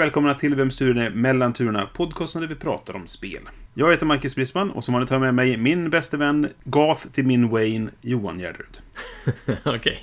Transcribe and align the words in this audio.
Välkomna 0.00 0.34
till 0.34 0.54
Vems 0.54 0.76
turen 0.76 0.98
är 0.98 1.10
mellan 1.10 1.52
turerna, 1.52 1.86
podcasten 1.94 2.40
där 2.40 2.48
vi 2.48 2.54
pratar 2.54 2.96
om 2.96 3.08
spel. 3.08 3.40
Jag 3.74 3.90
heter 3.90 4.06
Marcus 4.06 4.34
Brisman 4.34 4.70
och 4.70 4.84
som 4.84 4.94
vanligt 4.94 5.10
har 5.10 5.14
jag 5.16 5.20
med 5.22 5.34
mig 5.34 5.56
min 5.56 5.90
bäste 5.90 6.16
vän, 6.16 6.48
Gath 6.64 7.06
till 7.06 7.24
min 7.26 7.48
Wayne, 7.48 7.90
Johan 8.00 8.38
Gärderud. 8.38 8.80
Okej. 9.64 10.02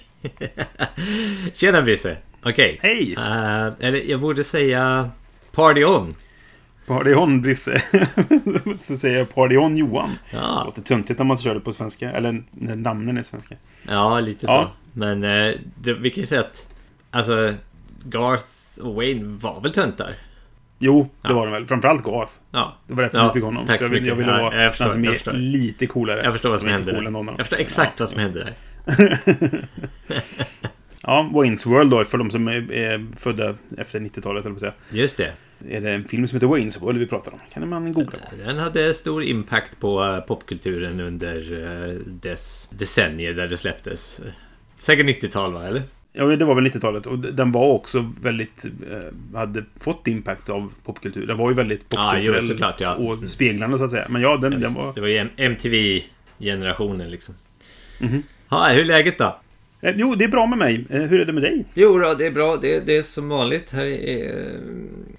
Tjena 1.53 1.81
Brisse. 1.81 2.17
Okej. 2.43 2.79
Hej! 2.81 3.13
Eh, 3.17 3.67
eller 3.79 4.09
jag 4.09 4.19
borde 4.19 4.43
säga 4.43 5.09
Party 5.51 5.83
On. 5.83 6.15
Party 6.87 7.13
on, 7.13 7.41
Brisse. 7.41 7.81
Så 8.79 8.97
säger 8.97 9.17
jag 9.17 9.35
Party 9.35 9.57
on, 9.57 9.77
Johan. 9.77 10.09
Det 10.31 10.37
Ja, 10.37 10.63
låter 10.65 10.81
töntigt 10.81 11.19
när 11.19 11.25
man 11.25 11.37
kör 11.37 11.53
det 11.53 11.59
på 11.59 11.73
svenska, 11.73 12.11
eller 12.11 12.43
när 12.51 12.75
namnen 12.75 13.17
är 13.17 13.23
svenska. 13.23 13.55
ja 13.87 14.19
lite 14.19 14.45
så. 14.45 14.51
Ja. 14.53 14.71
Men 14.93 15.23
eh, 15.23 15.53
det, 15.75 15.93
vi 15.93 16.09
kan 16.09 16.21
ju 16.21 16.25
säga 16.27 16.41
att 16.41 16.75
alltså 17.11 17.53
Garth 18.03 18.45
och 18.77 18.95
Wayne 18.95 19.37
var 19.41 19.61
väl 19.61 19.71
töntar? 19.73 20.13
Jo, 20.79 21.09
det 21.21 21.27
Ja. 21.29 21.33
var 21.35 21.45
de 21.45 21.51
väl. 21.51 21.65
Framförallt 21.67 22.03
Gath. 22.03 22.31
Ja. 22.51 22.75
Det 22.87 22.93
var 22.93 23.03
därför 23.03 23.17
Ja, 23.17 23.27
vi 23.27 23.33
fick 23.33 23.43
honom. 23.43 23.65
tack 23.65 23.79
så 23.79 23.83
jag, 23.85 23.91
mycket. 23.91 24.07
jag 24.07 24.15
ville 24.15 24.31
Ja, 24.31 24.41
vara 24.41 24.63
jag 24.63 24.71
förstår, 24.75 24.89
som 24.89 25.03
är 25.03 25.33
lite 25.33 25.87
coolare. 25.87 26.21
Jag 26.23 26.33
förstår 26.33 26.49
vad 26.49 26.59
som 26.59 26.67
hände 26.69 26.93
cool 26.93 27.03
där. 27.03 27.23
Jag 27.31 27.37
förstår 27.37 27.57
exakt 27.57 27.99
vad 27.99 28.09
som 28.09 28.19
hände 28.19 28.39
där. 28.43 28.53
Ja, 31.01 31.29
Wayne's 31.33 31.67
World 31.69 31.91
då, 31.91 32.05
för 32.05 32.17
de 32.17 32.31
som 32.31 32.47
är, 32.47 32.71
är 32.71 33.05
födda 33.17 33.55
efter 33.77 33.99
90-talet, 33.99 34.45
eller 34.45 34.53
på 34.53 34.59
säga. 34.59 34.73
Just 34.91 35.17
det. 35.17 35.31
Är 35.69 35.81
det 35.81 35.91
en 35.91 36.03
film 36.03 36.27
som 36.27 36.35
heter 36.35 36.47
Wayne's 36.47 36.79
World 36.81 36.99
vi 36.99 37.07
pratar 37.07 37.31
om? 37.33 37.39
Kan 37.53 37.69
man 37.69 37.93
googla 37.93 38.19
på. 38.29 38.35
Den 38.45 38.57
hade 38.57 38.93
stor 38.93 39.23
impact 39.23 39.79
på 39.79 40.03
eh, 40.03 40.19
popkulturen 40.19 40.99
under 40.99 41.63
eh, 41.63 41.93
dess 42.05 42.69
decennier 42.71 43.33
där 43.33 43.47
det 43.47 43.57
släpptes. 43.57 44.21
Säkert 44.77 45.05
90-tal 45.05 45.53
va, 45.53 45.67
eller? 45.67 45.81
Ja, 46.17 46.25
det 46.25 46.45
var 46.45 46.55
väl 46.55 46.65
90-talet. 46.65 47.05
Och 47.05 47.19
den 47.19 47.51
var 47.51 47.67
också 47.67 48.11
väldigt... 48.21 48.65
Eh, 48.65 49.37
hade 49.37 49.63
fått 49.79 50.07
impact 50.07 50.49
av 50.49 50.73
popkultur. 50.85 51.27
Den 51.27 51.37
var 51.37 51.49
ju 51.49 51.55
väldigt 51.55 51.89
popkulturell 51.89 52.41
såklart, 52.41 52.81
ja. 52.81 52.95
och 52.95 53.29
speglande 53.29 53.77
så 53.77 53.83
att 53.83 53.91
säga. 53.91 54.05
Men 54.09 54.21
ja, 54.21 54.37
den, 54.37 54.53
Ja, 54.53 54.59
den 54.59 54.73
var... 54.73 54.93
Det 54.93 55.01
var 55.01 55.07
ju 55.07 55.29
MTV-generationen 55.37 57.11
liksom. 57.11 57.35
Mhm. 57.99 58.23
Ja, 58.49 58.67
hur 58.67 58.81
är 58.81 58.85
läget 58.85 59.17
då? 59.17 59.39
Eh, 59.81 59.93
jo, 59.97 60.15
det 60.15 60.23
är 60.23 60.29
bra 60.29 60.47
med 60.47 60.57
mig. 60.57 60.85
Eh, 60.89 61.01
hur 61.01 61.21
är 61.21 61.25
det 61.25 61.33
med 61.33 61.43
dig? 61.43 61.65
Jo 61.73 61.99
då, 61.99 62.13
det 62.13 62.25
är 62.25 62.31
bra. 62.31 62.57
Det, 62.57 62.79
det 62.79 62.97
är 62.97 63.01
som 63.01 63.29
vanligt. 63.29 63.71
Här 63.71 63.85
är... 63.85 64.59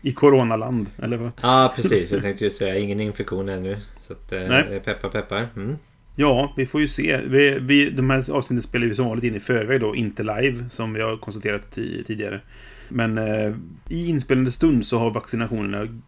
I 0.02 0.12
coronaland, 0.12 0.86
eller 1.02 1.16
vad? 1.16 1.30
Ja, 1.42 1.72
precis. 1.76 2.12
Jag 2.12 2.22
tänkte 2.22 2.44
ju 2.44 2.50
säga 2.50 2.78
ingen 2.78 3.00
infektion 3.00 3.48
ännu. 3.48 3.78
Så 4.06 4.12
att, 4.12 4.32
eh, 4.32 4.78
peppar 4.84 5.08
peppar. 5.08 5.48
Mm. 5.56 5.76
Ja, 6.20 6.52
vi 6.56 6.66
får 6.66 6.80
ju 6.80 6.88
se. 6.88 7.20
Vi, 7.26 7.58
vi, 7.60 7.90
de 7.90 8.10
här 8.10 8.30
avsnitten 8.30 8.62
spelar 8.62 8.86
vi 8.86 8.94
som 8.94 9.06
vanligt 9.06 9.24
in 9.24 9.34
i 9.34 9.40
förväg 9.40 9.80
då, 9.80 9.96
inte 9.96 10.22
live, 10.22 10.64
som 10.70 10.92
vi 10.92 11.00
har 11.02 11.16
konstaterat 11.16 11.76
ti- 11.76 12.04
tidigare. 12.04 12.40
Men 12.88 13.18
eh, 13.18 13.54
i 13.88 14.08
inspelande 14.08 14.52
stund 14.52 14.86
så 14.86 14.98
har 14.98 15.10
vaccinationerna 15.10 15.98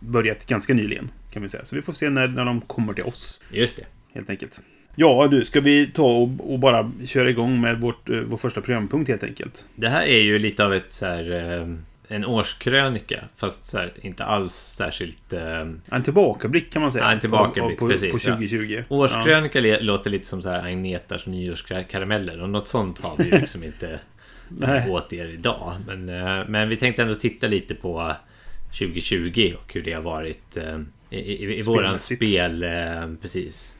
börjat 0.00 0.46
ganska 0.46 0.74
nyligen, 0.74 1.10
kan 1.30 1.42
vi 1.42 1.48
säga. 1.48 1.64
Så 1.64 1.76
vi 1.76 1.82
får 1.82 1.92
se 1.92 2.10
när, 2.10 2.28
när 2.28 2.44
de 2.44 2.60
kommer 2.60 2.92
till 2.94 3.04
oss, 3.04 3.40
Just 3.50 3.76
det. 3.76 3.84
helt 4.14 4.30
enkelt. 4.30 4.60
Ja, 4.94 5.28
du, 5.30 5.44
ska 5.44 5.60
vi 5.60 5.86
ta 5.86 6.04
och, 6.16 6.52
och 6.52 6.58
bara 6.58 6.92
köra 7.06 7.30
igång 7.30 7.60
med 7.60 7.80
vårt, 7.80 8.10
eh, 8.10 8.20
vår 8.20 8.36
första 8.36 8.60
programpunkt, 8.60 9.08
helt 9.10 9.22
enkelt? 9.24 9.66
Det 9.74 9.88
här 9.88 10.02
är 10.02 10.20
ju 10.20 10.38
lite 10.38 10.64
av 10.64 10.74
ett 10.74 10.90
så 10.90 11.06
här... 11.06 11.58
Eh, 11.60 11.74
en 12.08 12.24
årskrönika. 12.24 13.24
Fast 13.36 13.72
här, 13.74 13.92
inte 14.02 14.24
alls 14.24 14.54
särskilt... 14.54 15.32
Eh, 15.32 15.60
En 15.90 16.02
tillbakablick, 16.04 16.72
kan 16.72 16.82
man 16.82 16.92
säga. 16.92 17.04
Ja, 17.04 17.12
en 17.12 17.20
tillbakablick, 17.20 17.78
på, 17.78 17.84
på, 17.84 17.90
precis, 17.90 18.10
På 18.24 18.30
ja. 18.30 18.34
2020. 18.36 18.82
årskrönika 18.88 19.60
le- 19.60 19.80
låter 19.80 20.10
lite 20.10 20.26
som 20.26 20.42
så 20.42 20.50
här 20.50 20.66
Agnetas 20.66 21.26
nyårskarameller. 21.26 22.40
Och 22.42 22.50
något 22.50 22.68
sånt 22.68 22.98
har 23.04 23.16
vi 23.16 23.24
ju 23.24 23.30
liksom 23.40 23.64
inte 23.64 24.00
åt 24.88 25.12
er 25.12 25.26
idag. 25.26 25.72
Men, 25.86 26.08
eh, 26.08 26.48
men 26.48 26.68
vi 26.68 26.76
tänkte 26.76 27.02
ändå 27.02 27.14
titta 27.14 27.46
lite 27.46 27.74
på 27.74 28.12
2020 28.78 29.54
och 29.64 29.74
hur 29.74 29.82
det 29.82 29.92
har 29.92 30.02
varit 30.02 30.56
eh, 30.56 30.78
i, 31.10 31.18
i, 31.18 31.58
i 31.58 31.62
våran 31.62 31.98
spel... 31.98 32.62
Eh, 32.62 33.06
precis. 33.22 33.72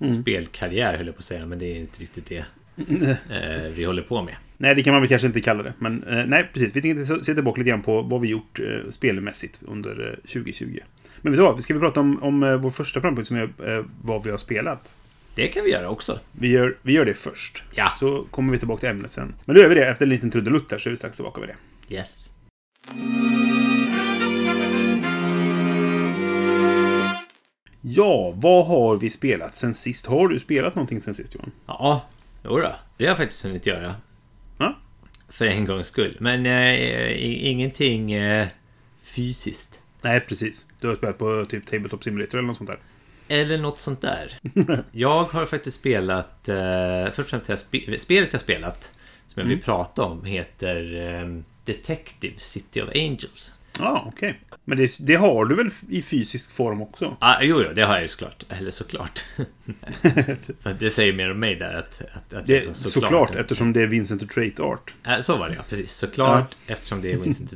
Mm. 0.00 0.22
Spelkarriär 0.22 0.96
höll 0.96 1.06
jag 1.06 1.14
på 1.14 1.18
att 1.18 1.24
säga, 1.24 1.46
men 1.46 1.58
det 1.58 1.66
är 1.66 1.76
inte 1.76 2.02
riktigt 2.02 2.26
det 2.28 2.44
vi 3.76 3.84
håller 3.84 4.02
på 4.02 4.22
med. 4.22 4.34
Nej, 4.58 4.74
det 4.74 4.82
kan 4.82 4.92
man 4.92 5.02
väl 5.02 5.08
kanske 5.08 5.26
inte 5.26 5.40
kalla 5.40 5.62
det. 5.62 5.72
Men 5.78 6.02
eh, 6.02 6.26
nej, 6.26 6.50
precis. 6.52 6.76
Vi 6.76 6.82
tänkte 6.82 7.24
se 7.24 7.34
tillbaka 7.34 7.58
lite 7.58 7.70
grann 7.70 7.82
på 7.82 8.02
vad 8.02 8.20
vi 8.20 8.28
gjort 8.28 8.60
eh, 8.60 8.90
spelmässigt 8.90 9.60
under 9.62 10.08
eh, 10.08 10.14
2020. 10.32 10.78
Men 11.20 11.32
vet 11.32 11.38
du 11.38 11.44
vad? 11.44 11.62
Ska 11.62 11.74
vi 11.74 11.80
prata 11.80 12.00
om, 12.00 12.22
om 12.22 12.42
eh, 12.42 12.56
vår 12.56 12.70
första 12.70 13.00
programpunkt 13.00 13.28
som 13.28 13.36
är 13.36 13.76
eh, 13.76 13.84
vad 14.02 14.24
vi 14.24 14.30
har 14.30 14.38
spelat? 14.38 14.96
Det 15.34 15.48
kan 15.48 15.64
vi 15.64 15.70
göra 15.70 15.90
också. 15.90 16.18
Vi 16.32 16.48
gör, 16.48 16.76
vi 16.82 16.92
gör 16.92 17.04
det 17.04 17.14
först. 17.14 17.62
Ja. 17.74 17.92
Så 17.98 18.26
kommer 18.30 18.52
vi 18.52 18.58
tillbaka 18.58 18.80
till 18.80 18.88
ämnet 18.88 19.10
sen. 19.10 19.34
Men 19.44 19.56
då 19.56 19.62
gör 19.62 19.68
vi 19.68 19.74
det 19.74 19.88
efter 19.88 20.06
en 20.06 20.10
liten 20.10 20.30
trudelutt 20.30 20.68
där 20.68 20.78
så 20.78 20.88
är 20.88 20.90
vi 20.90 20.96
strax 20.96 21.16
tillbaka 21.16 21.40
med 21.40 21.48
det. 21.48 21.94
Yes. 21.94 22.32
Ja, 27.80 28.32
vad 28.36 28.66
har 28.66 28.96
vi 28.96 29.10
spelat 29.10 29.54
sen 29.54 29.74
sist? 29.74 30.06
Har 30.06 30.28
du 30.28 30.38
spelat 30.38 30.74
någonting 30.74 31.00
sen 31.00 31.14
sist 31.14 31.34
Johan? 31.34 31.50
Ja, 31.66 32.06
jodå. 32.46 32.72
Det 32.96 33.04
har 33.04 33.10
jag 33.10 33.16
faktiskt 33.16 33.44
hunnit 33.44 33.66
göra. 33.66 33.94
Ja. 34.58 34.78
För 35.28 35.46
en 35.46 35.64
gångs 35.64 35.86
skull. 35.86 36.16
Men 36.20 36.46
eh, 36.46 37.46
ingenting 37.46 38.12
eh, 38.12 38.46
fysiskt. 39.02 39.80
Nej, 40.02 40.20
precis. 40.20 40.66
Du 40.80 40.88
har 40.88 40.94
spelat 40.94 41.18
på 41.18 41.46
typ 41.48 41.66
Tabletop 41.66 42.04
Simulator 42.04 42.38
eller 42.38 42.46
något 42.46 42.56
sånt 42.56 42.70
där. 42.70 42.78
Eller 43.28 43.58
något 43.58 43.80
sånt 43.80 44.00
där. 44.00 44.38
jag 44.92 45.24
har 45.24 45.46
faktiskt 45.46 45.76
spelat... 45.76 46.48
Eh, 46.48 47.04
först 47.04 47.18
och 47.18 47.26
främst 47.26 47.48
jag 47.48 47.58
spe, 47.58 47.98
spelet 47.98 48.32
jag 48.32 48.42
spelat, 48.42 48.92
som 49.28 49.40
jag 49.42 49.48
vill 49.48 49.62
prata 49.62 50.02
om, 50.02 50.24
heter 50.24 50.94
eh, 50.96 51.42
Detective 51.64 52.38
City 52.38 52.82
of 52.82 52.88
Angels. 52.94 53.54
Ja, 53.78 54.04
okej. 54.06 54.40
Men 54.68 54.78
det, 54.78 54.96
det 55.00 55.14
har 55.14 55.44
du 55.44 55.54
väl 55.54 55.70
i 55.88 56.02
fysisk 56.02 56.50
form 56.50 56.82
också? 56.82 57.16
Ah, 57.20 57.42
jo, 57.42 57.62
jo, 57.62 57.72
det 57.74 57.82
har 57.82 57.94
jag 57.94 58.02
ju 58.02 58.08
såklart. 58.08 58.44
Eller 58.48 58.70
såklart. 58.70 59.20
För 60.60 60.76
det 60.78 60.90
säger 60.90 61.12
mer 61.12 61.30
om 61.30 61.40
mig 61.40 61.54
där 61.54 61.74
att... 61.74 62.02
att, 62.12 62.32
att 62.32 62.46
Det, 62.46 62.64
jag 62.64 62.76
såklart, 62.76 63.34
eftersom 63.34 63.72
det 63.72 63.82
är 63.82 63.86
Vincent 63.86 64.22
och 64.22 64.30
Trait 64.30 64.60
Art. 64.60 64.94
Äh, 65.06 65.20
så 65.20 65.36
var 65.36 65.48
det 65.48 65.54
ja, 65.54 65.62
precis. 65.68 65.92
Såklart 65.92 66.56
eftersom 66.66 67.02
det 67.02 67.12
är 67.12 67.16
Vincent 67.16 67.54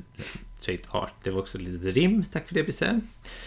Trait 0.61 0.83
Art. 0.89 1.13
Det 1.23 1.31
var 1.31 1.41
också 1.41 1.59
ett 1.59 1.65
litet 1.65 1.95
rim. 1.95 2.25
Tack 2.33 2.49
för 2.49 2.55
det 2.55 2.63
Brisse. 2.63 3.01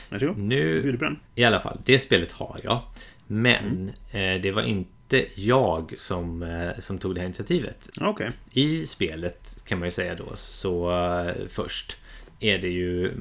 Varsågod. 0.09 0.38
Nu, 0.38 0.97
i 1.35 1.44
alla 1.44 1.59
fall, 1.59 1.79
det 1.85 2.00
spelet 2.00 2.31
har 2.31 2.59
jag. 2.63 2.81
Men 3.28 3.91
eh, 4.12 4.41
det 4.41 4.52
var 4.52 4.62
inte 4.62 5.25
jag 5.35 5.94
som, 5.97 6.44
eh, 6.44 6.79
som 6.79 6.97
tog 6.97 7.16
det 7.16 7.22
här 7.22 7.25
initiativet. 7.25 7.90
Ja, 7.96 8.09
Okej. 8.09 8.31
I 8.52 8.88
spelet 8.88 9.57
kan 9.66 9.79
man 9.79 9.88
ju 9.88 9.91
säga 9.91 10.16
då 10.16 10.35
så 10.35 10.91
eh, 10.91 11.47
först 11.50 11.97
är 12.43 12.57
det 12.57 12.69
ju 12.69 13.11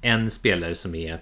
en 0.00 0.30
spelare 0.30 0.74
som 0.74 0.94
är 0.94 1.18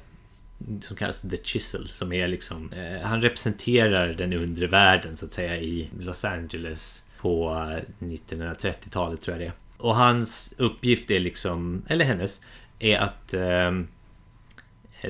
som 0.81 0.97
kallas 0.97 1.21
The 1.21 1.37
Chisel 1.37 1.89
som 1.89 2.13
är 2.13 2.29
liksom 2.29 2.73
eh, 2.73 3.07
Han 3.07 3.23
representerar 3.23 4.09
den 4.09 4.33
undre 4.33 4.67
världen 4.67 5.17
så 5.17 5.27
att 5.27 5.33
säga 5.33 5.57
i 5.57 5.89
Los 5.99 6.25
Angeles 6.25 7.05
på 7.19 7.51
1930-talet 7.99 9.23
tror 9.23 9.37
jag 9.37 9.47
det 9.47 9.47
är. 9.47 9.53
Och 9.77 9.97
hans 9.97 10.55
uppgift 10.59 11.11
är 11.11 11.19
liksom, 11.19 11.83
eller 11.89 12.05
hennes, 12.05 12.41
är 12.79 12.99
att 12.99 13.35
eh, 13.35 13.73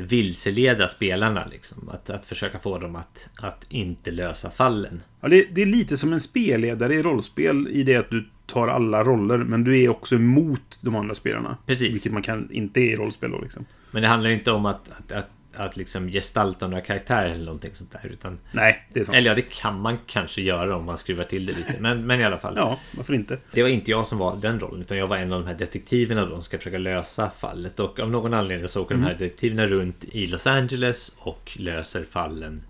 vilseleda 0.00 0.88
spelarna 0.88 1.46
liksom. 1.50 1.88
Att, 1.88 2.10
att 2.10 2.26
försöka 2.26 2.58
få 2.58 2.78
dem 2.78 2.96
att, 2.96 3.28
att 3.36 3.66
inte 3.68 4.10
lösa 4.10 4.50
fallen. 4.50 5.02
Ja, 5.20 5.28
det, 5.28 5.46
det 5.52 5.62
är 5.62 5.66
lite 5.66 5.96
som 5.96 6.12
en 6.12 6.20
spelledare 6.20 6.94
i 6.94 7.02
rollspel 7.02 7.68
i 7.68 7.82
det 7.82 7.96
att 7.96 8.10
du 8.10 8.28
tar 8.46 8.68
alla 8.68 9.04
roller, 9.04 9.38
men 9.38 9.64
du 9.64 9.82
är 9.82 9.88
också 9.88 10.14
emot 10.14 10.78
de 10.80 10.96
andra 10.96 11.14
spelarna. 11.14 11.56
Precis. 11.66 11.94
Vilket 11.94 12.12
man 12.12 12.22
kan 12.22 12.52
inte 12.52 12.80
är 12.80 12.92
i 12.92 12.96
rollspel 12.96 13.30
då 13.30 13.40
liksom. 13.40 13.64
Men 13.90 14.02
det 14.02 14.08
handlar 14.08 14.30
inte 14.30 14.52
om 14.52 14.66
att, 14.66 14.90
att, 14.90 15.12
att, 15.12 15.28
att 15.56 15.76
liksom 15.76 16.08
gestalta 16.08 16.68
några 16.68 16.82
karaktärer 16.84 17.30
eller 17.30 17.44
någonting 17.44 17.74
sånt 17.74 17.92
där. 17.92 18.10
Utan, 18.12 18.38
Nej, 18.52 18.86
det 18.92 19.00
är 19.00 19.04
sant. 19.04 19.16
eller 19.16 19.30
ja, 19.30 19.34
det 19.34 19.42
kan 19.42 19.80
man 19.80 19.98
kanske 20.06 20.42
göra 20.42 20.76
om 20.76 20.84
man 20.84 20.98
skruvar 20.98 21.24
till 21.24 21.46
det 21.46 21.52
lite. 21.52 21.74
Men, 21.80 22.06
men 22.06 22.20
i 22.20 22.24
alla 22.24 22.38
fall. 22.38 22.54
Ja, 22.56 22.78
varför 22.96 23.14
inte? 23.14 23.38
Det 23.52 23.62
var 23.62 23.68
inte 23.68 23.90
jag 23.90 24.06
som 24.06 24.18
var 24.18 24.36
den 24.36 24.60
rollen. 24.60 24.80
Utan 24.80 24.98
jag 24.98 25.06
var 25.06 25.16
en 25.16 25.32
av 25.32 25.40
de 25.40 25.46
här 25.46 25.54
detektiverna 25.54 26.24
då 26.24 26.30
som 26.30 26.42
ska 26.42 26.58
försöka 26.58 26.78
lösa 26.78 27.30
fallet. 27.30 27.80
Och 27.80 28.00
av 28.00 28.10
någon 28.10 28.34
anledning 28.34 28.68
så 28.68 28.82
åker 28.82 28.94
de 28.94 29.02
här 29.02 29.12
detektiverna 29.12 29.66
runt 29.66 30.04
i 30.04 30.26
Los 30.26 30.46
Angeles 30.46 31.12
och 31.18 31.52
löser 31.56 32.04
fallen 32.10 32.62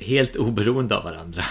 helt 0.00 0.36
oberoende 0.36 0.96
av 0.96 1.04
varandra. 1.04 1.42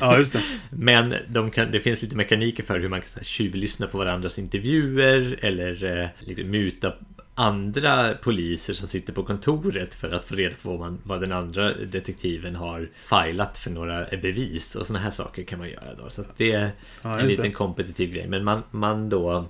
Ja, 0.00 0.18
just 0.18 0.32
det. 0.32 0.42
Men 0.70 1.14
de 1.28 1.50
kan, 1.50 1.70
det 1.70 1.80
finns 1.80 2.02
lite 2.02 2.16
mekaniker 2.16 2.62
för 2.62 2.80
hur 2.80 2.88
man 2.88 3.00
kan 3.00 3.08
så 3.08 3.18
här, 3.18 3.24
tjuvlyssna 3.24 3.86
på 3.86 3.98
varandras 3.98 4.38
intervjuer 4.38 5.38
eller 5.42 6.00
eh, 6.02 6.08
liksom 6.20 6.50
muta 6.50 6.92
andra 7.38 8.14
poliser 8.14 8.74
som 8.74 8.88
sitter 8.88 9.12
på 9.12 9.22
kontoret 9.24 9.94
för 9.94 10.12
att 10.12 10.24
få 10.24 10.34
reda 10.34 10.54
på 10.62 10.70
vad, 10.70 10.78
man, 10.78 10.98
vad 11.02 11.20
den 11.20 11.32
andra 11.32 11.72
detektiven 11.72 12.56
har 12.56 12.88
filat 13.04 13.58
för 13.58 13.70
några 13.70 14.06
bevis 14.22 14.74
och 14.76 14.86
sådana 14.86 15.02
här 15.04 15.10
saker 15.10 15.44
kan 15.44 15.58
man 15.58 15.68
göra 15.68 15.94
då. 15.94 16.10
Så 16.10 16.24
det 16.36 16.52
är 16.52 16.70
Ja, 17.02 17.20
en 17.20 17.26
liten 17.26 17.44
det. 17.44 17.50
kompetitiv 17.52 18.12
grej. 18.12 18.26
Men 18.28 18.44
man, 18.44 18.62
man 18.70 19.08
då 19.08 19.46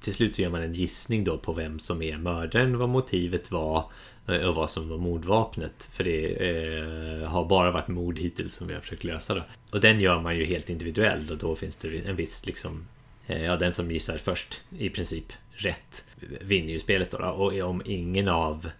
till 0.00 0.14
slut 0.14 0.36
så 0.36 0.42
gör 0.42 0.50
man 0.50 0.62
en 0.62 0.74
gissning 0.74 1.24
då 1.24 1.38
på 1.38 1.52
vem 1.52 1.78
som 1.78 2.02
är 2.02 2.16
mördaren, 2.16 2.78
vad 2.78 2.88
motivet 2.88 3.50
var 3.50 3.84
eh, 4.28 4.40
och 4.40 4.54
vad 4.54 4.70
som 4.70 4.88
var 4.88 4.98
mordvapnet. 4.98 5.88
För 5.92 6.04
det 6.04 6.26
eh, 6.48 7.28
har 7.28 7.44
bara 7.44 7.70
varit 7.70 7.88
mord 7.88 8.18
hittills 8.18 8.54
som 8.54 8.66
vi 8.66 8.74
har 8.74 8.80
försökt 8.80 9.04
lösa 9.04 9.34
då. 9.34 9.42
Och 9.70 9.80
den 9.80 10.00
gör 10.00 10.20
man 10.20 10.36
ju 10.36 10.44
helt 10.44 10.70
individuell 10.70 11.30
och 11.30 11.38
då 11.38 11.56
finns 11.56 11.76
det 11.76 11.98
en 12.06 12.16
viss 12.16 12.46
liksom 12.46 12.86
eh, 13.26 13.42
Ja, 13.44 13.56
den 13.56 13.72
som 13.72 13.90
gissar 13.90 14.18
först 14.18 14.62
i 14.78 14.90
princip 14.90 15.32
rätt 15.52 16.05
vinner 16.40 16.72
ju 16.72 16.78
spelet 16.78 17.10
då. 17.10 17.18
då. 17.18 17.26
Och 17.26 17.70
om 17.70 17.82
ingen 17.84 18.28
av 18.28 18.70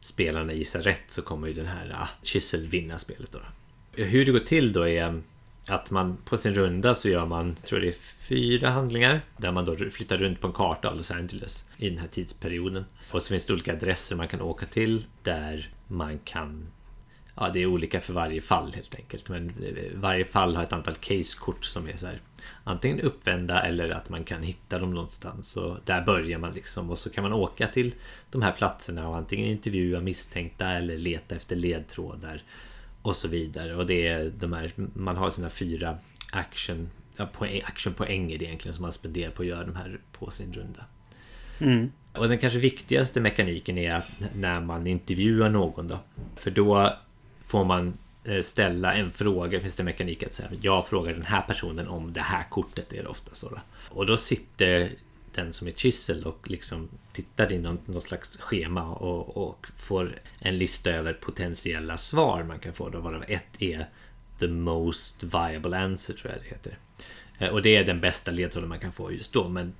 spelarna 0.00 0.52
gissar 0.52 0.82
rätt 0.82 1.04
så 1.08 1.22
kommer 1.22 1.48
ju 1.48 1.54
den 1.54 1.66
här 1.66 1.96
ah, 1.98 2.08
Chisel 2.22 2.66
vinna 2.66 2.98
spelet 2.98 3.32
då. 3.32 3.38
då. 3.38 4.02
Hur 4.02 4.24
det 4.24 4.32
går 4.32 4.38
till 4.38 4.72
då 4.72 4.88
är 4.88 5.02
mm, 5.02 5.22
att 5.68 5.90
man 5.90 6.16
på 6.24 6.38
sin 6.38 6.54
runda 6.54 6.94
så 6.94 7.08
gör 7.08 7.26
man, 7.26 7.56
jag 7.60 7.68
tror 7.68 7.80
det 7.80 7.88
är 7.88 7.96
fyra 8.28 8.70
handlingar 8.70 9.20
där 9.36 9.52
man 9.52 9.64
då 9.64 9.76
flyttar 9.76 10.18
runt 10.18 10.40
på 10.40 10.46
en 10.46 10.52
karta 10.52 10.88
av 10.88 10.96
Los 10.96 11.10
Angeles 11.10 11.68
i 11.76 11.88
den 11.88 11.98
här 11.98 12.08
tidsperioden. 12.08 12.84
Och 13.10 13.22
så 13.22 13.28
finns 13.28 13.46
det 13.46 13.52
olika 13.52 13.72
adresser 13.72 14.16
man 14.16 14.28
kan 14.28 14.40
åka 14.40 14.66
till 14.66 15.04
där 15.22 15.70
man 15.86 16.18
kan 16.18 16.66
Ja, 17.34 17.50
det 17.52 17.62
är 17.62 17.66
olika 17.66 18.00
för 18.00 18.12
varje 18.12 18.40
fall 18.40 18.72
helt 18.74 18.94
enkelt. 18.94 19.28
Men 19.28 19.48
eh, 19.48 19.74
varje 19.94 20.24
fall 20.24 20.56
har 20.56 20.64
ett 20.64 20.72
antal 20.72 20.94
casekort 20.94 21.64
som 21.64 21.88
är 21.88 21.96
så 21.96 22.06
här 22.06 22.20
antingen 22.64 23.00
uppvända 23.00 23.62
eller 23.62 23.90
att 23.90 24.08
man 24.08 24.24
kan 24.24 24.42
hitta 24.42 24.78
dem 24.78 24.94
någonstans. 24.94 25.56
Och 25.56 25.78
där 25.84 26.02
börjar 26.02 26.38
man 26.38 26.52
liksom 26.52 26.90
och 26.90 26.98
så 26.98 27.10
kan 27.10 27.22
man 27.22 27.32
åka 27.32 27.66
till 27.66 27.94
de 28.30 28.42
här 28.42 28.52
platserna 28.52 29.08
och 29.08 29.16
antingen 29.16 29.46
intervjua 29.46 30.00
misstänkta 30.00 30.70
eller 30.70 30.96
leta 30.96 31.34
efter 31.34 31.56
ledtrådar 31.56 32.42
och 33.02 33.16
så 33.16 33.28
vidare. 33.28 33.76
Och 33.76 33.86
det 33.86 34.08
är 34.08 34.32
de 34.38 34.52
här, 34.52 34.72
man 34.94 35.16
har 35.16 35.30
sina 35.30 35.50
fyra 35.50 35.98
action, 36.32 36.90
ja, 37.16 37.26
poäng, 37.26 37.62
actionpoänger 37.64 38.42
egentligen 38.42 38.74
som 38.74 38.82
man 38.82 38.92
spenderar 38.92 39.30
på 39.30 39.42
att 39.42 39.48
göra 39.48 39.64
de 39.64 39.76
här 39.76 40.00
på 40.12 40.30
sin 40.30 40.52
runda. 40.52 40.84
Mm. 41.58 41.92
Och 42.12 42.28
den 42.28 42.38
kanske 42.38 42.58
viktigaste 42.58 43.20
mekaniken 43.20 43.78
är 43.78 43.94
att 43.94 44.10
när 44.34 44.60
man 44.60 44.86
intervjuar 44.86 45.48
någon 45.48 45.88
då. 45.88 45.98
För 46.36 46.50
då 46.50 46.96
får 47.40 47.64
man 47.64 47.98
Eh, 48.24 48.42
ställa 48.42 48.94
en 48.94 49.12
fråga. 49.12 49.60
Finns 49.60 49.74
det 49.74 49.82
mekanik 49.82 50.22
att 50.22 50.32
säga 50.32 50.50
jag 50.60 50.86
frågar 50.86 51.12
den 51.12 51.22
här 51.22 51.42
personen 51.42 51.88
om 51.88 52.12
det 52.12 52.20
här 52.20 52.44
kortet 52.50 52.92
är 52.92 53.02
det 53.02 53.08
oftast 53.08 53.42
då. 53.42 53.60
Och 53.88 54.06
då 54.06 54.16
sitter 54.16 54.92
den 55.34 55.52
som 55.52 55.66
är 55.66 55.70
kissel 55.70 56.24
och 56.24 56.50
liksom 56.50 56.88
tittar 57.12 57.52
i 57.52 57.58
någon, 57.58 57.78
någon 57.86 58.02
slags 58.02 58.36
schema 58.36 58.94
och, 58.94 59.48
och 59.48 59.66
får 59.76 60.18
en 60.40 60.58
lista 60.58 60.90
över 60.90 61.12
potentiella 61.12 61.98
svar 61.98 62.42
man 62.42 62.58
kan 62.58 62.72
få. 62.72 62.88
Då 62.88 63.00
varav 63.00 63.24
ett 63.28 63.62
är 63.62 63.88
The 64.38 64.48
most 64.48 65.22
viable 65.22 65.78
answer 65.78 66.14
tror 66.14 66.32
jag 66.32 66.42
det 66.42 66.48
heter. 66.48 66.78
Eh, 67.38 67.48
och 67.48 67.62
det 67.62 67.76
är 67.76 67.84
den 67.84 68.00
bästa 68.00 68.30
ledtråden 68.30 68.68
man 68.68 68.80
kan 68.80 68.92
få 68.92 69.12
just 69.12 69.32
då. 69.32 69.48
Men 69.48 69.74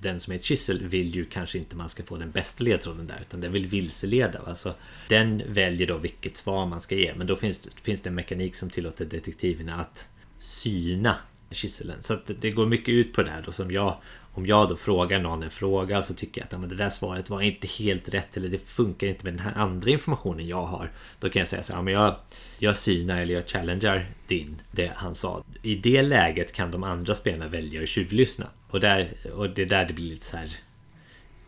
den 0.00 0.20
som 0.20 0.32
är 0.32 0.36
ett 0.36 0.44
kyssel 0.44 0.88
vill 0.88 1.14
ju 1.14 1.24
kanske 1.24 1.58
inte 1.58 1.76
man 1.76 1.88
ska 1.88 2.02
få 2.02 2.16
den 2.16 2.30
bästa 2.30 2.64
ledtråden 2.64 3.06
där 3.06 3.18
utan 3.20 3.40
den 3.40 3.52
vill 3.52 3.66
vilseleda. 3.66 4.42
va? 4.42 4.54
Så 4.54 4.74
den 5.08 5.42
väljer 5.48 5.86
då 5.86 5.98
vilket 5.98 6.36
svar 6.36 6.66
man 6.66 6.80
ska 6.80 6.94
ge. 6.94 7.14
Men 7.16 7.26
då 7.26 7.36
finns, 7.36 7.58
det- 7.58 7.80
finns 7.82 8.00
det 8.02 8.08
en 8.08 8.14
mekanik 8.14 8.56
som 8.56 8.70
tillåter 8.70 9.04
detektiverna 9.04 9.74
att 9.74 10.08
syna 10.38 11.16
kisseln. 11.50 11.92
Så 12.02 12.14
att 12.14 12.30
det 12.40 12.50
går 12.50 12.66
mycket 12.66 12.88
ut 12.88 13.12
på 13.12 13.22
det 13.22 13.30
här 13.30 13.42
då 13.46 13.52
som 13.52 13.70
jag 13.70 13.96
om 14.36 14.46
jag 14.46 14.68
då 14.68 14.76
frågar 14.76 15.18
någon 15.18 15.42
en 15.42 15.50
fråga 15.50 16.02
så 16.02 16.14
tycker 16.14 16.40
jag 16.40 16.46
att 16.46 16.52
ja, 16.52 16.58
men 16.58 16.68
det 16.68 16.74
där 16.74 16.90
svaret 16.90 17.30
var 17.30 17.40
inte 17.40 17.66
helt 17.66 18.08
rätt 18.08 18.36
eller 18.36 18.48
det 18.48 18.58
funkar 18.58 19.06
inte 19.06 19.24
med 19.24 19.32
den 19.32 19.40
här 19.40 19.52
andra 19.54 19.90
informationen 19.90 20.46
jag 20.46 20.64
har. 20.64 20.90
Då 21.20 21.28
kan 21.28 21.40
jag 21.40 21.48
säga 21.48 21.62
så 21.62 21.72
här, 21.72 21.78
ja, 21.78 21.82
men 21.82 21.94
jag, 21.94 22.16
jag 22.58 22.76
synar 22.76 23.20
eller 23.20 23.34
jag 23.34 23.48
challengear 23.48 24.06
din, 24.26 24.62
det 24.70 24.92
han 24.96 25.14
sa. 25.14 25.44
I 25.62 25.74
det 25.74 26.02
läget 26.02 26.52
kan 26.52 26.70
de 26.70 26.84
andra 26.84 27.14
spelarna 27.14 27.48
välja 27.48 27.82
att 27.82 27.88
tjuvlyssna. 27.88 28.46
Och, 28.70 28.80
där, 28.80 29.14
och 29.34 29.50
det 29.50 29.62
är 29.62 29.66
där 29.66 29.84
det 29.84 29.94
blir 29.94 30.10
lite 30.10 30.26
så 30.26 30.36
här 30.36 30.50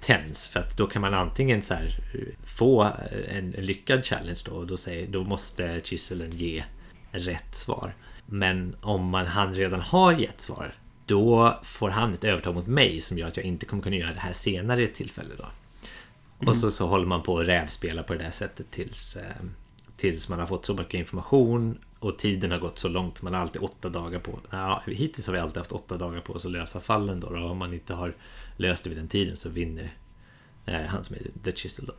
tens 0.00 0.48
för 0.48 0.60
att 0.60 0.76
då 0.76 0.86
kan 0.86 1.02
man 1.02 1.14
antingen 1.14 1.62
så 1.62 1.74
här 1.74 1.98
eh, 2.14 2.20
få 2.44 2.82
en, 3.28 3.54
en 3.54 3.66
lyckad 3.66 4.04
challenge 4.04 4.40
då 4.44 4.52
och 4.52 4.66
då, 4.66 4.76
säger, 4.76 5.06
då 5.06 5.24
måste 5.24 5.80
Chiselen 5.84 6.30
ge 6.30 6.64
rätt 7.10 7.54
svar. 7.54 7.94
Men 8.26 8.76
om 8.80 9.04
man, 9.04 9.26
han 9.26 9.54
redan 9.54 9.80
har 9.80 10.12
gett 10.12 10.40
svar 10.40 10.74
då 11.08 11.58
får 11.62 11.90
han 11.90 12.14
ett 12.14 12.24
övertag 12.24 12.54
mot 12.54 12.66
mig 12.66 13.00
som 13.00 13.18
gör 13.18 13.28
att 13.28 13.36
jag 13.36 13.46
inte 13.46 13.66
kommer 13.66 13.82
kunna 13.82 13.96
göra 13.96 14.14
det 14.14 14.20
här 14.20 14.32
senare 14.32 14.86
tillfälle 14.86 15.34
då. 15.38 15.46
Och 16.46 16.56
så, 16.56 16.70
så 16.70 16.86
håller 16.86 17.06
man 17.06 17.22
på 17.22 17.38
att 17.38 17.46
rävspela 17.46 18.02
på 18.02 18.12
det 18.12 18.18
där 18.18 18.30
sättet 18.30 18.70
tills, 18.70 19.16
eh, 19.16 19.44
tills 19.96 20.28
man 20.28 20.38
har 20.38 20.46
fått 20.46 20.66
så 20.66 20.74
mycket 20.74 20.94
information 20.94 21.78
och 21.98 22.18
tiden 22.18 22.50
har 22.50 22.58
gått 22.58 22.78
så 22.78 22.88
långt. 22.88 23.22
Man 23.22 23.34
har 23.34 23.40
alltid 23.40 23.62
åtta 23.62 23.88
dagar 23.88 24.18
på 24.18 24.38
ja, 24.50 24.82
Hittills 24.86 25.26
har 25.26 25.34
vi 25.34 25.40
alltid 25.40 25.56
haft 25.56 25.72
åtta 25.72 25.96
dagar 25.96 26.20
på 26.20 26.32
oss 26.32 26.44
att 26.44 26.52
lösa 26.52 26.80
fallen 26.80 27.20
då. 27.20 27.26
Och 27.26 27.50
om 27.50 27.58
man 27.58 27.74
inte 27.74 27.94
har 27.94 28.14
löst 28.56 28.84
det 28.84 28.90
vid 28.90 28.98
den 28.98 29.08
tiden 29.08 29.36
så 29.36 29.48
vinner 29.48 29.94
eh, 30.66 30.80
han 30.80 31.04
som 31.04 31.16
är 31.16 31.22
The 31.44 31.52
Chisel 31.52 31.86
då. 31.86 31.92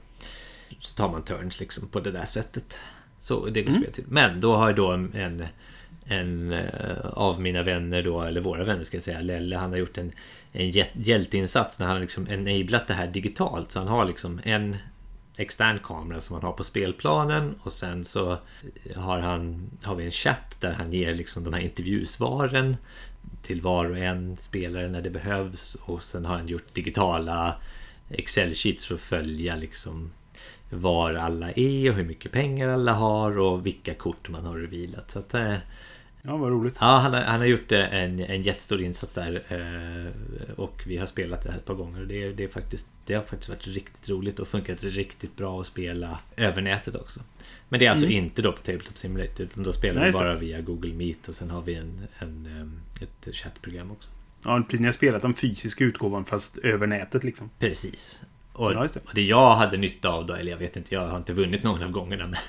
Så 0.80 0.96
tar 0.96 1.12
man 1.12 1.24
turns 1.24 1.60
liksom 1.60 1.88
på 1.88 2.00
det 2.00 2.12
där 2.12 2.26
sättet. 2.26 2.80
Så 3.20 3.46
det 3.46 3.62
går 3.62 3.92
till. 3.92 4.04
Men 4.08 4.42
då 4.42 4.56
har 4.56 4.74
då 4.74 4.92
en, 4.92 5.14
en, 5.14 5.46
en 6.10 6.54
eh, 6.54 7.06
av 7.14 7.42
mina 7.42 7.62
vänner 7.62 8.04
då, 8.04 8.22
eller 8.22 8.42
våra 8.42 8.64
vänner 8.64 8.84
ska 8.84 8.96
jag 8.96 9.04
säga, 9.04 9.22
Lelle, 9.22 9.58
han 9.58 9.72
har 9.72 9.78
gjort 9.78 9.98
en, 9.98 10.12
en 10.52 10.72
hjälteinsats 10.94 11.80
när 11.80 11.86
han 11.86 11.96
har 11.96 12.02
liksom 12.02 12.28
enablat 12.28 12.88
det 12.88 12.94
här 12.94 13.08
digitalt. 13.08 13.72
Så 13.72 13.80
han 13.80 13.88
har 13.88 14.06
liksom 14.06 14.42
en 14.44 14.78
extern 15.38 15.80
kamera 15.84 16.22
som 16.22 16.34
han 16.34 16.44
har 16.44 16.52
på 16.52 16.64
spelplanen 16.64 17.56
och 17.64 17.74
sen 17.74 18.06
så 18.06 18.38
har, 18.96 19.20
han, 19.20 19.70
har 19.84 19.96
vi 19.96 20.06
en 20.06 20.12
chatt 20.12 20.62
där 20.62 20.74
han 20.74 20.94
ger 20.94 21.14
liksom 21.14 21.44
de 21.44 21.54
här 21.54 21.62
intervjusvaren 21.62 22.78
till 23.44 23.62
var 23.62 23.86
och 23.86 23.98
en 23.98 24.38
spelare 24.38 24.90
när 24.90 25.02
det 25.02 25.10
behövs 25.10 25.76
och 25.76 26.04
sen 26.04 26.26
har 26.26 26.36
han 26.36 26.48
gjort 26.48 26.74
digitala 26.74 27.56
Excel-sheets 28.10 28.88
för 28.88 28.96
att 28.96 29.02
följa 29.02 29.56
liksom 29.56 30.12
var 30.70 31.14
alla 31.14 31.52
är 31.52 31.90
och 31.90 31.96
hur 31.96 32.04
mycket 32.04 32.32
pengar 32.32 32.70
alla 32.70 32.94
har 32.94 33.40
och 33.40 33.66
vilka 33.66 33.94
kort 33.94 34.30
man 34.30 34.46
har 34.46 34.58
revealat. 34.58 35.12
Så 35.12 35.20
att, 35.20 35.34
eh, 35.34 35.56
Ja, 36.22 36.38
vad 36.38 36.50
roligt. 36.52 36.78
Ja, 36.80 36.98
han 36.98 37.14
har, 37.14 37.22
han 37.22 37.40
har 37.40 37.48
gjort 37.48 37.72
eh, 37.72 37.94
en, 37.94 38.20
en 38.20 38.42
jättestor 38.42 38.82
insats 38.82 39.14
där 39.14 39.44
eh, 39.50 40.54
och 40.60 40.84
vi 40.88 40.98
har 40.98 41.06
spelat 41.06 41.44
det 41.44 41.52
här 41.52 41.58
ett 41.58 41.66
par 41.66 41.74
gånger. 41.74 42.02
Det, 42.02 42.32
det, 42.32 42.44
är 42.44 42.48
faktiskt, 42.48 42.88
det 43.06 43.14
har 43.14 43.24
faktiskt 43.24 43.50
varit 43.50 43.68
riktigt 43.68 44.10
roligt 44.10 44.40
och 44.40 44.48
funkat 44.48 44.84
riktigt 44.84 45.36
bra 45.36 45.62
att 45.62 45.68
spela 45.68 46.20
över 46.36 46.62
nätet 46.62 46.96
också. 46.96 47.20
Men 47.70 47.80
det 47.80 47.86
är 47.86 47.90
alltså 47.90 48.06
inte 48.06 48.42
då 48.42 48.52
på 48.52 48.62
Tabletop 48.62 48.98
Simulator 48.98 49.42
utan 49.42 49.64
då 49.64 49.74
spelar 49.74 50.02
Nej, 50.02 50.12
vi 50.12 50.12
det. 50.12 50.24
bara 50.24 50.36
via 50.36 50.62
Google 50.62 50.94
Meet 50.94 51.28
och 51.28 51.36
sen 51.36 51.50
har 51.50 51.62
vi 51.62 51.74
en, 51.76 52.08
en, 52.20 52.82
ett 53.02 53.36
chattprogram 53.36 53.92
också. 53.92 54.12
Ja, 54.44 54.64
precis. 54.64 54.80
Ni 54.80 54.86
har 54.86 54.92
spelat 54.92 55.22
den 55.22 55.34
fysiska 55.34 55.84
utgåvan 55.84 56.26
fast 56.26 56.58
över 56.58 56.88
nätet 56.88 57.24
liksom. 57.24 57.50
Precis. 57.60 58.22
Och, 58.60 58.72
Ja, 58.74 58.82
det. 58.94 58.96
och 59.06 59.14
det 59.14 59.22
jag 59.22 59.56
hade 59.56 59.78
nytta 59.78 60.10
av 60.10 60.26
då, 60.26 60.34
eller 60.34 60.52
jag 60.52 60.58
vet 60.58 60.76
inte, 60.78 60.96
jag 60.96 61.08
har 61.08 61.18
inte 61.18 61.34
vunnit 61.34 61.64
någon 61.64 61.84
av 61.84 61.92
gångerna. 61.92 62.28
Men, 62.28 62.40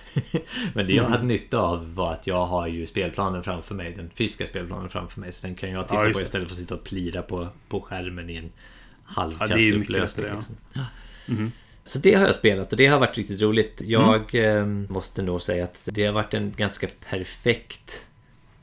men 0.74 0.86
det 0.86 0.92
jag 0.92 1.00
Mm. 1.06 1.12
hade 1.12 1.24
nytta 1.24 1.58
av 1.58 1.94
var 1.94 2.12
att 2.12 2.26
jag 2.26 2.46
har 2.46 2.66
ju 2.66 2.86
spelplanen 2.86 3.42
framför 3.42 3.74
mig, 3.74 3.92
den 3.96 4.10
fysiska 4.14 4.46
spelplanen 4.46 4.88
framför 4.88 5.20
mig. 5.20 5.32
Så 5.32 5.46
den 5.46 5.54
kan 5.56 5.70
jag 5.70 5.88
titta 5.88 6.08
Ja, 6.08 6.12
på 6.12 6.20
istället 6.20 6.48
för 6.48 6.54
att 6.54 6.60
sitta 6.60 6.74
och 6.74 6.84
plira 6.84 7.22
på, 7.22 7.48
på 7.68 7.80
skärmen 7.80 8.30
i 8.30 8.36
en 8.36 8.44
Ja, 8.44 9.22
halvkass 9.22 9.50
mycket 9.50 9.80
upplösning. 9.80 10.26
ja. 10.28 10.34
liksom. 10.34 10.56
Mhm. 11.26 11.52
Så 11.82 11.98
det 11.98 12.14
har 12.14 12.26
jag 12.26 12.34
spelat 12.34 12.72
och 12.72 12.78
det 12.78 12.86
har 12.86 12.98
varit 13.00 13.16
riktigt 13.18 13.40
roligt. 13.42 13.82
Jag 13.84 14.34
Mm. 14.34 14.84
eh, 14.84 14.90
måste 14.90 15.22
nog 15.22 15.42
säga 15.42 15.64
att 15.64 15.88
det 15.92 16.06
har 16.06 16.12
varit 16.12 16.34
en 16.34 16.52
ganska 16.52 16.88
perfekt 17.10 18.06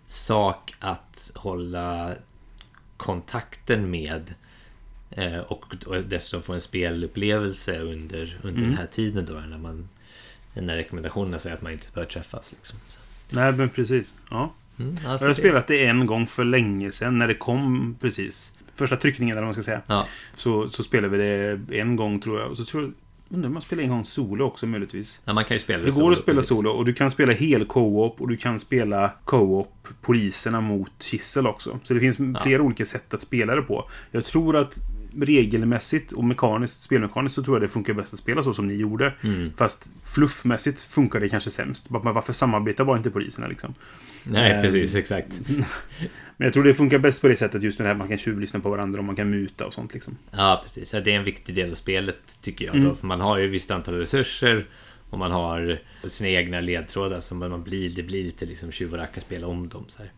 sak 0.06 0.74
att 0.80 1.32
hålla 1.36 2.12
kontakten 2.98 3.90
med 3.90 4.34
och, 5.48 5.76
och 5.86 6.04
dessutom 6.04 6.42
få 6.42 6.54
en 6.54 6.62
spelupplevelse 6.62 7.80
under, 7.80 8.38
under 8.44 8.60
Mm. 8.60 8.70
den 8.70 8.78
här 8.78 8.88
tiden 8.88 9.26
då 9.26 9.34
när 9.34 9.58
man 9.58 9.90
när 10.54 10.76
rekommendationerna 10.76 11.40
säger 11.40 11.56
att 11.56 11.62
man 11.62 11.72
inte 11.72 11.86
bör 11.94 12.06
träffas. 12.06 12.52
Liksom. 12.52 12.80
Så, 12.88 13.00
Nej, 13.30 13.52
men 13.52 13.70
precis. 13.70 14.14
Ja. 14.30 14.54
mm, 14.80 14.96
Jag 15.04 15.12
alltså 15.12 15.26
har 15.26 15.30
det- 15.30 15.36
spelat 15.36 15.68
det 15.68 15.86
en 15.86 16.06
gång 16.06 16.28
för 16.28 16.44
länge 16.46 16.92
sedan 16.92 17.18
när 17.18 17.28
det 17.28 17.36
kom 17.36 17.96
precis. 18.02 18.52
Första 18.76 18.96
tryckningen 18.96 19.34
eller 19.34 19.42
vad 19.42 19.48
man 19.48 19.54
ska 19.54 19.64
säga. 19.64 19.82
Ja, 19.88 20.08
Så, 20.36 20.70
så 20.70 20.84
spelade 20.84 21.18
vi 21.18 21.58
det 21.68 21.80
en 21.80 21.96
gång 21.96 22.20
tror 22.20 22.40
jag. 22.40 22.50
Och 22.50 22.58
så 22.58 22.66
tror 22.66 22.84
jag... 22.84 22.94
Undrar 23.30 23.48
om 23.48 23.54
man 23.54 23.62
spelar 23.62 23.84
en 23.84 23.90
gång 23.90 24.06
solo 24.06 24.46
också 24.46 24.66
möjligtvis. 24.66 25.22
ja, 25.26 25.34
man 25.34 25.46
kan 25.46 25.56
ju 25.56 25.60
spela 25.62 25.84
det 25.84 25.92
går 25.96 26.12
att 26.12 26.18
spela 26.18 26.36
precis. 26.36 26.50
solo 26.50 26.70
och 26.70 26.86
du 26.86 26.94
kan 26.94 27.12
spela 27.12 27.34
hel 27.34 27.66
co-op 27.66 28.22
och 28.22 28.28
du 28.28 28.38
kan 28.38 28.60
spela 28.60 29.14
co-op 29.26 29.88
poliserna 30.02 30.62
mot 30.62 30.92
Kissel 31.00 31.48
också. 31.48 31.80
Så 31.84 31.94
det 31.94 32.00
finns 32.00 32.18
flera 32.44 32.62
olika 32.62 32.86
sätt 32.86 33.14
att 33.14 33.22
spela 33.22 33.56
det 33.56 33.62
på. 33.62 33.90
Jag 34.12 34.26
tror 34.26 34.58
att 34.58 34.76
regelmässigt 35.22 36.12
och 36.12 36.24
mekaniskt, 36.24 36.82
spelmekaniskt 36.82 37.36
så 37.36 37.44
tror 37.44 37.56
jag 37.56 37.62
det 37.62 37.68
funkar 37.68 37.94
bäst 37.94 38.14
att 38.14 38.20
spela 38.20 38.44
så 38.44 38.54
som 38.54 38.68
ni 38.68 38.74
gjorde. 38.74 39.14
Mm. 39.22 39.52
Fast 39.58 39.90
fluffmässigt 40.04 40.82
funkar 40.82 41.20
det 41.20 41.30
kanske 41.30 41.52
sämst. 41.52 41.86
Varför 41.90 42.34
samarbetar 42.34 42.86
bara 42.86 42.98
inte 42.98 43.12
poliserna 43.12 43.48
liksom? 43.48 43.74
Nej, 44.24 44.52
Eh, 44.52 44.62
precis. 44.62 44.96
Exakt. 44.96 45.42
Men 46.38 46.46
jag 46.46 46.54
tror 46.54 46.64
det 46.64 46.74
funkar 46.74 46.98
bäst 46.98 47.22
på 47.22 47.28
det 47.28 47.36
sättet 47.36 47.64
just 47.64 47.80
med 47.80 47.86
det 47.86 47.90
här 47.90 47.98
man 47.98 48.08
kan 48.08 48.18
tjuvlyssna 48.18 48.60
på 48.60 48.70
varandra 48.70 49.00
och 49.00 49.06
man 49.06 49.16
kan 49.16 49.30
muta 49.30 49.66
och 49.66 49.74
sånt 49.74 49.94
liksom. 49.94 50.18
Ja, 50.32 50.62
precis. 50.64 50.94
Ja, 50.94 51.00
det 51.02 51.12
är 51.12 51.16
en 51.16 51.24
viktig 51.24 51.56
del 51.56 51.72
av 51.72 51.76
spelet, 51.76 52.38
tycker 52.42 52.66
jag. 52.66 52.76
Mm. 52.76 52.88
Då, 52.88 52.96
för 52.96 53.08
man 53.08 53.22
har 53.22 53.38
ju 53.38 53.46
ett 53.46 53.52
visst 53.52 53.72
antal 53.72 53.94
resurser 53.94 54.66
och 55.10 55.20
man 55.20 55.32
har 55.32 55.80
sina 56.06 56.30
egna 56.30 56.60
ledtrådar. 56.60 57.20
Så 57.20 57.36
man 57.36 57.64
blir, 57.64 57.90
det 57.90 58.04
blir 58.04 58.24
lite 58.24 58.46
liksom 58.46 58.72
tjuv 58.72 58.94
och 58.94 59.00
rackarspel 59.00 59.44
om 59.44 59.70
dem. 59.70 59.86
Så 59.88 60.02
här. 60.02 60.12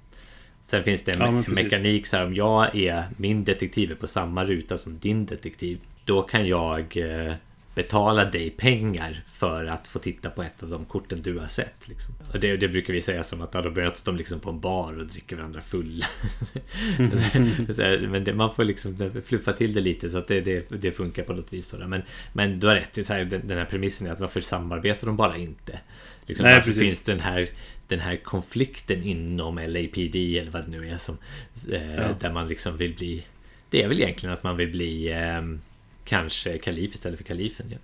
Sen 0.69 0.83
finns 0.83 1.01
det 1.03 1.11
en 1.11 1.19
Ja, 1.19 1.25
me- 1.27 1.43
precis. 1.43 1.63
mekanik 1.63 2.07
så 2.07 2.17
här, 2.17 2.25
om 2.25 2.33
jag 2.35 2.75
är 2.75 3.03
min 3.17 3.43
detektiv 3.43 3.91
är 3.91 3.95
på 3.95 4.07
samma 4.07 4.45
ruta 4.45 4.77
som 4.77 4.99
din 4.99 5.25
detektiv. 5.25 5.79
Då 6.05 6.21
kan 6.21 6.47
jag 6.47 6.97
eh, 6.97 7.33
betala 7.75 8.25
dig 8.25 8.49
pengar 8.49 9.23
för 9.33 9.65
att 9.65 9.87
få 9.87 9.99
titta 9.99 10.29
på 10.29 10.43
ett 10.43 10.63
av 10.63 10.69
de 10.69 10.85
korten 10.85 11.21
du 11.21 11.39
har 11.39 11.47
sett. 11.47 11.87
Liksom. 11.87 12.13
Och 12.33 12.39
det, 12.39 12.57
det 12.57 12.67
brukar 12.67 12.93
vi 12.93 13.01
säga 13.01 13.23
som 13.23 13.41
att 13.41 13.51
då 13.51 13.69
möts 13.69 14.01
de 14.01 14.15
liksom 14.17 14.39
på 14.39 14.49
en 14.49 14.59
bar 14.59 14.99
och 14.99 15.05
dricker 15.05 15.35
varandra 15.35 15.61
fulla. 15.61 16.05
Men 18.09 18.23
det, 18.23 18.33
man 18.33 18.55
får 18.55 18.63
liksom 18.63 19.11
fluffa 19.25 19.53
till 19.53 19.73
det 19.73 19.81
lite 19.81 20.09
så 20.09 20.17
att 20.17 20.27
det, 20.27 20.41
det, 20.41 20.69
det 20.69 20.91
funkar 20.91 21.23
på 21.23 21.33
något 21.33 21.53
vis. 21.53 21.71
Då. 21.71 21.87
Men, 21.87 22.01
men 22.33 22.59
du 22.59 22.67
har 22.67 22.75
rätt, 22.75 22.97
är 22.97 23.03
så 23.03 23.13
här, 23.13 23.25
den, 23.25 23.47
den 23.47 23.57
här 23.57 23.65
premissen 23.65 24.07
är 24.07 24.11
att 24.11 24.19
varför 24.19 24.41
samarbetar 24.41 25.07
de 25.07 25.15
bara 25.17 25.37
inte? 25.37 25.79
Liksom, 26.25 26.43
Nej, 26.43 26.53
varför 26.53 26.69
precis. 26.69 26.83
finns 26.83 27.03
den 27.03 27.19
här, 27.19 27.47
den 27.89 27.99
här 27.99 28.15
konflikten 28.17 29.03
inom 29.03 29.55
LAPD 29.55 30.15
eller 30.37 30.51
vad 30.51 30.63
det 30.65 30.71
nu 30.71 30.89
är 30.89 30.97
som 30.97 31.17
eh, 31.71 31.95
Ja. 31.95 32.15
där 32.19 32.31
man 32.31 32.47
liksom 32.47 32.77
vill 32.77 32.95
bli 32.95 33.25
Det 33.69 33.83
är 33.83 33.87
väl 33.87 33.99
egentligen 33.99 34.33
att 34.33 34.43
man 34.43 34.57
vill 34.57 34.71
bli 34.71 35.11
eh, 35.11 35.41
Kanske 36.05 36.57
kalif 36.57 36.93
istället 36.95 37.19
för 37.19 37.23
kalifen 37.25 37.65
ja. 37.69 37.77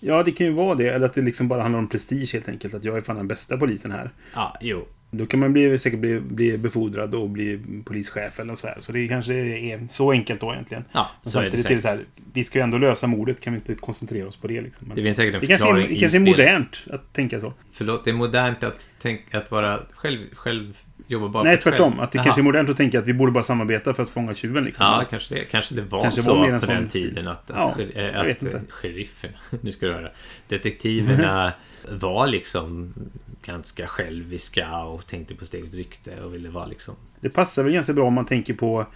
Ja, 0.00 0.22
det 0.22 0.32
kan 0.32 0.46
ju 0.46 0.52
vara 0.52 0.74
det. 0.74 0.88
Eller 0.88 1.06
att 1.06 1.14
det 1.14 1.22
liksom 1.22 1.48
bara 1.48 1.62
handlar 1.62 1.78
om 1.78 1.88
prestige 1.88 2.30
helt 2.32 2.48
enkelt. 2.48 2.74
Att 2.74 2.84
jag 2.84 2.96
är 2.96 3.00
fan 3.00 3.16
den 3.16 3.28
bästa 3.28 3.56
polisen 3.58 3.90
här. 3.92 4.10
Ja, 4.34 4.56
jo 4.60 4.86
Då 5.12 5.26
kan 5.26 5.40
man 5.40 5.52
bli, 5.52 5.78
säkert 5.78 5.98
bli, 6.00 6.20
bli 6.20 6.58
befordrad 6.58 7.14
och 7.14 7.28
bli 7.28 7.60
polischef 7.84 8.40
eller 8.40 8.54
så 8.54 8.66
här. 8.66 8.76
Så 8.80 8.92
det 8.92 9.08
kanske 9.08 9.34
är 9.34 9.86
så 9.90 10.10
enkelt 10.12 10.40
då 10.40 10.52
egentligen. 10.52 10.84
Ja, 10.92 11.10
Men 11.22 11.32
så 11.32 11.38
är 11.38 11.42
det 11.50 11.70
är 11.70 11.74
det 11.74 11.80
så 11.82 11.88
här, 11.88 12.04
vi 12.32 12.44
ska 12.44 12.58
ju 12.58 12.62
ändå 12.62 12.78
lösa 12.78 13.06
mordet. 13.06 13.40
Kan 13.40 13.52
vi 13.52 13.56
inte 13.58 13.74
koncentrera 13.74 14.28
oss 14.28 14.36
på 14.36 14.46
det 14.48 14.60
liksom? 14.60 14.86
Men 14.88 14.96
Det 14.96 15.02
finns 15.02 15.16
säkert 15.16 15.34
en 15.34 15.40
det 15.40 15.46
kanske 15.46 15.66
är, 15.66 15.68
förklaring 15.68 15.94
det 15.94 16.00
kanske 16.00 16.18
är 16.18 16.20
modernt 16.20 16.84
att 16.90 17.12
tänka 17.12 17.40
så. 17.40 17.52
Förlåt, 17.72 18.04
det 18.04 18.10
är 18.10 18.14
modernt 18.14 18.64
att, 18.64 18.88
tänk, 19.02 19.34
att 19.34 19.50
vara 19.50 19.80
själv, 19.94 20.18
själv 20.34 20.76
jobba 21.06 21.28
bara 21.28 21.42
Nej, 21.44 21.56
tvärtom. 21.58 21.90
själv. 21.92 22.02
Att 22.02 22.12
det 22.12 22.16
Jaha. 22.16 22.24
kanske 22.24 22.40
är 22.40 22.42
modernt 22.42 22.70
att 22.70 22.76
tänka 22.76 22.98
att 22.98 23.06
vi 23.06 23.14
borde 23.14 23.32
bara 23.32 23.44
samarbeta 23.44 23.94
för 23.94 24.02
att 24.02 24.10
fånga 24.10 24.34
tjuven 24.34 24.64
liksom. 24.64 24.86
Ja, 24.86 24.92
Alltså, 24.92 25.10
kanske 25.10 25.34
det. 25.34 25.44
Kanske 25.44 25.74
det 25.74 25.82
var 25.82 26.02
Kanske 26.02 26.22
så 26.22 26.34
var 26.36 26.44
på 26.60 26.66
den 26.66 26.90
stil. 26.90 27.08
tiden 27.08 27.28
att, 27.28 27.50
Ja, 27.54 27.70
att, 27.72 27.78
vet 27.78 28.36
att 28.36 28.42
inte. 28.42 28.56
eh, 28.56 28.62
sherifferna, 28.68 29.34
nu 29.60 29.72
ska 29.72 29.86
du 29.86 29.92
höra, 29.92 30.08
detektiverna 30.48 31.52
var 31.88 32.26
liksom 32.26 32.94
ganska 33.42 33.86
själviska 33.86 34.78
och 34.78 35.06
tänkte 35.06 35.34
på 35.34 35.44
sitt 35.44 35.54
eget 35.54 35.74
rykte 35.74 36.20
och 36.22 36.34
ville 36.34 36.48
vara 36.48 36.66
liksom 36.66 36.94
Det 37.20 37.30
passar 37.30 37.62
väl 37.62 37.72
ganska 37.72 37.92
bra 37.92 38.06
om 38.06 38.14
man 38.14 38.26
tänker 38.26 38.54
på 38.54 38.86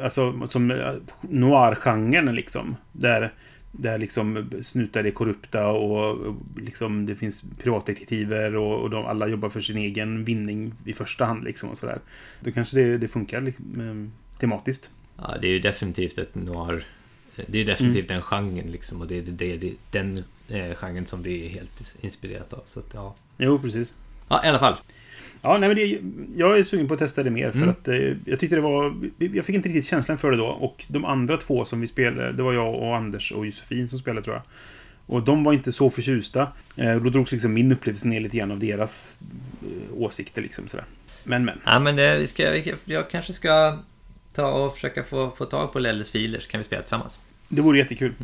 Alltså 0.00 0.48
som 0.48 0.70
eh, 0.70 0.94
noir-genren 1.20 2.34
liksom. 2.34 2.76
Där, 2.92 3.32
där 3.72 3.98
liksom 3.98 4.50
snutar 4.62 5.04
är 5.04 5.10
korrupta 5.10 5.66
och 5.66 6.34
liksom 6.56 7.06
det 7.06 7.14
finns 7.14 7.44
privatdetektiver 7.62 8.56
och, 8.56 8.82
och 8.82 8.90
de 8.90 9.06
alla 9.06 9.28
jobbar 9.28 9.48
för 9.48 9.60
sin 9.60 9.76
egen 9.76 10.24
vinning 10.24 10.74
i 10.84 10.92
första 10.92 11.24
hand 11.24 11.44
liksom 11.44 11.70
och 11.70 11.78
sådär. 11.78 11.98
Då 12.40 12.52
kanske 12.52 12.76
det, 12.76 12.98
det 12.98 13.08
funkar 13.08 13.40
liksom, 13.40 14.12
tematiskt. 14.38 14.90
Ja, 15.16 15.36
det 15.40 15.46
är 15.46 15.52
ju 15.52 15.58
definitivt 15.58 16.18
ett 16.18 16.34
noir 16.34 16.84
Det 17.46 17.58
är 17.60 17.64
definitivt 17.64 18.10
Mm. 18.10 18.14
den 18.20 18.22
genren 18.22 18.72
liksom 18.72 19.00
och 19.00 19.06
det 19.06 19.18
är 19.18 19.22
det, 19.22 19.56
det, 19.56 19.72
den 19.90 20.24
eh, 20.48 20.74
genren 20.74 21.06
som 21.06 21.22
det 21.22 21.46
är 21.46 21.48
helt 21.48 21.94
inspirerat 22.00 22.52
av 22.52 22.62
så 22.66 22.80
att 22.80 22.90
ja 22.94 23.14
Jo, 23.38 23.58
precis. 23.58 23.94
Ja, 24.28 24.44
i 24.44 24.48
alla 24.48 24.58
fall 24.58 24.76
Ja, 25.42 25.58
nej, 25.58 25.68
men 25.68 25.76
det, 25.76 26.00
jag 26.36 26.58
är 26.58 26.64
sugen 26.64 26.88
på 26.88 26.94
att 26.94 27.00
testa 27.00 27.22
det 27.22 27.30
mer 27.30 27.50
för 27.50 27.58
Mm. 27.58 27.68
att 27.70 27.88
eh, 27.88 27.94
jag 28.24 28.40
tyckte 28.40 28.56
det 28.56 28.60
var... 28.62 28.94
Jag 29.18 29.44
fick 29.44 29.56
inte 29.56 29.68
riktigt 29.68 29.86
känslan 29.86 30.18
för 30.18 30.30
det 30.30 30.36
då 30.36 30.46
och 30.46 30.84
de 30.88 31.04
andra 31.04 31.36
två 31.36 31.64
som 31.64 31.80
vi 31.80 31.86
spelade, 31.86 32.32
det 32.32 32.42
var 32.42 32.52
jag 32.52 32.74
och 32.74 32.96
Anders 32.96 33.32
och 33.32 33.46
Josefin 33.46 33.88
som 33.88 33.98
spelade 33.98 34.22
tror 34.24 34.36
jag. 34.36 34.42
Och 35.06 35.22
de 35.22 35.44
var 35.44 35.52
inte 35.52 35.72
så 35.72 35.90
förtjusta. 35.90 36.48
Eh, 36.76 36.96
då 36.96 37.10
drogs 37.10 37.32
liksom 37.32 37.52
min 37.52 37.72
upplevelse 37.72 38.08
ner 38.08 38.20
lite 38.20 38.36
grann 38.36 38.50
av 38.50 38.58
deras 38.58 39.18
eh, 39.62 39.94
åsikter 40.02 40.42
liksom 40.42 40.68
sådär. 40.68 40.86
Men 41.24 41.44
men. 41.44 41.60
Ja 41.64 41.78
men 41.78 41.96
det, 41.96 42.18
vi 42.18 42.26
ska, 42.26 42.56
jag 42.84 43.10
kanske 43.10 43.32
ska 43.32 43.78
ta 44.32 44.50
och 44.52 44.74
försöka 44.74 45.04
få, 45.04 45.30
få 45.30 45.44
tag 45.44 45.72
på 45.72 45.78
Lelles 45.78 46.10
filer 46.10 46.38
så 46.38 46.50
kan 46.50 46.58
vi 46.58 46.64
spela 46.64 46.82
tillsammans 46.82 47.20
Det 47.48 47.62
vore 47.62 47.78
jättekul. 47.78 48.14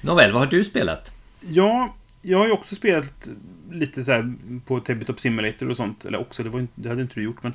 Nåväl, 0.00 0.32
vad 0.32 0.42
har 0.42 0.48
du 0.48 0.64
spelat? 0.64 1.12
Ja, 1.40 1.94
jag 2.22 2.38
har 2.38 2.46
ju 2.46 2.52
också 2.52 2.74
spelat 2.74 3.28
lite 3.70 4.02
så 4.02 4.12
här 4.12 4.34
på 4.66 4.80
Tabletop 4.80 5.20
Simulator 5.20 5.70
och 5.70 5.76
sånt. 5.76 6.04
Eller 6.04 6.20
också, 6.20 6.42
det, 6.42 6.48
var 6.48 6.60
inte, 6.60 6.72
det 6.74 6.88
hade 6.88 7.02
inte 7.02 7.14
du 7.14 7.22
gjort 7.22 7.42
men... 7.42 7.52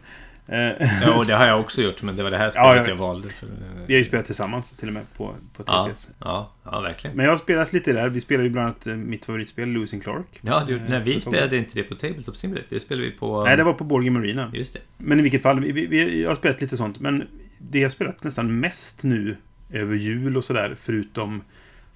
Eh, 0.47 0.87
Ja, 1.01 1.23
det 1.27 1.33
har 1.33 1.47
jag 1.47 1.59
också 1.59 1.81
gjort 1.81 2.01
men 2.01 2.15
det 2.15 2.23
var 2.23 2.31
det 2.31 2.37
här 2.37 2.49
spelet 2.49 2.67
Ja, 2.67 2.75
jag 2.75 2.89
jag, 2.89 2.95
valde 2.95 3.29
för... 3.29 3.47
vi 3.87 3.93
har 3.93 3.99
ju 3.99 4.05
spelat 4.05 4.25
tillsammans 4.25 4.71
till 4.71 4.87
och 4.87 4.93
med 4.93 5.03
på, 5.17 5.35
på 5.57 5.63
ja, 5.67 5.89
TTS. 5.93 6.09
ja, 6.19 6.51
ja, 6.63 6.81
verkligen 6.81 7.15
Men 7.15 7.25
jag 7.25 7.31
har 7.31 7.37
spelat 7.37 7.73
lite 7.73 7.93
där. 7.93 8.09
Vi 8.09 8.21
spelade 8.21 8.43
ju 8.43 8.49
bland 8.49 8.67
annat 8.67 8.87
eh, 8.87 8.95
mitt 8.95 9.25
favoritspel, 9.25 9.69
and 9.93 10.03
Clark. 10.03 10.39
Ja, 10.41 10.63
du, 10.67 10.75
Eh, 10.75 10.81
nej, 10.89 10.99
vi 10.99 11.13
tag 11.13 11.21
spelade 11.21 11.57
inte 11.57 11.71
det 11.75 11.83
på 11.83 11.95
Tabletop 11.95 12.35
Simulator. 12.35 12.67
Det 12.69 12.79
spelade 12.79 13.07
vi 13.07 13.11
på... 13.11 13.43
Nej, 13.43 13.57
det 13.57 13.63
var 13.63 13.73
på 13.73 13.83
Board 13.83 14.03
Game 14.03 14.19
Arena. 14.19 14.51
Just 14.53 14.73
det. 14.73 14.79
Men 14.97 15.19
i 15.19 15.21
vilket 15.21 15.41
fall, 15.41 15.59
vi, 15.59 15.71
vi, 15.71 15.85
vi, 15.87 16.25
har 16.25 16.35
spelat 16.35 16.61
lite 16.61 16.77
sånt. 16.77 16.99
Men 16.99 17.27
det 17.69 17.79
jag 17.79 17.85
har 17.85 17.91
spelat 17.91 18.23
nästan 18.23 18.59
mest 18.59 19.03
nu 19.03 19.37
över 19.69 19.95
jul 19.95 20.37
och 20.37 20.43
sådär, 20.43 20.75
förutom 20.79 21.41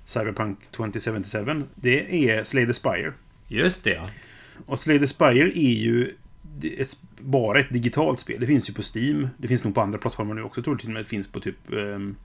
Cyberpunk 0.05 0.71
2077, 0.71 1.63
det 1.75 2.29
är 2.29 2.43
Slay 2.43 2.65
the 2.65 2.73
Spire. 2.73 3.13
Just 3.47 3.83
det, 3.83 3.93
ja. 3.93 4.09
Och 4.65 4.79
Slay 4.79 4.99
the 4.99 5.07
Spire 5.07 5.59
är 5.59 5.73
ju 5.73 6.15
ett, 6.77 6.99
bara 7.19 7.59
ett 7.59 7.69
digitalt 7.69 8.19
spel. 8.19 8.39
Det 8.39 8.47
finns 8.47 8.69
ju 8.69 8.73
på 8.73 8.81
Steam. 8.95 9.27
Det 9.37 9.47
finns 9.47 9.63
nog 9.63 9.75
på 9.75 9.81
andra 9.81 9.97
plattformar 9.97 10.33
nu 10.35 10.41
också. 10.43 10.59
Jag 10.59 10.65
tror 10.65 10.75
till 10.77 10.87
och 10.87 10.93
med 10.93 11.01
det 11.01 11.09
finns 11.09 11.27
på 11.27 11.39
typ... 11.39 11.73
ehm, 11.73 12.15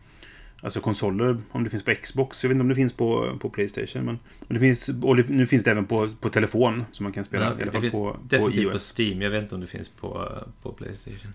Alltså 0.64 0.80
konsoler, 0.80 1.36
om 1.50 1.64
det 1.64 1.70
finns 1.70 1.82
på 1.82 1.94
Xbox. 1.94 2.44
Jag 2.44 2.48
vet 2.48 2.54
inte 2.54 2.62
om 2.62 2.68
det 2.68 2.74
finns 2.74 2.92
på, 2.92 3.38
på 3.40 3.50
Playstation. 3.50 4.04
Men, 4.04 4.18
men 4.40 4.54
det 4.54 4.60
finns, 4.60 4.88
och 5.02 5.16
det, 5.16 5.28
nu 5.28 5.46
finns 5.46 5.64
det 5.64 5.70
även 5.70 5.86
på, 5.86 6.08
på 6.20 6.28
telefon. 6.28 6.84
Som 6.92 7.04
man 7.04 7.12
kan 7.12 7.24
spela. 7.24 7.44
ja 7.44 7.50
I 7.50 7.62
alla 7.62 7.64
det 7.64 7.70
fall 7.80 7.90
på, 7.90 8.12
på 8.12 8.18
definitivt 8.28 8.64
på, 8.64 8.72
iOS. 8.72 8.94
Steam. 8.98 9.22
Jag 9.22 9.30
vet 9.30 9.42
inte 9.42 9.54
om 9.54 9.60
det 9.60 9.66
finns 9.66 9.88
på, 9.88 10.28
på 10.62 10.72
Playstation. 10.72 11.32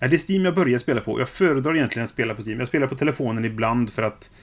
Ja, 0.00 0.08
det 0.08 0.16
är 0.16 0.32
Steam 0.32 0.44
jag 0.44 0.54
börjar 0.54 0.78
spela 0.78 1.00
på. 1.00 1.20
Jag 1.20 1.28
föredrar 1.28 1.76
egentligen 1.76 2.04
att 2.04 2.10
spela 2.10 2.34
på 2.34 2.42
Steam. 2.42 2.58
Jag 2.58 2.68
spelar 2.68 2.86
på 2.86 2.94
telefonen 2.94 3.44
ibland 3.44 3.90
för 3.90 4.02
att... 4.02 4.34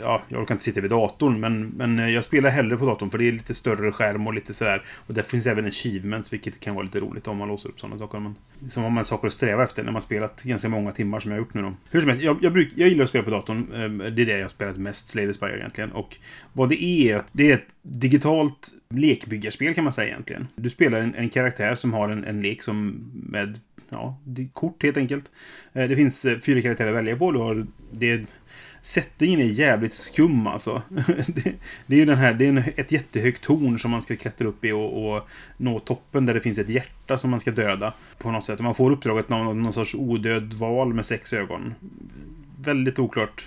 Ja, 0.00 0.22
jag 0.28 0.42
orkar 0.42 0.54
inte 0.54 0.64
sitta 0.64 0.80
vid 0.80 0.90
datorn, 0.90 1.40
men, 1.40 1.68
men 1.68 1.98
eh, 1.98 2.08
jag 2.08 2.24
spelar 2.24 2.50
hellre 2.50 2.76
på 2.76 2.86
datorn 2.86 3.10
för 3.10 3.18
det 3.18 3.28
är 3.28 3.32
lite 3.32 3.54
större 3.54 3.92
skärm 3.92 4.26
och 4.26 4.34
lite 4.34 4.54
sådär. 4.54 4.82
Och 5.06 5.14
där 5.14 5.22
finns 5.22 5.46
även 5.46 5.66
achievements, 5.66 6.32
vilket 6.32 6.60
kan 6.60 6.74
vara 6.74 6.84
lite 6.84 7.00
roligt 7.00 7.28
om 7.28 7.36
man 7.36 7.48
låser 7.48 7.68
upp 7.68 7.80
sådana 7.80 7.98
saker. 7.98 8.18
Man, 8.18 8.34
som 8.70 8.82
har 8.82 8.90
man 8.90 9.04
saker 9.04 9.26
att 9.26 9.32
sträva 9.32 9.64
efter 9.64 9.82
när 9.82 9.92
man 9.92 10.02
spelat 10.02 10.42
ganska 10.42 10.68
många 10.68 10.92
timmar 10.92 11.20
som 11.20 11.30
jag 11.30 11.38
har 11.38 11.44
gjort 11.44 11.54
nu 11.54 11.62
då. 11.62 11.74
Hur 11.90 12.00
som 12.00 12.08
helst, 12.08 12.22
jag, 12.22 12.38
jag, 12.40 12.52
bruk, 12.52 12.72
jag 12.76 12.88
gillar 12.88 13.02
att 13.02 13.08
spela 13.08 13.24
på 13.24 13.30
datorn. 13.30 13.72
Ehm, 13.74 13.98
det 13.98 14.22
är 14.22 14.26
det 14.26 14.32
jag 14.32 14.42
har 14.44 14.48
spelat 14.48 14.76
mest, 14.76 15.08
Slay 15.08 15.34
Spire 15.34 15.58
egentligen. 15.58 15.92
Och 15.92 16.16
vad 16.52 16.68
det 16.68 16.82
är, 16.84 17.22
det 17.32 17.50
är 17.50 17.54
ett 17.54 17.68
digitalt 17.82 18.68
lekbyggarspel 18.90 19.74
kan 19.74 19.84
man 19.84 19.92
säga 19.92 20.08
egentligen. 20.08 20.48
Du 20.56 20.70
spelar 20.70 21.00
en, 21.00 21.14
en 21.14 21.28
karaktär 21.28 21.74
som 21.74 21.92
har 21.92 22.08
en, 22.08 22.24
en 22.24 22.42
lek 22.42 22.62
som 22.62 23.10
med 23.30 23.58
ja, 23.88 24.18
kort 24.52 24.82
helt 24.82 24.96
enkelt. 24.96 25.30
Eh, 25.72 25.88
Det 25.88 25.96
finns 25.96 26.24
eh, 26.24 26.38
fyra 26.38 26.62
karaktärer 26.62 26.88
att 26.88 26.96
välja 26.96 27.16
på. 27.16 27.32
Du 27.32 27.38
har, 27.38 27.66
det, 27.90 28.26
settingen 28.82 29.40
är 29.40 29.44
jävligt 29.44 29.94
skum 29.94 30.46
alltså. 30.46 30.82
det, 31.26 31.52
det 31.86 31.94
är 31.94 31.98
ju 31.98 32.04
den 32.04 32.18
här, 32.18 32.34
det 32.34 32.44
är 32.44 32.48
en, 32.48 32.58
ett 32.58 32.92
jättehögt 32.92 33.42
torn 33.42 33.78
som 33.78 33.90
man 33.90 34.02
ska 34.02 34.16
klättra 34.16 34.48
upp 34.48 34.64
i 34.64 34.72
och, 34.72 35.14
och 35.14 35.28
nå 35.56 35.78
toppen 35.78 36.26
där 36.26 36.34
det 36.34 36.40
finns 36.40 36.58
ett 36.58 36.68
hjärta 36.68 37.18
som 37.18 37.30
man 37.30 37.40
ska 37.40 37.50
döda. 37.50 37.92
På 38.18 38.30
något 38.30 38.46
sätt. 38.46 38.60
Man 38.60 38.74
får 38.74 38.90
uppdraget 38.90 39.28
någon, 39.28 39.62
någon 39.62 39.72
sorts 39.72 39.94
odöd 39.94 40.52
val 40.52 40.94
med 40.94 41.06
sex 41.06 41.32
ögon. 41.32 41.74
Väldigt 42.60 42.98
oklart 42.98 43.46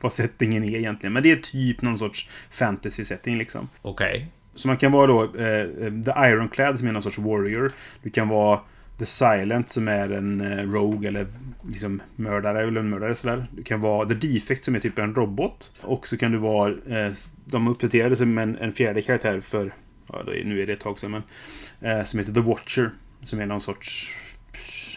vad 0.00 0.12
settingen 0.12 0.64
är 0.64 0.76
egentligen. 0.76 1.12
Men 1.12 1.22
det 1.22 1.30
är 1.30 1.36
typ 1.36 1.82
någon 1.82 1.98
sorts 1.98 2.28
fantasy-setting 2.50 3.38
liksom. 3.38 3.68
Okej. 3.82 4.28
Så 4.54 4.68
man 4.68 4.76
kan 4.76 4.92
vara 4.92 5.06
då 5.06 5.22
eh, 5.24 5.66
The 6.04 6.28
Ironclad 6.28 6.78
som 6.78 6.88
är 6.88 6.92
någon 6.92 7.02
sorts 7.02 7.18
warrior. 7.18 7.72
Du 8.02 8.10
kan 8.10 8.28
vara 8.28 8.60
The 8.98 9.06
Silent 9.06 9.72
som 9.72 9.88
är 9.88 10.10
en 10.10 10.40
eh, 10.40 10.70
rogue 10.70 11.08
eller 11.08 11.26
liksom 11.68 12.02
mördare 12.16 12.62
eller 12.62 12.82
mördare 12.82 13.14
sådär. 13.14 13.46
Du 13.56 13.62
kan 13.62 13.80
vara 13.80 14.08
The 14.08 14.14
Defect 14.14 14.64
som 14.64 14.74
är 14.74 14.80
typ 14.80 14.98
en 14.98 15.14
robot. 15.14 15.72
Och 15.80 16.06
så 16.06 16.16
kan 16.16 16.32
du 16.32 16.38
vara... 16.38 16.70
Eh, 16.70 17.12
de 17.44 17.68
uppdaterade 17.68 18.16
sig 18.16 18.26
med 18.26 18.42
en, 18.42 18.58
en 18.58 18.72
fjärde 18.72 19.02
karaktär 19.02 19.40
för... 19.40 19.72
Ja, 20.06 20.22
nu 20.26 20.62
är 20.62 20.66
det 20.66 20.72
ett 20.72 20.80
tag 20.80 20.98
sedan 20.98 21.10
men... 21.10 21.22
Eh, 21.90 22.04
som 22.04 22.18
heter 22.18 22.32
The 22.32 22.40
Watcher. 22.40 22.90
Som 23.22 23.40
är 23.40 23.46
någon 23.46 23.60
sorts... 23.60 24.18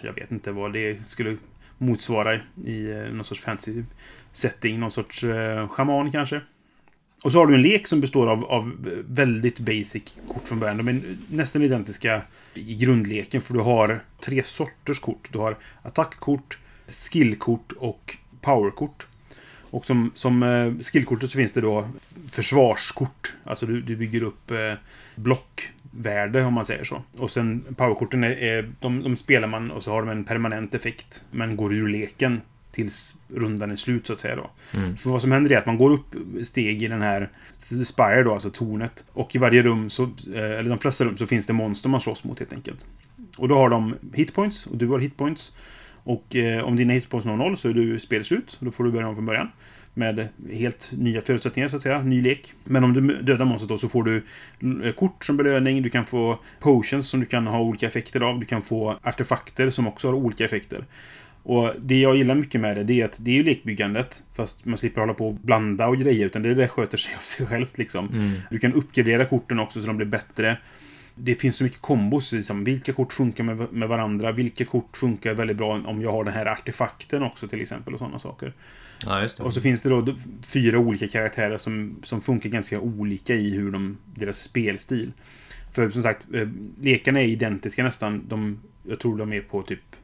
Jag 0.01 0.13
vet 0.13 0.31
inte 0.31 0.51
vad 0.51 0.73
det 0.73 1.05
skulle 1.07 1.37
motsvara 1.77 2.39
i 2.65 2.91
eh, 2.91 3.13
någon 3.13 3.25
sorts 3.25 3.41
fancy 3.41 3.83
setting. 4.31 4.79
Någon 4.79 4.91
sorts 4.91 5.23
eh, 5.23 5.67
shaman 5.67 6.11
kanske. 6.11 6.41
Och 7.23 7.31
så 7.31 7.39
har 7.39 7.47
du 7.47 7.55
en 7.55 7.61
lek 7.61 7.87
som 7.87 8.01
består 8.01 8.27
av, 8.27 8.45
av 8.45 8.71
väldigt 9.07 9.59
basic 9.59 10.15
kort 10.27 10.47
från 10.47 10.59
början. 10.59 10.77
De 10.77 10.87
är 10.87 11.01
nästan 11.29 11.61
identiska 11.61 12.21
i 12.57 12.75
grundleken 12.75 13.41
för 13.41 13.53
du 13.53 13.59
har 13.59 13.99
tre 14.21 14.43
sorters 14.43 14.99
kort. 14.99 15.27
Du 15.31 15.39
har 15.39 15.57
attackkort, 15.81 16.57
skillkort 16.87 17.71
och 17.71 18.17
powerkort. 18.41 19.07
Och 19.69 19.85
som, 19.85 20.11
som 20.15 20.43
eh, 20.43 20.83
skillkortet 20.83 21.31
så 21.31 21.37
finns 21.37 21.53
det 21.53 21.61
då 21.61 21.87
försvarskort. 22.31 23.35
Alltså 23.43 23.65
du, 23.65 23.81
du 23.81 23.95
bygger 23.95 24.23
upp 24.23 24.51
eh, 24.51 24.73
blockvärde 25.15 26.43
om 26.43 26.53
man 26.53 26.65
säger 26.65 26.83
så. 26.83 27.03
Och 27.17 27.31
sen 27.31 27.75
powerkorten 27.77 28.23
är, 28.23 28.31
är 28.31 28.71
de, 28.79 29.03
de 29.03 29.15
spelar 29.15 29.47
man 29.47 29.71
och 29.71 29.83
så 29.83 29.91
har 29.91 30.01
de 30.01 30.09
en 30.09 30.23
permanent 30.23 30.73
effekt. 30.73 31.25
Men 31.31 31.55
går 31.55 31.73
ur 31.73 31.87
leken 31.87 32.41
tills 32.75 33.15
rundan 33.27 33.71
är 33.71 33.75
slut 33.75 34.07
så 34.07 34.13
att 34.13 34.19
säga 34.19 34.35
då. 34.35 34.49
Mm. 34.73 34.97
För 34.97 35.09
vad 35.09 35.21
som 35.21 35.31
händer 35.31 35.51
är 35.51 35.57
att 35.57 35.65
man 35.65 35.77
går 35.77 35.91
upp 35.91 36.15
steg 36.43 36.83
i 36.83 36.87
den 36.87 37.01
här 37.01 37.29
Spire 37.85 38.23
då, 38.23 38.33
alltså 38.33 38.49
tornet. 38.49 39.05
Och 39.13 39.35
i 39.35 39.37
varje 39.37 39.63
rum, 39.63 39.89
så, 39.89 40.03
eh, 40.03 40.59
eller 40.59 40.69
de 40.69 40.79
flesta 40.79 41.05
rum, 41.05 41.17
så 41.17 41.27
finns 41.27 41.45
det 41.45 41.53
monster 41.53 41.89
man 41.89 42.01
slåss 42.01 42.23
mot 42.23 42.39
helt 42.39 42.53
enkelt. 42.53 42.85
Och 43.37 43.47
då 43.47 43.55
har 43.55 43.69
de 43.69 43.95
hitpoints 44.13 44.65
och 44.65 44.77
du 44.77 44.87
har 44.87 44.99
hitpoints. 44.99 45.55
Och 46.03 46.35
eh, 46.35 46.63
om 46.63 46.75
dina 46.75 46.93
hitpoints 46.93 47.25
når 47.25 47.37
noll 47.37 47.57
så 47.57 47.69
är 47.69 47.73
du 47.73 47.99
spelslut. 47.99 48.57
Då 48.59 48.71
får 48.71 48.83
du 48.83 48.91
börja 48.91 49.07
om 49.07 49.15
från 49.15 49.25
början. 49.25 49.51
Med 49.93 50.27
helt 50.51 50.91
nya 50.97 51.21
förutsättningar 51.21 51.69
så 51.69 51.75
att 51.75 51.81
säga, 51.81 52.01
ny 52.01 52.21
lek. 52.21 52.53
Men 52.63 52.83
om 52.83 52.93
du 52.93 53.21
dödar 53.21 53.45
monstret 53.45 53.69
då 53.69 53.77
så 53.77 53.89
får 53.89 54.03
du 54.03 54.23
eh, 54.83 54.93
kort 54.93 55.25
som 55.25 55.37
belöning, 55.37 55.81
du 55.81 55.89
kan 55.89 56.05
få 56.05 56.39
potions 56.59 57.09
som 57.09 57.19
du 57.19 57.25
kan 57.25 57.47
ha 57.47 57.59
olika 57.59 57.87
effekter 57.87 58.21
av, 58.21 58.39
du 58.39 58.45
kan 58.45 58.61
få 58.61 58.99
artefakter 59.03 59.69
som 59.69 59.87
också 59.87 60.07
har 60.07 60.13
olika 60.13 60.45
effekter. 60.45 60.85
Och 61.45 61.73
det 61.79 61.99
jag 61.99 62.15
gillar 62.15 62.35
mycket 62.35 62.61
med 62.61 62.77
det, 62.77 62.83
det 62.83 63.01
är 63.01 63.05
att 63.05 63.15
det 63.17 63.31
är 63.31 63.35
ju 63.35 63.43
lekbyggandet. 63.43 64.23
Fast 64.33 64.65
man 64.65 64.77
slipper 64.77 65.01
hålla 65.01 65.13
på 65.13 65.27
och 65.27 65.33
blanda 65.33 65.87
och 65.87 65.97
grejer, 65.97 66.25
utan 66.25 66.43
det 66.43 66.55
där 66.55 66.67
sköter 66.67 66.97
sig 66.97 67.15
av 67.15 67.19
sig 67.19 67.45
självt 67.45 67.77
liksom. 67.77 68.09
Mm. 68.09 68.31
Du 68.49 68.59
kan 68.59 68.73
uppgradera 68.73 69.25
korten 69.25 69.59
också 69.59 69.81
så 69.81 69.87
de 69.87 69.97
blir 69.97 70.07
bättre. 70.07 70.57
Det 71.15 71.35
finns 71.35 71.55
så 71.55 71.63
mycket 71.63 71.81
kombos. 71.81 72.31
Liksom. 72.31 72.63
Vilka 72.63 72.93
kort 72.93 73.13
funkar 73.13 73.43
med, 73.43 73.73
med 73.73 73.89
varandra? 73.89 74.31
Vilka 74.31 74.65
kort 74.65 74.97
funkar 74.97 75.33
väldigt 75.33 75.57
bra 75.57 75.81
om 75.85 76.01
jag 76.01 76.11
har 76.11 76.23
den 76.23 76.33
här 76.33 76.45
artefakten 76.45 77.23
också 77.23 77.47
till 77.47 77.61
exempel 77.61 77.93
och 77.93 77.99
sådana 77.99 78.19
saker. 78.19 78.53
Ja. 79.05 79.27
Och 79.39 79.53
så 79.53 79.61
finns 79.61 79.81
det 79.81 79.89
då 79.89 80.15
fyra 80.53 80.79
olika 80.79 81.07
karaktärer 81.07 81.57
som, 81.57 81.95
som 82.03 82.21
funkar 82.21 82.49
ganska 82.49 82.79
olika 82.79 83.35
i 83.35 83.49
hur 83.49 83.71
de, 83.71 83.97
deras 84.05 84.37
spelstil. 84.37 85.11
För 85.73 85.89
som 85.89 86.03
sagt, 86.03 86.27
eh, 86.33 86.47
lekarna 86.81 87.21
är 87.21 87.27
identiska 87.27 87.83
nästan. 87.83 88.23
De, 88.27 88.59
jag 88.83 88.99
tror 88.99 89.17
de 89.17 89.33
är 89.33 89.41
på 89.41 89.61
typ 89.61 89.94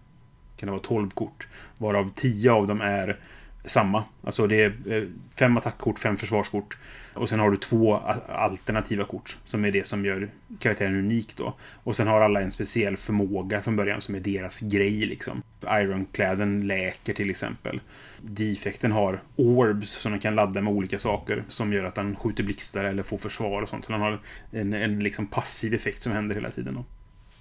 kan 0.62 0.68
det 0.68 0.72
vara 0.72 0.82
12 0.82 1.10
kort. 1.10 1.48
Varav 1.78 2.12
10 2.16 2.52
av 2.52 2.68
dem 2.68 2.82
är 2.82 3.20
samma. 3.66 4.04
Alltså 4.24 4.48
det 4.48 4.64
är 4.64 4.94
eh, 4.94 5.08
fem 5.40 5.58
attackkort, 5.58 6.00
fem 6.00 6.18
försvarskort. 6.18 6.78
Och 7.14 7.30
sen 7.30 7.40
har 7.40 7.52
du 7.52 7.58
två 7.58 7.96
alternativa 8.28 9.06
kort. 9.06 9.38
Som 9.46 9.66
är 9.66 9.72
det 9.72 9.88
som 9.88 10.06
gör 10.06 10.30
karaktären 10.60 10.96
unik 10.96 11.38
då. 11.38 11.54
Och 11.84 11.96
sen 11.96 12.08
har 12.08 12.22
alla 12.22 12.42
en 12.42 12.52
speciell 12.52 12.98
förmåga 12.98 13.62
från 13.62 13.76
början 13.76 14.02
som 14.02 14.16
är 14.16 14.20
deras 14.20 14.60
grej 14.60 15.06
liksom. 15.06 15.42
Ironkläden 15.68 16.68
läker 16.68 17.14
till 17.14 17.30
exempel. 17.30 17.82
Defekten 18.22 18.92
har 18.92 19.22
orbs 19.36 19.92
som 19.92 20.12
den 20.12 20.22
kan 20.22 20.36
ladda 20.36 20.62
med 20.62 20.74
olika 20.74 21.00
saker. 21.00 21.44
Som 21.48 21.74
gör 21.74 21.86
att 21.86 21.96
den 21.96 22.16
skjuter 22.16 22.44
blixtar 22.44 22.84
eller 22.84 23.04
får 23.04 23.18
försvar 23.18 23.62
och 23.62 23.70
sånt. 23.70 23.86
Så 23.86 23.92
den 23.92 24.02
har 24.02 24.20
en, 24.52 24.74
en 24.74 25.00
liksom 25.00 25.28
passiv 25.28 25.74
effekt 25.74 26.02
som 26.02 26.12
händer 26.12 26.36
hela 26.36 26.52
tiden. 26.52 26.74
Då. 26.74 26.86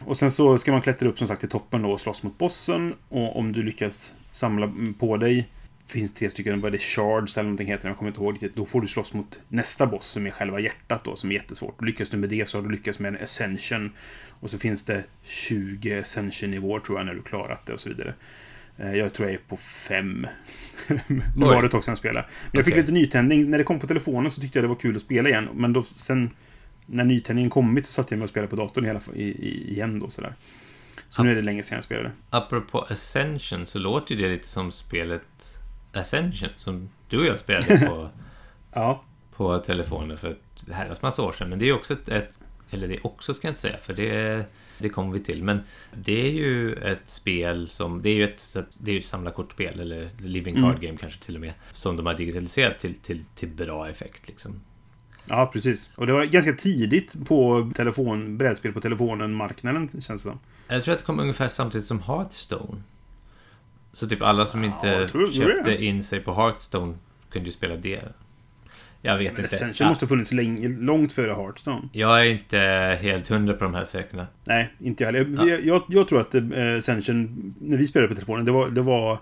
Och 0.05 0.17
sen 0.17 0.31
så 0.31 0.59
ska 0.59 0.73
man 0.73 0.81
klättra 0.81 1.09
upp 1.09 1.19
som 1.19 1.27
sagt 1.29 1.41
till 1.41 1.49
toppen 1.49 1.83
då 1.83 1.91
och 1.93 2.01
slåss 2.01 2.23
mot 2.23 2.39
bossen. 2.39 2.95
Och 3.09 3.39
om 3.39 3.53
du 3.53 3.63
lyckas 3.63 4.13
samla 4.31 4.73
på 4.99 5.17
dig 5.17 5.49
finns 5.87 6.15
tre 6.15 6.31
stycken, 6.31 6.61
vad 6.61 6.69
är 6.69 6.73
det, 6.73 6.79
shards 6.83 7.37
eller 7.37 7.45
någonting 7.45 7.69
heter 7.69 7.83
det, 7.83 7.89
jag 7.89 7.97
kommer 7.99 8.11
inte 8.11 8.21
ihåg 8.21 8.33
riktigt. 8.35 8.57
Då 8.57 8.67
får 8.67 8.81
du 8.81 8.89
slåss 8.89 9.13
mot 9.13 9.41
nästa 9.49 9.87
boss 9.87 10.07
som 10.07 10.27
är 10.27 10.31
själva 10.31 10.61
hjärtat 10.61 11.05
då, 11.05 11.17
som 11.17 11.31
är 11.31 11.35
jättesvårt. 11.35 11.85
Lyckas 11.85 12.09
du 12.09 12.17
med 12.17 12.29
det 12.29 12.49
så 12.49 12.59
har 12.59 12.63
du 12.63 12.71
lyckats 12.71 12.99
med 12.99 13.15
en 13.15 13.25
ascension. 13.25 13.93
Och 14.29 14.51
så 14.51 14.59
finns 14.59 14.85
det 14.85 15.05
20 15.23 16.01
ascension-nivåer 16.01 16.81
tror 16.81 16.99
jag 16.99 17.07
när 17.07 17.15
du 17.15 17.23
klarat 17.23 17.67
det 17.67 17.73
och 17.73 17.81
så 17.81 17.89
vidare. 17.89 18.15
Eh, 18.79 18.95
Jag 18.95 19.13
tror 19.13 19.29
jag 19.29 19.35
är 19.35 19.41
på 19.49 19.57
fem. 19.57 20.27
nu 21.09 21.23
var 21.37 21.63
det 21.63 21.67
ett 21.67 21.73
tag 21.73 21.85
sedan 21.85 21.93
jag 21.93 21.99
spelade. 21.99 22.27
Men 22.53 22.59
jag 22.59 22.65
fick 22.65 22.77
lite 22.77 22.93
nytändning. 22.93 23.51
När 23.51 23.59
det 23.59 23.65
kom 23.65 23.79
på 23.81 23.87
telefonen 23.87 24.31
så 24.31 24.41
tyckte 24.41 24.59
jag 24.59 24.65
det 24.65 24.69
var 24.69 24.77
kul 24.77 24.97
att 24.97 25.03
spela 25.03 25.29
igen. 25.29 25.49
Men 25.55 25.73
då 25.73 25.83
sen 25.83 26.31
när 26.91 27.05
nytändningen 27.05 27.51
kommit 27.51 27.87
så 27.87 27.93
satt 27.93 28.11
jag 28.11 28.19
mig 28.19 28.25
och 28.25 28.31
spelade 28.31 28.51
på 28.51 28.57
datorn 28.57 28.85
hela, 28.85 29.01
i, 29.15 29.23
i, 29.23 29.71
igen 29.73 29.99
då 29.99 30.11
sådär. 30.11 30.35
Så 31.09 31.21
Ja. 31.21 31.25
nu 31.25 31.31
är 31.31 31.35
det 31.35 31.43
länge 31.43 31.63
sedan 31.63 31.77
jag 31.77 31.85
spelade. 31.85 32.13
Apropå 32.31 32.87
Ascension 32.91 33.67
så 33.67 33.79
låter 33.79 34.15
ju 34.15 34.23
det 34.23 34.29
lite 34.29 34.49
som 34.49 34.73
spelet 34.73 35.59
Ascension 35.93 36.49
som 36.57 36.89
du 37.09 37.19
och 37.19 37.27
jag 37.27 37.39
spelade 37.39 37.87
på, 37.87 38.09
Ja. 38.73 39.05
på 39.37 39.59
telefonen 39.59 40.19
för 40.19 40.31
ett 40.31 40.65
herrans 40.73 41.03
massa 41.03 41.23
år 41.23 41.33
sedan. 41.33 41.49
Men 41.49 41.59
det 41.59 41.65
är 41.65 41.67
ju 41.67 41.73
också 41.73 41.93
ett, 41.95 42.09
ett 42.09 42.39
eller 42.71 42.89
det 42.89 42.95
är 42.95 43.07
också 43.07 43.35
ska 43.35 43.47
jag 43.49 43.53
inte 43.53 43.61
säga 43.61 43.77
för 43.79 43.95
det, 43.95 44.45
det 44.79 44.89
kommer 44.89 45.13
vi 45.13 45.21
till. 45.21 45.45
Men 45.45 45.61
det 45.95 46.27
är 46.27 46.31
ju 46.33 46.73
ett 46.75 47.09
spel 47.09 47.69
som, 47.69 48.03
det 48.03 48.11
är 48.11 48.15
ju 48.15 48.25
ett, 48.25 48.57
det 48.79 48.91
är 48.91 48.93
ju 48.93 48.99
ett 48.99 49.05
samlarkortspel 49.05 49.81
eller 49.81 50.11
living 50.19 50.55
card 50.55 50.65
Mm. 50.65 50.81
game 50.81 50.99
kanske 50.99 51.21
till 51.25 51.35
och 51.35 51.41
med. 51.41 51.53
Som 51.73 51.97
de 51.97 52.07
har 52.07 52.15
digitaliserat 52.15 52.79
till, 52.79 52.95
till, 52.95 53.25
till 53.35 53.49
bra 53.49 53.89
effekt 53.89 54.29
liksom. 54.29 54.61
Ja, 55.27 55.51
precis. 55.53 55.91
Och 55.97 56.07
det 56.07 56.13
var 56.13 56.25
ganska 56.25 56.53
tidigt 56.53 57.27
på 57.29 57.71
telefon, 57.75 58.39
brädspel 58.39 58.73
på 58.73 58.81
telefonen-marknaden, 58.81 59.89
känns 59.89 60.09
det 60.09 60.19
som. 60.19 60.39
Jag 60.69 60.83
tror 60.85 60.93
att 60.93 60.99
det 60.99 61.05
kom 61.07 61.21
ungefär 61.21 61.49
samtidigt 61.49 61.87
som 61.87 62.03
Hearthstone. 62.03 62.83
Så 63.93 64.09
typ 64.09 64.23
alla 64.23 64.47
som 64.47 64.65
Ja, 64.65 64.75
inte 64.75 65.09
tror- 65.09 65.27
tror 65.29 65.31
köpte 65.31 65.71
det. 65.71 65.85
in 65.85 66.03
sig 66.03 66.21
på 66.21 66.35
Hearthstone 66.35 66.95
kunde 67.31 67.47
ju 67.49 67.53
spela 67.53 67.77
det. 67.77 68.03
Jag 69.03 69.19
vet 69.19 69.33
Men 69.37 69.45
inte. 69.45 69.57
Ascension 69.57 69.85
Ja, 69.85 69.89
måste 69.89 70.05
ha 70.05 70.09
funnits 70.09 70.33
länge, 70.33 70.69
långt 70.69 71.13
före 71.13 71.33
Hearthstone. 71.33 71.89
Jag 71.93 72.21
är 72.21 72.25
inte 72.31 72.59
helt 73.03 73.29
hundra 73.29 73.55
på 73.55 73.65
de 73.65 73.75
här 73.75 73.85
säkerna. 73.85 74.27
Nej, 74.45 74.71
inte 74.79 75.05
jag 75.05 75.13
heller. 75.13 75.47
Ja. 75.49 75.57
Jag, 75.65 75.83
jag, 75.89 76.09
tror 76.09 76.21
att 76.21 76.35
eh, 76.35 76.43
Ascension, 76.79 77.55
när 77.61 77.77
vi 77.77 77.87
spelade 77.87 78.09
på 78.09 78.15
telefonen, 78.15 78.45
det 78.45 78.53
var, 78.53 78.69
det 78.71 78.83
var 78.83 79.19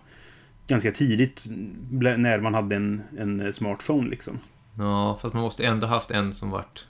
ganska 0.66 0.90
tidigt 0.92 1.42
när 1.90 2.40
man 2.40 2.54
hade 2.54 2.76
en, 2.76 3.02
en 3.18 3.52
smartphone 3.52 4.10
liksom. 4.10 4.38
Ja, 4.78 5.18
fast 5.22 5.34
man 5.34 5.42
måste 5.42 5.66
ändå 5.66 5.86
haft 5.86 6.10
en 6.10 6.32
som 6.32 6.50
varit 6.50 6.86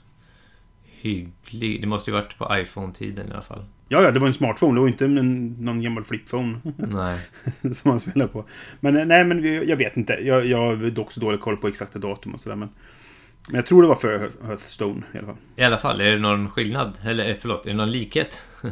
hygglig. 0.85 1.81
Det 1.81 1.87
måste 1.87 2.11
ju 2.11 2.15
varit 2.15 2.37
på 2.37 2.57
iPhone-tiden 2.57 3.27
i 3.27 3.31
alla 3.31 3.41
fall. 3.41 3.65
Ja, 3.87 4.01
ja, 4.01 4.11
det 4.11 4.19
var 4.19 4.27
en 4.27 4.33
smartphone. 4.33 4.73
Det 4.73 4.81
var 4.81 4.87
inte 4.87 5.05
en, 5.05 5.47
någon 5.59 5.81
gammal 5.81 6.03
flipphone 6.03 6.59
Nej. 6.77 7.19
som 7.61 7.89
man 7.89 7.99
spelade 7.99 8.31
på. 8.31 8.45
Men 8.79 8.97
eh, 8.97 9.05
nej, 9.05 9.25
men 9.25 9.67
jag 9.67 9.77
vet 9.77 9.97
inte. 9.97 10.13
Jag, 10.13 10.45
jag 10.45 10.57
har 10.57 10.99
också 10.99 11.19
dålig 11.19 11.39
koll 11.41 11.57
på 11.57 11.67
exakta 11.67 11.99
datum 11.99 12.33
och 12.33 12.41
sådär. 12.41 12.55
Men, 12.55 12.69
men 13.47 13.55
jag 13.55 13.65
tror 13.65 13.81
det 13.81 13.87
var 13.87 13.95
för 13.95 14.31
Hearthstone 14.47 15.03
i 15.13 15.17
alla 15.17 15.27
fall. 15.27 15.37
I 15.55 15.63
alla 15.63 15.77
fall, 15.77 16.01
är 16.01 16.11
det 16.11 16.19
någon 16.19 16.49
skillnad? 16.49 16.97
Eller 17.03 17.29
eh, 17.29 17.35
förlåt, 17.39 17.65
är 17.65 17.69
det 17.69 17.75
någon 17.77 17.91
likhet? 17.91 18.41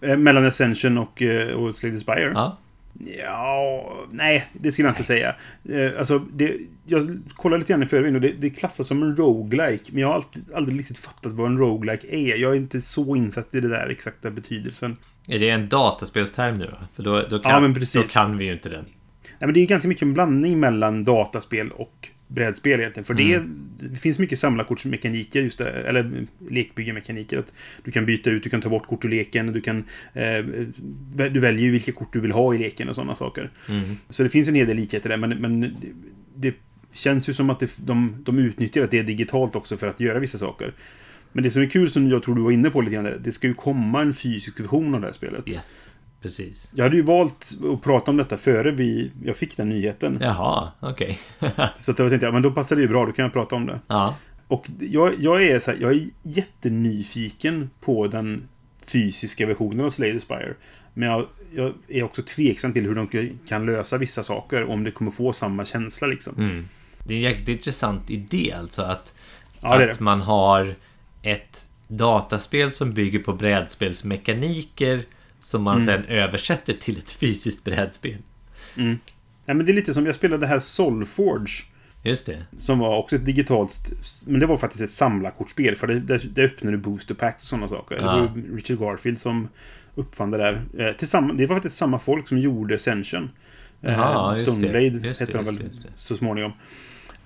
Eh, 0.00 0.16
Mellan 0.16 0.46
Ascension 0.46 0.98
och, 0.98 1.22
och 1.56 1.76
Slay 1.76 1.92
the 1.92 1.98
Spire? 1.98 2.32
Ja. 2.34 2.58
Ja, 3.04 3.96
nej, 4.10 4.46
det 4.52 4.72
skulle 4.72 4.88
jag 4.88 4.92
inte 4.92 5.04
säga. 5.04 5.34
Eh, 5.68 5.98
alltså, 5.98 6.18
det, 6.18 6.56
jag 6.86 7.20
kollade 7.34 7.60
lite 7.60 7.72
grann 7.72 7.82
i 7.82 7.86
förväg 7.86 8.14
och 8.14 8.20
det, 8.20 8.32
det 8.32 8.50
klassas 8.50 8.86
som 8.88 9.02
en 9.02 9.16
roguelike. 9.16 9.84
Men 9.92 10.00
jag 10.00 10.08
har 10.08 10.14
alltid, 10.14 10.44
aldrig 10.54 10.78
riktigt 10.78 10.98
fattat 10.98 11.32
vad 11.32 11.46
en 11.46 11.58
roguelike 11.58 12.06
är. 12.16 12.36
Jag 12.36 12.52
är 12.52 12.56
inte 12.56 12.80
så 12.80 13.16
insatt 13.16 13.54
i 13.54 13.60
det 13.60 13.68
där 13.68 13.88
exakta 13.88 14.30
betydelsen. 14.30 14.96
Är 15.28 15.38
det 15.38 15.48
en 15.48 15.68
dataspelsterm 15.68 16.58
nu 16.58 16.66
då? 16.66 16.78
För 16.94 17.02
då, 17.02 17.20
då, 17.30 17.38
kan, 17.38 17.74
Ja, 17.74 18.00
då 18.00 18.02
kan 18.02 18.38
vi 18.38 18.44
ju 18.44 18.52
inte 18.52 18.68
den. 18.68 18.84
Nej, 19.24 19.46
men 19.46 19.54
det 19.54 19.60
är 19.60 19.66
ganska 19.66 19.88
mycket 19.88 20.02
en 20.02 20.14
blandning 20.14 20.60
mellan 20.60 21.02
dataspel 21.02 21.70
och 21.70 22.08
brädspel 22.34 22.80
egentligen. 22.80 23.04
För 23.04 23.14
det, 23.14 23.42
det 23.80 23.96
finns 23.96 24.18
mycket 24.18 24.38
samlarkortsmekaniker, 24.38 25.42
just 25.42 25.58
det, 25.58 25.70
eller 25.70 26.26
lekbyggemekaniker. 26.50 27.38
Att 27.38 27.52
du 27.84 27.90
kan 27.90 28.06
byta 28.06 28.30
ut, 28.30 28.42
du 28.42 28.50
kan 28.50 28.60
ta 28.60 28.68
bort 28.68 28.86
kort 28.86 29.04
ur 29.04 29.08
leken, 29.08 29.52
du 29.52 29.60
kan... 29.60 29.84
Eh, 30.12 30.44
du 31.14 31.40
väljer 31.40 31.70
vilka 31.70 31.92
kort 31.92 32.12
du 32.12 32.20
vill 32.20 32.32
ha 32.32 32.54
i 32.54 32.58
leken 32.58 32.88
och 32.88 32.94
sådana 32.94 33.14
saker. 33.14 33.50
Mm. 33.68 33.82
Så 34.10 34.22
det 34.22 34.28
finns 34.28 34.48
en 34.48 34.54
hel 34.54 34.66
del 34.66 34.76
likheter 34.76 35.08
där, 35.08 35.16
men, 35.16 35.30
men 35.30 35.60
det, 35.60 35.70
det 36.34 36.54
känns 36.92 37.28
ju 37.28 37.32
som 37.32 37.50
att 37.50 37.60
det, 37.60 37.76
de, 37.76 38.16
de 38.24 38.38
utnyttjar 38.38 38.82
att 38.82 38.90
det 38.90 38.98
är 38.98 39.02
digitalt 39.02 39.56
också 39.56 39.76
för 39.76 39.88
att 39.88 40.00
göra 40.00 40.18
vissa 40.18 40.38
saker. 40.38 40.72
Men 41.32 41.44
det 41.44 41.50
som 41.50 41.62
är 41.62 41.66
kul, 41.66 41.90
som 41.90 42.08
jag 42.08 42.22
tror 42.22 42.34
du 42.34 42.42
var 42.42 42.50
inne 42.50 42.70
på 42.70 42.80
lite 42.80 42.94
grann, 42.94 43.04
där, 43.04 43.20
det 43.24 43.32
ska 43.32 43.46
ju 43.46 43.54
komma 43.54 44.02
en 44.02 44.14
fysisk 44.14 44.60
version 44.60 44.94
av 44.94 45.00
det 45.00 45.06
här 45.06 45.14
spelet. 45.14 45.48
Yes, 45.48 45.94
precis. 46.22 46.70
Jag 46.74 46.84
hade 46.84 46.96
ju 46.96 47.02
valt 47.02 47.50
att 47.72 47.82
prata 47.82 48.10
om 48.10 48.16
detta 48.16 48.36
före 48.36 48.70
vi, 48.70 49.10
jag 49.24 49.36
fick 49.36 49.56
den 49.56 49.68
nyheten. 49.68 50.18
Jaha, 50.20 50.72
okej. 50.80 51.18
Så 51.80 51.90
att 51.90 51.98
jag 51.98 52.08
tänkte, 52.08 52.26
ja, 52.26 52.32
men 52.32 52.42
då 52.42 52.50
passar 52.50 52.76
det 52.76 52.82
ju 52.82 52.88
bra, 52.88 53.06
då 53.06 53.12
kan 53.12 53.22
jag 53.22 53.32
prata 53.32 53.56
om 53.56 53.66
det. 53.66 53.80
ja. 53.86 54.14
Och 54.48 54.66
jag, 54.80 55.12
jag 55.18 55.42
är 55.44 55.58
så 55.58 55.70
här, 55.70 55.78
jag 55.80 55.92
är 55.92 56.08
jättenyfiken 56.22 57.70
på 57.80 58.06
den 58.06 58.48
fysiska 58.86 59.46
versionen 59.46 59.86
av 59.86 59.90
Slay 59.90 60.12
the 60.12 60.20
Spire. 60.20 60.54
Men 60.94 61.08
jag, 61.08 61.26
jag 61.54 61.74
är 61.88 62.02
också 62.02 62.22
tveksam 62.22 62.72
till 62.72 62.84
hur 62.86 62.94
de 62.94 63.30
kan 63.48 63.66
lösa 63.66 63.98
vissa 63.98 64.22
saker, 64.22 64.64
om 64.70 64.84
det 64.84 64.90
kommer 64.90 65.10
få 65.10 65.32
samma 65.32 65.64
känsla 65.64 66.06
liksom. 66.06 66.34
Mm. 66.38 66.68
Det 67.06 67.14
är 67.14 67.16
en 67.16 67.22
jäkligt 67.22 67.48
intressant 67.48 68.10
idé 68.10 68.54
alltså 68.58 68.82
att, 68.82 69.14
Ja, 69.60 69.78
det 69.78 69.84
är 69.84 69.88
att 69.88 69.98
det. 69.98 70.04
man 70.04 70.20
har 70.20 70.74
ett 71.22 71.68
dataspel 71.88 72.72
som 72.72 72.92
bygger 72.92 73.18
på 73.18 73.32
brädspelsmekaniker 73.32 75.02
som 75.42 75.62
man 75.62 75.76
Mm. 75.82 75.86
sen 75.86 76.04
översätter 76.04 76.72
till 76.72 76.98
ett 76.98 77.12
fysiskt 77.12 77.64
brädspel. 77.64 78.16
Mm. 78.76 78.98
Ja, 79.46 79.54
men 79.54 79.66
det 79.66 79.72
är 79.72 79.74
lite 79.74 79.94
som, 79.94 80.06
jag 80.06 80.14
spelade 80.14 80.40
det 80.40 80.46
här 80.46 80.58
Solforge. 80.58 81.64
Just 82.04 82.26
det. 82.26 82.42
Som 82.58 82.78
var 82.78 82.98
också 82.98 83.16
ett 83.16 83.24
digitalt... 83.24 83.92
Men 84.26 84.40
det 84.40 84.46
var 84.46 84.56
faktiskt 84.56 84.82
ett 84.84 84.90
samlarkortspel. 84.90 85.76
För 85.76 85.86
det, 85.86 86.00
där, 86.00 86.22
där 86.34 86.42
öppnade 86.42 86.76
booster 86.76 87.14
packs 87.14 87.42
och 87.42 87.48
sådana 87.48 87.68
saker. 87.68 87.96
Det 87.96 88.02
Ja. 88.02 88.16
var 88.16 88.32
ju 88.36 88.56
Richard 88.56 88.78
Garfield 88.78 89.20
som 89.20 89.48
uppfann 89.94 90.30
det 90.30 90.38
där. 90.38 90.62
Eh, 90.78 90.96
tillsammans, 90.96 91.38
det 91.38 91.46
var 91.46 91.56
faktiskt 91.56 91.76
samma 91.76 91.98
folk 91.98 92.28
som 92.28 92.38
gjorde 92.38 92.74
Ascension. 92.74 93.30
Eh, 93.82 94.30
det. 94.30 94.36
Stoneblade 94.36 94.90
det, 94.90 95.08
hette 95.20 95.32
de 95.32 95.44
väl 95.44 95.56
det, 95.58 95.64
just 95.64 95.82
det. 95.82 95.88
så 95.96 96.16
småningom. 96.16 96.52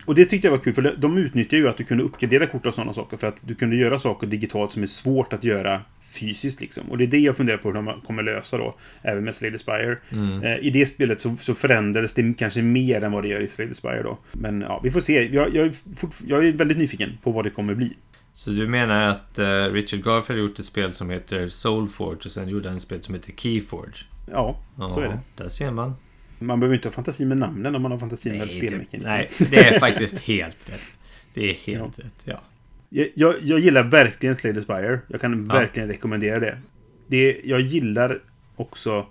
Och 0.06 0.14
det 0.14 0.24
tyckte 0.24 0.46
jag 0.46 0.52
var 0.52 0.58
kul, 0.58 0.74
för 0.74 0.96
de 0.98 1.18
utnyttjar 1.18 1.58
ju 1.58 1.68
att 1.68 1.76
du 1.76 1.84
kunde 1.84 2.04
uppgradera 2.04 2.46
kort 2.46 2.66
och 2.66 2.74
sådana 2.74 2.92
saker. 2.92 3.16
För 3.16 3.26
att 3.26 3.40
du 3.40 3.54
kunde 3.54 3.76
göra 3.76 3.98
saker 3.98 4.26
digitalt 4.26 4.72
som 4.72 4.82
är 4.82 4.86
svårt 4.86 5.32
att 5.32 5.44
göra 5.44 5.80
fysiskt 6.20 6.60
liksom. 6.60 6.90
Och 6.90 6.98
det 6.98 7.04
är 7.04 7.08
det 7.08 7.18
jag 7.18 7.36
funderar 7.36 7.58
på 7.58 7.68
hur 7.68 7.74
de 7.74 8.00
kommer 8.00 8.22
lösa 8.22 8.58
då. 8.58 8.74
Även 9.02 9.24
med 9.24 9.34
Slay 9.34 9.50
the 9.50 9.58
Spire. 9.58 9.98
Mm. 10.10 10.42
Eh, 10.42 10.58
I 10.58 10.70
det 10.70 10.86
spelet 10.86 11.20
så, 11.20 11.36
så 11.36 11.54
förändrades 11.54 12.14
det 12.14 12.34
kanske 12.38 12.62
mer 12.62 13.04
än 13.04 13.12
vad 13.12 13.22
det 13.22 13.28
gör 13.28 13.40
i 13.40 13.48
Slay 13.48 13.68
the 13.68 13.74
Spire 13.74 14.02
då. 14.02 14.18
Men 14.32 14.60
ja, 14.60 14.80
vi 14.84 14.90
får 14.90 15.00
se. 15.00 15.34
Jag, 15.34 15.54
jag, 15.54 15.66
är, 15.66 15.96
fort, 15.96 16.14
jag 16.26 16.46
är 16.46 16.52
väldigt 16.52 16.78
nyfiken 16.78 17.18
på 17.22 17.30
vad 17.30 17.44
det 17.44 17.50
kommer 17.50 17.74
bli. 17.74 17.92
Så 18.32 18.50
du 18.50 18.68
menar 18.68 19.02
att 19.02 19.38
eh, 19.38 19.46
Richard 19.46 20.04
Garfield 20.04 20.40
har 20.40 20.48
gjort 20.48 20.58
ett 20.58 20.66
spel 20.66 20.92
som 20.92 21.10
heter 21.10 21.48
Soulforge 21.48 22.20
och 22.24 22.30
sen 22.30 22.48
gjorde 22.48 22.68
han 22.68 22.76
ett 22.76 22.82
spel 22.82 23.02
som 23.02 23.14
heter 23.14 23.32
Keyforge? 23.32 24.04
Ja, 24.30 24.60
så 24.76 25.00
är 25.00 25.08
det. 25.08 25.18
Där 25.36 25.48
ser 25.48 25.70
man. 25.70 25.94
Man 26.38 26.60
behöver 26.60 26.74
inte 26.76 26.88
ha 26.88 26.92
fantasi 26.92 27.24
med 27.24 27.38
namnen 27.38 27.74
om 27.74 27.82
man 27.82 27.90
har 27.90 27.98
fantasi 27.98 28.38
med 28.38 28.50
spelmekaniken. 28.50 29.00
nej, 29.04 29.28
det 29.50 29.56
är 29.56 29.78
faktiskt 29.78 30.20
helt 30.20 30.70
rätt. 30.70 30.92
Det 31.34 31.50
är 31.50 31.54
helt 31.54 31.98
rätt, 31.98 32.14
ja. 32.24 32.40
Jag, 32.88 33.08
jag, 33.14 33.34
jag 33.42 33.60
gillar 33.60 33.84
verkligen 33.84 34.36
Slay 34.36 34.54
the 34.54 34.62
Spire. 34.62 35.00
Jag 35.08 35.20
kan 35.20 35.46
Ja. 35.50 35.54
verkligen 35.58 35.88
rekommendera 35.88 36.40
det. 36.40 36.58
det. 37.06 37.40
Jag 37.44 37.60
gillar 37.60 38.18
också 38.56 39.06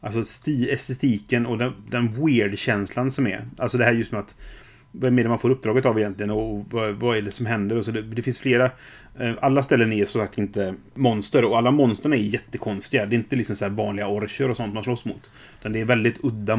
alltså 0.00 0.24
sti, 0.24 0.70
estetiken 0.70 1.46
och 1.46 1.58
den, 1.58 1.72
den 1.90 2.26
weird-känslan 2.26 3.10
som 3.10 3.26
är. 3.26 3.46
Alltså 3.58 3.78
det 3.78 3.84
här 3.84 3.92
just 3.92 4.12
med 4.12 4.20
att 4.20 4.34
vem 4.92 5.18
är 5.18 5.22
det 5.22 5.28
man 5.28 5.38
får 5.38 5.50
uppdraget 5.50 5.86
av 5.86 5.98
egentligen 5.98 6.30
och 6.30 6.64
vad, 6.70 6.94
vad 6.94 7.16
är 7.16 7.22
det 7.22 7.30
som 7.32 7.46
händer? 7.46 7.76
Och 7.76 7.84
så 7.84 7.90
det, 7.90 8.02
det 8.02 8.22
finns 8.22 8.38
flera... 8.38 8.70
eh, 9.18 9.32
Alla 9.40 9.62
ställen 9.62 9.92
är 9.92 10.04
så 10.04 10.18
sagt 10.18 10.38
inte 10.38 10.74
monster 10.94 11.44
och 11.44 11.58
alla 11.58 11.70
monstren 11.70 12.12
är 12.12 12.16
jättekonstiga. 12.16 13.06
Det 13.06 13.16
är 13.16 13.18
inte 13.18 13.36
liksom 13.36 13.56
så 13.56 13.64
här 13.64 13.72
vanliga 13.72 14.08
orcher 14.08 14.50
och 14.50 14.56
sånt 14.56 14.74
man 14.74 14.84
slåss 14.84 15.04
mot. 15.04 15.30
Utan 15.60 15.72
det 15.72 15.80
är 15.80 15.84
väldigt 15.84 16.18
udda 16.24 16.52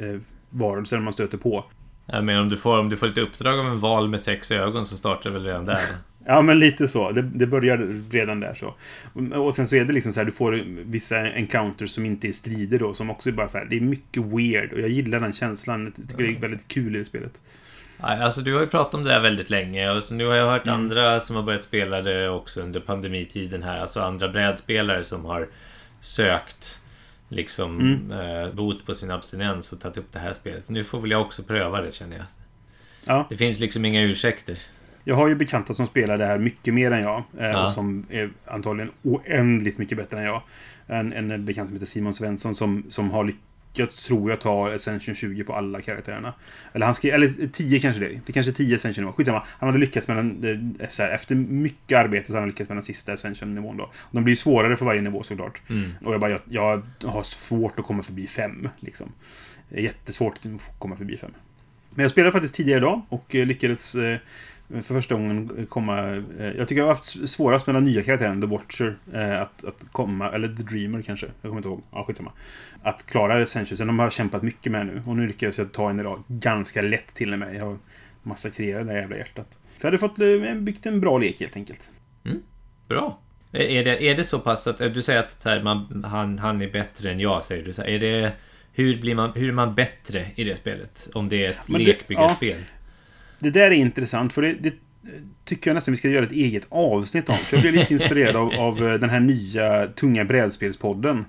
eh, 0.00 0.20
varelser 0.50 0.98
man 0.98 1.12
stöter 1.12 1.38
på. 1.38 1.64
Jag 2.06 2.24
menar 2.24 2.40
om 2.42 2.48
du, 2.48 2.56
får, 2.56 2.78
om 2.78 2.88
du 2.88 2.96
får 2.96 3.06
lite 3.06 3.20
uppdrag 3.20 3.58
av 3.58 3.66
en 3.66 3.78
val 3.78 4.08
med 4.08 4.20
sex 4.20 4.50
ögon 4.50 4.86
så 4.86 4.96
startar 4.96 5.30
det 5.30 5.34
väl 5.34 5.44
redan 5.44 5.64
där. 5.64 5.78
Ja, 6.28 6.42
men 6.42 6.58
lite 6.58 6.88
så. 6.88 7.10
Det, 7.10 7.22
det 7.22 7.46
börjar 7.46 8.02
redan 8.10 8.40
där 8.40 8.54
så. 8.54 8.74
Och 9.38 9.54
sen 9.54 9.66
så 9.66 9.76
är 9.76 9.84
det 9.84 9.92
liksom 9.92 10.12
så 10.12 10.20
här, 10.20 10.24
du 10.24 10.32
får 10.32 10.62
vissa 10.84 11.30
encounters 11.30 11.90
som 11.90 12.06
inte 12.06 12.28
är 12.28 12.32
strider 12.32 12.78
då, 12.78 12.94
som 12.94 13.10
också 13.10 13.28
är 13.28 13.32
bara 13.32 13.48
så 13.48 13.58
här, 13.58 13.64
det 13.64 13.76
är 13.76 13.80
mycket 13.80 14.22
weird. 14.22 14.72
Och 14.72 14.80
jag 14.80 14.88
gillar 14.88 15.20
den 15.20 15.32
känslan. 15.32 15.84
Jag 15.96 16.08
tycker 16.08 16.22
det 16.24 16.36
är 16.36 16.40
väldigt 16.40 16.68
kul 16.68 16.96
i 16.96 16.98
det 16.98 17.04
spelet. 17.04 17.40
Alltså 18.00 18.40
du 18.40 18.54
har 18.54 18.60
ju 18.60 18.66
pratat 18.66 18.94
om 18.94 19.04
det 19.04 19.12
här 19.12 19.20
väldigt 19.20 19.50
länge 19.50 19.90
och 19.90 20.02
nu 20.12 20.26
har 20.26 20.34
jag 20.34 20.50
hört 20.50 20.66
Mm. 20.66 20.74
andra 20.80 21.20
som 21.20 21.36
har 21.36 21.42
börjat 21.42 21.62
spela 21.62 22.00
det 22.00 22.28
också 22.28 22.60
under 22.60 22.80
pandemitiden 22.80 23.62
här. 23.62 23.78
Alltså 23.80 24.00
andra 24.00 24.28
brädspelare 24.28 25.04
som 25.04 25.24
har 25.24 25.48
sökt 26.00 26.80
liksom 27.28 27.80
Mm. 27.80 28.10
eh, 28.44 28.52
bot 28.54 28.86
på 28.86 28.94
sin 28.94 29.10
abstinens 29.10 29.72
och 29.72 29.80
tagit 29.80 29.96
upp 29.98 30.12
det 30.12 30.18
här 30.18 30.32
spelet. 30.32 30.68
Nu 30.68 30.84
får 30.84 31.00
väl 31.00 31.10
jag 31.10 31.20
också 31.20 31.42
pröva 31.42 31.80
det 31.80 31.92
känner 31.94 32.16
jag. 32.16 32.26
Ja. 33.06 33.26
Det 33.28 33.36
finns 33.36 33.60
liksom 33.60 33.84
inga 33.84 34.02
ursäkter. 34.02 34.58
Jag 35.04 35.14
har 35.16 35.28
ju 35.28 35.34
bekanta 35.34 35.74
som 35.74 35.86
spelar 35.86 36.18
det 36.18 36.24
här 36.26 36.38
mycket 36.38 36.74
mer 36.74 36.90
än 36.90 37.02
jag. 37.02 37.22
eh, 37.38 37.46
Ja. 37.46 37.64
Och 37.64 37.70
som 37.70 38.06
är 38.10 38.30
antagligen 38.46 38.90
oändligt 39.02 39.78
mycket 39.78 39.98
bättre 39.98 40.18
än 40.18 40.24
jag. 40.24 40.42
En, 40.86 41.12
en 41.12 41.44
bekant 41.44 41.68
som 41.68 41.76
heter 41.76 41.86
Simon 41.86 42.14
Svensson 42.14 42.54
som, 42.54 42.84
som 42.88 43.10
har 43.10 43.24
lyckats, 43.24 43.42
tror 43.86 44.30
jag, 44.30 44.40
ta 44.40 44.74
Ascension 44.74 45.14
20 45.14 45.44
på 45.44 45.54
alla 45.54 45.82
karaktärerna. 45.82 46.34
Eller 46.72 46.86
han 46.86 46.94
skrev, 46.94 47.14
eller 47.14 47.46
10 47.46 47.80
kanske 47.80 48.00
det. 48.00 48.20
Det 48.26 48.32
kanske 48.32 48.52
är 48.52 48.54
10 48.54 48.74
Ascension-nivå. 48.74 49.12
Skitsamma. 49.12 49.42
Han 49.58 49.68
hade 49.68 49.78
lyckats 49.78 50.08
med 50.08 50.16
den, 50.16 50.76
eh, 50.80 50.88
här, 50.98 51.10
efter 51.10 51.34
mycket 51.34 51.98
arbete 51.98 52.26
så 52.26 52.32
hade 52.32 52.40
han 52.40 52.48
lyckats 52.48 52.68
med 52.68 52.76
den 52.76 52.84
sista 52.84 53.12
Ascension-nivån 53.12 53.76
då. 53.76 53.90
De 54.10 54.24
blir 54.24 54.32
ju 54.32 54.36
svårare 54.36 54.76
för 54.76 54.84
varje 54.84 55.00
nivå 55.00 55.22
såklart. 55.22 55.62
Mm. 55.70 55.90
Och 56.04 56.12
jag 56.12 56.20
bara, 56.20 56.30
jag, 56.30 56.40
jag 56.48 56.82
har 57.10 57.22
svårt 57.22 57.78
att 57.78 57.84
komma 57.84 58.02
förbi 58.02 58.26
5. 58.26 58.68
Liksom. 58.80 59.12
Jättesvårt 59.68 60.34
att 60.34 60.78
komma 60.78 60.96
förbi 60.96 61.16
5. 61.16 61.30
Men 61.90 62.02
jag 62.02 62.10
spelade 62.10 62.32
faktiskt 62.32 62.54
tidigare 62.54 62.78
idag 62.78 63.02
och 63.08 63.34
eh, 63.34 63.46
lyckades 63.46 63.94
eh, 63.94 64.18
för 64.68 64.82
första 64.82 65.14
gången 65.14 65.66
komma... 65.68 66.22
eh, 66.38 66.46
Jag 66.46 66.68
tycker 66.68 66.80
jag 66.80 66.86
har 66.86 66.94
haft 66.94 67.30
svårast 67.30 67.66
med 67.66 67.76
den 67.76 67.84
nya 67.84 68.02
karaktären, 68.02 68.40
The 68.40 68.46
Watcher, 68.46 68.96
eh, 69.14 69.40
att, 69.40 69.64
att 69.64 69.84
komma... 69.92 70.32
Eller 70.32 70.48
The 70.48 70.62
Dreamer 70.62 71.02
kanske. 71.02 71.26
Jag 71.26 71.50
kommer 71.50 71.56
inte 71.56 71.68
ihåg. 71.68 71.82
Ja, 71.92 72.04
skitsamma. 72.04 72.32
Att 72.82 73.06
klara 73.06 73.42
Essentials. 73.42 73.78
De 73.80 73.98
har 73.98 74.10
kämpat 74.10 74.42
mycket 74.42 74.72
med 74.72 74.86
nu. 74.86 75.02
Och 75.06 75.16
nu 75.16 75.26
lyckades 75.26 75.58
jag 75.58 75.72
ta 75.72 75.90
en 75.90 76.00
idag 76.00 76.22
ganska 76.28 76.82
lätt 76.82 77.14
till 77.14 77.32
och 77.32 77.38
med. 77.38 77.54
Jag 77.54 77.64
har 77.64 77.78
massakrerat 78.22 78.86
det 78.86 78.94
jävla 78.94 79.16
hjärtat. 79.16 79.58
För 79.76 79.80
jag 79.80 79.86
hade 79.86 79.98
fått 79.98 80.18
eh, 80.18 80.54
byggt 80.54 80.86
en 80.86 81.00
bra 81.00 81.18
lek 81.18 81.40
helt 81.40 81.56
enkelt. 81.56 81.90
Bra. 82.88 83.18
Är 83.52 83.84
det, 83.84 84.02
är 84.04 84.16
det 84.16 84.24
så 84.24 84.38
pass 84.38 84.66
att 84.66 84.78
du 84.78 85.02
säger 85.02 85.20
att 85.20 85.42
så 85.42 85.48
här, 85.48 85.62
man, 85.62 86.04
han, 86.08 86.38
han 86.38 86.62
är 86.62 86.70
bättre 86.70 87.10
än 87.10 87.20
jag, 87.20 87.44
säger 87.44 87.64
du. 87.64 87.72
Så 87.72 87.82
här, 87.82 87.88
är 87.88 87.98
det, 87.98 88.32
hur, 88.72 89.00
blir 89.00 89.14
man, 89.14 89.32
hur 89.34 89.48
är 89.48 89.52
man 89.52 89.74
bättre 89.74 90.26
i 90.34 90.44
det 90.44 90.56
spelet? 90.56 91.08
Om 91.14 91.28
det 91.28 91.46
är 91.46 91.50
ett 91.50 91.68
lekbyggarspel? 91.68 92.56
Det 93.38 93.50
där 93.50 93.60
är 93.70 93.70
intressant, 93.70 94.32
för 94.32 94.42
det, 94.42 94.52
det 94.52 94.72
tycker 95.44 95.70
jag 95.70 95.74
nästan 95.74 95.92
vi 95.92 95.96
ska 95.96 96.08
göra 96.08 96.24
ett 96.24 96.32
eget 96.32 96.66
avsnitt 96.68 97.28
om. 97.28 97.36
För 97.36 97.56
jag 97.56 97.62
blev 97.62 97.74
lite 97.74 97.92
inspirerad 97.92 98.36
av, 98.36 98.52
av 98.54 98.86
eh, 98.88 98.94
den 98.94 99.10
här 99.10 99.20
nya 99.20 99.86
Tunga 99.86 100.24
brädspelspodden. 100.24 101.24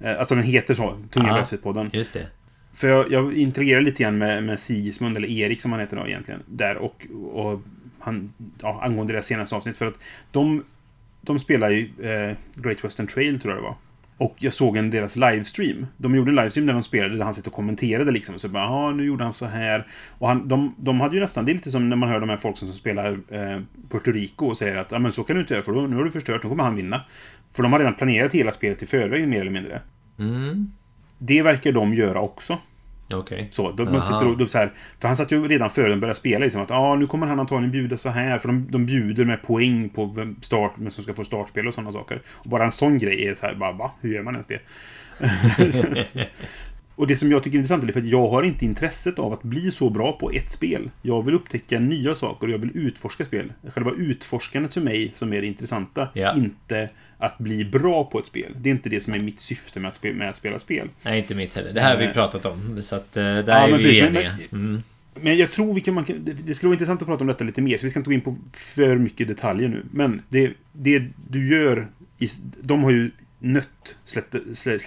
Eh, 0.00 0.18
Alltså 0.18 0.34
den 0.34 0.44
heter 0.44 0.74
så, 0.74 0.98
Tunga 1.10 1.28
Ja. 1.28 1.34
brädspelspodden. 1.34 1.90
Just 1.92 2.12
det. 2.12 2.26
För 2.72 2.88
jag, 2.88 3.12
jag 3.12 3.34
interagerar 3.36 3.80
lite 3.80 4.02
grann 4.02 4.18
med, 4.18 4.42
med 4.42 4.60
Sigismund, 4.60 5.16
eller 5.16 5.28
Erik 5.28 5.60
som 5.62 5.72
han 5.72 5.80
heter 5.80 5.96
då 5.96 6.06
egentligen. 6.06 6.42
Där 6.46 6.76
och, 6.76 7.06
och 7.32 7.60
han, 7.98 8.32
ja, 8.62 8.80
angående 8.82 9.12
deras 9.12 9.26
senaste 9.26 9.56
avsnitt. 9.56 9.78
För 9.78 9.86
att 9.86 9.98
de, 10.30 10.64
de 11.20 11.38
spelar 11.38 11.70
ju 11.70 11.90
eh, 12.02 12.36
Great 12.54 12.84
Western 12.84 13.06
Trail, 13.06 13.40
tror 13.40 13.54
jag 13.54 13.62
det 13.62 13.66
var. 13.66 13.76
Och 14.20 14.36
jag 14.38 14.52
såg 14.52 14.76
en 14.76 14.90
deras 14.90 15.16
livestream. 15.16 15.86
De 15.96 16.14
gjorde 16.14 16.30
en 16.30 16.34
livestream 16.34 16.66
där 16.66 16.74
de 16.74 16.82
spelade, 16.82 17.16
där 17.16 17.24
han 17.24 17.34
sitter 17.34 17.48
och 17.48 17.54
kommenterade 17.54 18.10
liksom. 18.10 18.38
Så 18.38 18.48
bara, 18.48 18.62
ja, 18.62 18.90
nu 18.90 19.04
gjorde 19.04 19.24
han 19.24 19.32
så 19.32 19.46
här. 19.46 19.86
Och 20.18 20.28
han, 20.28 20.48
de, 20.48 20.74
de 20.78 21.00
hade 21.00 21.14
ju 21.14 21.20
nästan, 21.20 21.44
det 21.44 21.52
är 21.52 21.54
lite 21.54 21.70
som 21.70 21.88
när 21.88 21.96
man 21.96 22.08
hör 22.08 22.20
de 22.20 22.28
här 22.28 22.36
folk 22.36 22.56
som 22.56 22.68
spelar 22.68 23.12
eh, 23.12 23.60
Puerto 23.90 24.12
Rico 24.12 24.46
och 24.46 24.58
säger 24.58 24.76
att, 24.76 24.92
ja 24.92 24.98
men 24.98 25.12
så 25.12 25.24
kan 25.24 25.36
du 25.36 25.40
inte 25.40 25.54
göra 25.54 25.64
för 25.64 25.72
då, 25.72 25.80
nu 25.80 25.96
har 25.96 26.04
du 26.04 26.10
förstört, 26.10 26.42
nu 26.42 26.48
kommer 26.48 26.64
han 26.64 26.76
vinna. 26.76 27.00
För 27.52 27.62
de 27.62 27.72
har 27.72 27.78
redan 27.78 27.94
planerat 27.94 28.32
hela 28.32 28.52
spelet 28.52 28.82
i 28.82 28.86
förväg 28.86 29.28
mer 29.28 29.40
eller 29.40 29.50
mindre. 29.50 29.82
Mm. 30.18 30.72
Det 31.18 31.42
verkar 31.42 31.72
de 31.72 31.94
göra 31.94 32.20
också. 32.20 32.58
Okej. 33.14 33.48
Så, 33.50 33.70
de, 33.70 33.86
de 33.86 33.94
Aha. 33.94 34.04
sitter 34.04 34.26
och, 34.26 34.38
de, 34.38 34.48
så 34.48 34.58
här, 34.58 34.72
för 34.98 35.08
han 35.08 35.16
satt 35.16 35.32
ju 35.32 35.48
redan 35.48 35.70
före 35.70 35.88
de 35.88 36.00
började 36.00 36.18
spela 36.18 36.44
liksom 36.44 36.62
att 36.62 36.70
ah, 36.70 36.94
nu 36.94 37.06
kommer 37.06 37.26
han 37.26 37.40
antagligen 37.40 37.70
bjuda 37.70 37.96
så 37.96 38.08
här. 38.08 38.38
För 38.38 38.48
de, 38.48 38.66
de 38.70 38.86
bjuder 38.86 39.24
med 39.24 39.42
poäng 39.42 39.88
på 39.88 40.04
vem, 40.04 40.36
start, 40.40 40.72
vem 40.76 40.90
som 40.90 41.04
ska 41.04 41.14
få 41.14 41.24
startspel 41.24 41.66
och 41.66 41.74
sådana 41.74 41.92
saker. 41.92 42.22
Och 42.28 42.50
bara 42.50 42.64
en 42.64 42.70
sån 42.70 42.98
grej 42.98 43.26
är 43.28 43.34
så 43.34 43.46
här, 43.46 43.54
bara, 43.54 43.72
va? 43.72 43.90
Hur 44.00 44.14
gör 44.14 44.22
man 44.22 44.34
ens 44.34 44.46
det? 44.46 44.60
och 46.94 47.06
det 47.06 47.16
som 47.16 47.30
jag 47.30 47.42
tycker 47.42 47.56
är 47.56 47.58
intressant 47.58 47.84
är 47.84 47.92
för 47.92 48.00
att 48.00 48.06
jag 48.06 48.28
har 48.28 48.42
inte 48.42 48.64
intresset 48.64 49.18
av 49.18 49.32
att 49.32 49.42
bli 49.42 49.70
så 49.70 49.90
bra 49.90 50.12
på 50.12 50.30
ett 50.30 50.52
spel. 50.52 50.90
Jag 51.02 51.22
vill 51.22 51.34
upptäcka 51.34 51.78
nya 51.78 52.14
saker 52.14 52.46
och 52.46 52.52
jag 52.52 52.58
vill 52.58 52.70
utforska 52.74 53.24
spel. 53.24 53.52
Själva 53.74 53.92
utforskandet 53.96 54.74
för 54.74 54.80
mig 54.80 55.10
som 55.14 55.32
är 55.32 55.40
det 55.40 55.46
intressanta. 55.46 56.08
Ja. 56.14 56.36
Inte 56.36 56.88
att 57.20 57.38
bli 57.38 57.64
bra 57.64 58.04
på 58.04 58.18
ett 58.18 58.26
spel. 58.26 58.52
Det 58.56 58.68
är 58.68 58.70
inte 58.70 58.88
det 58.88 59.00
som 59.00 59.14
är 59.14 59.18
mitt 59.18 59.40
syfte 59.40 59.80
med 59.80 59.88
att, 59.88 59.96
spela, 59.96 60.16
med 60.16 60.28
att 60.30 60.36
spela 60.36 60.58
spel. 60.58 60.88
Nej, 61.02 61.18
inte 61.18 61.34
mitt 61.34 61.56
heller. 61.56 61.72
Det 61.72 61.80
här 61.80 61.96
har 61.96 62.06
vi 62.06 62.12
pratat 62.12 62.46
om. 62.46 62.82
Så 62.82 62.96
att 62.96 63.16
eh, 63.16 63.22
där 63.22 63.44
Ja, 63.46 63.68
är 63.68 63.78
vi 63.78 63.84
precis, 63.84 64.02
men- 64.02 64.16
eniga. 64.16 64.32
Mm. 64.52 64.82
Men 65.14 65.36
jag 65.36 65.52
tror 65.52 65.74
vi 65.74 65.80
kan, 65.80 65.94
man 65.94 66.04
det, 66.04 66.32
det 66.32 66.54
skulle 66.54 66.68
vara 66.68 66.74
intressant 66.74 67.02
att 67.02 67.08
prata 67.08 67.20
om 67.20 67.26
detta 67.26 67.44
lite 67.44 67.60
mer, 67.60 67.78
så 67.78 67.82
vi 67.86 67.90
ska 67.90 68.00
inte 68.00 68.10
gå 68.10 68.14
in 68.14 68.20
på 68.20 68.36
för 68.52 68.96
mycket 68.96 69.28
detaljer 69.28 69.68
nu. 69.68 69.82
Men 69.92 70.22
det, 70.28 70.52
det 70.72 71.04
du 71.30 71.48
gör, 71.48 71.88
i, 72.18 72.28
de 72.62 72.84
har 72.84 72.90
ju 72.90 73.10
nött 73.38 73.96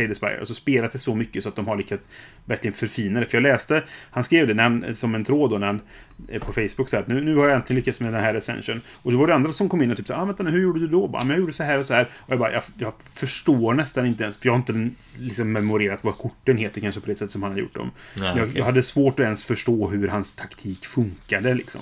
the 0.08 0.15
Spire, 0.15 0.39
alltså 0.39 0.54
spelat 0.54 0.91
det 0.91 1.00
så 1.00 1.15
mycket 1.15 1.43
så 1.43 1.50
att 1.50 1.56
de 1.56 1.67
har 1.67 1.78
lyckats 1.78 2.08
verkligen 2.46 2.74
förfina 2.74 3.20
det. 3.20 3.26
För 3.26 3.38
jag 3.38 3.42
läste, 3.44 3.84
han 4.12 4.24
skrev 4.24 4.48
det 4.48 4.62
han, 4.62 4.96
som 4.96 5.16
en 5.16 5.24
tråd 5.24 5.50
då, 5.50 5.58
när 5.58 5.68
han, 5.68 5.82
eh, 6.28 6.42
på 6.42 6.54
Facebook 6.54 6.90
så 6.90 6.98
att 6.98 7.08
nu, 7.08 7.22
nu 7.22 7.36
har 7.36 7.48
jag 7.48 7.56
äntligen 7.56 7.76
lyckats 7.76 8.00
med 8.00 8.14
den 8.14 8.22
här 8.22 8.36
Ascension. 8.36 8.82
Och 8.92 9.12
då 9.12 9.18
var 9.18 9.28
det 9.28 9.36
andra 9.36 9.54
som 9.54 9.70
kom 9.70 9.82
in 9.82 9.92
och 9.92 9.98
typ 9.98 10.08
så 10.08 10.14
ah, 10.14 10.26
vänta 10.26 10.44
nu, 10.44 10.52
hur 10.52 10.62
gjorde 10.62 10.80
du 10.80 10.88
då? 10.88 11.08
Bara, 11.08 11.22
men 11.22 11.30
jag 11.30 11.40
gjorde 11.40 11.54
så 11.54 11.64
här 11.64 11.80
och 11.80 11.86
så 11.86 11.94
här. 11.94 12.10
Och 12.20 12.32
jag 12.32 12.40
bara, 12.40 12.52
jag, 12.52 12.64
jag 12.78 12.94
förstår 13.14 13.74
nästan 13.74 14.06
inte 14.06 14.24
ens, 14.24 14.38
för 14.38 14.48
jag 14.48 14.54
har 14.54 14.58
inte 14.58 14.90
liksom 15.18 15.52
memorerat 15.52 16.04
vad 16.04 16.18
korten 16.18 16.58
heter 16.58 16.82
kanske 16.82 17.02
på 17.02 17.08
det 17.08 17.16
sätt 17.16 17.32
som 17.32 17.44
han 17.44 17.52
har 17.52 17.60
gjort 17.60 17.76
dem. 17.76 17.92
Ja, 18.14 18.26
jag, 18.26 18.38
okej. 18.38 18.58
jag 18.58 18.66
hade 18.66 18.84
svårt 18.84 19.20
att 19.20 19.24
ens 19.24 19.44
förstå 19.44 19.90
hur 19.90 20.08
hans 20.08 20.36
taktik 20.36 20.86
funkade 20.86 21.54
liksom. 21.54 21.82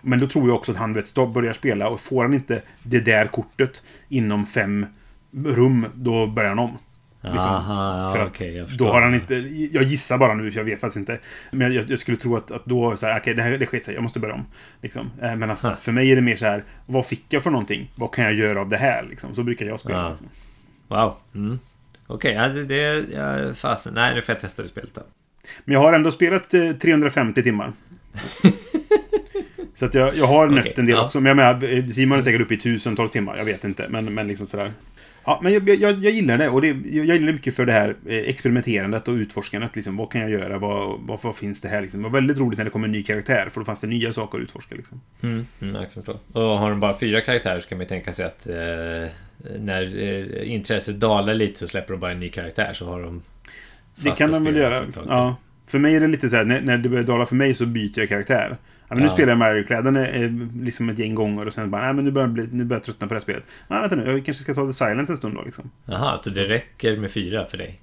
Men 0.00 0.20
då 0.20 0.26
tror 0.26 0.48
jag 0.48 0.56
också 0.56 0.72
att 0.72 0.78
han 0.78 0.92
vet, 0.92 1.14
börjar 1.14 1.52
spela 1.52 1.88
och 1.88 2.00
får 2.00 2.22
han 2.22 2.34
inte 2.34 2.62
det 2.82 3.00
där 3.00 3.26
kortet 3.26 3.82
inom 4.08 4.46
fem 4.46 4.86
rum, 5.44 5.86
då 5.94 6.26
börjar 6.26 6.48
han 6.48 6.58
om. 6.58 6.78
Liksom. 7.20 7.40
Aha, 7.40 8.10
för 8.12 8.18
att 8.18 8.38
förstår. 8.38 8.76
då 8.76 8.92
har 8.92 9.02
han 9.02 9.14
inte... 9.14 9.34
Jag 9.72 9.82
gissar 9.82 10.18
bara 10.18 10.34
nu, 10.34 10.50
för 10.50 10.60
jag 10.60 10.64
vet 10.64 10.80
faktiskt 10.80 10.96
inte. 10.96 11.18
Men 11.50 11.72
jag, 11.72 11.90
jag 11.90 11.98
skulle 11.98 12.16
tro 12.16 12.36
att, 12.36 12.50
att 12.50 12.64
då, 12.64 12.96
så 12.96 13.06
här, 13.06 13.20
okej, 13.20 13.34
det 13.34 13.42
här 13.42 13.58
det 13.58 13.66
sket 13.66 13.84
sig, 13.84 13.94
jag 13.94 14.02
måste 14.02 14.20
börja 14.20 14.34
om. 14.34 14.46
Liksom. 14.82 15.10
Eh, 15.22 15.36
Men 15.36 15.50
alltså, 15.50 15.74
för 15.74 15.92
mig 15.92 16.12
är 16.12 16.16
det 16.16 16.22
mer 16.22 16.36
så 16.36 16.46
här, 16.46 16.64
vad 16.86 17.06
fick 17.06 17.24
jag 17.28 17.42
för 17.42 17.50
någonting? 17.50 17.90
Vad 17.94 18.14
kan 18.14 18.24
jag 18.24 18.34
göra 18.34 18.60
av 18.60 18.68
det 18.68 18.76
här? 18.76 19.06
Liksom. 19.10 19.34
Så 19.34 19.42
brukar 19.42 19.66
jag 19.66 19.80
spela. 19.80 20.16
Ja. 20.88 20.96
Wow. 21.04 21.16
Mm. 21.34 21.58
Okej, 22.06 22.34
ja, 22.34 22.48
det... 22.48 22.64
det 22.64 23.04
ja, 23.12 23.54
fasen. 23.54 23.94
Nej, 23.94 24.14
nu 24.14 24.22
får 24.22 24.32
jag 24.32 24.40
testa 24.40 24.62
det 24.62 24.68
spelet 24.68 24.94
då. 24.94 25.02
Men 25.64 25.74
jag 25.74 25.80
har 25.80 25.92
ändå 25.92 26.10
spelat 26.10 26.54
eh, 26.54 26.72
350 26.72 27.42
timmar. 27.42 27.72
så 29.74 29.84
att 29.84 29.94
jag, 29.94 30.16
jag 30.16 30.26
har 30.26 30.48
nött 30.48 30.60
Okej, 30.60 30.74
en 30.76 30.86
del 30.86 30.96
ja. 30.96 31.04
också. 31.04 31.20
Men 31.20 31.28
jag 31.28 31.36
menar, 31.36 31.90
Simon 31.90 32.18
är 32.18 32.22
säkert 32.22 32.40
uppe 32.40 32.54
i 32.54 32.58
tusentals 32.58 33.10
timmar. 33.10 33.36
Jag 33.36 33.44
vet 33.44 33.64
inte. 33.64 33.88
Men, 33.88 34.14
men 34.14 34.28
liksom 34.28 34.46
sådär. 34.46 34.72
Ja, 35.28 35.38
men 35.42 35.52
jag, 35.52 35.68
jag, 35.68 36.04
jag 36.04 36.12
gillar 36.12 36.38
det. 36.38 36.48
Och 36.48 36.62
det, 36.62 36.68
jag 36.68 37.16
gillar 37.16 37.32
mycket 37.32 37.56
för 37.56 37.66
det 37.66 37.72
här 37.72 37.96
eh, 38.06 38.16
experimenterandet 38.16 39.08
och 39.08 39.12
utforskandet. 39.12 39.76
Liksom. 39.76 39.96
Vad 39.96 40.12
kan 40.12 40.20
jag 40.20 40.30
göra? 40.30 40.58
Vad, 40.58 41.00
vad, 41.00 41.22
vad 41.22 41.36
finns 41.36 41.60
det 41.60 41.68
här? 41.68 41.82
Liksom. 41.82 42.02
Det 42.02 42.08
var 42.08 42.12
väldigt 42.12 42.38
roligt 42.38 42.58
när 42.58 42.64
det 42.64 42.70
kom 42.70 42.84
en 42.84 42.92
ny 42.92 43.02
karaktär. 43.02 43.48
För 43.50 43.60
då 43.60 43.64
fanns 43.64 43.80
det 43.80 43.86
nya 43.86 44.12
saker 44.12 44.38
att 44.38 44.42
utforska. 44.42 44.74
Liksom. 44.74 45.00
Mm, 45.22 45.46
mm, 45.60 45.74
jag 45.74 45.84
kan 45.84 45.92
förstå. 45.92 46.18
Och 46.32 46.58
har 46.58 46.70
de 46.70 46.80
bara 46.80 46.98
fyra 46.98 47.20
karaktärer 47.20 47.60
så 47.60 47.68
kan 47.68 47.78
man 47.78 47.84
ju 47.84 47.88
tänka 47.88 48.12
sig 48.12 48.26
att 48.26 48.46
eh, 48.46 49.10
när 49.58 49.98
eh, 49.98 50.52
intresset 50.52 51.00
dalar 51.00 51.34
lite 51.34 51.58
så 51.58 51.68
släpper 51.68 51.92
de 51.92 52.00
bara 52.00 52.12
en 52.12 52.20
ny 52.20 52.28
karaktär 52.28 52.72
så 52.72 52.86
har 52.86 53.02
de 53.02 53.22
Det 53.96 54.10
kan 54.10 54.32
de 54.32 54.44
väl 54.44 54.56
göra. 54.56 54.84
Ja. 55.08 55.36
För 55.66 55.78
mig 55.78 55.94
är 55.94 56.00
det 56.00 56.06
lite 56.06 56.28
så 56.28 56.36
här, 56.36 56.44
när, 56.44 56.60
när 56.60 56.78
det 56.78 56.88
börjar 56.88 57.04
dala 57.04 57.26
för 57.26 57.34
mig 57.34 57.54
så 57.54 57.66
byter 57.66 57.98
jag 57.98 58.08
karaktär. 58.08 58.56
Ja, 58.88 58.94
men 58.94 58.98
nu 58.98 59.04
Ja. 59.04 59.12
spelar 59.12 59.28
jag 59.28 59.38
Mario-kläderna 59.38 60.08
eh, 60.08 60.30
liksom 60.60 60.88
ett 60.88 60.98
gäng 60.98 61.14
gånger 61.14 61.46
och 61.46 61.52
sen 61.52 61.70
bara, 61.70 61.82
nej 61.82 61.92
men 61.94 62.04
nu 62.04 62.10
börjar, 62.10 62.28
bli, 62.28 62.48
nu 62.52 62.64
börjar 62.64 62.78
jag 62.78 62.84
tröttna 62.84 63.06
på 63.06 63.14
det 63.14 63.18
här 63.18 63.22
spelet. 63.22 63.44
Nej, 63.68 63.80
vänta 63.80 63.96
nu, 63.96 64.10
jag 64.10 64.24
kanske 64.24 64.42
ska 64.44 64.54
ta 64.54 64.64
det 64.64 64.74
silent 64.74 65.10
en 65.10 65.16
stund 65.16 65.34
då 65.34 65.42
liksom. 65.42 65.70
Jaha, 65.84 66.18
så 66.18 66.30
det 66.30 66.44
räcker 66.44 66.96
med 66.98 67.10
fyra 67.10 67.44
för 67.44 67.58
dig? 67.58 67.78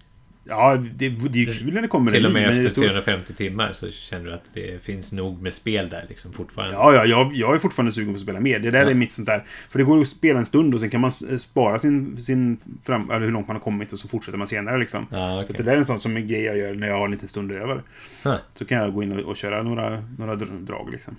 Ja, 0.48 0.76
det, 0.76 1.10
det 1.10 1.40
är 1.40 1.46
ju 1.46 1.52
kul 1.52 1.74
när 1.74 1.82
det 1.82 1.88
kommer 1.88 2.12
Till 2.12 2.20
en 2.20 2.26
och 2.26 2.32
med 2.34 2.50
efter 2.50 2.70
står- 2.70 2.82
350 2.82 3.34
timmar 3.34 3.72
så 3.72 3.90
känner 3.92 4.26
du 4.26 4.34
att 4.34 4.44
det 4.54 4.84
finns 4.84 5.12
nog 5.12 5.42
med 5.42 5.54
spel 5.54 5.90
där 5.90 6.06
liksom 6.10 6.34
fortfarande? 6.34 6.76
Ja, 6.76 6.94
ja, 6.94 7.06
jag, 7.06 7.34
jag 7.36 7.54
är 7.56 7.58
fortfarande 7.60 7.92
sugen 7.92 8.14
på 8.14 8.16
att 8.16 8.22
spela 8.22 8.40
mer. 8.40 8.60
Det 8.60 8.72
där 8.72 8.84
Ja. 8.84 8.90
är 8.90 8.94
mitt 8.96 9.12
sånt 9.12 9.26
där. 9.26 9.44
För 9.70 9.80
det 9.80 9.86
går 9.86 10.02
att 10.02 10.08
spela 10.08 10.40
en 10.40 10.46
stund 10.46 10.74
och 10.74 10.80
sen 10.80 10.90
kan 10.90 11.02
man 11.02 11.08
s- 11.08 11.42
spara 11.42 11.80
sin, 11.80 12.18
sin 12.18 12.58
fram, 12.84 13.12
eller 13.12 13.26
hur 13.26 13.32
långt 13.32 13.48
man 13.48 13.56
har 13.56 13.62
kommit 13.64 13.94
och 13.94 14.00
så 14.00 14.08
fortsätter 14.08 14.38
man 14.38 14.48
senare 14.48 14.78
liksom. 14.78 15.08
Ja, 15.12 15.18
Så 15.18 15.42
okej. 15.42 15.52
att 15.54 15.58
det 15.58 15.64
där 15.64 15.72
är 15.74 15.78
en 15.78 15.86
sån 15.86 16.00
som 16.00 16.18
en 16.18 16.28
grej 16.28 16.42
jag 16.42 16.58
gör 16.58 16.74
när 16.74 16.88
jag 16.88 16.98
har 16.98 17.08
lite 17.10 17.28
stund 17.28 17.52
över. 17.52 17.82
Huh. 18.24 18.36
Så 18.56 18.66
kan 18.66 18.78
jag 18.78 18.94
gå 18.94 19.04
in 19.04 19.12
och, 19.12 19.20
och 19.20 19.38
köra 19.38 19.64
några, 19.64 20.04
några 20.18 20.36
dr- 20.36 20.66
drag 20.66 20.90
liksom. 20.92 21.16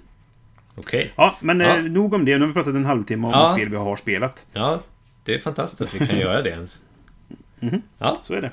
Okej. 0.75 1.13
Ja, 1.17 1.37
men 1.41 1.61
Ja. 1.61 1.77
Eh, 1.77 1.83
nog 1.83 2.15
om 2.15 2.25
det. 2.25 2.35
Nu 2.35 2.41
har 2.41 2.47
vi 2.49 2.55
pratat 2.55 2.75
en 2.75 2.85
halvtimme 2.85 3.27
om 3.27 3.33
Ja. 3.33 3.53
spel 3.55 3.69
vi 3.69 3.77
har 3.77 3.97
spelat. 3.97 4.47
Ja, 4.53 4.81
det 5.25 5.35
är 5.35 5.39
fantastiskt 5.39 5.83
att 5.83 5.95
vi 6.01 6.07
kan 6.07 6.19
göra 6.27 6.43
det 6.43 6.51
ens. 6.51 6.81
Mhm. 7.61 7.83
Ja, 7.99 8.19
Så 8.23 8.35
är 8.35 8.43
det. 8.43 8.51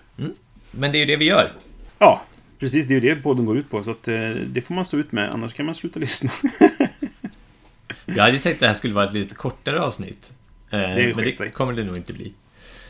Men 0.77 0.91
det 0.91 0.97
är 0.97 0.99
ju 0.99 1.05
det 1.05 1.15
vi 1.15 1.25
gör. 1.25 1.53
Ja, 1.99 2.21
precis. 2.59 2.87
Det 2.87 2.93
är 2.93 3.01
ju 3.01 3.15
det 3.15 3.21
podden 3.21 3.45
går 3.45 3.57
ut 3.57 3.69
på. 3.69 3.83
Så 3.83 3.91
att, 3.91 4.07
eh, 4.07 4.29
det 4.29 4.61
får 4.61 4.75
man 4.75 4.85
stå 4.85 4.97
ut 4.97 5.11
med. 5.11 5.29
Annars 5.29 5.53
kan 5.53 5.65
man 5.65 5.75
sluta 5.75 5.99
lyssna. 5.99 6.31
Jag 8.05 8.23
hade 8.23 8.37
tänkt 8.37 8.55
att 8.55 8.59
det 8.59 8.67
här 8.67 8.73
skulle 8.73 8.93
vara 8.93 9.07
ett 9.07 9.13
lite 9.13 9.35
kortare 9.35 9.81
avsnitt. 9.81 10.31
Eh, 10.69 10.79
är 10.79 11.05
men 11.05 11.13
skit 11.13 11.37
sig. 11.37 11.47
det 11.47 11.53
kommer 11.53 11.73
det 11.73 11.83
nog 11.83 11.97
inte 11.97 12.13
bli. 12.13 12.33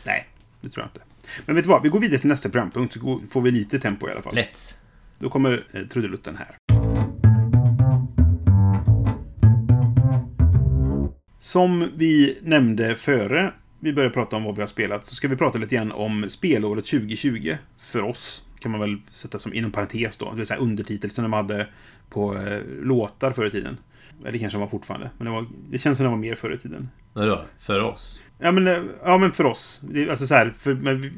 Nej, 0.06 0.26
det 0.60 0.68
tror 0.70 0.82
jag 0.82 0.88
inte. 0.88 1.00
Men 1.46 1.56
vet 1.56 1.64
du 1.64 1.70
vad? 1.70 1.82
Vi 1.82 1.88
går 1.88 2.00
vidare 2.00 2.18
till 2.18 2.28
nästa 2.28 2.48
programpunkt 2.48 2.94
så 2.94 3.20
får 3.30 3.40
vi 3.40 3.50
lite 3.50 3.78
tempo 3.78 4.08
i 4.08 4.12
alla 4.12 4.22
fall. 4.22 4.34
Let's. 4.34 4.74
Då 5.18 5.30
kommer 5.30 5.64
eh, 5.72 5.82
trudelutten 5.82 6.36
här. 6.36 6.56
Som 11.38 11.90
vi 11.96 12.38
nämnde 12.42 12.96
före 12.96 13.52
vi 13.84 13.92
började 13.92 14.14
prata 14.14 14.36
om 14.36 14.44
vad 14.44 14.54
vi 14.56 14.62
har 14.62 14.66
spelat 14.66 15.06
så 15.06 15.14
ska 15.14 15.28
vi 15.28 15.36
prata 15.36 15.58
lite 15.58 15.74
grann 15.74 15.92
om 15.92 16.30
spelåret 16.30 16.84
2020 16.86 17.56
för 17.78 18.02
oss. 18.02 18.44
Kan 18.60 18.70
man 18.70 18.80
väl 18.80 18.96
sätta 19.10 19.38
som 19.38 19.54
inom 19.54 19.72
parentes 19.72 20.16
då. 20.18 20.30
Det 20.30 20.36
vill 20.36 20.46
säga 20.46 20.60
undertitel 20.60 21.10
som 21.10 21.22
de 21.22 21.32
hade 21.32 21.66
på 22.10 22.36
eh, 22.38 22.58
låtar 22.82 23.30
förr 23.30 23.46
i 23.46 23.50
tiden. 23.50 23.76
Eller 24.22 24.32
det 24.32 24.38
kanske 24.38 24.56
de 24.56 24.60
var 24.60 24.68
fortfarande. 24.68 25.10
Men 25.18 25.24
det, 25.24 25.30
var, 25.30 25.46
det 25.70 25.78
känns 25.78 25.98
som 25.98 26.04
det 26.04 26.10
var 26.10 26.16
mer 26.18 26.34
förr 26.34 26.54
i 26.54 26.58
tiden. 26.58 26.88
Vadå? 27.12 27.42
För 27.60 27.80
oss? 27.80 28.20
Ja 28.38 28.52
men, 28.52 28.66
eh, 28.66 28.82
ja, 29.04 29.18
men 29.18 29.32
för 29.32 29.44
oss. 29.46 29.80
Det, 29.90 30.02
är- 30.02 30.08
alltså 30.08 30.26
så 30.26 30.34
här, 30.34 30.50
för, 30.58 30.74
men, 30.74 31.12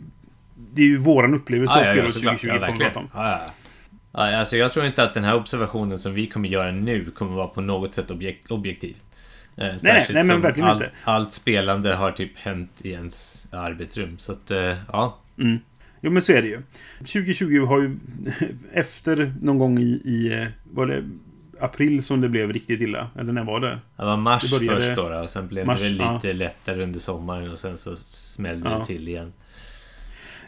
det 0.72 0.82
är 0.82 0.86
ju 0.86 0.96
våran 0.96 1.34
upplevelse 1.34 1.74
av 1.78 1.84
spelåret 1.92 2.14
såklart. 2.14 2.40
2020 2.40 2.52
vi 2.52 2.66
kommer 2.66 2.84
prata 2.84 2.98
om. 3.00 3.08
Ja, 3.14 3.30
ja. 3.30 3.40
Ja, 4.12 4.36
alltså 4.38 4.56
jag 4.56 4.72
tror 4.72 4.86
inte 4.86 5.02
att 5.04 5.14
den 5.14 5.24
här 5.24 5.34
observationen 5.34 5.98
som 5.98 6.14
vi 6.14 6.26
kommer 6.26 6.48
göra 6.48 6.70
nu 6.72 7.10
kommer 7.10 7.32
vara 7.36 7.46
på 7.46 7.60
något 7.60 7.94
sätt 7.94 8.10
objek- 8.10 8.48
objektiv. 8.48 8.96
Eh, 9.56 9.64
nej, 9.66 9.78
särskilt 9.80 10.14
nej, 10.14 10.24
men 10.24 10.40
verkligen 10.40 10.68
all, 10.68 10.76
inte. 10.76 10.90
Allt 11.04 11.32
spelande 11.32 11.94
har 11.94 12.12
typ 12.12 12.36
hänt 12.38 12.70
i 12.82 12.90
ens 12.90 13.46
arbetsrum. 13.52 14.18
Så 14.18 14.32
att, 14.32 14.50
eh, 14.50 14.76
ja. 14.92 15.18
Mm. 15.38 15.58
Jo, 16.00 16.10
men 16.10 16.22
så 16.22 16.32
är 16.32 16.42
det 16.42 16.48
ju. 16.48 16.62
2020 16.98 17.64
har 17.66 17.80
ju 17.80 17.94
efter 18.72 19.34
någon 19.42 19.58
gång 19.58 19.78
i, 19.78 20.00
i 20.04 20.32
eh, 20.42 20.46
var 20.72 20.86
det 20.86 21.04
april 21.60 22.02
som 22.02 22.20
det 22.20 22.28
blev 22.28 22.52
riktigt 22.52 22.80
illa? 22.80 23.10
Eller 23.18 23.32
när 23.32 23.44
var 23.44 23.60
det? 23.60 23.78
Det 23.96 24.04
var 24.04 24.16
mars 24.16 24.50
Det 24.50 24.58
började- 24.58 24.80
först 24.80 24.96
då, 24.96 25.08
då 25.08 25.18
och 25.20 25.30
sen 25.30 25.48
blev 25.48 25.66
Mars, 25.66 25.80
det 25.82 25.88
väl 25.88 25.98
ja. 25.98 26.14
lite 26.14 26.32
lättare 26.32 26.82
under 26.82 27.00
sommaren 27.00 27.50
och 27.50 27.58
sen 27.58 27.78
så 27.78 27.96
smällde 27.96 28.70
Ja. 28.70 28.78
det 28.78 28.86
till 28.86 29.08
igen. 29.08 29.32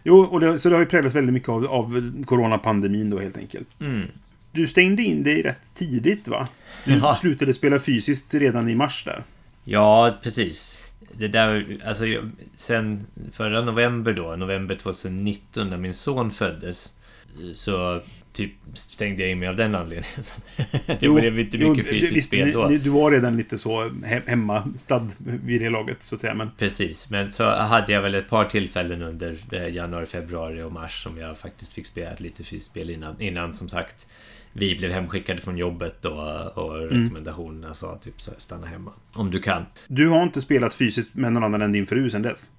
Jo, 0.04 0.20
och 0.20 0.40
det, 0.40 0.58
så 0.58 0.68
det 0.68 0.74
har 0.74 0.80
ju 0.80 0.86
präglats 0.88 1.14
väldigt 1.16 1.32
mycket 1.34 1.48
av, 1.48 1.66
av 1.66 2.12
coronapandemin 2.26 3.10
då 3.10 3.18
helt 3.20 3.36
enkelt. 3.38 3.80
Mm. 3.80 4.06
Du 4.52 4.66
stängde 4.66 5.02
in 5.02 5.22
dig 5.22 5.42
rätt 5.42 5.74
tidigt 5.74 6.28
va? 6.28 6.48
Du 6.84 6.94
Ja. 6.94 7.14
slutade 7.14 7.54
spela 7.54 7.78
fysiskt 7.78 8.34
redan 8.34 8.68
i 8.68 8.74
mars 8.74 9.04
där. 9.04 9.24
Ja, 9.64 10.14
precis. 10.22 10.78
Det 11.12 11.28
där, 11.28 11.66
alltså 11.84 12.04
sen 12.56 13.06
förra 13.32 13.62
november 13.62 14.12
då, 14.12 14.36
november 14.36 14.74
2019 14.74 15.70
när 15.70 15.76
min 15.76 15.94
son 15.94 16.30
föddes. 16.30 16.92
Så 17.54 18.00
typ 18.32 18.52
stängde 18.74 19.22
jag 19.22 19.30
in 19.30 19.38
mig 19.38 19.48
av 19.48 19.56
den 19.56 19.74
anledningen. 19.74 20.24
det 20.86 20.98
Jo, 21.00 21.14
blev 21.14 21.38
inte 21.38 21.56
jo, 21.56 21.68
mycket 21.70 21.84
det- 21.84 21.90
fysiskt 21.90 22.16
visst, 22.16 22.26
spel 22.28 22.52
då. 22.52 22.68
ni- 22.68 22.78
Du 22.78 22.90
var 22.90 23.10
redan 23.10 23.36
lite 23.36 23.58
så 23.58 23.84
he- 23.84 24.28
hemmastad 24.28 25.08
vid 25.44 25.60
det 25.60 25.70
laget 25.70 26.02
så 26.02 26.14
att 26.14 26.20
säga. 26.20 26.34
Men 26.34 26.50
Precis, 26.58 27.10
men 27.10 27.30
så 27.30 27.44
hade 27.50 27.92
jag 27.92 28.02
väl 28.02 28.14
ett 28.14 28.28
par 28.28 28.44
tillfällen 28.44 29.02
under 29.02 29.36
eh, 29.52 29.68
januari, 29.74 30.06
februari 30.06 30.62
och 30.62 30.72
mars 30.72 31.02
som 31.02 31.18
jag 31.18 31.38
faktiskt 31.38 31.72
fick 31.72 31.86
spela 31.86 32.10
lite 32.18 32.44
fysiskt 32.44 32.70
spel 32.70 32.90
innan, 32.90 33.20
innan 33.20 33.54
som 33.54 33.68
sagt 33.68 34.06
vi 34.58 34.74
blev 34.78 34.90
hemskickade 34.90 35.40
från 35.42 35.58
jobbet 35.58 36.04
och, 36.04 36.46
och 36.58 36.76
Mm. 36.78 36.88
rekommendationerna 37.02 37.74
sa 37.74 37.98
typ 37.98 38.20
så 38.20 38.30
här, 38.30 38.38
stanna 38.40 38.66
hemma 38.66 38.92
om 39.12 39.30
du 39.30 39.40
kan. 39.40 39.66
du 39.86 40.08
har 40.08 40.22
inte 40.22 40.40
spelat 40.40 40.74
fysiskt 40.74 41.14
med 41.14 41.32
någon 41.32 41.44
annan 41.44 41.62
än 41.62 41.72
din 41.72 41.86
fru 41.86 42.10
sedan 42.10 42.22
dess? 42.22 42.50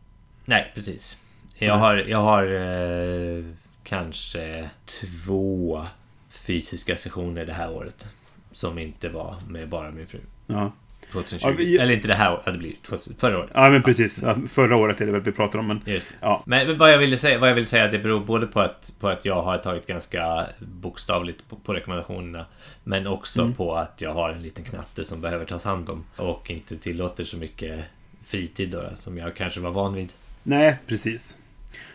Nej, 0.46 0.72
precis. 0.76 1.18
Jag 1.58 1.76
har, 1.78 1.96
jag 1.96 2.18
har 2.22 2.44
eh, 2.44 3.44
kanske 3.84 4.70
två 4.86 5.86
fysiska 6.30 6.96
sessioner 6.96 7.46
det 7.46 7.54
här 7.54 7.72
året. 7.72 8.08
Som 8.52 8.78
inte 8.80 9.10
var 9.10 9.36
med 9.48 9.70
bara 9.70 9.92
min 9.92 10.08
fru. 10.08 10.20
Ja. 10.48 10.72
2020. 11.12 11.62
Ja, 11.62 11.82
Eller 11.82 11.94
inte 11.94 12.08
det 12.08 12.14
här 12.16 12.34
året, 12.34 12.46
det 12.46 12.52
blir 12.58 12.74
2000, 12.88 13.16
förra 13.20 13.40
året. 13.40 13.50
Ja, 13.54 13.70
men 13.70 13.84
precis. 13.84 14.22
Ja, 14.24 14.36
förra 14.48 14.76
året 14.78 15.02
är 15.02 15.06
det 15.06 15.12
väl 15.12 15.22
vi 15.22 15.32
pratar 15.32 15.60
om. 15.60 15.68
Men 15.68 15.82
Just 15.86 16.10
det. 16.10 16.16
Ja. 16.22 16.44
Men 16.46 16.78
vad 16.78 16.94
jag 16.94 16.98
ville 16.98 17.18
säga, 17.18 17.40
vad 17.40 17.50
jag 17.50 17.56
vill 17.56 17.66
säga 17.66 17.88
det 17.88 18.00
beror 18.00 18.20
både 18.20 18.48
på 18.48 18.60
att, 18.60 18.94
på 19.00 19.08
att 19.08 19.26
jag 19.26 19.42
har 19.44 19.58
tagit 19.58 19.88
ganska 19.88 20.46
bokstavligt 20.60 21.50
på, 21.50 21.56
på 21.56 21.74
rekommendationerna. 21.74 22.46
Men 22.84 23.08
också 23.08 23.42
Mm. 23.42 23.54
på 23.54 23.76
att 23.76 24.02
jag 24.02 24.14
har 24.14 24.30
en 24.30 24.42
liten 24.42 24.64
knatte 24.64 25.04
som 25.04 25.22
behöver 25.22 25.46
tas 25.46 25.64
hand 25.64 25.90
om. 25.90 26.04
Och 26.16 26.52
inte 26.52 26.78
tillåter 26.78 27.24
så 27.24 27.38
mycket 27.38 27.80
fritid 28.26 28.70
då, 28.70 28.90
som 28.96 29.18
jag 29.18 29.36
kanske 29.36 29.60
var 29.60 29.72
van 29.72 29.94
vid. 29.94 30.10
Nej, 30.44 30.78
precis. 30.88 31.38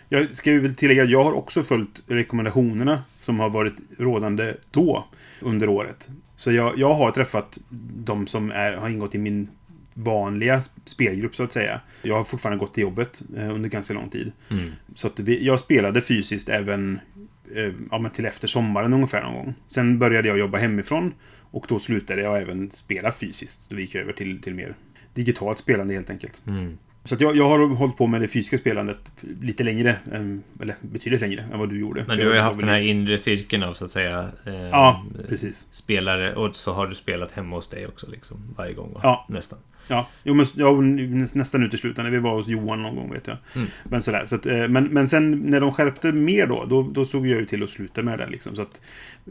Jag 0.09 0.35
ska 0.35 0.51
ju 0.51 0.61
väl 0.61 0.75
tillägga 0.75 1.03
att 1.03 1.11
jag 1.11 1.25
har 1.25 1.33
också 1.33 1.63
följt 1.63 2.03
rekommendationerna 2.07 3.03
som 3.19 3.41
har 3.41 3.51
varit 3.51 3.75
rådande 3.99 4.55
då 4.71 5.05
under 5.41 5.69
året. 5.69 6.09
Så 6.45 6.53
jag, 6.53 6.79
jag 6.79 6.95
har 6.95 7.11
träffat 7.11 7.59
de 8.05 8.27
som 8.27 8.51
är, 8.51 8.73
har 8.73 8.89
ingått 8.89 9.15
i 9.15 9.19
min 9.19 9.49
vanliga 9.95 10.63
spelgrupp 10.85 11.37
så 11.37 11.43
att 11.43 11.53
säga. 11.53 11.81
Jag 12.03 12.17
har 12.17 12.25
fortfarande 12.25 12.59
gått 12.59 12.75
till 12.75 12.83
jobbet 12.83 13.23
eh, 13.37 13.55
under 13.55 13.69
ganska 13.69 13.95
lång 13.95 14.09
tid. 14.09 14.33
Mm. 14.51 14.73
Så 14.95 15.07
att 15.07 15.21
vi, 15.21 15.45
jag 15.45 15.61
spelade 15.61 16.03
fysiskt 16.03 16.49
även 16.49 17.01
eh, 17.55 17.73
ja, 17.91 18.11
till 18.15 18.27
efter 18.27 18.49
sommaren 18.49 18.93
ungefär 18.93 19.23
någon 19.23 19.35
gång. 19.35 19.55
Sen 19.67 19.99
började 19.99 20.29
jag 20.29 20.39
jobba 20.39 20.59
hemifrån 20.59 21.15
och 21.41 21.67
då 21.69 21.79
slutade 21.79 22.23
jag 22.23 22.43
även 22.43 22.71
spela 22.71 23.13
fysiskt. 23.13 23.71
Då 23.71 23.81
gick 23.81 23.95
jag 23.95 24.03
över 24.03 24.13
till, 24.13 24.43
till 24.43 24.55
mer 24.55 24.75
digitalt 25.15 25.59
spelande 25.59 25.95
helt 25.95 26.11
enkelt. 26.11 26.43
Mm. 26.47 26.79
Så 27.05 27.17
jag, 27.19 27.37
jag 27.37 27.49
har 27.49 27.69
hållit 27.75 27.97
på 27.97 28.07
med 28.07 28.21
det 28.21 28.29
fysiska 28.29 28.59
spelandet 28.59 28.99
lite 29.41 29.65
längre, 29.65 29.97
än- 30.13 30.43
eller 30.61 30.77
betydligt 30.81 31.21
längre 31.21 31.45
än 31.53 31.59
vad 31.59 31.69
du 31.69 31.81
gjorde. 31.81 32.05
Men 32.09 32.19
du 32.19 32.27
har 32.27 32.35
ju 32.35 32.41
haft 32.41 32.61
den 32.61 32.69
här 32.69 32.81
inre 32.83 33.19
cirkeln 33.19 33.63
av 33.63 33.73
så 33.73 33.85
att 33.85 33.91
säga 33.91 34.29
eh, 34.47 34.55
Ja, 34.55 35.05
precis. 35.29 35.69
Spelare 35.71 36.35
och 36.35 36.57
så 36.57 36.73
har 36.73 36.87
du 36.87 36.95
spelat 36.95 37.33
hemma 37.33 37.57
hos 37.57 37.69
dig 37.69 37.87
också 37.87 38.07
liksom 38.11 38.37
varje 38.57 38.75
gång 38.75 38.93
va? 38.95 39.01
Ja. 39.03 39.27
Nästan. 39.29 39.59
Ja, 39.89 40.09
jo, 40.23 40.35
men, 40.35 40.47
ja, 40.55 40.71
nästan 41.35 41.63
uteslutande. 41.63 42.11
Vi 42.11 42.19
var 42.19 42.35
hos 42.35 42.49
Johan 42.49 42.83
någon 42.83 42.97
gång 42.97 43.13
vet 43.13 43.27
jag. 43.27 43.37
Mm. 43.57 43.69
Men, 43.85 44.03
sådär, 44.03 44.27
så 44.27 44.35
att, 44.37 44.47
eh, 44.47 44.69
men, 44.69 44.85
men 44.85 45.09
sen 45.09 45.31
när 45.33 45.61
de 45.61 45.73
skärpte 45.73 46.13
mer 46.13 46.47
då, 46.47 46.65
då, 46.65 46.83
då 46.83 47.05
såg 47.05 47.27
jag 47.27 47.41
ju 47.41 47.47
till 47.47 47.63
att 47.63 47.71
sluta 47.71 48.03
med 48.03 48.19
det. 48.19 48.27
Liksom, 48.27 48.57
så 48.57 48.63
att 48.63 48.83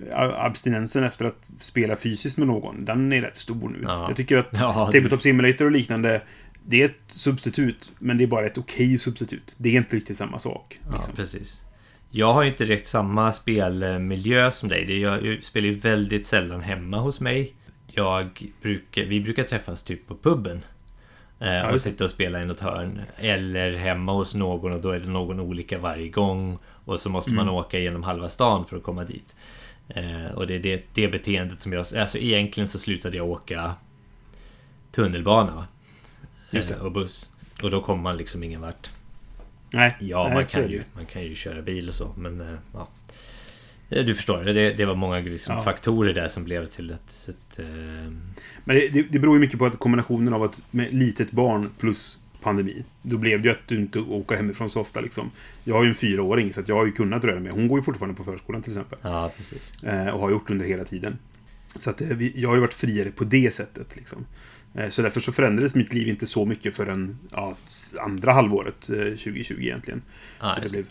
eh, 0.09 0.45
abstinensen 0.45 1.03
efter 1.03 1.25
att 1.25 1.45
spela 1.59 1.95
fysiskt 1.95 2.37
med 2.37 2.47
någon, 2.47 2.85
den 2.85 3.13
är 3.13 3.21
rätt 3.21 3.35
stor 3.35 3.69
nu. 3.69 3.79
Ja. 3.83 4.07
Jag 4.07 4.17
tycker 4.17 4.37
att 4.37 4.49
Ja, 4.59 4.85
Tabletop 4.93 5.21
Simulator 5.21 5.65
och 5.65 5.71
liknande, 5.71 6.21
det 6.65 6.81
är 6.81 6.85
ett 6.85 6.99
substitut, 7.07 7.91
men 7.99 8.17
det 8.17 8.23
är 8.23 8.27
bara 8.27 8.45
ett 8.45 8.57
okej 8.57 8.97
substitut. 8.99 9.55
Det 9.57 9.69
är 9.69 9.73
inte 9.77 9.95
riktigt 9.95 10.17
samma 10.17 10.39
sak. 10.39 10.79
Ja, 10.89 10.95
Liksom. 10.95 11.15
precis. 11.15 11.61
Jag 12.09 12.33
har 12.33 12.43
ju 12.43 12.49
inte 12.49 12.65
direkt 12.65 12.87
samma 12.87 13.31
spelmiljö 13.31 14.51
som 14.51 14.69
dig. 14.69 14.99
Jag 14.99 15.43
spelar 15.43 15.67
ju 15.67 15.73
väldigt 15.75 16.27
sällan 16.27 16.61
hemma 16.61 16.97
hos 16.99 17.19
mig. 17.19 17.53
Jag 17.87 18.51
brukar, 18.61 19.03
vi 19.03 19.21
brukar 19.21 19.43
träffas 19.43 19.83
typ 19.83 20.07
på 20.07 20.15
puben. 20.15 20.61
Eh, 21.39 21.61
och 21.61 21.81
sitta 21.81 22.03
och 22.03 22.09
spela 22.09 22.41
i 22.41 22.45
något 22.45 22.59
hörn. 22.59 23.01
Eller 23.17 23.77
hemma 23.77 24.13
hos 24.13 24.35
någon 24.35 24.73
och 24.73 24.81
då 24.81 24.89
är 24.91 24.99
det 24.99 25.09
någon 25.09 25.39
olika 25.39 25.79
varje 25.79 26.07
gång. 26.09 26.57
Och 26.85 26.99
så 26.99 27.09
måste 27.09 27.33
man 27.33 27.43
Mm. 27.45 27.55
åka 27.55 27.79
genom 27.79 28.03
halva 28.03 28.29
stan 28.29 28.65
för 28.65 28.77
att 28.77 28.83
komma 28.83 29.03
dit. 29.03 29.35
Eh, 29.87 30.31
och 30.35 30.47
det 30.47 30.55
är 30.55 30.59
det, 30.59 30.83
det 30.93 31.07
beteendet 31.07 31.61
som 31.61 31.73
jag... 31.73 31.85
Alltså 31.97 32.17
egentligen 32.17 32.67
så 32.67 32.79
slutade 32.79 33.17
jag 33.17 33.29
åka 33.29 33.73
tunnelbana. 34.91 35.67
Just 36.55 36.67
det. 36.67 36.73
Eh, 36.75 36.81
och 36.81 36.91
buss. 36.91 37.29
Och 37.63 37.71
då 37.71 37.81
kommer 37.81 38.03
man 38.03 38.17
liksom 38.17 38.43
ingen 38.43 38.61
vart. 38.61 38.91
Nej. 39.69 39.95
Ja, 39.99 40.23
Nej, 40.27 40.33
man, 40.33 40.45
kan 40.45 40.61
det 40.61 40.71
ju, 40.71 40.83
man 40.95 41.05
kan 41.05 41.23
ju 41.23 41.35
köra 41.35 41.61
bil 41.61 41.89
och 41.89 41.95
så, 41.95 42.13
men 42.17 42.41
eh, 42.41 42.55
ja. 42.73 42.87
Eh, 43.89 44.05
Du 44.05 44.13
förstår, 44.13 44.43
det, 44.43 44.73
det 44.73 44.85
var 44.85 44.95
många 44.95 45.19
liksom, 45.19 45.55
Ja. 45.55 45.61
faktorer 45.61 46.13
där 46.13 46.27
som 46.27 46.43
blev 46.43 46.65
till 46.65 46.91
ett... 46.91 47.29
ett 47.29 47.59
eh, 47.59 47.65
Men 48.65 48.75
det, 48.75 48.87
det, 48.89 49.01
det 49.01 49.19
beror 49.19 49.35
ju 49.35 49.39
mycket 49.39 49.59
på 49.59 49.65
att 49.65 49.79
kombinationen 49.79 50.33
av 50.33 50.43
att 50.43 50.61
med 50.71 50.93
litet 50.93 51.31
barn 51.31 51.69
plus 51.79 52.19
pandemi. 52.41 52.83
Då 53.01 53.17
blev 53.17 53.41
det 53.41 53.47
ju 53.49 53.51
att 53.55 53.67
du 53.67 53.75
inte 53.75 53.99
åker 53.99 54.35
hemifrån 54.35 54.69
så 54.69 54.81
ofta 54.81 55.01
liksom. 55.01 55.31
Jag 55.63 55.75
har 55.75 55.83
ju 55.83 55.89
en 55.89 55.95
fyraåring 55.95 56.53
så 56.53 56.61
jag 56.65 56.75
har 56.75 56.85
ju 56.85 56.91
kunnat 56.91 57.23
röra 57.23 57.39
mig. 57.39 57.51
Hon 57.51 57.67
går 57.67 57.79
ju 57.79 57.83
fortfarande 57.83 58.17
på 58.17 58.23
förskolan 58.23 58.61
till 58.61 58.71
exempel. 58.71 58.99
ja, 59.01 59.31
precis. 59.37 59.83
Eh, 59.83 60.07
och 60.07 60.19
har 60.19 60.31
gjort 60.31 60.49
under 60.49 60.65
hela 60.65 60.83
tiden. 60.83 61.17
Så 61.79 61.89
att 61.89 62.01
vi, 62.01 62.33
jag 62.35 62.49
har 62.49 62.55
ju 62.55 62.61
varit 62.61 62.73
friare 62.73 63.11
på 63.11 63.23
det 63.23 63.53
sättet 63.53 63.95
liksom. 63.95 64.25
Eh, 64.75 64.89
så 64.89 65.01
därför 65.01 65.19
så 65.19 65.31
förändrades 65.31 65.75
mitt 65.75 65.93
liv 65.93 66.07
inte 66.07 66.27
så 66.27 66.45
mycket 66.45 66.75
förrän 66.75 67.17
ja, 67.31 67.55
andra 67.99 68.31
halvåret 68.31 68.89
eh, 68.89 68.95
2020 68.95 69.61
egentligen. 69.61 70.01
Ja, 70.39 70.57
det 70.63 70.71
blev 70.71 70.85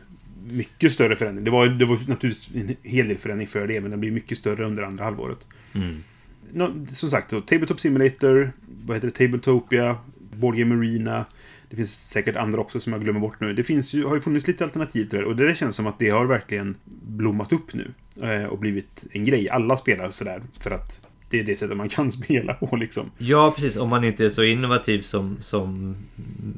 mycket 0.47 0.93
större 0.93 1.17
förändring. 1.17 1.45
Det 1.45 1.51
var, 1.51 1.67
det 1.67 1.85
var 1.85 1.99
naturligtvis 2.09 2.51
en 2.55 2.77
hel 2.83 3.09
del 3.09 3.19
förändring 3.19 3.49
för 3.49 3.67
det, 3.67 3.81
men 3.81 3.91
den 3.91 4.01
blev 4.01 4.13
mycket 4.13 4.39
större 4.39 4.65
under 4.65 4.83
andra 4.83 5.05
halvåret. 5.05 5.47
Mm. 5.75 6.05
Nå, 6.53 6.73
som 6.93 7.11
sagt, 7.11 7.31
då, 7.31 7.41
Tabletop 7.41 7.81
Simulator, 7.81 8.53
vad 8.85 8.97
heter 8.97 9.09
det, 9.09 9.15
Tabletopia, 9.15 9.99
Board 10.37 10.57
Game 10.57 10.75
Arena. 10.75 11.25
Det 11.71 11.77
finns 11.77 12.09
säkert 12.09 12.37
andra 12.37 12.61
också 12.61 12.81
som 12.81 12.93
jag 12.93 13.03
glömmer 13.03 13.21
bort 13.21 13.41
nu. 13.41 13.53
Det 13.53 13.65
finns 13.65 13.93
ju, 13.93 14.05
har 14.05 14.15
ju 14.15 14.21
funnits 14.21 14.47
lite 14.47 14.65
alternativ 14.65 15.09
till 15.09 15.19
det 15.19 15.25
och 15.25 15.37
det 15.37 15.55
känns 15.55 15.77
som 15.77 15.87
att 15.87 15.99
det 15.99 16.11
har 16.11 16.27
verkligen 16.27 16.77
blommat 17.07 17.53
upp 17.53 17.75
nu. 17.75 17.91
Eh, 18.23 18.45
och 18.45 18.59
blivit 18.59 19.05
en 19.13 19.25
grej. 19.25 19.51
Alla 19.51 19.77
spelar 19.77 20.11
sådär 20.11 20.43
för 20.61 20.71
att 20.71 21.07
det 21.33 21.41
är 21.41 21.45
det 21.45 21.57
sättet 21.57 21.77
man 21.77 21.89
kan 21.89 22.13
spela 22.23 22.55
på 22.55 22.77
liksom. 22.77 23.11
Ja, 23.19 23.53
precis. 23.57 23.77
Om 23.77 23.89
man 23.89 24.05
inte 24.05 24.25
är 24.25 24.29
så 24.29 24.43
innovativ 24.43 25.01
som, 25.01 25.37
som 25.41 25.97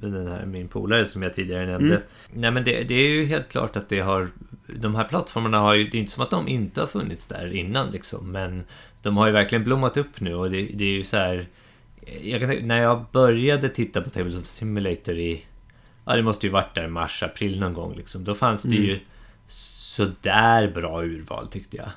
den 0.00 0.26
här, 0.28 0.46
min 0.46 0.68
polare 0.68 1.04
som 1.06 1.22
jag 1.22 1.34
tidigare 1.34 1.66
nämnde. 1.66 1.94
Mm. 1.94 2.06
Nej, 2.32 2.50
men 2.50 2.64
det, 2.64 2.82
det 2.82 2.94
är 2.94 3.08
ju 3.08 3.24
helt 3.24 3.48
klart 3.48 3.76
att 3.76 3.88
det 3.88 4.00
har... 4.00 4.28
De 4.66 4.94
här 4.94 5.04
plattformarna 5.04 5.58
har 5.58 5.74
ju... 5.74 5.84
Det 5.88 5.96
är 5.96 6.00
inte 6.00 6.12
som 6.12 6.22
att 6.22 6.30
de 6.30 6.48
inte 6.48 6.80
har 6.80 6.86
funnits 6.86 7.26
där 7.26 7.54
innan 7.54 7.90
liksom. 7.90 8.32
Men 8.32 8.64
de 9.02 9.16
har 9.16 9.26
ju 9.26 9.32
verkligen 9.32 9.64
blommat 9.64 9.96
upp 9.96 10.20
nu 10.20 10.34
och 10.34 10.50
det, 10.50 10.62
det 10.62 10.84
är 10.84 10.92
ju 10.96 11.04
så 11.04 11.16
här... 11.16 11.46
Jag 12.22 12.40
kan, 12.40 12.50
när 12.68 12.82
jag 12.82 13.04
började 13.12 13.68
titta 13.68 14.00
på 14.00 14.10
Tabletop 14.10 14.46
Simulator 14.46 15.18
i... 15.18 15.44
Ja, 16.04 16.16
det 16.16 16.22
måste 16.22 16.46
ju 16.46 16.52
varit 16.52 16.74
där 16.74 16.88
mars, 16.88 17.22
april 17.22 17.60
någon 17.60 17.74
gång 17.74 17.94
liksom. 17.96 18.24
Då 18.24 18.34
fanns 18.34 18.62
det 18.62 18.76
Mm. 18.76 18.88
ju 18.88 18.98
sådär 19.46 20.68
bra 20.74 21.02
urval 21.04 21.46
tyckte 21.48 21.76
jag. 21.76 21.88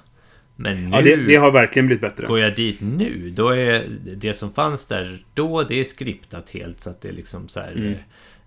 Men 0.59 0.85
nu... 0.85 0.95
Ja, 0.95 1.01
det, 1.01 1.15
det 1.15 1.35
har 1.35 1.51
verkligen 1.51 1.85
blivit 1.85 2.01
bättre. 2.01 2.25
Går 2.27 2.39
jag 2.39 2.55
dit 2.55 2.81
nu, 2.81 3.29
då 3.35 3.49
är 3.49 3.85
det 4.15 4.33
som 4.33 4.53
fanns 4.53 4.85
där 4.85 5.23
då, 5.33 5.63
det 5.63 5.79
är 5.79 5.83
skriptat 5.83 6.49
helt 6.49 6.79
så 6.81 6.89
att 6.89 7.01
det 7.01 7.09
är 7.09 7.13
liksom 7.13 7.47
så 7.47 7.59
här 7.59 7.71
Mm. 7.71 7.95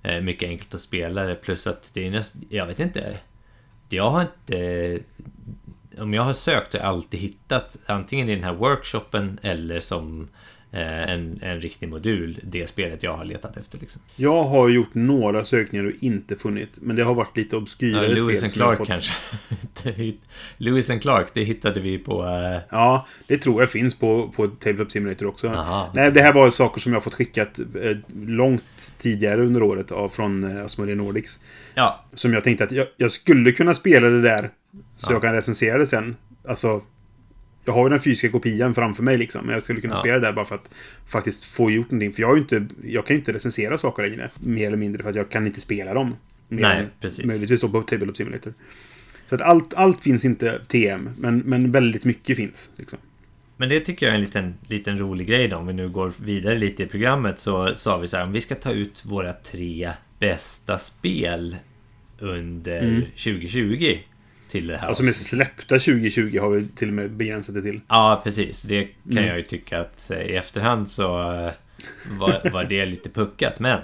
eh, 0.02 0.20
mycket 0.20 0.48
enkelt 0.48 0.74
att 0.74 0.80
spela 0.80 1.24
det. 1.24 1.34
Plus 1.34 1.66
att 1.66 1.90
det 1.92 2.06
är 2.06 2.10
nästan, 2.10 2.42
jag 2.48 2.66
vet 2.66 2.80
inte. 2.80 3.18
Jag 3.88 4.10
har 4.10 4.22
inte... 4.22 4.98
Om 5.98 6.14
jag 6.14 6.22
har 6.22 6.32
sökt 6.32 6.72
har 6.72 6.80
jag 6.80 6.88
alltid 6.88 7.20
hittat 7.20 7.76
antingen 7.86 8.28
i 8.28 8.34
den 8.34 8.44
här 8.44 8.54
workshopen 8.54 9.38
eller 9.42 9.80
som 9.80 10.22
eh, 10.22 10.28
en, 10.72 11.38
en 11.42 11.60
riktig 11.60 11.88
modul, 11.88 12.40
det 12.42 12.66
spelet 12.68 13.02
jag 13.02 13.14
har 13.14 13.24
letat 13.24 13.56
efter. 13.56 13.78
Liksom. 13.78 14.02
Jag 14.16 14.44
har 14.44 14.68
gjort 14.68 14.94
några 14.94 15.44
sökningar 15.44 15.84
och 15.86 15.92
inte 16.00 16.36
funnit. 16.36 16.68
Men 16.80 16.96
det 16.96 17.02
har 17.04 17.14
varit 17.14 17.36
lite 17.36 17.56
Ja, 17.56 17.60
obskyrare 17.62 18.14
Lewis 18.14 18.38
spel 18.50 18.62
har 18.62 18.76
Clark 18.76 18.88
kanske. 18.88 19.12
Lewis 20.56 20.90
and 20.90 21.02
Clark, 21.02 21.28
det 21.34 21.42
hittade 21.44 21.80
vi 21.80 21.98
på... 21.98 22.24
Eh, 22.26 22.60
Ja, 22.70 23.06
det 23.26 23.38
tror 23.38 23.62
jag 23.62 23.70
finns 23.70 23.98
på, 23.98 24.28
på 24.36 24.46
Tabletop 24.46 24.90
Simulator 24.92 25.26
också. 25.26 25.48
Aha. 25.48 25.90
Nej, 25.94 26.12
det 26.12 26.22
här 26.22 26.32
var 26.32 26.50
saker 26.50 26.80
som 26.80 26.92
jag 26.92 27.04
fått 27.04 27.14
skickat 27.14 27.58
eh, 27.58 27.96
långt 28.26 28.94
tidigare 28.98 29.42
under 29.46 29.62
året 29.62 29.92
av, 29.92 30.08
från 30.08 30.56
eh, 30.56 30.64
Asmodee 30.64 30.94
Nordics. 30.94 31.40
ja, 31.74 32.04
Som 32.14 32.32
jag 32.32 32.44
tänkte 32.44 32.64
att 32.64 32.72
jag, 32.72 32.86
jag 32.96 33.12
skulle 33.12 33.52
kunna 33.52 33.74
spela 33.74 34.08
det 34.08 34.22
där 34.22 34.50
så 34.94 35.10
Ja. 35.10 35.14
jag 35.14 35.22
kan 35.22 35.32
recensera 35.32 35.78
det 35.78 35.86
sen. 35.86 36.16
Alltså, 36.48 36.82
jag 37.64 37.72
har 37.72 37.84
ju 37.86 37.90
den 37.90 38.00
fysiska 38.00 38.28
kopian 38.28 38.74
framför 38.74 39.02
mig 39.02 39.18
liksom. 39.18 39.46
Men 39.46 39.52
jag 39.54 39.62
skulle 39.62 39.80
kunna 39.80 39.94
Ja. 39.94 40.00
spela 40.00 40.14
det 40.18 40.26
där 40.26 40.32
bara 40.32 40.44
för 40.44 40.54
att 40.54 40.70
faktiskt 41.06 41.44
få 41.44 41.70
gjort 41.70 41.90
någonting. 41.90 42.12
För 42.12 42.22
jag, 42.22 42.28
har 42.28 42.36
inte, 42.36 42.66
jag 42.84 43.06
kan 43.06 43.16
ju 43.16 43.20
inte 43.20 43.32
recensera 43.32 43.78
saker 43.78 44.02
längre. 44.02 44.30
Mer 44.40 44.66
eller 44.66 44.76
mindre 44.76 45.02
för 45.02 45.10
att 45.10 45.16
jag 45.16 45.30
kan 45.30 45.46
inte 45.46 45.60
spela 45.60 45.94
dem. 45.94 46.16
Mer 46.48 46.62
Nej, 46.62 46.86
precis. 47.00 47.24
Möjligtvis 47.24 47.60
då 47.60 47.68
på 47.68 47.82
Tabletop 47.82 48.16
Simulator. 48.16 48.54
Så 49.28 49.34
att 49.34 49.40
allt, 49.40 49.74
allt 49.74 50.02
finns 50.02 50.24
inte 50.24 50.60
TM, 50.68 51.10
men, 51.18 51.38
men 51.38 51.70
väldigt 51.72 52.04
mycket 52.04 52.36
finns. 52.36 52.70
Liksom. 52.76 52.98
Men 53.56 53.68
det 53.68 53.80
tycker 53.80 54.06
jag 54.06 54.10
är 54.12 54.18
en 54.18 54.24
liten, 54.24 54.54
liten 54.66 54.98
rolig 54.98 55.26
grej 55.26 55.48
då. 55.48 55.56
Om 55.56 55.66
vi 55.66 55.72
nu 55.72 55.88
går 55.88 56.12
vidare 56.16 56.58
lite 56.58 56.82
i 56.82 56.86
programmet 56.86 57.38
så 57.38 57.74
sa 57.74 57.98
vi 57.98 58.08
så 58.08 58.16
här. 58.16 58.24
Om 58.24 58.32
vi 58.32 58.40
ska 58.40 58.54
ta 58.54 58.72
ut 58.72 59.04
våra 59.06 59.32
tre 59.32 59.90
bästa 60.18 60.78
spel 60.78 61.56
under 62.18 62.80
Mm. 62.82 63.02
2020 63.16 63.98
till 64.50 64.66
det 64.66 64.76
här 64.76 64.88
Ja, 64.88 64.94
som 64.94 65.08
är 65.08 65.12
släppta 65.12 65.78
2020 65.78 66.38
har 66.40 66.50
vi 66.50 66.68
till 66.68 66.88
och 66.88 66.94
med 66.94 67.10
begränsat 67.10 67.54
det 67.54 67.62
till. 67.62 67.80
Ja, 67.88 68.20
precis. 68.24 68.62
Det 68.62 68.82
kan 68.82 68.92
Mm. 69.18 69.24
jag 69.28 69.36
ju 69.36 69.42
tycka 69.42 69.80
att 69.80 70.10
eh, 70.10 70.18
i 70.22 70.36
efterhand 70.36 70.88
så 70.88 71.04
eh, 71.32 71.52
var, 72.18 72.50
var 72.52 72.64
det 72.64 72.86
lite 72.86 73.10
puckat. 73.10 73.60
Men 73.60 73.78
eh, 73.78 73.80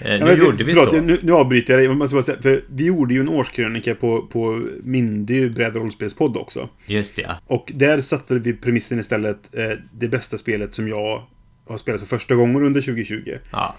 nu 0.00 0.16
Ja, 0.18 0.24
men, 0.26 0.38
gjorde 0.38 0.64
vi 0.64 0.74
förlåt, 0.74 0.90
så. 0.90 1.00
Nu, 1.00 1.20
nu 1.22 1.32
avbryter 1.32 1.72
jag 1.78 1.80
dig. 1.80 1.96
Måste 1.96 2.14
bara 2.14 2.22
säga, 2.22 2.42
för 2.42 2.64
vi 2.68 2.84
gjorde 2.84 3.14
ju 3.14 3.20
en 3.20 3.28
årskrönika 3.28 3.94
på, 3.94 4.22
på 4.22 4.66
Mindy 4.82 5.48
bräd 5.48 5.76
och 5.76 5.82
rollspelspodd 5.82 6.36
också. 6.36 6.68
Just 6.86 7.16
det. 7.16 7.30
Och 7.46 7.72
där 7.74 8.00
satte 8.00 8.34
vi 8.34 8.52
premissen 8.52 8.98
istället. 8.98 9.54
Eh, 9.56 9.70
det 9.92 10.08
bästa 10.08 10.38
spelet 10.38 10.74
som 10.74 10.88
jag 10.88 11.22
har 11.68 11.76
spelat 11.78 12.00
för 12.00 12.06
första 12.08 12.34
gången 12.34 12.62
under 12.64 12.80
2020. 12.80 13.34
ja. 13.52 13.76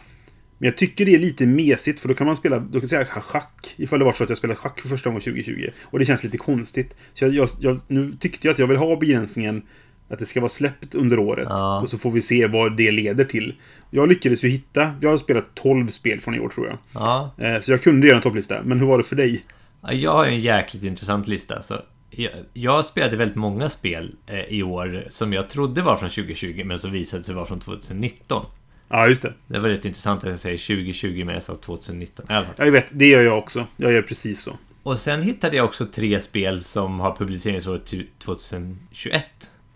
Men 0.64 0.70
jag 0.70 0.78
tycker 0.78 1.06
det 1.06 1.14
är 1.16 1.20
lite 1.20 1.46
mesigt 1.46 2.00
för 2.00 2.08
då 2.08 2.14
kan 2.14 2.28
man 2.28 2.36
spela, 2.36 2.60
då 2.60 2.72
kan 2.72 2.82
jag 2.82 2.90
säga 2.90 3.06
schack. 3.06 3.74
Ifall 3.78 4.00
det 4.00 4.06
var 4.06 4.14
så 4.14 4.24
att 4.24 4.30
jag 4.30 4.38
spelade 4.38 4.60
schack 4.60 4.80
för 4.80 4.90
första 4.90 5.10
gången 5.10 5.22
2020. 5.22 5.70
Och 5.84 6.00
det 6.00 6.06
känns 6.06 6.24
lite 6.24 6.38
konstigt. 6.38 6.96
Så 7.14 7.26
jag, 7.26 7.48
jag, 7.60 7.80
nu 7.88 8.12
tyckte 8.12 8.48
jag 8.48 8.54
att 8.54 8.60
jag 8.60 8.68
vill 8.68 8.78
ha 8.78 8.96
begränsningen 8.96 9.62
att 10.10 10.20
det 10.20 10.26
ska 10.26 10.40
vara 10.40 10.50
släppt 10.50 10.96
under 10.96 11.20
året. 11.20 11.48
Ja. 11.50 11.82
Och 11.82 11.90
så 11.90 11.98
får 11.98 12.12
vi 12.12 12.22
se 12.22 12.48
vad 12.48 12.78
det 12.78 12.92
leder 12.92 13.26
till. 13.26 13.56
Jag 13.90 14.10
lyckades 14.10 14.44
ju 14.44 14.50
hitta, 14.50 14.92
jag 15.02 15.10
har 15.10 15.18
spelat 15.18 15.56
12 15.56 15.88
spel 15.88 16.20
från 16.20 16.36
i 16.36 16.40
år 16.40 16.50
tror 16.50 16.68
jag. 16.68 16.78
ja. 16.94 17.34
Eh, 17.38 17.62
Så 17.62 17.72
jag 17.72 17.82
kunde 17.82 18.08
göra 18.08 18.18
en 18.18 18.24
topplista. 18.24 18.62
Men 18.64 18.80
hur 18.80 18.88
var 18.88 18.98
det 18.98 19.04
för 19.04 19.16
dig? 19.16 19.42
Ja, 19.82 19.94
Jag 19.94 20.12
har 20.12 20.26
en 20.26 20.40
jäkligt 20.40 20.84
intressant 20.84 21.28
lista. 21.28 21.62
Så 21.62 21.80
jag, 22.10 22.32
jag 22.54 22.86
spelade 22.86 23.18
väldigt 23.18 23.38
många 23.38 23.70
spel 23.70 24.16
eh, 24.28 24.40
i 24.40 24.64
år 24.64 25.04
som 25.08 25.34
jag 25.34 25.50
trodde 25.50 25.82
var 25.82 25.98
från 25.98 26.10
2020 26.10 26.64
men 26.66 26.80
som 26.80 26.92
visade 26.92 27.24
sig 27.24 27.36
vara 27.36 27.46
från 27.46 27.60
2019. 27.60 28.46
Ja, 28.94 29.08
just 29.08 29.22
det. 29.22 29.34
Det 29.48 29.60
var 29.60 29.70
rätt 29.70 29.86
intressant 29.86 30.24
att 30.24 30.30
jag 30.30 30.40
säger 30.40 30.58
2020 30.58 31.24
men 31.26 31.34
jag 31.34 31.44
sa 31.44 31.56
2019. 31.56 32.26
I 32.30 32.34
alla 32.34 32.46
fall. 32.46 32.54
Jag 32.58 32.72
vet, 32.72 32.88
det 32.92 33.08
gör 33.08 33.22
jag 33.22 33.38
också. 33.38 33.68
Jag 33.78 33.92
gör 33.92 34.02
precis 34.02 34.42
så. 34.42 34.58
Och 34.84 35.00
sen 35.00 35.22
hittade 35.22 35.58
jag 35.58 35.66
också 35.66 35.86
tre 35.86 36.20
spel 36.20 36.64
som 36.64 37.00
har 37.00 37.16
publiceringsåret 37.16 37.86
till 37.86 38.08
2021. 38.20 39.26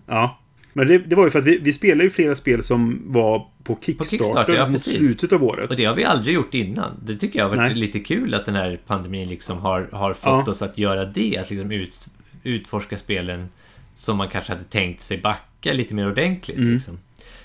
Ja. 0.06 0.40
Men 0.74 0.88
det, 0.88 0.98
det 0.98 1.16
var 1.16 1.24
ju 1.24 1.30
för 1.30 1.40
att 1.40 1.46
vi, 1.46 1.58
vi 1.58 1.74
spelade 1.74 2.04
ju 2.04 2.10
flera 2.10 2.36
spel 2.36 2.64
som 2.64 3.02
var 3.06 3.48
på 3.64 3.78
Kickstarter, 3.82 4.10
Kickstarter, 4.18 4.54
ja, 4.54 4.68
mot 4.68 4.84
precis. 4.84 4.98
slutet 4.98 5.34
av 5.34 5.44
året. 5.44 5.70
Och 5.70 5.76
det 5.76 5.86
har 5.86 5.96
vi 5.96 6.04
aldrig 6.04 6.36
gjort 6.36 6.54
innan. 6.54 6.92
Det 7.04 7.18
tycker 7.18 7.40
jag 7.40 7.46
har 7.50 7.56
varit 7.56 7.72
Nej. 7.72 7.80
lite 7.80 8.00
kul 8.00 8.34
att 8.34 8.46
den 8.46 8.56
här 8.56 8.80
pandemin 8.88 9.30
liksom 9.30 9.58
har, 9.58 9.90
har 9.92 10.14
fått 10.14 10.48
Ja. 10.48 10.52
oss 10.52 10.62
att 10.62 10.78
göra 10.78 11.06
det. 11.06 11.38
Att 11.38 11.50
liksom 11.50 11.72
ut, 11.72 12.08
utforska 12.44 12.98
spelen 12.98 13.50
som 13.94 14.18
man 14.18 14.30
kanske 14.30 14.54
hade 14.54 14.66
tänkt 14.66 15.02
sig 15.02 15.18
backa 15.18 15.74
lite 15.74 15.96
mer 15.96 16.08
ordentligt. 16.08 16.58
Mm. 16.58 16.74
Liksom. 16.74 17.00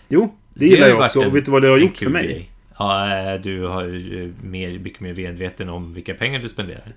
Jo, 0.08 0.34
det 0.54 0.66
gillar 0.66 0.88
jag 0.88 1.00
också. 1.00 1.20
en- 1.20 1.26
Och 1.26 1.36
vet 1.36 1.44
du 1.44 1.50
vad 1.50 1.62
det 1.62 1.68
har 1.68 1.78
gjort 1.78 1.96
för 1.96 2.10
mig? 2.10 2.24
grej. 2.26 2.48
Ja, 2.78 3.18
eh, 3.34 3.40
du 3.40 3.66
har 3.66 3.82
ju 3.84 4.24
eh, 4.24 4.30
mer, 4.44 4.78
mycket 4.78 5.00
mer 5.00 5.14
medveten 5.14 5.68
om 5.68 5.94
vilka 5.94 6.14
pengar 6.14 6.38
du 6.40 6.48
spenderar. 6.48 6.92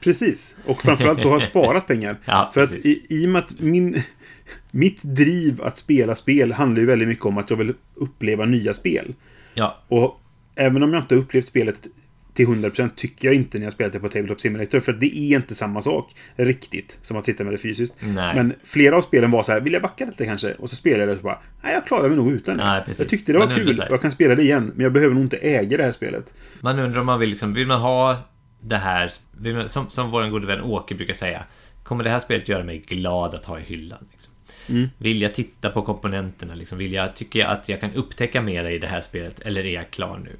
Precis. 0.00 0.56
Och 0.66 0.82
framförallt 0.82 1.20
så 1.20 1.28
har 1.28 1.34
jag 1.34 1.42
sparat 1.48 1.86
pengar. 1.86 2.16
Ja, 2.24 2.50
för 2.54 2.60
att 2.62 2.70
precis. 2.70 2.86
i, 2.86 3.06
i 3.08 3.26
och 3.26 3.30
med 3.30 3.42
att 3.42 3.60
min... 3.60 4.02
Mitt 4.70 5.02
driv 5.02 5.62
att 5.62 5.78
spela 5.78 6.14
spel 6.16 6.52
handlar 6.52 6.80
ju 6.80 6.86
väldigt 6.86 7.08
mycket 7.08 7.24
om 7.24 7.38
att 7.38 7.50
jag 7.50 7.56
vill 7.56 7.74
uppleva 7.94 8.44
nya 8.44 8.74
spel. 8.74 9.14
Ja, 9.54 9.78
Och 9.88 10.20
även 10.54 10.82
om 10.82 10.92
jag 10.92 11.02
inte 11.02 11.14
upplevt 11.14 11.46
spelet 11.46 11.86
till 12.34 12.46
100% 12.46 12.90
tycker 12.96 13.28
jag 13.28 13.34
inte 13.34 13.58
när 13.58 13.64
jag 13.64 13.72
spelat 13.72 13.92
det 13.92 14.00
på 14.00 14.08
Tabletop 14.08 14.40
Simulator. 14.40 14.80
För 14.80 14.92
det 14.92 15.06
är 15.06 15.36
inte 15.36 15.54
samma 15.54 15.82
sak 15.82 16.14
riktigt 16.36 16.98
som 17.02 17.16
att 17.16 17.24
sitta 17.24 17.44
med 17.44 17.52
det 17.52 17.58
fysiskt. 17.58 17.96
nej. 18.00 18.34
Men 18.34 18.54
flera 18.64 18.96
av 18.96 19.02
spelen 19.02 19.30
var 19.30 19.42
så 19.42 19.52
här, 19.52 19.60
vill 19.60 19.72
jag 19.72 19.82
backa 19.82 20.04
lite 20.04 20.24
kanske? 20.24 20.52
Och 20.52 20.70
så 20.70 20.76
spelade 20.76 21.02
jag 21.02 21.08
det 21.08 21.12
och 21.12 21.18
så 21.18 21.24
bara, 21.24 21.38
nej 21.62 21.72
jag 21.72 21.86
klarar 21.86 22.08
mig 22.08 22.16
nog 22.16 22.32
utan 22.32 22.56
det. 22.56 22.64
Nej, 22.64 22.82
precis. 22.84 23.00
jag 23.00 23.08
tyckte 23.08 23.32
det 23.32 23.38
var 23.38 23.50
kul, 23.50 23.84
jag 23.90 24.02
kan 24.02 24.12
spela 24.12 24.34
det 24.34 24.42
igen. 24.42 24.72
Men 24.74 24.84
jag 24.84 24.92
behöver 24.92 25.14
nog 25.14 25.24
inte 25.24 25.36
äga 25.36 25.76
det 25.76 25.82
här 25.82 25.92
spelet. 25.92 26.32
Man 26.60 26.78
undrar 26.78 27.00
om 27.00 27.06
man 27.06 27.20
vill 27.20 27.30
liksom, 27.30 27.54
vill 27.54 27.66
man 27.66 27.80
ha 27.80 28.16
det 28.60 28.76
här, 28.76 29.10
man, 29.38 29.68
som, 29.68 29.90
som 29.90 30.10
vår 30.10 30.28
gode 30.28 30.46
vän 30.46 30.60
Åke 30.60 30.94
brukar 30.94 31.14
säga. 31.14 31.44
Kommer 31.82 32.04
det 32.04 32.10
här 32.10 32.20
spelet 32.20 32.48
göra 32.48 32.64
mig 32.64 32.78
glad 32.78 33.34
att 33.34 33.44
ha 33.44 33.58
i 33.58 33.62
hyllan? 33.62 34.06
Liksom? 34.12 34.32
Mm. 34.68 34.88
Vill 34.98 35.22
jag 35.22 35.34
titta 35.34 35.70
på 35.70 35.82
komponenterna? 35.82 36.54
Liksom? 36.54 36.78
Vill 36.78 36.92
jag, 36.92 37.16
tycker 37.16 37.38
jag 37.38 37.50
att 37.50 37.68
jag 37.68 37.80
kan 37.80 37.92
upptäcka 37.92 38.42
mera 38.42 38.70
i 38.70 38.78
det 38.78 38.86
här 38.86 39.00
spelet? 39.00 39.40
Eller 39.40 39.66
är 39.66 39.74
jag 39.74 39.90
klar 39.90 40.18
nu? 40.24 40.30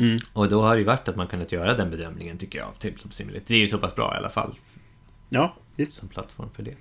Mm. 0.00 0.18
Och 0.32 0.48
då 0.48 0.62
har 0.62 0.74
det 0.74 0.78
ju 0.78 0.84
varit 0.84 1.08
att 1.08 1.16
man 1.16 1.26
kunnat 1.26 1.52
göra 1.52 1.74
den 1.74 1.90
bedömningen 1.90 2.38
tycker 2.38 2.58
jag 2.58 2.68
av 2.68 2.72
Tabletop 2.72 3.12
Simulator. 3.12 3.44
Det 3.46 3.54
är 3.54 3.58
ju 3.58 3.66
så 3.66 3.78
pass 3.78 3.94
bra 3.94 4.14
i 4.14 4.16
alla 4.18 4.30
fall 4.30 4.54
Ja, 5.28 5.54
visst. 5.76 5.94
som 5.94 6.08
plattform 6.08 6.48
för 6.56 6.62
det. 6.62 6.74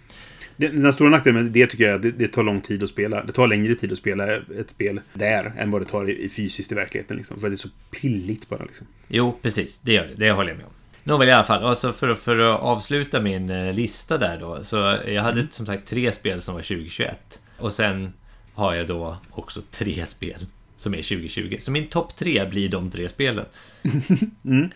Den 0.57 0.93
stora 0.93 1.09
nackdelen 1.09 1.43
med 1.43 1.51
det 1.51 1.67
tycker 1.67 1.83
jag 1.83 1.91
är 1.91 1.95
att 1.95 2.01
det, 2.01 2.11
det 2.11 2.27
tar 2.27 2.43
lång 2.43 2.61
tid 2.61 2.83
att 2.83 2.89
spela. 2.89 3.23
Det 3.23 3.31
tar 3.31 3.47
längre 3.47 3.75
tid 3.75 3.91
att 3.91 3.97
spela 3.97 4.35
ett 4.35 4.69
spel 4.69 5.01
där 5.13 5.53
än 5.57 5.71
vad 5.71 5.81
det 5.81 5.85
tar 5.85 6.09
i, 6.09 6.23
i 6.23 6.29
fysiskt 6.29 6.71
i 6.71 6.75
verkligheten. 6.75 7.17
Liksom, 7.17 7.39
för 7.39 7.49
det 7.49 7.53
är 7.53 7.57
så 7.57 7.69
pilligt 8.01 8.49
bara. 8.49 8.63
Liksom. 8.63 8.87
Jo, 9.07 9.39
precis. 9.41 9.79
Det 9.79 9.93
gör 9.93 10.07
det. 10.07 10.13
Det 10.15 10.31
håller 10.31 10.49
jag 10.49 10.57
med 10.57 10.65
om. 10.65 10.71
Nåväl 11.03 11.27
i 11.27 11.31
alla 11.31 11.43
fall, 11.43 11.63
alltså 11.63 11.93
för, 11.93 12.15
för 12.15 12.37
att 12.37 12.59
avsluta 12.59 13.21
min 13.21 13.49
eh, 13.49 13.73
lista 13.73 14.17
där 14.17 14.39
då. 14.39 14.63
Så 14.63 14.97
jag 15.07 15.23
hade 15.23 15.47
som 15.51 15.65
sagt 15.65 15.87
tre 15.87 16.11
spel 16.11 16.41
som 16.41 16.53
var 16.55 16.61
2021. 16.61 17.41
Och 17.57 17.73
sen 17.73 18.13
har 18.53 18.73
jag 18.73 18.87
då 18.87 19.17
också 19.31 19.61
tre 19.71 20.05
spel 20.05 20.45
som 20.79 20.93
är 20.93 20.97
2020. 20.97 21.57
Så 21.59 21.71
min 21.71 21.87
topp 21.87 22.15
tre 22.15 22.45
blir 22.49 22.69
de 22.69 22.91
tre 22.91 23.09
spelen. 23.09 23.45
Mm. 24.45 24.69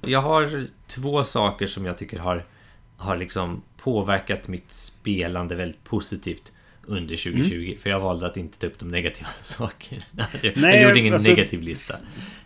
Jag 0.00 0.22
har 0.22 0.66
två 0.86 1.24
saker 1.24 1.66
som 1.66 1.84
jag 1.86 1.98
tycker 1.98 2.18
har, 2.18 2.42
har 2.96 3.16
liksom 3.16 3.62
påverkat 3.76 4.48
mitt 4.48 4.70
spelande 4.72 5.54
väldigt 5.54 5.84
positivt 5.84 6.52
under 6.86 7.16
2020. 7.16 7.76
För 7.78 7.90
jag 7.90 8.00
valde 8.00 8.26
att 8.26 8.36
inte 8.36 8.58
ta 8.58 8.66
upp 8.66 8.78
de 8.78 8.88
negativa 8.90 9.28
sakerna. 9.42 10.02
Jag, 10.42 10.52
Nej, 10.56 10.74
jag 10.76 10.88
gjorde 10.88 11.00
ingen 11.00 11.14
alltså, 11.14 11.30
negativ 11.30 11.62
lista. 11.62 11.94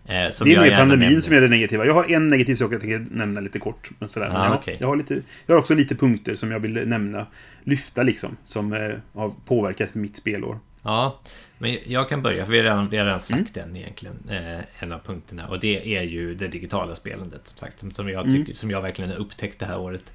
Eh, 0.06 0.30
som 0.30 0.48
Det 0.48 0.54
är 0.54 0.60
mer 0.60 0.76
pandemin 0.76 1.06
nämner. 1.06 1.20
som 1.20 1.34
är 1.34 1.40
det 1.40 1.48
negativa. 1.48 1.86
Jag 1.86 1.94
har 1.94 2.04
en 2.12 2.28
negativ 2.28 2.56
sak 2.56 2.72
jag 2.72 2.80
tänker 2.80 3.06
nämna 3.10 3.40
lite 3.40 3.58
kort. 3.58 3.90
Men 3.98 4.08
sådär. 4.08 4.26
Ah, 4.26 4.32
jag, 4.32 4.50
har- 4.50 4.56
okej. 4.56 4.76
jag, 4.80 4.86
har 4.88 4.96
lite, 4.96 5.22
jag 5.46 5.54
har 5.54 5.60
också 5.60 5.74
lite 5.74 5.94
punkter 5.94 6.34
som 6.34 6.50
jag 6.50 6.60
vill 6.60 6.72
nämna. 6.72 7.26
Lyfta 7.64 8.02
liksom. 8.02 8.36
Som 8.44 8.72
eh, 8.72 8.90
har 9.12 9.32
påverkat 9.46 9.94
mitt 9.94 10.16
spelår. 10.16 10.58
Ja, 10.82 11.20
men 11.58 11.78
jag 11.86 12.08
kan 12.08 12.22
börja 12.22 12.44
för 12.44 12.52
vi 12.52 12.58
har 12.58 12.64
redan, 12.64 12.88
vi 12.88 12.96
har 12.96 13.04
redan 13.04 13.20
Mm. 13.32 13.44
sagt 13.44 13.54
den 13.54 13.76
egentligen. 13.76 14.16
Eh, 14.30 14.60
en 14.82 14.92
av 14.92 14.98
punkterna. 14.98 15.48
Och 15.48 15.60
det 15.60 15.96
är 15.96 16.02
ju 16.02 16.34
det 16.34 16.48
digitala 16.48 16.94
spelandet 16.94 17.48
som 17.48 17.58
sagt. 17.58 17.80
Som, 17.80 17.90
som, 17.90 18.08
jag, 18.08 18.26
Mm. 18.26 18.32
tycker, 18.36 18.54
som 18.58 18.70
jag 18.70 18.82
verkligen 18.82 19.10
har 19.10 19.18
upptäckt 19.18 19.58
det 19.58 19.66
här 19.66 19.78
året. 19.78 20.12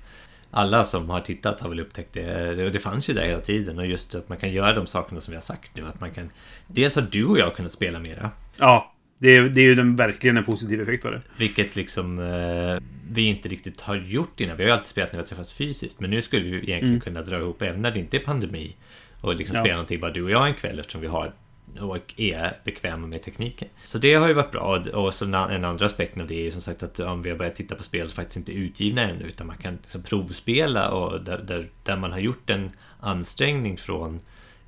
Alla 0.52 0.84
som 0.84 1.10
har 1.10 1.20
tittat 1.22 1.60
har 1.60 1.70
väl 1.70 1.80
upptäckt 1.80 2.14
det. 2.14 2.66
Och 2.66 2.72
det 2.72 2.80
fanns 2.80 3.10
ju 3.10 3.14
där 3.14 3.26
hela 3.26 3.42
tiden. 3.42 3.80
Och 3.80 3.86
just 3.86 4.16
att 4.16 4.30
man 4.30 4.38
kan 4.38 4.52
göra 4.52 4.74
de 4.74 4.88
sakerna 4.88 5.22
som 5.22 5.32
vi 5.32 5.36
har 5.36 5.42
sagt 5.42 5.76
nu. 5.76 5.86
Att 5.88 6.00
man 6.00 6.12
kan... 6.12 6.30
Dels 6.68 6.96
har 6.96 7.08
du 7.12 7.26
och 7.26 7.40
jag 7.40 7.56
kunnat 7.56 7.72
spela 7.72 8.00
mera. 8.00 8.32
Ja, 8.60 8.94
det 9.18 9.36
är, 9.36 9.42
det 9.42 9.62
är 9.62 9.66
ju 9.66 9.76
den, 9.76 9.96
verkligen 9.96 10.38
en 10.38 10.44
positiv 10.44 10.82
effekt 10.82 11.06
av 11.06 11.12
det. 11.12 11.22
Vilket 11.38 11.76
liksom 11.76 12.20
eh, 12.20 12.84
vi 13.12 13.22
inte 13.22 13.50
riktigt 13.50 13.82
har 13.82 13.96
gjort 13.96 14.40
innan. 14.40 14.58
Vi 14.58 14.64
har 14.64 14.68
ju 14.68 14.74
alltid 14.74 14.88
spelat 14.88 15.12
när 15.12 15.18
vi 15.18 15.22
har 15.22 15.28
träffats 15.28 15.54
fysiskt. 15.54 16.00
Men 16.00 16.10
nu 16.10 16.22
skulle 16.22 16.44
vi 16.44 16.50
egentligen 16.58 16.84
Mm. 16.88 17.00
kunna 17.02 17.22
dra 17.22 17.38
ihop 17.40 17.62
även 17.62 17.82
när 17.82 17.92
det 17.92 18.00
inte 18.00 18.18
är 18.18 18.22
pandemi. 18.22 18.76
Och 19.22 19.36
liksom 19.36 19.56
Ja. 19.56 19.62
spela 19.62 19.76
någonting 19.76 20.00
bara 20.00 20.12
du 20.12 20.24
och 20.24 20.32
jag 20.32 20.48
en 20.48 20.54
kväll 20.54 20.80
eftersom 20.80 21.02
vi 21.02 21.08
har 21.08 21.34
och 21.80 22.14
är 22.18 22.58
bekväma 22.64 23.08
med 23.08 23.24
tekniken. 23.24 23.68
Så 23.84 23.98
det 23.98 24.14
har 24.14 24.28
ju 24.28 24.34
varit 24.34 24.52
bra. 24.52 24.84
Och- 24.94 25.14
så 25.14 25.26
en 25.26 25.66
andra 25.66 25.86
aspekten 25.86 26.22
av 26.22 26.28
det 26.28 26.36
är 26.36 26.44
ju 26.44 26.52
som 26.52 26.62
sagt 26.62 26.84
att 26.84 27.00
om 27.00 27.22
vi 27.22 27.30
har 27.30 27.38
börjat 27.38 27.56
titta 27.56 27.76
på 27.76 27.84
spel 27.84 28.08
som 28.08 28.16
faktiskt 28.16 28.38
inte 28.38 28.52
är 28.54 28.56
utgivna 28.56 29.02
ännu 29.02 29.24
utan 29.26 29.48
man 29.48 29.58
kan 29.58 29.78
liksom 29.82 30.04
provspela 30.04 30.90
och 30.92 31.22
där, 31.24 31.38
där, 31.38 31.70
där 31.84 31.98
man 31.98 32.12
har 32.12 32.20
gjort 32.20 32.50
en 32.50 32.72
ansträngning 33.00 33.78
från 33.78 34.20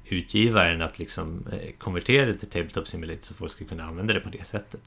utgivaren 0.06 0.82
att 0.82 1.00
liksom 1.00 1.46
eh, 1.52 1.72
konvertera 1.78 2.26
det 2.26 2.38
till 2.38 2.50
Tabletop 2.50 2.88
Simulator 2.88 3.22
så 3.22 3.34
folk 3.34 3.52
ska 3.52 3.66
kunna 3.66 3.84
använda 3.84 4.14
det 4.14 4.20
på 4.20 4.30
det 4.30 4.44
sättet. 4.46 4.82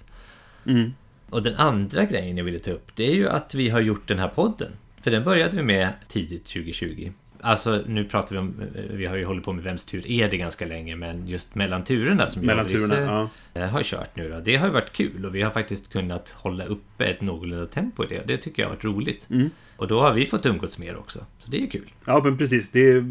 Mm. 0.67 0.93
Och 1.31 1.43
den 1.43 1.55
andra 1.57 2.05
grejen 2.05 2.37
jag 2.37 2.45
ville 2.45 2.59
ta 2.59 2.71
upp 2.71 2.91
det 2.95 3.11
är 3.11 3.15
ju 3.15 3.29
att 3.29 3.55
vi 3.55 3.69
har 3.69 3.81
gjort 3.81 4.09
den 4.09 4.19
här 4.19 4.29
podden. 4.29 4.73
För 5.01 5.11
den 5.11 5.25
började 5.25 5.57
vi 5.57 5.63
med 5.63 5.93
tidigt 6.09 6.45
2020. 6.45 7.11
Alltså 7.47 7.83
nu 7.87 8.05
pratar 8.05 8.35
vi 8.35 8.39
om, 8.39 8.55
vi 8.91 9.07
har 9.07 9.17
ju 9.17 9.25
hållit 9.25 9.45
på 9.45 9.53
med 9.53 9.65
Vems 9.65 9.85
tur 9.85 10.11
är 10.11 10.31
det 10.31 10.37
ganska 10.37 10.67
länge 10.67 10.97
men 10.97 11.27
just 11.27 11.55
mellan 11.55 11.85
turerna 11.85 12.27
som 12.27 12.43
Mellan 12.47 12.67
jag 12.71 12.89
turerna. 12.89 13.31
Ja. 13.53 13.61
eh, 13.61 13.69
har 13.69 13.83
kört 13.83 14.17
nu 14.17 14.31
då. 14.31 14.41
Det 14.41 14.57
har 14.57 14.69
varit 14.69 14.93
kul 14.93 15.27
och 15.27 15.35
vi 15.35 15.43
har 15.43 15.51
faktiskt 15.51 15.93
kunnat 15.93 16.29
hålla 16.29 16.65
uppe 16.65 17.05
ett 17.05 17.21
någorlunda 17.21 17.67
tempo 17.67 18.05
i 18.05 18.07
det. 18.07 18.23
Det 18.27 18.37
tycker 18.37 18.63
jag 18.63 18.69
har 18.69 18.75
varit 18.75 18.85
roligt. 18.85 19.31
Mm. 19.31 19.51
Och 19.77 19.89
då 19.89 20.01
har 20.01 20.13
vi 20.13 20.27
fått 20.27 20.47
umgåtts 20.47 20.79
mer 20.79 20.97
också. 20.97 21.19
Så 21.39 21.51
det 21.51 21.57
är 21.57 21.61
ju 21.61 21.67
kul. 21.67 21.93
ja, 22.05 22.21
men 22.25 22.39
precis. 22.39 22.71
Det 22.71 22.81
är 22.81 23.05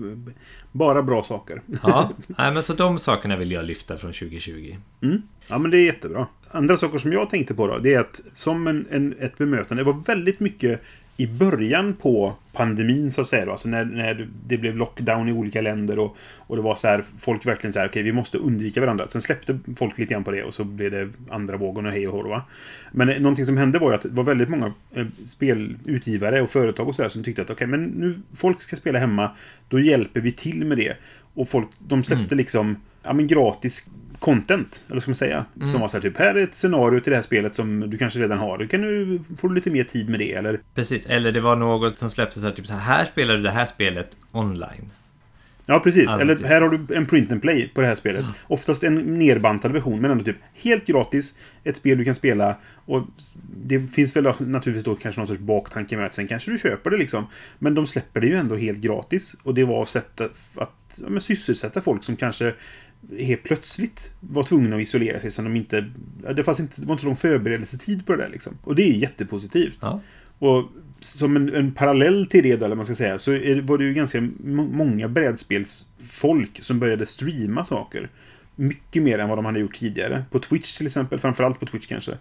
bara 0.72 1.04
bra 1.04 1.24
saker. 1.24 1.62
Ja, 1.84 2.12
nej, 2.28 2.54
men 2.54 2.64
så 2.64 2.74
de 2.74 3.00
sakerna 3.00 3.36
vill 3.38 3.52
jag 3.52 3.66
lyfta 3.66 3.98
från 3.98 4.14
2020. 4.14 4.76
Mm. 5.02 5.22
Ja, 5.48 5.58
men 5.58 5.72
det 5.72 5.78
är 5.78 5.86
jättebra. 5.86 6.28
Andra 6.52 6.78
saker 6.78 6.98
som 6.98 7.14
jag 7.14 7.30
tänkte 7.30 7.54
på 7.54 7.68
då, 7.68 7.78
det 7.78 7.94
är 7.94 8.00
att 8.00 8.22
som 8.34 8.68
en, 8.68 8.88
en, 8.92 9.16
ett 9.20 9.38
bemötande, 9.38 9.84
det 9.84 9.92
var 9.92 10.04
väldigt 10.06 10.40
mycket 10.40 10.82
i 11.18 11.28
början 11.28 11.94
på 11.94 12.34
pandemin 12.54 13.12
så 13.12 13.22
att 13.22 13.28
säga. 13.28 13.46
Då, 13.46 13.52
alltså 13.52 13.70
när, 13.70 13.86
när 13.86 14.28
det 14.48 14.58
blev 14.58 14.76
lockdown 14.78 15.30
i 15.30 15.32
olika 15.32 15.62
länder 15.62 16.00
och, 16.00 16.18
och 16.38 16.56
det 16.56 16.62
var 16.62 16.76
så 16.76 16.88
här, 16.88 17.04
folk 17.18 17.46
verkligen 17.46 17.74
så 17.74 17.80
här, 17.80 17.88
okej, 17.88 18.04
vi 18.04 18.12
måste 18.12 18.38
undvika 18.38 18.82
varandra. 18.82 19.08
Sen 19.08 19.22
släppte 19.22 19.60
folk 19.78 19.98
lite 19.98 20.14
grann 20.14 20.24
på 20.24 20.32
det 20.32 20.44
och 20.44 20.54
så 20.54 20.64
blev 20.64 20.92
det 20.92 21.10
andra 21.30 21.58
vågen 21.58 21.86
och 21.86 21.92
hej 21.92 22.08
och 22.08 22.14
hå. 22.14 22.24
då, 22.24 22.30
va? 22.30 22.44
Men 22.92 23.10
eh, 23.10 23.20
någonting 23.20 23.46
som 23.46 23.58
hände 23.58 23.80
var 23.80 23.90
ju 23.90 23.96
att 23.96 24.02
det 24.02 24.10
var 24.10 24.24
väldigt 24.24 24.50
många 24.50 24.74
eh, 24.94 25.06
spelutgivare 25.26 26.42
och 26.42 26.50
företag 26.50 26.88
och 26.88 26.96
så 26.96 27.02
där 27.02 27.10
som 27.10 27.24
tyckte 27.24 27.42
att 27.42 27.50
okej, 27.50 27.68
men 27.68 27.84
nu 27.84 28.16
folk 28.34 28.62
ska 28.62 28.76
spela 28.76 29.00
hemma, 29.00 29.32
då 29.70 29.80
hjälper 29.80 30.20
vi 30.20 30.32
till 30.32 30.66
med 30.66 30.78
det. 30.78 30.98
Och 31.34 31.50
folk, 31.50 31.68
de 31.80 32.04
släppte 32.04 32.36
liksom, 32.36 32.76
ja 33.04 33.14
men 33.14 33.28
gratis 33.28 33.90
content, 34.20 34.84
eller 34.88 34.96
vad 34.96 35.02
ska 35.02 35.10
man 35.10 35.16
säga? 35.16 35.46
Som 35.72 35.82
var 35.82 35.88
så 35.88 35.98
här 35.98 36.02
typ, 36.02 36.18
här 36.18 36.36
är 36.36 36.44
ett 36.44 36.56
scenario 36.56 37.00
till 37.00 37.12
det 37.12 37.16
här 37.16 37.24
spelet 37.24 37.56
som 37.56 37.90
du 37.90 37.98
kanske 37.98 38.20
redan 38.20 38.38
har. 38.38 38.58
Du 38.58 38.68
kan 38.68 38.82
nu 38.82 39.20
få 39.38 39.48
lite 39.48 39.70
mer 39.70 39.84
tid 39.84 40.10
med 40.10 40.20
det, 40.20 40.34
eller? 40.34 40.60
Precis, 40.76 41.06
eller 41.06 41.32
det 41.32 41.40
var 41.40 41.56
något 41.56 42.00
som 42.00 42.10
släpptes 42.10 42.42
så 42.42 42.48
här, 42.48 42.56
typ 42.56 42.68
så 42.68 42.74
här, 42.74 42.96
här 42.96 43.06
spelar 43.06 43.36
du 43.36 43.42
det 43.42 43.52
här 43.52 43.66
spelet 43.66 44.16
online. 44.32 44.92
Ja, 45.66 45.80
precis. 45.80 46.10
Alltså, 46.10 46.22
eller 46.22 46.36
typ. 46.36 46.46
här 46.46 46.62
har 46.62 46.70
du 46.70 46.96
en 46.96 47.06
print 47.06 47.32
and 47.32 47.42
play 47.42 47.72
på 47.74 47.82
det 47.82 47.88
här 47.88 47.96
spelet. 47.96 48.26
Oftast 48.48 48.84
en 48.84 49.20
nerbantad 49.20 49.72
version, 49.72 50.02
men 50.02 50.12
ändå 50.12 50.24
typ 50.24 50.38
helt 50.54 50.86
gratis. 50.86 51.36
Ett 51.64 51.78
spel 51.78 51.98
du 51.98 52.06
kan 52.06 52.16
spela. 52.16 52.56
Och 52.86 53.04
det 53.66 53.88
finns 53.88 54.16
väl 54.16 54.24
naturligtvis 54.24 54.84
då 54.84 54.96
kanske 54.96 55.22
någon 55.22 55.28
sorts 55.28 55.40
baktanke 55.40 55.98
med 55.98 56.06
att 56.06 56.14
sen 56.14 56.28
kanske 56.28 56.52
du 56.52 56.58
köper 56.58 56.90
det 56.90 56.98
liksom. 56.98 57.28
Men 57.60 57.76
de 57.76 57.88
släpper 57.88 58.20
det 58.20 58.28
ju 58.28 58.36
ändå 58.36 58.56
helt 58.56 58.80
gratis. 58.80 59.36
Och 59.44 59.54
det 59.54 59.64
var 59.64 59.86
sätt 59.86 60.22
att, 60.22 60.58
att 60.58 61.00
ja, 61.02 61.10
men 61.10 61.22
sysselsätta 61.22 61.82
folk 61.82 62.04
som 62.04 62.16
kanske 62.16 62.54
helt 63.20 63.44
plötsligt 63.44 64.12
var 64.20 64.44
tvungna 64.44 64.76
att 64.76 64.82
isolera 64.82 65.20
sig 65.20 65.32
som 65.32 65.46
de 65.46 65.56
inte... 65.56 65.86
Det, 66.36 66.44
fanns 66.44 66.60
inte, 66.60 66.82
det 66.82 66.88
var 66.88 66.94
inte 66.94 67.02
så 67.02 67.08
lång 67.08 67.16
förberedelsetid 67.16 68.06
på 68.06 68.16
det 68.16 68.24
där 68.24 68.30
liksom. 68.30 68.58
Och 68.64 68.76
det 68.76 68.84
är 68.84 68.94
jättepositivt. 68.94 69.78
Ja. 69.82 70.02
Och 70.40 70.72
som 71.00 71.36
en, 71.36 71.56
en 71.56 71.72
parallell 71.72 72.26
till 72.26 72.44
det 72.44 72.56
då, 72.56 72.66
eller 72.66 72.76
man 72.76 72.86
ska 72.86 72.96
säga, 72.96 73.20
så 73.20 73.32
är, 73.32 73.62
var 73.62 73.78
det 73.78 73.84
ju 73.84 73.94
ganska 73.94 74.22
må- 74.44 74.68
många 74.68 75.08
brädspelsfolk 75.08 76.60
som 76.62 76.80
började 76.80 77.06
streama 77.06 77.66
saker. 77.66 78.10
Mycket 78.56 79.04
mer 79.04 79.20
än 79.20 79.30
vad 79.30 79.38
de 79.38 79.46
hade 79.46 79.60
gjort 79.60 79.76
tidigare. 79.76 80.24
På 80.32 80.40
Twitch 80.40 80.78
till 80.78 80.86
exempel, 80.86 81.20
framförallt 81.20 81.60
på 81.60 81.66
Twitch 81.66 81.88
kanske. 81.88 82.18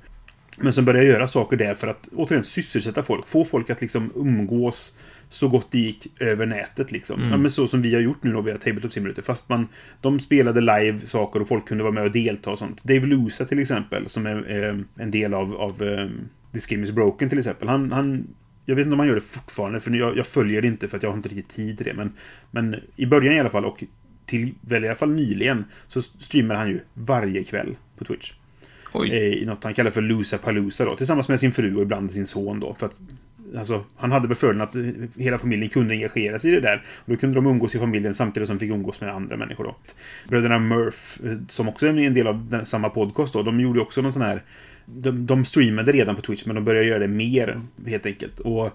Men 0.57 0.72
som 0.72 0.85
började 0.85 1.07
göra 1.07 1.29
saker 1.29 1.57
där 1.57 1.75
för 1.75 1.87
att 1.89 2.09
återigen 2.16 2.45
sysselsätta 2.45 3.03
folk. 3.03 3.29
Få 3.29 3.45
folk 3.45 3.70
att 3.70 3.81
liksom 3.81 4.12
umgås 4.16 4.97
så 5.35 5.49
gott 5.49 5.68
det 5.70 5.78
gick 5.78 6.07
över 6.20 6.47
nätet 6.47 6.93
liksom. 6.93 7.20
Mm. 7.20 7.30
Ja, 7.30 7.37
men 7.37 7.51
så 7.51 7.66
som 7.66 7.82
vi 7.82 7.95
har 7.95 8.01
gjort 8.01 8.22
nu 8.22 8.32
då 8.32 8.41
via 8.41 8.59
Tabletop 8.59 8.93
Simulator. 8.93 9.22
Fast 9.22 9.49
man, 9.49 9.68
de 10.01 10.20
spelade 10.20 10.61
live 10.61 11.01
saker 11.01 11.41
och 11.41 11.49
folk 11.49 11.68
kunde 11.68 11.85
vara 11.85 11.95
med 11.95 12.05
och 12.05 12.12
delta 12.12 12.51
och 12.51 12.59
sånt. 12.59 12.85
Dave 12.85 13.07
Lusa 13.07 13.45
till 13.45 13.59
exempel, 13.59 14.09
som 14.09 14.26
är 14.26 14.64
eh, 14.64 14.76
en 14.97 15.11
del 15.11 15.35
av, 15.35 15.55
av 15.55 15.82
eh, 15.82 16.09
This 16.53 16.66
Game 16.66 16.85
Is 16.85 16.91
Broken 16.91 17.28
till 17.28 17.39
exempel. 17.39 17.68
Han, 17.68 17.93
han, 17.93 18.26
jag 18.64 18.76
vet 18.76 18.82
inte 18.82 18.93
om 18.93 18.99
han 18.99 19.09
gör 19.09 19.14
det 19.14 19.20
fortfarande, 19.20 19.80
för 19.80 19.91
jag, 19.91 20.16
jag 20.16 20.26
följer 20.26 20.62
det 20.62 20.68
inte 20.68 20.89
för 20.89 20.97
att 20.97 21.03
jag 21.03 21.11
har 21.11 21.16
inte 21.16 21.28
riktigt 21.28 21.57
tid 21.57 21.76
till 21.76 21.87
det. 21.87 21.95
Men, 21.95 22.12
men 22.51 22.76
i 22.97 23.07
början 23.07 23.35
i 23.35 23.41
alla 23.41 23.51
fall, 23.51 23.64
och 23.64 23.85
till 24.26 24.55
väl 24.61 24.85
i 24.85 24.89
alla 24.89 24.97
fall 24.97 25.12
nyligen, 25.12 25.64
så 25.89 26.03
streamar 26.03 26.55
han 26.55 26.68
ju 26.68 26.80
varje 26.95 27.45
kväll 27.45 27.76
på 27.99 28.05
Twitch. 28.05 28.32
Oj. 28.93 29.11
Eh, 29.11 29.43
I 29.43 29.45
något 29.45 29.64
han 29.64 29.74
kallar 29.74 29.91
för 29.91 30.03
Lusa 30.03 30.39
Palusa 30.39 30.85
då, 30.85 30.97
tillsammans 30.97 31.28
med 31.28 31.41
sin 31.41 31.53
fru 31.53 31.76
och 31.76 31.82
ibland 31.82 32.12
sin 32.12 32.26
son 32.26 32.61
då. 32.61 32.74
För 32.74 32.87
att, 32.87 32.97
alltså, 33.59 33.84
han 33.96 34.12
hade 34.12 34.28
väl 34.28 34.36
fördelen 34.36 34.61
att 34.68 34.76
eh, 34.76 34.82
hela 35.22 35.38
familjen 35.38 35.68
kunde 35.70 35.94
engagera 35.94 36.38
sig 36.38 36.50
i 36.50 36.55
det 36.55 36.61
där. 36.61 36.82
Och 36.96 37.11
då 37.12 37.16
kunde 37.16 37.34
de 37.34 37.46
umgås 37.46 37.74
i 37.74 37.78
familjen 37.78 38.14
samtidigt 38.14 38.46
som 38.48 38.57
de 38.57 38.61
fick 38.66 38.74
umgås 38.74 39.00
med 39.00 39.11
andra 39.14 39.36
människor 39.36 39.64
då. 39.64 39.76
Bröderna 40.28 40.59
Murph, 40.59 41.26
eh, 41.32 41.38
som 41.48 41.68
också 41.68 41.86
är 41.86 41.98
en 41.98 42.14
del 42.14 42.26
av 42.26 42.46
den, 42.50 42.66
samma 42.66 42.88
podcast 42.90 43.32
då, 43.32 43.42
de 43.42 43.61
gjorde 43.61 43.80
också 43.80 44.02
någon 44.02 44.12
sån 44.12 44.22
här... 44.22 44.42
De, 44.86 45.26
de 45.26 45.44
streamade 45.44 45.92
redan 45.92 46.16
på 46.16 46.22
Twitch, 46.22 46.46
men 46.46 46.55
de 46.55 46.64
började 46.64 46.86
göra 46.86 46.98
det 46.98 47.09
mer, 47.09 47.61
helt 47.86 48.07
enkelt. 48.07 48.40
Och 48.40 48.70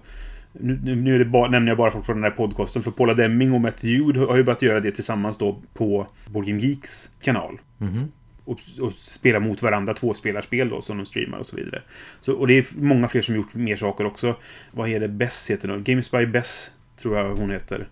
nu, 0.52 0.78
nu- 0.96 1.14
är 1.14 1.18
det 1.18 1.24
bara, 1.24 1.50
nämner 1.50 1.70
jag 1.70 1.78
bara 1.78 1.90
folk 1.90 2.06
från 2.06 2.16
den 2.16 2.24
här 2.24 2.30
podcasten, 2.30 2.82
för 2.82 2.90
Paula 2.90 3.14
Deming 3.14 3.52
och 3.52 3.60
Matt 3.60 3.84
Jude 3.84 4.20
har 4.20 4.36
ju 4.36 4.42
börjat 4.44 4.62
göra 4.62 4.80
det 4.80 4.90
tillsammans 4.90 5.38
då 5.38 5.62
på 5.74 6.06
Borgim 6.26 6.58
Geeks 6.58 7.10
kanal 7.22 7.58
Mhm 7.78 8.08
och, 8.50 8.60
och 8.80 8.92
spela 8.92 9.40
mot 9.40 9.62
varandra, 9.62 9.94
tvåspelarspel 9.94 10.68
då, 10.68 10.82
som 10.82 10.96
de 10.96 11.06
streamar 11.06 11.38
och 11.38 11.46
så 11.46 11.56
vidare. 11.56 11.82
Så, 12.20 12.32
och 12.32 12.46
det 12.46 12.58
är 12.58 12.66
många 12.76 13.08
fler 13.08 13.22
som 13.22 13.34
gjort 13.34 13.54
mer 13.54 13.76
saker 13.76 14.06
också. 14.06 14.36
Vad 14.72 14.88
är 14.88 15.00
det 15.00 15.08
Bess 15.08 15.50
heter 15.50 15.68
nu? 15.68 15.80
Games 15.80 16.10
by 16.10 16.26
Bess, 16.26 16.70
tror 17.02 17.18
jag 17.18 17.34
hon 17.34 17.50
heter. 17.50 17.88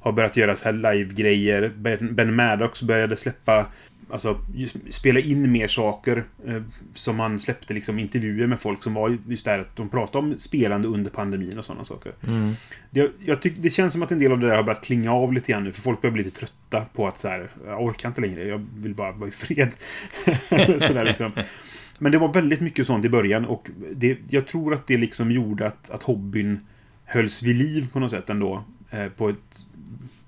Har 0.00 0.12
börjat 0.12 0.36
göra 0.36 0.56
så 0.56 0.64
här 0.64 0.72
live-grejer. 0.72 1.72
Ben, 1.76 2.14
ben 2.14 2.34
Maddox 2.34 2.82
började 2.82 3.16
släppa, 3.16 3.66
alltså 4.12 4.40
spela 4.90 5.20
in 5.20 5.52
mer 5.52 5.68
saker. 5.68 6.24
Eh, 6.46 6.62
som 6.94 7.20
han 7.20 7.40
släppte 7.40 7.74
liksom 7.74 7.98
intervjuer 7.98 8.46
med 8.46 8.60
folk 8.60 8.82
som 8.82 8.94
var 8.94 9.18
just 9.28 9.44
där 9.44 9.58
att 9.58 9.76
de 9.76 9.88
pratade 9.88 10.26
om 10.26 10.38
spelande 10.38 10.88
under 10.88 11.10
pandemin 11.10 11.58
och 11.58 11.64
sådana 11.64 11.84
saker. 11.84 12.12
Mm. 12.26 12.52
Det, 12.90 13.10
jag 13.24 13.42
tyck, 13.42 13.54
det 13.56 13.70
känns 13.70 13.92
som 13.92 14.02
att 14.02 14.12
en 14.12 14.18
del 14.18 14.32
av 14.32 14.40
det 14.40 14.46
där 14.46 14.56
har 14.56 14.62
börjat 14.62 14.84
klinga 14.84 15.12
av 15.12 15.32
lite 15.32 15.52
grann 15.52 15.64
nu, 15.64 15.72
för 15.72 15.82
folk 15.82 16.00
börjar 16.00 16.12
bli 16.12 16.24
lite 16.24 16.38
trötta 16.38 16.84
på 16.94 17.08
att 17.08 17.18
så 17.18 17.28
här, 17.28 17.48
jag 17.66 17.82
orkar 17.82 18.08
inte 18.08 18.20
längre, 18.20 18.44
jag 18.44 18.66
vill 18.76 18.94
bara 18.94 19.12
vara 19.12 19.28
i 19.28 19.32
fred. 19.32 19.70
så 20.88 21.04
liksom. 21.04 21.32
Men 21.98 22.12
det 22.12 22.18
var 22.18 22.32
väldigt 22.32 22.60
mycket 22.60 22.86
sånt 22.86 23.04
i 23.04 23.08
början 23.08 23.44
och 23.44 23.68
det, 23.92 24.18
jag 24.28 24.46
tror 24.46 24.74
att 24.74 24.86
det 24.86 24.96
liksom 24.96 25.30
gjorde 25.30 25.66
att, 25.66 25.90
att 25.90 26.02
hobbyn 26.02 26.60
hölls 27.04 27.42
vid 27.42 27.56
liv 27.56 27.88
på 27.92 28.00
något 28.00 28.10
sätt 28.10 28.30
ändå. 28.30 28.64
Eh, 28.90 29.08
på 29.08 29.28
ett, 29.28 29.66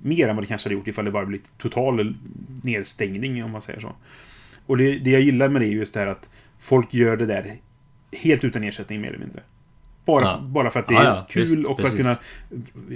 mer 0.03 0.29
än 0.29 0.37
vad 0.37 0.43
det 0.43 0.47
kanske 0.49 0.67
hade 0.69 0.75
gjort 0.75 0.89
ifall 0.89 1.05
det 1.05 1.11
bara 1.11 1.27
blivit 1.27 1.59
total 1.59 2.15
nedstängning, 2.63 3.45
om 3.45 3.51
man 3.51 3.63
säger 3.63 3.81
så. 3.81 3.93
Och 4.67 4.77
det, 4.77 4.99
det 4.99 5.11
jag 5.11 5.21
gillar 5.21 5.49
med 5.49 5.63
det 5.63 5.67
är 5.67 5.71
just 5.71 5.95
det 5.95 6.01
här 6.01 6.07
att 6.07 6.31
folk 6.61 6.95
gör 6.95 7.17
det 7.17 7.27
där 7.27 7.55
helt 8.13 8.45
utan 8.45 8.65
ersättning 8.65 9.01
mer 9.01 9.09
eller 9.09 9.19
mindre. 9.19 9.41
Bara, 10.05 10.25
Ja. 10.25 10.41
bara 10.47 10.71
för 10.71 10.81
att 10.81 10.89
det 10.89 10.95
Ja, 10.95 11.01
är 11.01 11.05
ja, 11.07 11.27
kul 11.31 11.41
visst, 11.43 11.67
och 11.67 11.81
för 11.81 11.89
att 11.89 11.97
precis. 11.97 11.97
kunna 11.97 12.17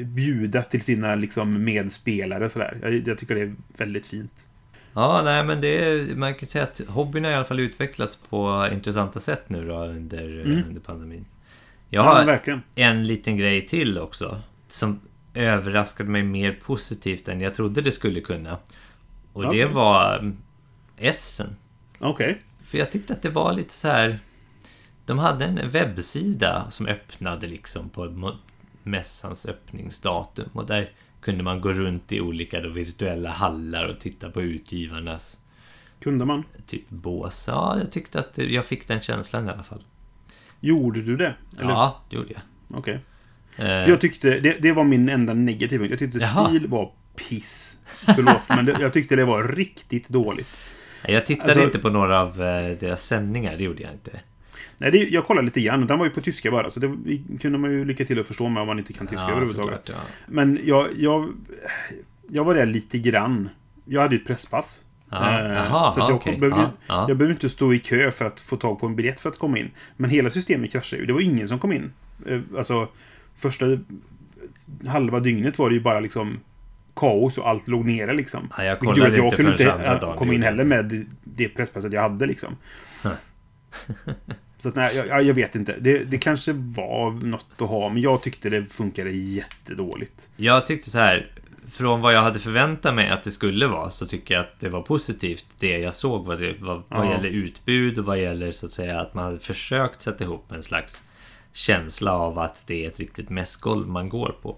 bjuda 0.05 0.63
till 0.63 0.81
sina 0.81 1.15
liksom, 1.15 1.65
medspelare. 1.65 2.49
Sådär. 2.49 2.79
Jag, 2.83 3.09
jag 3.09 3.19
tycker 3.19 3.35
det 3.35 3.41
är 3.41 3.55
väldigt 3.77 4.07
fint. 4.07 4.49
Ja, 4.95 5.21
nej 5.25 5.45
men 5.45 5.61
det 5.61 5.85
är, 5.85 6.15
man 6.17 6.35
kan 6.35 6.49
säga 6.49 6.65
att 6.65 6.81
hobbyn 6.89 7.25
har 7.25 7.31
i 7.31 7.35
alla 7.35 7.45
fall 7.45 7.61
utvecklats 7.61 8.17
på 8.29 8.69
intressanta 8.73 9.21
sätt 9.21 9.49
nu 9.49 9.67
då 9.69 9.79
under, 9.85 10.45
Mm. 10.45 10.63
under 10.69 10.81
pandemin. 10.81 11.25
Jag 11.91 12.05
Ja, 12.07 12.15
har 12.15 12.25
verkligen. 12.25 12.63
en 12.75 13.05
liten 13.05 13.37
grej 13.37 13.67
till 13.67 13.99
också. 13.99 14.41
Som 14.69 15.01
överraskade 15.37 16.11
mig 16.11 16.23
mer 16.23 16.53
positivt 16.53 17.29
än 17.29 17.41
jag 17.41 17.55
trodde 17.55 17.81
det 17.81 17.93
skulle 17.93 18.21
kunna. 18.21 18.59
Och 19.33 19.43
det 19.43 19.49
Okej. 19.49 19.65
var 19.67 20.19
mm, 20.19 20.37
Essen. 20.97 21.57
Okej. 21.99 22.43
För 22.65 22.79
jag 22.79 22.93
tyckte 22.93 23.13
att 23.13 23.23
det 23.23 23.31
var 23.31 23.53
lite 23.53 23.73
så 23.75 23.89
här... 23.89 24.19
De 25.07 25.19
hade 25.19 25.45
en 25.45 25.71
webbsida 25.71 26.71
som 26.71 26.87
öppnade 26.87 27.47
liksom 27.47 27.89
på 27.89 28.33
mässans 28.83 29.47
öppningsdatum. 29.47 30.49
Och 30.53 30.67
där 30.67 30.91
kunde 31.21 31.43
man 31.45 31.61
gå 31.61 31.73
runt 31.73 32.13
i 32.13 32.21
olika 32.21 32.61
då 32.61 32.69
virtuella 32.69 33.31
hallar 33.31 33.85
och 33.89 34.01
titta 34.01 34.31
på 34.31 34.43
utgivarnas 34.43 35.41
Kunde 36.01 36.25
man? 36.25 36.45
typ 36.67 36.89
bås. 36.89 37.45
Ja, 37.49 37.79
jag 37.79 37.93
tyckte 37.93 38.19
att 38.19 38.35
det- 38.35 38.53
jag 38.53 38.65
fick 38.65 38.89
den 38.89 39.01
känslan 39.01 39.47
i 39.47 39.51
alla 39.51 39.63
fall. 39.63 39.83
Gjorde 40.61 41.03
du 41.03 41.17
det? 41.17 41.35
Eller? 41.59 41.71
Ja, 41.71 42.01
det 42.11 42.17
gjorde 42.17 42.33
jag. 42.33 42.43
Okej. 42.79 42.95
Eh, 42.95 43.01
För 43.57 43.89
jag 43.89 44.01
tyckte, 44.01 44.41
det, 44.41 44.57
det 44.63 44.73
var 44.73 44.85
min 44.85 45.09
enda 45.09 45.35
negativa 45.35 45.81
punkt. 45.83 45.91
Jag 45.91 45.99
tyckte 45.99 46.19
Jaha. 46.19 46.49
stil 46.49 46.67
var 46.67 46.91
piss. 47.29 47.79
Förlåt, 48.15 48.43
men 48.49 48.65
det, 48.65 48.77
jag 48.81 48.93
tyckte 48.93 49.17
det 49.17 49.25
var 49.25 49.45
riktigt 49.45 50.09
dåligt. 50.09 50.49
jag 51.09 51.27
tittade 51.27 51.49
alltså- 51.49 51.65
inte 51.65 51.79
på 51.79 51.89
några 51.91 52.21
av 52.21 52.43
eh, 52.43 52.79
deras 52.81 53.07
sändningar, 53.07 53.57
det 53.57 53.65
gjorde 53.65 53.83
jag 53.83 53.93
inte. 53.93 54.11
Nej, 54.79 54.91
det, 54.91 54.99
jag 54.99 55.25
kollade 55.25 55.45
lite 55.45 55.61
grann. 55.61 55.87
Den 55.87 55.99
var 55.99 56.07
ju 56.07 56.11
på 56.13 56.21
tyska 56.21 56.51
bara, 56.51 56.71
så 56.71 56.81
det 56.81 56.97
kunde 57.41 57.59
man 57.59 57.71
ju 57.73 57.85
lycka 57.85 58.05
till 58.05 58.21
att 58.21 58.27
förstå 58.27 58.49
med 58.49 58.61
om 58.61 58.67
man 58.67 58.79
inte 58.79 58.93
kan 58.93 59.07
tyska 59.07 59.23
överhuvudtaget. 59.27 59.81
såklart, 59.87 59.89
ja. 59.89 60.15
Men 60.27 60.61
jag, 60.65 60.89
jag, 60.97 61.33
jag 62.29 62.45
var 62.45 62.55
där 62.55 62.67
lite 62.67 62.99
grann. 62.99 63.49
Jag 63.85 64.01
hade 64.01 64.15
ju 64.17 64.21
ett 64.21 64.27
presspass. 64.27 64.83
Ja, 65.11 65.41
Eh, 65.41 65.53
jaha, 65.53 65.93
så 65.93 66.01
jag, 66.01 66.11
okej. 66.11 66.37
behövde, 66.37 66.61
Ja, 66.61 66.71
ja. 66.87 67.05
jag 67.09 67.17
behövde 67.17 67.33
inte 67.35 67.49
stå 67.49 67.75
i 67.75 67.79
kö 67.79 68.11
för 68.11 68.25
att 68.25 68.41
få 68.41 68.57
tag 68.57 68.81
på 68.81 68.87
en 68.87 68.97
biljett 68.97 69.21
för 69.21 69.29
att 69.29 69.39
komma 69.39 69.59
in. 69.59 69.71
Men 69.97 70.11
hela 70.11 70.31
systemet 70.31 70.73
kraschade 70.73 71.01
ju. 71.03 71.07
Det 71.07 71.13
var 71.13 71.21
ingen 71.21 71.49
som 71.49 71.59
kom 71.59 71.73
in. 71.73 71.93
Eh, 72.27 72.41
Alltså, 72.59 72.89
första 73.37 73.79
halva 74.87 75.21
dygnet 75.21 75.59
var 75.59 75.69
det 75.69 75.75
ju 75.75 75.81
bara 75.81 76.01
liksom 76.01 76.41
kaos 76.97 77.39
och 77.39 77.49
allt 77.49 77.69
låg 77.69 77.85
nere 77.85 78.13
liksom. 78.13 78.53
Ja, 78.57 78.65
jag 78.65 78.73
Vilket 78.81 78.89
kollade 78.89 79.11
att 79.11 79.17
jag 79.17 79.27
inte 79.27 79.37
kunde 79.37 79.93
inte 79.93 80.07
äh, 80.07 80.17
komma 80.17 80.35
in 80.35 80.43
heller 80.43 80.65
med 80.65 81.07
det 81.25 81.49
presspasset 81.49 81.93
jag 81.93 82.03
hade 82.03 82.27
liksom. 82.27 82.57
Så 84.59 84.69
att, 84.69 84.75
nej, 84.75 84.97
jag, 84.97 85.23
jag 85.23 85.35
vet 85.35 85.55
inte. 85.55 85.77
Det, 85.81 85.99
det 85.99 86.19
kanske 86.19 86.53
var 86.53 87.11
något 87.11 87.47
att 87.59 87.69
ha, 87.69 87.89
men 87.89 88.03
jag 88.03 88.23
tyckte 88.23 88.51
det 88.51 88.67
funkade 88.67 89.11
jättedåligt. 89.11 90.29
Jag 90.37 90.67
tyckte 90.67 90.91
så 90.91 90.99
här 90.99 91.31
Från 91.69 92.01
vad 92.01 92.15
jag 92.15 92.21
hade 92.21 92.39
förväntat 92.39 92.95
mig 92.95 93.09
att 93.09 93.25
det 93.25 93.31
skulle 93.31 93.67
vara 93.67 93.91
så 93.91 94.07
tycker 94.07 94.35
jag 94.35 94.41
att 94.41 94.61
det 94.61 94.69
var 94.69 94.83
positivt 94.83 95.47
Det 95.59 95.79
jag 95.79 95.95
såg 95.95 96.25
vad, 96.27 96.41
det, 96.41 96.55
vad, 96.61 96.83
vad 96.89 97.07
Ja. 97.07 97.13
gäller 97.13 97.29
utbud 97.29 97.99
och 97.99 98.05
vad 98.05 98.19
gäller 98.21 98.53
så 98.53 98.67
att 98.67 98.73
säga 98.73 99.01
att 99.01 99.15
man 99.15 99.25
hade 99.25 99.39
försökt 99.39 100.03
sätta 100.03 100.25
ihop 100.25 100.53
en 100.53 100.63
slags 100.63 101.03
Känsla 101.57 102.13
av 102.13 102.39
att 102.39 102.67
det 102.67 102.85
är 102.85 102.89
ett 102.89 103.01
riktigt 103.01 103.31
mässgolv 103.31 103.89
man 103.89 104.09
går 104.09 104.35
på 104.43 104.57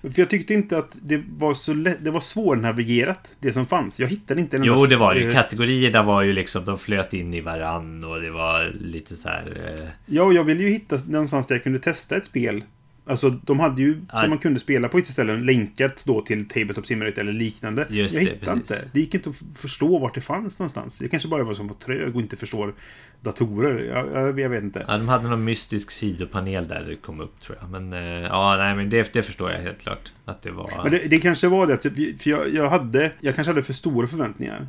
För 0.00 0.12
jag 0.14 0.30
tyckte 0.30 0.54
inte 0.54 0.78
att 0.78 0.96
det 1.02 1.22
var 1.28 1.54
så 1.54 1.74
lätt, 1.74 2.04
det 2.04 2.10
var 2.10 2.20
svårnavigerat, 2.20 3.36
det 3.40 3.52
som 3.52 3.66
fanns. 3.66 4.00
Jag 4.00 4.08
hittade 4.08 4.40
inte 4.40 4.56
en 4.56 4.64
Jo 4.64 4.86
det 4.86 4.96
var 4.96 5.14
ju 5.14 5.28
eh, 5.28 5.32
Kategorierna 5.32 6.02
var 6.02 6.22
ju 6.22 6.32
liksom 6.32 6.64
De 6.64 6.78
flöt 6.78 7.14
in 7.14 7.34
i 7.34 7.40
varann 7.40 8.04
och 8.04 8.20
det 8.20 8.30
var 8.30 8.72
lite 8.80 9.16
så 9.16 9.28
här 9.28 9.76
eh, 9.80 9.86
Ja, 10.06 10.22
och 10.22 10.34
jag 10.34 10.44
ville 10.44 10.62
ju 10.62 10.68
hitta 10.68 10.98
någonstans 11.08 11.46
där 11.46 11.54
jag 11.54 11.62
kunde 11.62 11.78
testa 11.78 12.16
ett 12.16 12.26
spel. 12.26 12.64
Alltså, 13.06 13.30
de 13.30 13.60
hade 13.60 13.82
ju, 13.82 14.00
Ja. 14.12 14.18
som 14.20 14.28
man 14.30 14.38
kunde 14.38 14.60
spela 14.60 14.88
på 14.88 14.96
vissa 14.96 15.12
ställen, 15.12 15.46
länkat 15.46 16.02
då 16.06 16.20
till 16.20 16.48
Tabletop 16.48 16.86
Simulator 16.86 17.20
eller 17.20 17.32
liknande. 17.32 17.86
Just 17.90 18.14
jag 18.14 18.24
det, 18.24 18.30
hittade 18.30 18.60
precis. 18.60 18.70
inte. 18.76 18.88
Det 18.92 19.00
gick 19.00 19.14
inte 19.14 19.30
att 19.30 19.42
förstå 19.56 19.98
vart 19.98 20.14
det 20.14 20.20
fanns 20.20 20.58
någonstans. 20.58 20.98
Det 20.98 21.08
kanske 21.08 21.28
bara 21.28 21.44
var 21.44 21.52
som 21.52 21.68
var 21.68 21.74
trög 21.76 22.14
och 22.16 22.20
inte 22.22 22.36
förstår 22.36 22.74
datorer. 23.20 23.78
Jag, 23.84 24.12
jag, 24.28 24.40
jag 24.40 24.48
vet 24.48 24.62
inte. 24.62 24.84
Ja, 24.88 24.96
de 24.98 25.08
hade 25.08 25.28
någon 25.28 25.44
mystisk 25.44 25.90
sidopanel 25.90 26.68
där 26.68 26.84
det 26.88 26.96
kom 26.96 27.20
upp 27.20 27.40
tror 27.40 27.58
jag. 27.60 27.70
Men 27.70 27.92
eh, 27.92 28.00
ja, 28.22 28.56
nej 28.56 28.74
men 28.76 28.90
det, 28.90 29.12
det 29.12 29.22
förstår 29.22 29.50
jag 29.50 29.58
helt 29.60 29.78
klart. 29.82 30.12
Att 30.24 30.42
det 30.42 30.50
var... 30.50 30.80
Men 30.82 30.92
det, 30.92 30.98
det 31.08 31.18
kanske 31.18 31.48
var 31.48 31.66
det, 31.66 31.74
att- 31.74 32.22
för 32.22 32.30
jag, 32.30 32.54
jag 32.54 32.70
hade, 32.70 33.12
jag 33.20 33.34
kanske 33.34 33.50
hade 33.50 33.62
för 33.62 33.72
stora 33.72 34.06
förväntningar. 34.06 34.66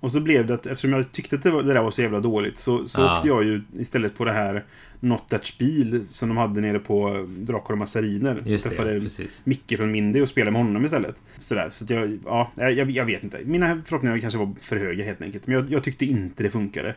Och 0.00 0.10
så 0.10 0.20
blev 0.20 0.46
det 0.46 0.54
att 0.54 0.66
eftersom 0.66 0.92
jag 0.92 1.12
tyckte 1.12 1.36
att 1.36 1.42
det, 1.42 1.50
var, 1.50 1.62
det 1.62 1.72
där 1.74 1.82
var 1.82 1.90
så 1.90 2.02
jävla 2.02 2.20
dåligt 2.20 2.58
så, 2.58 2.88
så 2.88 3.00
Ja. 3.00 3.16
åkte 3.16 3.28
jag 3.28 3.44
ju 3.44 3.62
istället 3.78 4.16
på 4.16 4.24
det 4.24 4.32
här 4.32 4.64
Not 5.00 5.28
That 5.28 5.46
Spiel 5.46 6.06
som 6.10 6.28
de 6.28 6.36
hade 6.36 6.60
nere 6.60 6.78
på 6.78 7.26
Drakar 7.28 7.72
och 7.72 7.78
Massariner. 7.78 8.42
Just 8.46 8.64
det, 8.64 8.70
Träffade 8.70 8.94
ja, 8.94 9.00
precis. 9.00 9.40
Micke 9.44 9.74
från 9.76 9.90
Mindy 9.90 10.20
och 10.20 10.28
spelade 10.28 10.50
med 10.50 10.60
honom 10.60 10.84
istället. 10.84 11.16
Sådär, 11.38 11.68
så 11.70 11.84
att 11.84 11.90
jag, 11.90 12.18
ja, 12.24 12.50
jag, 12.56 12.90
jag 12.90 13.04
vet 13.04 13.24
inte. 13.24 13.40
Mina 13.44 13.82
förhoppningar 13.86 14.18
kanske 14.18 14.38
var 14.38 14.52
för 14.60 14.76
höga 14.76 15.04
helt 15.04 15.22
enkelt. 15.22 15.46
Men 15.46 15.56
jag, 15.56 15.70
jag 15.70 15.84
tyckte 15.84 16.04
inte 16.06 16.42
det 16.42 16.50
funkade. 16.50 16.94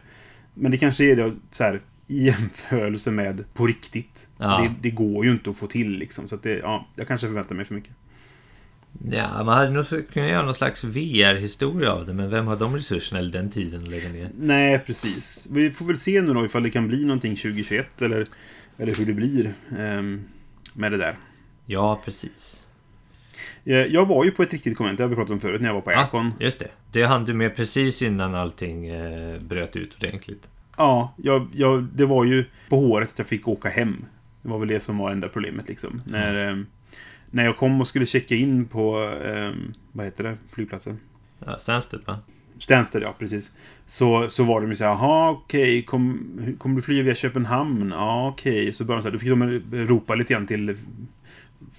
Men 0.54 0.72
det 0.72 0.78
kanske 0.78 1.04
är 1.06 1.16
det 1.16 1.34
så 1.52 1.64
här 1.64 1.82
i 2.08 2.24
jämförelse 2.26 3.12
med 3.12 3.54
på 3.54 3.68
riktigt. 3.68 4.28
Ja. 4.38 4.62
Det, 4.62 4.90
det 4.90 4.96
går 4.96 5.26
ju 5.26 5.32
inte 5.32 5.50
att 5.50 5.58
få 5.58 5.68
till 5.68 5.92
liksom. 5.92 6.28
Så 6.28 6.36
att 6.36 6.44
det, 6.44 6.58
ja, 6.58 6.88
jag 6.96 7.08
kanske 7.08 7.28
förväntar 7.28 7.56
mig 7.56 7.66
för 7.66 7.76
mycket. 7.76 7.94
Ja, 9.12 9.44
man 9.44 9.58
hade 9.58 9.70
nog 9.70 9.86
kunnat 9.88 10.30
göra 10.30 10.46
någon 10.46 10.54
slags 10.54 10.84
VR-historia 10.84 11.92
av 11.92 12.06
det. 12.06 12.14
Men 12.14 12.30
vem 12.30 12.48
har 12.48 12.56
de 12.56 12.76
resurserna 12.76 13.20
eller 13.20 13.32
den 13.32 13.50
tiden 13.52 13.82
att 13.82 13.88
lägga 13.88 14.10
ner? 14.10 14.30
Nej, 14.38 14.80
precis. 14.80 15.48
Vi 15.52 15.72
får 15.72 15.86
väl 15.86 15.98
se 15.98 16.22
nu 16.22 16.34
då 16.34 16.46
ifall 16.46 16.64
det 16.64 16.70
kan 16.70 16.88
bli 16.88 17.06
någonting 17.06 17.36
2021 17.36 18.02
eller, 18.02 18.28
eller 18.78 18.96
hur 18.96 19.06
det 19.06 19.14
blir 19.14 19.54
ehm, 19.78 20.22
med 20.74 20.92
det 20.92 20.98
där. 20.98 21.16
Ja, 21.66 22.02
precis. 22.06 22.64
Eh, 23.66 23.76
Jag 23.78 24.06
var 24.06 24.26
ju 24.26 24.32
på 24.32 24.44
ett 24.44 24.54
riktigt 24.54 24.78
konvent, 24.78 24.98
det 24.98 25.04
har 25.04 25.10
vi 25.10 25.16
pratat 25.16 25.32
om 25.32 25.40
förut, 25.40 25.62
när 25.62 25.68
jag 25.70 25.74
var 25.76 25.82
på 25.82 25.90
Aircon. 25.90 26.26
Ja, 26.40 26.44
just 26.46 26.60
det. 26.60 26.68
Det 26.92 27.04
hann 27.04 27.26
du 27.26 27.34
med 27.34 27.56
precis 27.56 28.02
innan 28.02 28.36
allting 28.36 28.88
eh, 28.88 29.40
bröt 29.42 29.76
ut 29.76 29.96
ordentligt. 29.96 30.48
Ja, 30.78 31.14
jag, 31.18 31.48
jag, 31.54 31.84
det 31.84 32.06
var 32.06 32.26
ju 32.26 32.46
på 32.70 32.76
håret 32.76 33.10
att 33.12 33.18
jag 33.20 33.28
fick 33.28 33.48
åka 33.48 33.70
hem. 33.70 34.06
Det 34.42 34.50
var 34.50 34.60
väl 34.60 34.68
det 34.68 34.84
som 34.84 34.98
var 34.98 35.12
enda 35.12 35.28
problemet 35.30 35.68
liksom. 35.68 36.02
När, 36.06 36.36
ehm, 36.50 36.66
när 37.32 37.46
jag 37.46 37.58
kom 37.58 37.82
och 37.82 37.88
skulle 37.88 38.06
checka 38.06 38.36
in 38.36 38.66
på, 38.66 38.98
ehm, 39.24 39.74
vad 39.92 40.06
heter 40.06 40.24
det, 40.24 40.38
flygplatsen? 40.52 41.00
Ja, 41.46 41.58
Stansted 41.58 42.00
va? 42.06 42.20
Stansted, 42.60 43.02
ja 43.02 43.16
precis. 43.20 43.52
Så, 43.86 44.30
så 44.30 44.44
var 44.44 44.62
de 44.62 44.70
ju 44.70 44.76
så 44.76 44.84
här, 44.84 44.92
jaha 44.92 45.30
okej, 45.32 45.84
kom, 45.84 46.32
hur- 46.42 46.56
kommer 46.56 46.76
du 46.76 46.82
flyga 46.82 47.04
via 47.04 47.16
Köpenhamn? 47.16 47.90
Ja 47.92 48.28
okej. 48.30 48.74
Så 48.74 48.84
började 48.86 49.00
de 49.00 49.04
så 49.04 49.08
här, 49.08 49.14
då 49.14 49.20
fick 49.20 49.70
de 49.72 49.86
ropa 49.88 50.16
lite 50.16 50.34
grann 50.34 50.48
till 50.48 50.78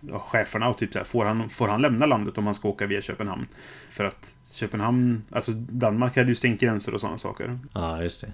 ja, 0.01 0.19
cheferna 0.19 0.69
och 0.69 0.79
typ 0.79 0.93
så 0.93 0.99
här, 0.99 1.05
får 1.05 1.25
han, 1.25 1.49
får 1.49 1.69
han 1.69 1.83
lämna 1.83 2.07
landet 2.07 2.39
om 2.39 2.45
han 2.45 2.55
ska 2.55 2.69
åka 2.69 2.87
via 2.87 3.01
Köpenhamn? 3.01 3.47
För 3.91 4.05
att 4.05 4.35
Köpenhamn, 4.51 5.23
alltså 5.31 5.53
Danmark 5.53 6.17
hade 6.17 6.29
ju 6.29 6.35
stängt 6.35 6.61
gränser 6.61 6.95
och 6.95 7.01
sådana 7.01 7.19
saker. 7.19 7.59
Ja, 7.73 8.03
just 8.03 8.21
det. 8.21 8.33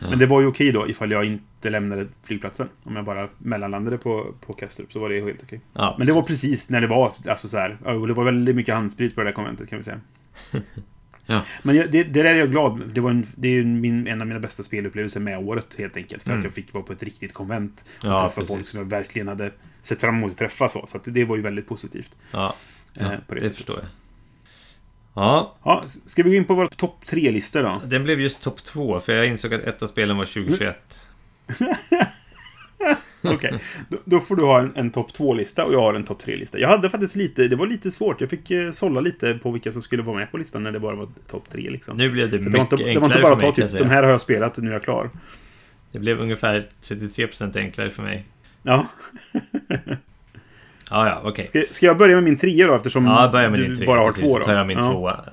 Men 0.00 0.18
det 0.18 0.26
var 0.26 0.40
ju 0.40 0.46
okej 0.46 0.72
då 0.72 0.88
ifall 0.88 1.10
jag 1.10 1.24
inte 1.24 1.70
lämnade 1.70 2.06
flygplatsen. 2.26 2.68
Om 2.84 2.96
jag 2.96 3.04
bara 3.04 3.28
mellanlandade 3.38 3.98
på, 3.98 4.34
på 4.46 4.52
Kastrup 4.52 4.92
så 4.92 4.98
var 4.98 5.08
det 5.08 5.20
helt 5.20 5.42
okej. 5.42 5.60
Ja, 5.72 5.94
Men 5.98 6.06
det 6.06 6.12
var 6.12 6.22
precis 6.22 6.70
när 6.70 6.80
det 6.80 6.86
var, 6.86 7.12
alltså 7.26 7.48
så 7.48 7.56
här, 7.58 7.78
det 8.06 8.12
var 8.12 8.24
väldigt 8.24 8.56
mycket 8.56 8.74
handsprit 8.74 9.14
på 9.14 9.20
det 9.20 9.26
där 9.26 9.32
konventet 9.32 9.68
kan 9.68 9.78
vi 9.78 9.84
säga. 9.84 10.00
Ja. 11.30 11.42
Men 11.62 11.76
jag, 11.76 11.90
det, 11.90 12.02
det 12.04 12.22
där 12.22 12.34
är 12.34 12.38
jag 12.38 12.50
glad. 12.50 12.82
Det, 12.94 13.00
var 13.00 13.10
en, 13.10 13.26
det 13.36 13.48
är 13.48 13.64
min, 13.64 14.06
en 14.06 14.20
av 14.20 14.26
mina 14.26 14.40
bästa 14.40 14.62
spelupplevelser 14.62 15.20
med 15.20 15.38
året 15.38 15.76
helt 15.78 15.96
enkelt. 15.96 16.22
För 16.22 16.30
Mm. 16.30 16.38
att 16.38 16.44
jag 16.44 16.52
fick 16.54 16.74
vara 16.74 16.84
på 16.84 16.92
ett 16.92 17.02
riktigt 17.02 17.32
konvent. 17.34 17.84
Och 17.98 18.04
Ja, 18.04 18.20
träffa 18.22 18.40
precis. 18.40 18.54
folk 18.54 18.66
som 18.66 18.78
jag 18.80 18.86
verkligen 18.86 19.28
hade 19.28 19.52
sett 19.82 20.00
fram 20.00 20.16
emot 20.16 20.30
att 20.32 20.38
träffa. 20.38 20.68
Så, 20.68 20.84
så 20.86 20.98
det 21.04 21.24
var 21.24 21.36
ju 21.36 21.42
väldigt 21.42 21.68
positivt. 21.68 22.16
Ja, 22.30 22.54
ja 22.92 23.02
eh, 23.12 23.18
på 23.26 23.34
det, 23.34 23.40
det 23.40 23.50
förstår 23.50 23.76
jag. 23.76 23.86
Ja, 25.18 25.56
Ja, 25.64 25.84
ska 26.06 26.22
vi 26.22 26.30
gå 26.30 26.36
in 26.36 26.44
på 26.44 26.54
våra 26.54 26.66
topp 26.66 27.06
tre-listor 27.06 27.62
då? 27.62 27.80
den 27.86 28.02
blev 28.02 28.20
just 28.20 28.42
topp 28.42 28.64
två 28.64 29.00
för 29.00 29.12
jag 29.12 29.26
insåg 29.26 29.54
att 29.54 29.60
ett 29.60 29.82
av 29.82 29.86
spelen 29.86 30.16
var 30.16 30.24
2021. 30.24 31.08
Okej, 33.22 33.58
då, 33.88 33.98
då 34.04 34.20
får 34.20 34.36
du 34.36 34.42
ha 34.42 34.60
en, 34.60 34.72
en 34.76 34.90
topp 34.90 35.12
två-lista 35.12 35.64
och 35.64 35.74
jag 35.74 35.80
har 35.80 35.94
en 35.94 36.04
topp 36.04 36.18
tre-lista. 36.18 36.58
Jag 36.58 36.68
hade 36.68 36.90
faktiskt 36.90 37.16
lite, 37.16 37.48
det 37.48 37.56
var 37.56 37.66
lite 37.66 37.90
svårt. 37.90 38.20
Jag 38.20 38.30
fick 38.30 38.50
eh, 38.50 38.70
sålla 38.70 39.00
lite 39.00 39.34
på 39.34 39.50
vilka 39.50 39.72
som 39.72 39.82
skulle 39.82 40.02
vara 40.02 40.16
med 40.18 40.30
på 40.30 40.38
listan 40.38 40.62
när 40.62 40.72
det 40.72 40.80
bara 40.80 40.94
var 40.94 41.08
topp 41.30 41.50
tre 41.50 41.70
liksom. 41.70 41.96
Nu 41.96 42.10
blev 42.10 42.30
det 42.30 42.38
det 42.38 42.44
mycket 42.44 42.60
inte, 42.60 42.76
det 42.76 42.82
var 42.82 42.90
enklare 42.90 43.06
inte 43.06 43.22
bara 43.22 43.32
att 43.32 43.40
ta 43.40 43.52
typ, 43.52 43.78
de 43.78 43.90
här 43.90 44.02
har 44.02 44.10
jag 44.10 44.20
spelat, 44.20 44.56
nu 44.56 44.68
är 44.68 44.72
jag 44.72 44.82
klar. 44.82 45.10
Det 45.92 45.98
blev 45.98 46.20
ungefär 46.20 46.68
33% 46.82 47.58
enklare 47.58 47.90
för 47.90 48.02
mig. 48.02 48.24
Ja. 48.62 48.86
Ja, 50.90 51.08
ja, 51.08 51.20
okej. 51.24 51.46
Ska, 51.46 51.62
ska 51.70 51.86
jag 51.86 51.96
börja 51.98 52.14
med 52.14 52.24
min 52.24 52.36
trea 52.36 52.66
då 52.66 52.74
eftersom 52.74 53.06
Ja, 53.06 53.22
jag 53.22 53.32
börjar 53.32 53.50
med 53.50 53.58
du 53.58 53.66
din 53.66 53.76
tre. 53.76 53.86
bara 53.86 54.00
har 54.00 54.06
precis, 54.08 54.24
två 54.24 54.38
då? 54.38 54.44
tar 54.44 54.54
jag 54.54 54.66
min 54.66 54.78
ja. 54.78 54.90
tvåa. 54.90 55.24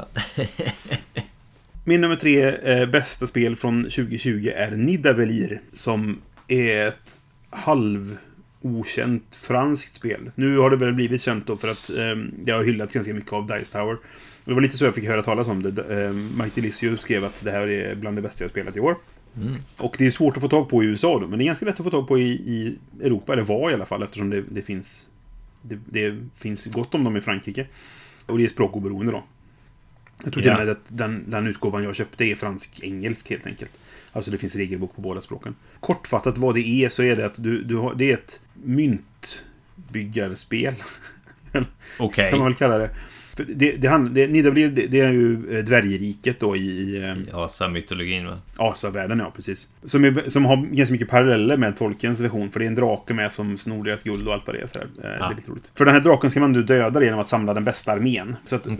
Min 1.84 2.01
nummer 2.01 2.16
tre 2.16 2.56
eh, 2.56 2.89
bästa 2.89 3.28
spel 3.28 3.56
från 3.56 3.84
2020 3.84 4.51
är 4.56 4.72
Nidavellir. 4.72 5.62
Som 5.74 6.22
är 6.47 6.88
ett 6.88 7.22
halv 7.49 8.18
okänt 8.62 9.36
franskt 9.47 9.95
spel. 9.95 10.32
Nu 10.36 10.58
har 10.58 10.70
det 10.70 10.76
väl 10.76 10.93
blivit 10.93 11.22
känt 11.22 11.47
då 11.47 11.58
för 11.58 11.68
att 11.68 11.89
eh, 11.89 12.16
det 12.43 12.51
har 12.51 12.64
hyllats 12.64 12.93
ganska 12.93 13.14
mycket 13.14 13.34
av 13.34 13.47
Dice 13.47 13.72
Tower. 13.72 13.97
Det 14.45 14.53
var 14.53 14.62
lite 14.62 14.78
så 14.78 14.86
jag 14.86 14.95
fick 14.95 15.06
höra 15.08 15.24
talas 15.24 15.47
om 15.47 15.64
det. 15.64 16.03
Eh, 16.03 16.12
Mike 16.14 16.62
Delisio 16.62 16.97
skrev 16.97 17.26
att 17.26 17.36
det 17.39 17.51
här 17.51 17.68
är 17.68 17.95
bland 17.95 18.18
det 18.18 18.22
bästa 18.22 18.43
jag 18.43 18.51
spelat 18.51 18.78
i 18.78 18.80
år. 18.80 18.95
Mm. 19.38 19.56
Och 19.78 19.95
det 19.97 20.06
är 20.06 20.10
svårt 20.12 20.38
att 20.38 20.41
få 20.43 20.49
tag 20.49 20.70
på 20.70 20.84
i 20.84 20.88
USA 20.88 21.20
då, 21.20 21.28
men 21.28 21.39
det 21.39 21.43
är 21.43 21.47
ganska 21.47 21.66
lätt 21.66 21.80
att 21.80 21.84
få 21.84 21.89
tag 21.91 22.08
på 22.08 22.20
i, 22.20 22.32
i 22.32 22.78
Europa, 23.01 23.34
eller 23.34 23.43
var 23.43 23.72
i 23.72 23.74
alla 23.74 23.86
fall, 23.86 24.03
eftersom 24.03 24.30
det, 24.30 24.43
det 24.51 24.62
finns 24.62 25.08
det, 25.68 25.80
det 25.86 26.20
finns 26.36 26.66
gott 26.66 26.95
om 26.95 27.03
dem 27.03 27.18
i 27.18 27.22
Frankrike. 27.22 27.68
Och 28.26 28.38
det 28.38 28.43
är 28.43 28.47
språkoberoende 28.47 29.11
då. 29.11 29.24
Jag 30.24 30.34
tror 30.34 30.43
till 30.43 30.51
och 30.51 30.57
med 30.57 30.70
att 30.70 30.84
den, 30.88 31.24
den 31.28 31.47
utgåvan 31.47 31.84
jag 31.84 31.95
köpte 31.95 32.24
är 32.24 32.36
fransk-engelsk 32.36 33.30
helt 33.30 33.47
enkelt. 33.47 33.72
Alltså 34.11 34.32
det 34.32 34.38
finns 34.38 34.55
regelbok 34.55 34.95
på 34.95 35.01
båda 35.01 35.22
språken. 35.22 35.55
Kortfattat 35.80 36.38
vad 36.38 36.55
det 36.55 36.68
är 36.68 36.89
så 36.89 37.03
är 37.03 37.16
det 37.16 37.26
att 37.26 37.43
du, 37.43 37.63
du 37.63 37.76
har, 37.76 37.95
det 37.95 38.11
är 38.11 38.13
ett 38.13 38.41
myntbyggarspel. 38.53 40.74
Okej. 41.99 42.30
Kan 42.30 42.39
man 42.39 42.47
väl 42.47 42.55
kalla 42.55 42.78
det. 42.78 42.89
För 43.36 43.44
det, 43.56 43.72
det, 43.72 43.88
hand- 43.88 44.12
det, 44.14 44.28
Nidavellir, 44.28 44.70
det, 44.70 44.88
det 44.88 45.00
är 45.00 45.12
ju 45.12 45.58
eh, 45.58 45.64
dvärgriket 45.66 46.40
då 46.40 46.56
i, 46.56 46.60
i 46.60 46.98
eh, 47.04 47.18
I 47.18 47.26
Asa-mytologin 47.34 48.26
va? 48.28 48.38
Asavärlden, 48.58 49.20
ja 49.20 49.32
precis. 49.36 49.70
Som, 49.86 50.06
är, 50.06 50.30
som 50.30 50.46
har 50.46 50.58
ganska 50.58 50.92
mycket 50.94 51.10
paralleller 51.10 51.58
med 51.58 51.76
Tolkiens 51.76 52.22
version, 52.22 52.50
för 52.52 52.60
det 52.60 52.66
är 52.66 52.68
en 52.68 52.76
drake 52.76 53.14
med 53.14 53.32
som 53.32 53.58
snor 53.58 53.84
deras 53.84 54.04
guld 54.04 54.28
och 54.28 54.34
allt 54.34 54.48
vad 54.48 54.56
det 54.56 54.62
är. 54.62 54.68
Så 54.68 54.80
här. 54.80 54.86
Eh, 54.86 55.02
Det 55.02 55.08
är 55.26 55.36
lite 55.36 55.52
roligt. 55.52 55.72
För 55.76 55.86
den 55.86 55.94
här 55.94 56.02
draken 56.02 56.32
ska 56.32 56.40
man 56.40 56.52
nu 56.52 56.64
döda 56.64 57.04
genom 57.04 57.20
att 57.20 57.28
samla 57.28 57.54
den 57.54 57.64
bästa 57.64 57.92
armén. 57.92 58.36
Så 58.44 58.56
att 58.56 58.68
eh, 58.68 58.74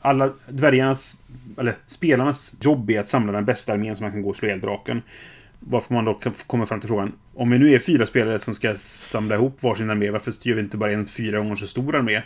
alla 0.00 0.30
dvärgarnas, 0.48 1.22
eller 1.58 1.74
spelarnas 1.86 2.54
jobb 2.60 2.90
är 2.90 3.00
att 3.00 3.08
samla 3.08 3.32
den 3.32 3.44
bästa 3.44 3.72
armén 3.72 3.96
så 3.96 4.02
man 4.02 4.12
kan 4.12 4.22
gå 4.22 4.28
och 4.28 4.36
slå 4.36 4.48
ihjäl 4.48 4.60
draken. 4.60 5.02
Varför 5.60 5.94
man 5.94 6.04
då 6.04 6.20
komma 6.46 6.66
fram 6.66 6.80
till 6.80 6.88
frågan, 6.88 7.12
om 7.34 7.50
vi 7.50 7.58
nu 7.58 7.74
är 7.74 7.78
fyra 7.78 8.06
spelare 8.06 8.38
som 8.38 8.54
ska 8.54 8.74
samla 8.76 9.34
ihop 9.34 9.62
varsin 9.62 9.90
armé, 9.90 10.10
varför 10.10 10.32
gör 10.42 10.54
vi 10.54 10.60
inte 10.60 10.76
bara 10.76 10.92
en 10.92 11.06
fyra 11.06 11.38
gånger 11.38 11.56
så 11.56 11.66
stor 11.66 11.96
armé? 11.96 12.22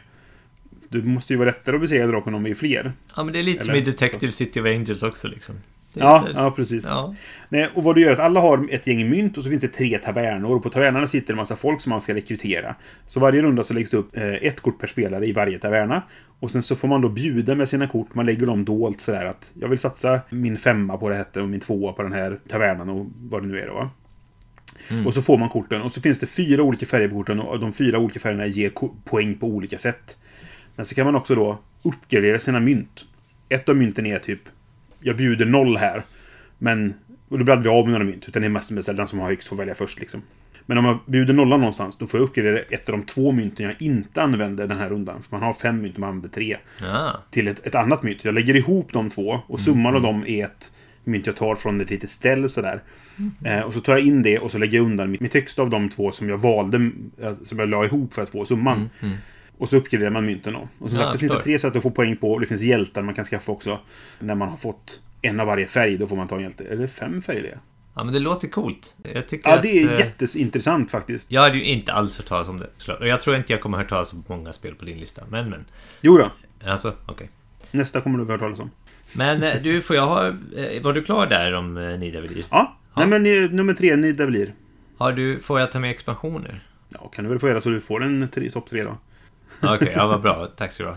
Det 0.89 0.99
måste 1.03 1.33
ju 1.33 1.37
vara 1.37 1.47
lättare 1.49 1.77
att 1.77 1.81
besegra 1.83 2.07
draken 2.07 2.35
om 2.35 2.45
vi 2.45 2.51
är 2.51 2.55
fler. 2.55 2.93
Ja 3.17 3.25
men 3.25 3.33
det 3.33 3.39
är 3.39 3.43
lite 3.43 3.65
som 3.65 3.71
Eller- 3.75 3.83
i 3.83 3.85
Detective 3.85 4.33
City 4.33 4.61
of 4.61 4.67
Angels 4.67 5.03
också 5.03 5.29
liksom. 5.29 5.55
Ja, 5.97 6.25
så 6.27 6.33
ja 6.37 6.51
precis. 6.51 6.85
ja. 6.89 7.15
Nej, 7.49 7.71
och 7.75 7.83
vad 7.85 7.95
du 7.95 8.01
gör 8.01 8.09
är 8.09 8.13
att 8.13 8.21
alla 8.21 8.41
har 8.41 8.69
ett 8.71 8.87
gäng 8.87 9.11
mynt 9.11 9.39
och 9.39 9.45
så 9.45 9.51
finns 9.51 9.61
det 9.61 9.69
tre 9.69 9.99
tavernor. 9.99 10.57
Och 10.57 10.63
på 10.63 10.71
tavernorna 10.71 11.07
sitter 11.07 11.33
en 11.33 11.37
massa 11.37 11.57
folk 11.57 11.81
som 11.81 11.91
man 11.91 12.01
ska 12.01 12.15
rekrytera. 12.15 12.75
Så 13.07 13.21
varje 13.21 13.43
runda 13.43 13.65
så 13.65 13.75
läggs 13.75 13.91
det 13.91 13.97
upp 13.97 14.17
eh, 14.17 14.35
ett 14.35 14.61
kort 14.61 14.79
per 14.79 14.87
spelare 14.87 15.27
i 15.27 15.33
varje 15.33 15.59
taverna. 15.59 16.03
Och 16.41 16.51
sen 16.51 16.63
så 16.63 16.77
får 16.77 16.89
man 16.89 17.01
då 17.01 17.09
bjuda 17.09 17.55
med 17.55 17.69
sina 17.69 17.89
kort. 17.89 18.15
Man 18.15 18.27
lägger 18.27 18.47
dem 18.47 18.65
dolt 18.65 19.01
sådär 19.01 19.27
att 19.27 19.53
jag 19.61 19.69
vill 19.69 19.79
satsa 19.79 20.21
min 20.31 20.59
femma 20.59 20.97
på 20.97 21.09
det 21.09 21.15
här 21.15 21.43
och 21.43 21.49
min 21.49 21.61
tvåa 21.61 21.93
på 21.93 22.03
den 22.03 22.13
här 22.13 22.39
tavernan 22.49 22.89
och 22.89 23.07
vad 23.21 23.43
det 23.43 23.49
nu 23.49 23.61
är 23.61 23.67
då. 23.67 23.75
va? 23.75 23.91
Och 25.07 25.15
så 25.15 25.23
får 25.23 25.39
man 25.39 25.49
korten. 25.49 25.83
Och 25.83 25.93
så 25.93 26.01
finns 26.01 26.19
det 26.19 26.27
fyra 26.27 26.63
olika 26.63 26.87
färger 26.87 27.09
på 27.09 27.15
korten 27.15 27.41
och 27.41 27.61
de 27.61 27.73
fyra 27.73 27.99
olika 27.99 28.21
färgerna 28.21 28.47
ger 28.47 28.73
poäng 29.05 29.35
på 29.35 29.47
olika 29.47 29.79
sätt. 29.79 30.17
Men 30.77 30.87
så 30.87 30.95
kan 30.95 31.07
man 31.07 31.15
också 31.15 31.35
då 31.35 31.59
uppgradera 31.83 32.39
sina 32.39 32.61
mynt. 32.61 33.05
Ett 33.49 33.69
av 33.69 33.77
mynten 33.77 34.07
är 34.07 34.19
typ 34.19 34.41
jag 35.01 35.17
bjuder 35.17 35.47
noll 35.47 35.77
här. 35.77 36.03
Men, 36.59 36.95
och 37.29 37.39
då 37.39 37.45
blir 37.45 37.55
aldrig 37.55 37.73
av 37.73 37.85
med 37.85 37.93
några 37.93 38.05
mynt, 38.05 38.29
utan 38.29 38.43
det 38.43 38.49
är 38.49 38.93
den 38.93 39.09
som 39.09 39.19
har 39.19 39.29
högst 39.29 39.49
får 39.49 39.57
välja 39.57 39.75
först 39.75 40.01
liksom. 40.01 40.23
Men 40.67 40.79
om 40.79 40.85
jag 40.85 40.99
bjuder 41.07 41.35
nollan 41.35 41.61
någonstans, 41.61 41.99
då 41.99 42.07
får 42.07 42.21
jag 42.21 42.25
uppgradera 42.25 42.59
ett 42.59 42.89
av 42.89 42.93
de 42.93 43.03
två 43.03 43.33
mynten 43.33 43.67
jag 43.67 43.83
inte 43.83 44.23
använder 44.23 44.67
den 44.67 44.79
här 44.79 44.89
rundan. 44.89 45.23
För 45.23 45.37
man 45.37 45.43
har 45.43 45.53
fem 45.53 45.83
mynt 45.83 45.95
och 45.95 46.01
man 46.01 46.09
använder 46.09 46.29
tre. 46.29 46.57
Ja. 46.81 47.23
Till 47.31 47.49
ett, 47.49 47.67
ett 47.67 47.75
annat 47.75 48.03
mynt. 48.03 48.25
Jag 48.25 48.35
lägger 48.35 48.57
ihop 48.57 48.93
de 48.93 49.11
två 49.11 49.41
och 49.47 49.61
summan 49.61 49.95
av 49.95 50.03
dem 50.03 50.25
är 50.27 50.45
ett 50.45 50.71
mynt 51.05 51.27
jag 51.27 51.37
tar 51.37 51.55
från 51.55 51.81
ett 51.81 51.91
litet 51.91 52.11
ställ 52.11 52.49
sådär. 52.49 52.83
Eh, 53.45 53.61
och 53.61 53.75
så 53.75 53.81
tar 53.81 53.93
jag 53.93 54.07
in 54.07 54.23
det 54.23 54.39
och 54.39 54.51
så 54.51 54.59
lägger 54.59 54.79
jag 54.79 54.87
undan 54.87 55.11
mitt, 55.11 55.21
mitt 55.21 55.35
högsta 55.35 55.63
av 55.63 55.71
de 55.71 55.89
två 55.89 56.13
som 56.13 56.29
jag 56.29 56.39
valde, 56.39 56.91
eh, 57.23 57.35
som 57.43 57.59
jag 57.59 57.69
la 57.69 57.85
ihop 57.85 58.15
för 58.15 58.23
att 58.23 58.31
få 58.31 58.45
summan. 58.45 58.91
Och 59.59 59.69
så 59.69 59.77
uppgraderar 59.77 60.11
man 60.11 60.27
mynten 60.27 60.53
då. 60.53 60.69
Och 60.79 60.91
som 60.91 60.99
Ja, 60.99 61.05
sagt 61.05 61.13
så 61.13 61.19
finns 61.19 61.33
det 61.33 61.43
tre 61.43 61.59
sätt 61.59 61.77
att 61.77 61.83
få 61.83 61.91
poäng 61.91 62.17
på. 62.17 62.33
Och 62.33 62.41
det 62.41 62.47
finns 62.47 62.63
hjältar 62.63 63.03
man 63.03 63.15
kan 63.15 63.25
skaffa 63.25 63.53
också. 63.53 63.79
När 64.19 64.35
man 64.35 64.49
har 64.49 64.57
fått 64.57 65.01
en 65.23 65.41
av 65.41 65.47
varje 65.47 65.67
färg, 65.67 65.97
då 65.99 66.07
får 66.07 66.17
man 66.17 66.29
ta 66.29 66.37
en 66.37 66.43
hjälte. 66.43 66.65
Eller 66.65 66.87
fem 66.87 67.23
färger 67.23 67.43
det. 67.43 67.59
ja, 67.95 68.05
men 68.05 68.15
det 68.15 68.21
låter 68.21 68.49
coolt. 68.49 68.95
Jag 69.15 69.27
tycker 69.29 69.51
Ja, 69.51 69.59
det 69.63 69.83
är 69.83 69.85
att, 69.87 69.93
eh, 69.93 69.99
jätteintressant 69.99 70.91
faktiskt. 70.91 71.31
Jag 71.31 71.43
hade 71.43 71.57
ju 71.59 71.65
inte 71.65 71.93
alls 71.93 72.17
hört 72.17 72.27
talas 72.27 72.49
om 72.49 72.61
det. 72.61 72.93
Och 73.01 73.09
jag 73.09 73.21
tror 73.21 73.37
inte 73.37 73.53
jag 73.53 73.61
kommer 73.61 73.79
hört 73.79 73.89
talas 73.89 74.13
om 74.13 74.25
många 74.29 74.53
spel 74.53 74.75
på 74.75 74.85
din 74.85 74.99
lista. 74.99 75.23
Men, 75.29 75.51
men. 75.51 75.65
Jo 76.01 76.19
då. 76.19 76.31
Alltså, 76.67 76.95
okej. 77.07 77.31
Nästa 77.71 78.01
kommer 78.01 78.19
du 78.19 78.25
få 78.25 78.31
höra 78.33 78.39
talas 78.41 78.59
om. 78.61 78.71
Men 79.13 79.43
eh, 79.43 79.63
du, 79.63 79.81
får 79.81 79.97
jag 79.97 80.07
ha... 80.07 80.27
eh, 80.29 80.83
Var 80.83 80.93
du 80.93 81.03
klar 81.03 81.27
där 81.27 81.53
om 81.55 81.75
Nidavellir? 82.01 82.45
Ja. 82.51 82.77
Ja. 82.95 83.07
Nej, 83.07 83.21
men 83.21 83.47
nummer 83.57 83.75
tre, 83.75 83.97
Nidavellir. 83.97 84.55
Har 84.99 85.13
du... 85.13 85.39
Får 85.41 85.61
jag 85.61 85.73
ta 85.73 85.81
med 85.81 85.91
expansioner? 85.91 86.63
Ja, 86.89 87.09
kan 87.09 87.25
du 87.25 87.31
väl 87.31 87.39
få 87.39 87.49
göra 87.49 87.61
så 87.61 87.69
du 87.71 87.81
får 87.81 88.03
en 88.05 88.29
topp 88.53 88.71
tre 88.71 88.83
då. 88.83 88.99
Okej, 89.65 89.93
ja 89.97 90.07
vad 90.07 90.21
bra. 90.21 90.47
Tack 90.57 90.73
ska 90.73 90.83
du 90.83 90.89
ha. 90.89 90.97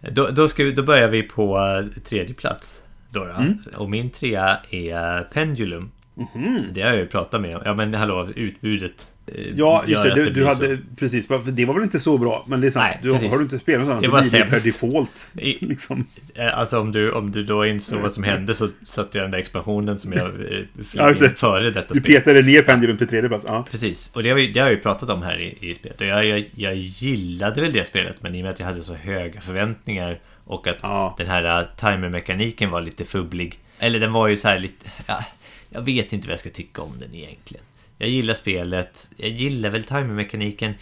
då, 0.10 0.28
då, 0.28 0.48
ska 0.48 0.64
vi, 0.64 0.72
då 0.72 0.82
börjar 0.82 1.08
vi 1.08 1.22
på 1.22 1.58
eh, 1.58 2.02
tredje 2.02 2.34
plats. 2.34 2.82
Då, 3.10 3.24
då. 3.24 3.32
Mm. 3.32 3.58
Och 3.76 3.90
min 3.90 4.10
trea 4.10 4.60
är 4.70 5.22
Pendulum. 5.22 5.90
Mhm. 6.14 6.66
Det 6.72 6.82
har 6.82 6.88
jag 6.88 6.98
ju 6.98 7.06
pratat 7.06 7.40
med 7.40 7.56
om. 7.56 7.62
Ja 7.64 7.74
men 7.74 7.94
hallå, 7.94 8.28
utbudet. 8.36 9.11
Eh, 9.34 9.44
Ja, 9.56 9.84
just 9.86 10.02
det. 10.02 10.14
Du, 10.14 10.30
du 10.30 10.46
hade... 10.46 10.76
så. 10.76 10.82
Precis. 10.96 11.26
för 11.26 11.42
Det 11.50 11.64
var 11.64 11.74
väl 11.74 11.82
inte 11.82 12.00
så 12.00 12.18
bra, 12.18 12.44
men 12.48 12.60
det 12.60 12.66
är 12.66 12.70
sant. 12.70 12.86
Nej, 12.90 12.98
du, 13.02 13.12
precis. 13.12 13.30
har 13.30 13.38
du 13.38 13.44
inte 13.44 13.58
spelat 13.58 13.80
något 13.86 13.90
annat 13.90 14.02
Det 14.02 14.22
så 14.24 14.30
blir 14.30 14.44
det 14.44 14.50
per 14.50 14.60
default. 14.64 15.30
I- 15.38 15.64
Liksom. 15.66 16.06
Eh, 16.34 16.58
Alltså 16.58 16.80
om 16.80 16.92
du, 16.92 17.12
om 17.12 17.30
du 17.32 17.42
då 17.44 17.66
insåg 17.66 18.00
vad 18.00 18.12
som 18.12 18.22
hände 18.22 18.54
så 18.54 18.68
satte 18.84 19.18
jag 19.18 19.24
den 19.24 19.30
där 19.30 19.38
expansionen 19.38 19.98
som 19.98 20.12
jag 20.12 20.26
eh, 20.26 20.58
Ja, 20.94 21.14
före 21.36 21.70
detta 21.70 21.94
Du 21.94 22.00
spel. 22.00 22.14
petade 22.14 22.42
ner 22.42 22.62
Pendulum 22.62 22.96
till 22.96 23.08
tredje 23.08 23.28
plats. 23.28 23.44
Ja. 23.48 23.66
Precis, 23.70 24.10
och 24.14 24.22
det 24.22 24.28
har, 24.28 24.36
vi, 24.36 24.52
det 24.52 24.60
har 24.60 24.66
jag 24.66 24.74
ju 24.76 24.80
pratat 24.82 25.10
om 25.10 25.22
här 25.22 25.40
i, 25.40 25.70
i 25.70 25.74
spelet. 25.74 26.00
Och 26.00 26.06
jag, 26.06 26.26
jag, 26.26 26.44
jag 26.54 26.76
gillade 26.76 27.60
väl 27.60 27.72
det 27.72 27.84
spelet, 27.86 28.16
men 28.22 28.34
i 28.34 28.40
och 28.40 28.42
med 28.42 28.52
att 28.52 28.60
jag 28.60 28.66
hade 28.66 28.82
så 28.82 28.94
höga 28.94 29.40
förväntningar 29.40 30.18
och 30.44 30.66
att 30.66 30.78
Ja. 30.82 31.14
den 31.18 31.26
här 31.26 31.68
timermekaniken 31.80 32.70
var 32.70 32.80
lite 32.80 33.04
fubblig. 33.04 33.58
Eller 33.78 34.00
den 34.00 34.12
var 34.12 34.28
ju 34.28 34.36
så 34.36 34.48
här 34.48 34.58
lite... 34.58 34.90
Ja, 35.06 35.24
jag 35.70 35.82
vet 35.82 36.12
inte 36.12 36.26
vad 36.26 36.32
jag 36.32 36.40
ska 36.40 36.50
tycka 36.50 36.82
om 36.82 36.92
den 37.00 37.14
egentligen. 37.14 37.64
Jag 38.02 38.10
gillar 38.10 38.34
spelet, 38.34 39.10
jag 39.16 39.30
gillar 39.30 39.70
väl 39.70 39.84
timermekaniken, 39.84 40.74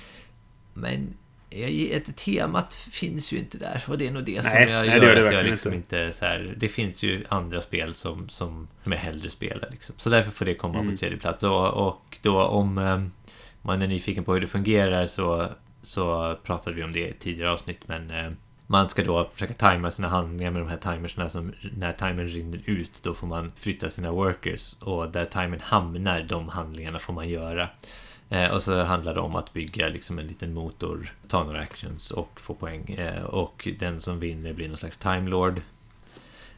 men 0.75 1.17
ett, 1.51 2.17
temat 2.17 2.75
finns 2.75 3.33
ju 3.33 3.39
inte 3.39 3.59
där 3.59 3.85
och 3.87 3.99
det 3.99 4.07
är 4.07 4.11
nog 4.11 4.25
det 4.25 4.43
som 4.43 4.53
Nej, 4.55 4.71
jag 4.71 4.87
nej, 4.87 5.01
det 5.01 5.07
gör 5.07 5.15
det 5.15 5.27
att 5.27 5.33
jag 5.33 5.45
liksom 5.45 5.73
inte 5.75 6.13
så 6.13 6.25
här, 6.25 6.55
Det 6.57 6.69
finns 6.69 7.03
ju 7.03 7.25
andra 7.29 7.61
spel 7.61 7.95
som, 7.95 8.29
som, 8.29 8.69
som 8.83 8.93
jag 8.93 8.99
hellre 8.99 9.31
spelar 9.31 9.69
liksom. 9.71 9.95
Så 9.99 10.11
därför 10.11 10.31
får 10.31 10.45
det 10.45 10.55
komma 10.55 10.79
Mm. 10.79 10.91
på 10.91 10.97
tredje 10.97 11.19
plats. 11.19 11.43
Och, 11.43 11.87
och 11.87 12.19
då 12.23 12.43
om 12.43 12.79
eh, 12.79 13.03
man 13.63 13.83
är 13.83 13.87
nyfiken 13.87 14.25
på 14.25 14.33
hur 14.35 14.41
det 14.41 14.47
fungerar 14.47 15.07
så, 15.07 15.49
så 15.83 16.37
pratade 16.45 16.77
vi 16.77 16.83
om 16.83 16.93
det 16.93 17.09
i 17.09 17.13
tidigare 17.13 17.51
avsnitt. 17.53 17.81
Men 17.89 18.11
eh, 18.11 18.33
man 18.71 18.89
ska 18.89 19.05
då 19.05 19.31
försöka 19.33 19.55
tajma 19.55 19.91
sina 19.91 20.09
handlingar 20.09 20.51
med 20.51 20.63
de 20.63 20.69
här 20.69 20.77
timersna 20.77 21.29
som 21.29 21.53
när 21.77 21.93
timern 21.93 22.29
rinner 22.29 22.63
ut 22.65 23.03
då 23.03 23.15
får 23.15 23.27
man 23.27 23.53
flytta 23.57 23.89
sina 23.89 24.11
workers 24.11 24.77
och 24.81 25.11
där 25.11 25.25
timern 25.25 25.61
hamnar 25.61 26.23
de 26.23 26.49
handlingarna 26.49 26.99
får 26.99 27.13
man 27.13 27.29
göra. 27.29 27.69
Eh, 28.29 28.51
och 28.51 28.63
så 28.63 28.83
handlar 28.83 29.15
det 29.15 29.21
om 29.21 29.37
att 29.37 29.53
bygga 29.53 29.89
liksom 29.89 30.19
en 30.19 30.27
liten 30.27 30.55
motor, 30.55 31.13
ta 31.29 31.45
några 31.45 31.61
actions 31.61 32.11
och 32.11 32.41
få 32.41 32.55
poäng. 32.55 32.91
Eh, 32.91 33.23
och 33.23 33.69
den 33.79 34.01
som 34.01 34.21
vinner 34.21 34.53
blir 34.53 34.69
någon 34.69 34.77
slags 34.77 34.97
timelord. 34.97 35.61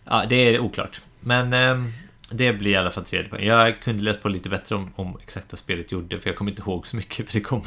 Ja, 0.04 0.24
det 0.28 0.36
är 0.36 0.60
oklart. 0.60 1.00
Men 1.20 1.52
Eh, 1.52 1.86
det 2.33 2.53
blir 2.53 2.70
i 2.72 2.76
alla 2.76 2.91
fall 2.91 3.05
tredje 3.05 3.28
poäng. 3.28 3.47
Jag 3.47 3.80
kunde 3.80 4.03
läsa 4.03 4.20
på 4.20 4.28
lite 4.28 4.49
bättre 4.49 4.74
om, 4.74 4.91
om 4.97 5.18
exakt 5.22 5.47
vad 5.53 5.59
spelet 5.59 5.93
gjorde, 5.93 6.20
för 6.20 6.28
jag 6.30 6.37
kommer 6.37 6.51
inte 6.51 6.62
ihåg 6.62 6.87
så 6.87 6.97
mycket, 6.97 7.26
för 7.30 7.35
det 7.39 7.41
kom 7.41 7.62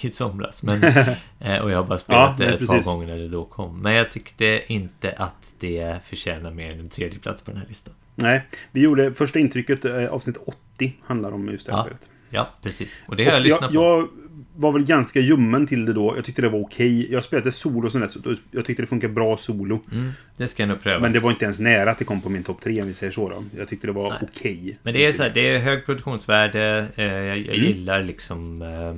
i 0.00 0.10
somras. 0.10 0.62
Men, 0.62 0.82
eh, 1.40 1.58
och 1.58 1.70
jag 1.70 1.76
har 1.76 1.84
bara 1.84 1.98
spelat 1.98 2.34
Ja, 2.38 2.46
det 2.46 2.52
ett 2.52 2.58
precis. 2.58 2.84
par 2.86 2.92
gånger 2.92 3.06
när 3.06 3.16
det 3.16 3.28
då 3.28 3.44
kom. 3.44 3.78
Men 3.82 3.92
jag 3.94 4.10
tyckte 4.10 4.72
inte 4.72 5.12
att 5.12 5.52
det 5.60 5.96
förtjänar 6.04 6.50
mer 6.50 6.72
än 6.72 6.80
en 6.80 6.88
tredje 6.88 7.18
plats 7.18 7.42
på 7.42 7.50
den 7.50 7.60
här 7.60 7.68
listan. 7.68 7.94
Nej, 8.14 8.42
vi 8.72 8.80
gjorde 8.80 9.12
första 9.14 9.38
intrycket, 9.38 9.84
eh, 9.84 10.06
avsnitt 10.06 10.36
80, 10.76 10.92
handlar 11.06 11.32
om 11.32 11.48
just 11.48 11.66
det 11.66 11.72
här 11.72 11.78
Ja. 11.78 11.84
spelet. 11.84 12.08
Ja, 12.30 12.48
precis. 12.62 13.02
Och 13.06 13.16
det 13.16 13.24
har 13.24 13.30
jag 13.32 13.40
Och 13.40 13.44
lyssnat 13.46 13.72
jag, 13.74 14.08
på. 14.08 14.08
jag 14.21 14.21
var 14.56 14.72
väl 14.72 14.84
ganska 14.84 15.20
ljummen 15.20 15.66
till 15.66 15.84
det 15.84 15.92
då. 15.92 16.16
Jag 16.16 16.24
tyckte 16.24 16.42
det 16.42 16.48
var 16.48 16.60
okej. 16.60 17.12
Jag 17.12 17.24
spelade 17.24 17.52
solo 17.52 17.90
så 17.90 17.98
då- 17.98 18.34
jag 18.50 18.64
tyckte 18.64 18.82
det 18.82 18.86
funkar 18.86 19.08
bra 19.08 19.36
solo. 19.36 19.80
Mm, 19.92 20.10
det 20.36 20.46
ska 20.48 20.62
jag 20.62 20.68
nog 20.68 20.80
pröva. 20.82 21.00
Men 21.00 21.12
det 21.12 21.20
var 21.20 21.30
inte 21.30 21.44
ens 21.44 21.60
nära 21.60 21.90
att 21.90 21.98
det 21.98 22.04
kom 22.04 22.20
på 22.20 22.28
min 22.28 22.42
topp 22.42 22.60
tre 22.60 22.80
om 22.82 22.86
vi 22.88 22.94
säger 22.94 23.12
så 23.12 23.28
då. 23.28 23.44
Jag 23.56 23.68
tyckte 23.68 23.86
det 23.86 23.92
var 23.92 24.18
okej. 24.22 24.78
Men 24.82 24.94
det 24.94 25.06
är 25.06 25.12
så 25.12 25.22
här, 25.22 25.30
det 25.34 25.48
är 25.48 25.58
hög 25.58 25.86
produktionsvärde. 25.86 26.86
Eh, 26.96 27.04
jag 27.04 27.38
jag 27.38 27.56
Mm. 27.56 27.66
gillar 27.70 28.02
liksom... 28.02 28.62
Eh, 28.62 28.94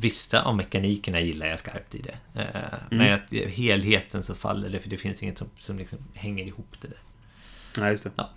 vissa 0.00 0.42
av 0.42 0.56
mekanikerna 0.56 1.20
gillar 1.20 1.46
jag 1.46 1.58
skarpt 1.58 1.94
i 1.94 1.98
det. 2.02 2.40
Eh, 2.40 2.46
Men 2.90 3.00
Mm. 3.00 3.14
att 3.14 3.50
helheten 3.50 4.22
så 4.22 4.34
faller 4.34 4.68
det, 4.68 4.80
för 4.80 4.90
det 4.90 4.96
finns 4.96 5.22
inget 5.22 5.38
som, 5.38 5.48
som 5.58 5.78
liksom 5.78 5.98
hänger 6.14 6.44
ihop 6.46 6.74
det 6.80 6.88
där. 6.88 6.98
Nej, 7.80 7.90
just 7.90 8.04
det. 8.04 8.10
Ja. 8.16 8.30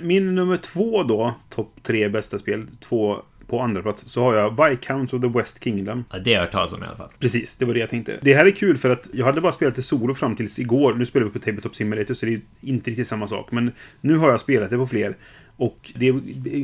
Min 0.00 0.34
nummer 0.34 0.56
två 0.56 1.02
då, 1.02 1.34
topp 1.50 1.74
tre 1.82 2.08
bästa 2.08 2.38
spel, 2.38 2.66
två 2.80 3.22
på 3.52 3.60
andra 3.60 3.82
plats 3.82 4.02
så 4.06 4.20
har 4.20 4.34
jag 4.34 4.68
Viscounts 4.68 5.12
of 5.12 5.20
the 5.20 5.28
West 5.28 5.64
Kingdom. 5.64 6.04
Ja, 6.10 6.18
det 6.18 6.30
har 6.30 6.34
jag 6.34 6.40
hört 6.40 6.52
talas 6.52 6.72
om 6.72 6.82
i 6.82 6.86
alla 6.86 6.96
fall. 6.96 7.08
Precis, 7.18 7.56
det 7.56 7.64
var 7.64 7.74
det 7.74 7.80
jag 7.80 7.90
tänkte. 7.90 8.18
Det 8.22 8.34
här 8.34 8.46
är 8.46 8.50
kul 8.50 8.76
för 8.76 8.90
att 8.90 9.10
jag 9.12 9.26
hade 9.26 9.40
bara 9.40 9.52
spelat 9.52 9.76
det 9.76 9.82
solo 9.82 10.14
fram 10.14 10.36
tills 10.36 10.58
igår. 10.58 10.94
Nu 10.94 11.06
spelar 11.06 11.26
vi 11.26 11.32
på 11.32 11.38
Tabletop 11.38 11.74
Simulator 11.74 12.14
så 12.14 12.26
det 12.26 12.32
är 12.32 12.40
inte 12.60 12.90
riktigt 12.90 13.08
samma 13.08 13.26
sak. 13.26 13.52
Men 13.52 13.72
nu 14.00 14.16
har 14.16 14.30
jag 14.30 14.40
spelat 14.40 14.70
det 14.70 14.76
på 14.76 14.86
fler. 14.86 15.16
Och 15.56 15.92
det 15.94 16.12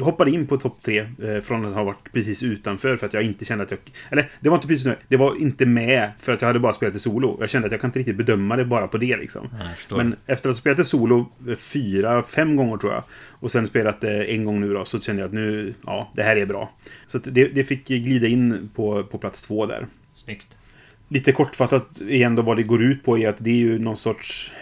hoppade 0.01 0.31
in 0.31 0.47
på 0.47 0.57
topp 0.57 0.79
tre 0.83 0.99
eh, 1.23 1.41
från 1.43 1.65
att 1.65 1.75
ha 1.75 1.85
varit 1.85 2.13
precis 2.13 2.43
utanför 2.43 2.97
för 2.97 3.07
att 3.07 3.15
jag 3.15 3.23
inte 3.23 3.45
kände 3.45 3.65
att 3.65 3.71
jag... 3.71 3.81
Eller 4.11 4.31
det 4.41 4.49
var 4.49 4.57
inte 4.57 4.69
precis 4.69 4.87
utanför, 4.87 5.05
det 5.09 5.17
var 5.17 5.41
inte 5.41 5.67
med 5.67 6.11
för 6.19 6.33
att 6.33 6.41
jag 6.41 6.47
hade 6.47 6.59
bara 6.59 6.75
spelat 6.75 6.95
det 6.95 7.01
solo. 7.01 7.37
Jag 7.41 7.51
kände 7.51 7.67
att 7.67 7.73
jag 7.73 7.81
kan 7.81 7.89
inte 7.89 7.99
riktigt 7.99 8.17
bedöma 8.17 8.57
det 8.57 8.65
bara 8.65 8.89
på 8.89 8.99
det 8.99 9.17
liksom. 9.17 9.49
Ja. 9.89 9.97
Men 9.97 10.17
efter 10.27 10.49
att 10.49 10.57
ha 10.57 10.61
spelat 10.61 10.79
det 10.79 10.85
solo 10.85 11.27
eh, 11.49 11.55
fyra, 11.55 12.23
fem 12.23 12.57
gånger 12.57 12.77
tror 12.77 12.93
jag. 12.93 13.03
Och 13.41 13.53
sen 13.53 13.67
spelat 13.67 14.01
det 14.01 14.25
en 14.25 14.45
gång 14.45 14.61
nu 14.61 14.75
då, 14.75 14.85
så 14.85 15.01
kände 15.01 15.23
jag 15.23 15.27
att 15.27 15.35
nu, 15.35 15.75
ja, 15.87 16.13
det 16.17 16.23
här 16.23 16.37
är 16.37 16.47
bra. 16.47 16.73
Så 17.07 17.19
det, 17.19 17.49
det 17.49 17.65
fick 17.65 17.89
glida 17.89 18.27
in 18.27 18.71
på, 18.75 19.05
på 19.05 19.19
plats 19.19 19.43
två 19.43 19.67
där. 19.67 19.87
Snyggt. 20.15 20.59
Lite 21.09 21.33
kortfattat 21.33 22.01
igen 22.01 22.35
då 22.35 22.43
vad 22.43 22.57
det 22.57 22.63
går 22.63 22.83
ut 22.83 23.05
på 23.05 23.19
är 23.19 23.29
att 23.29 23.37
det 23.39 23.51
är 23.51 23.55
ju 23.55 23.79
någon 23.79 23.97
sorts... 23.97 24.53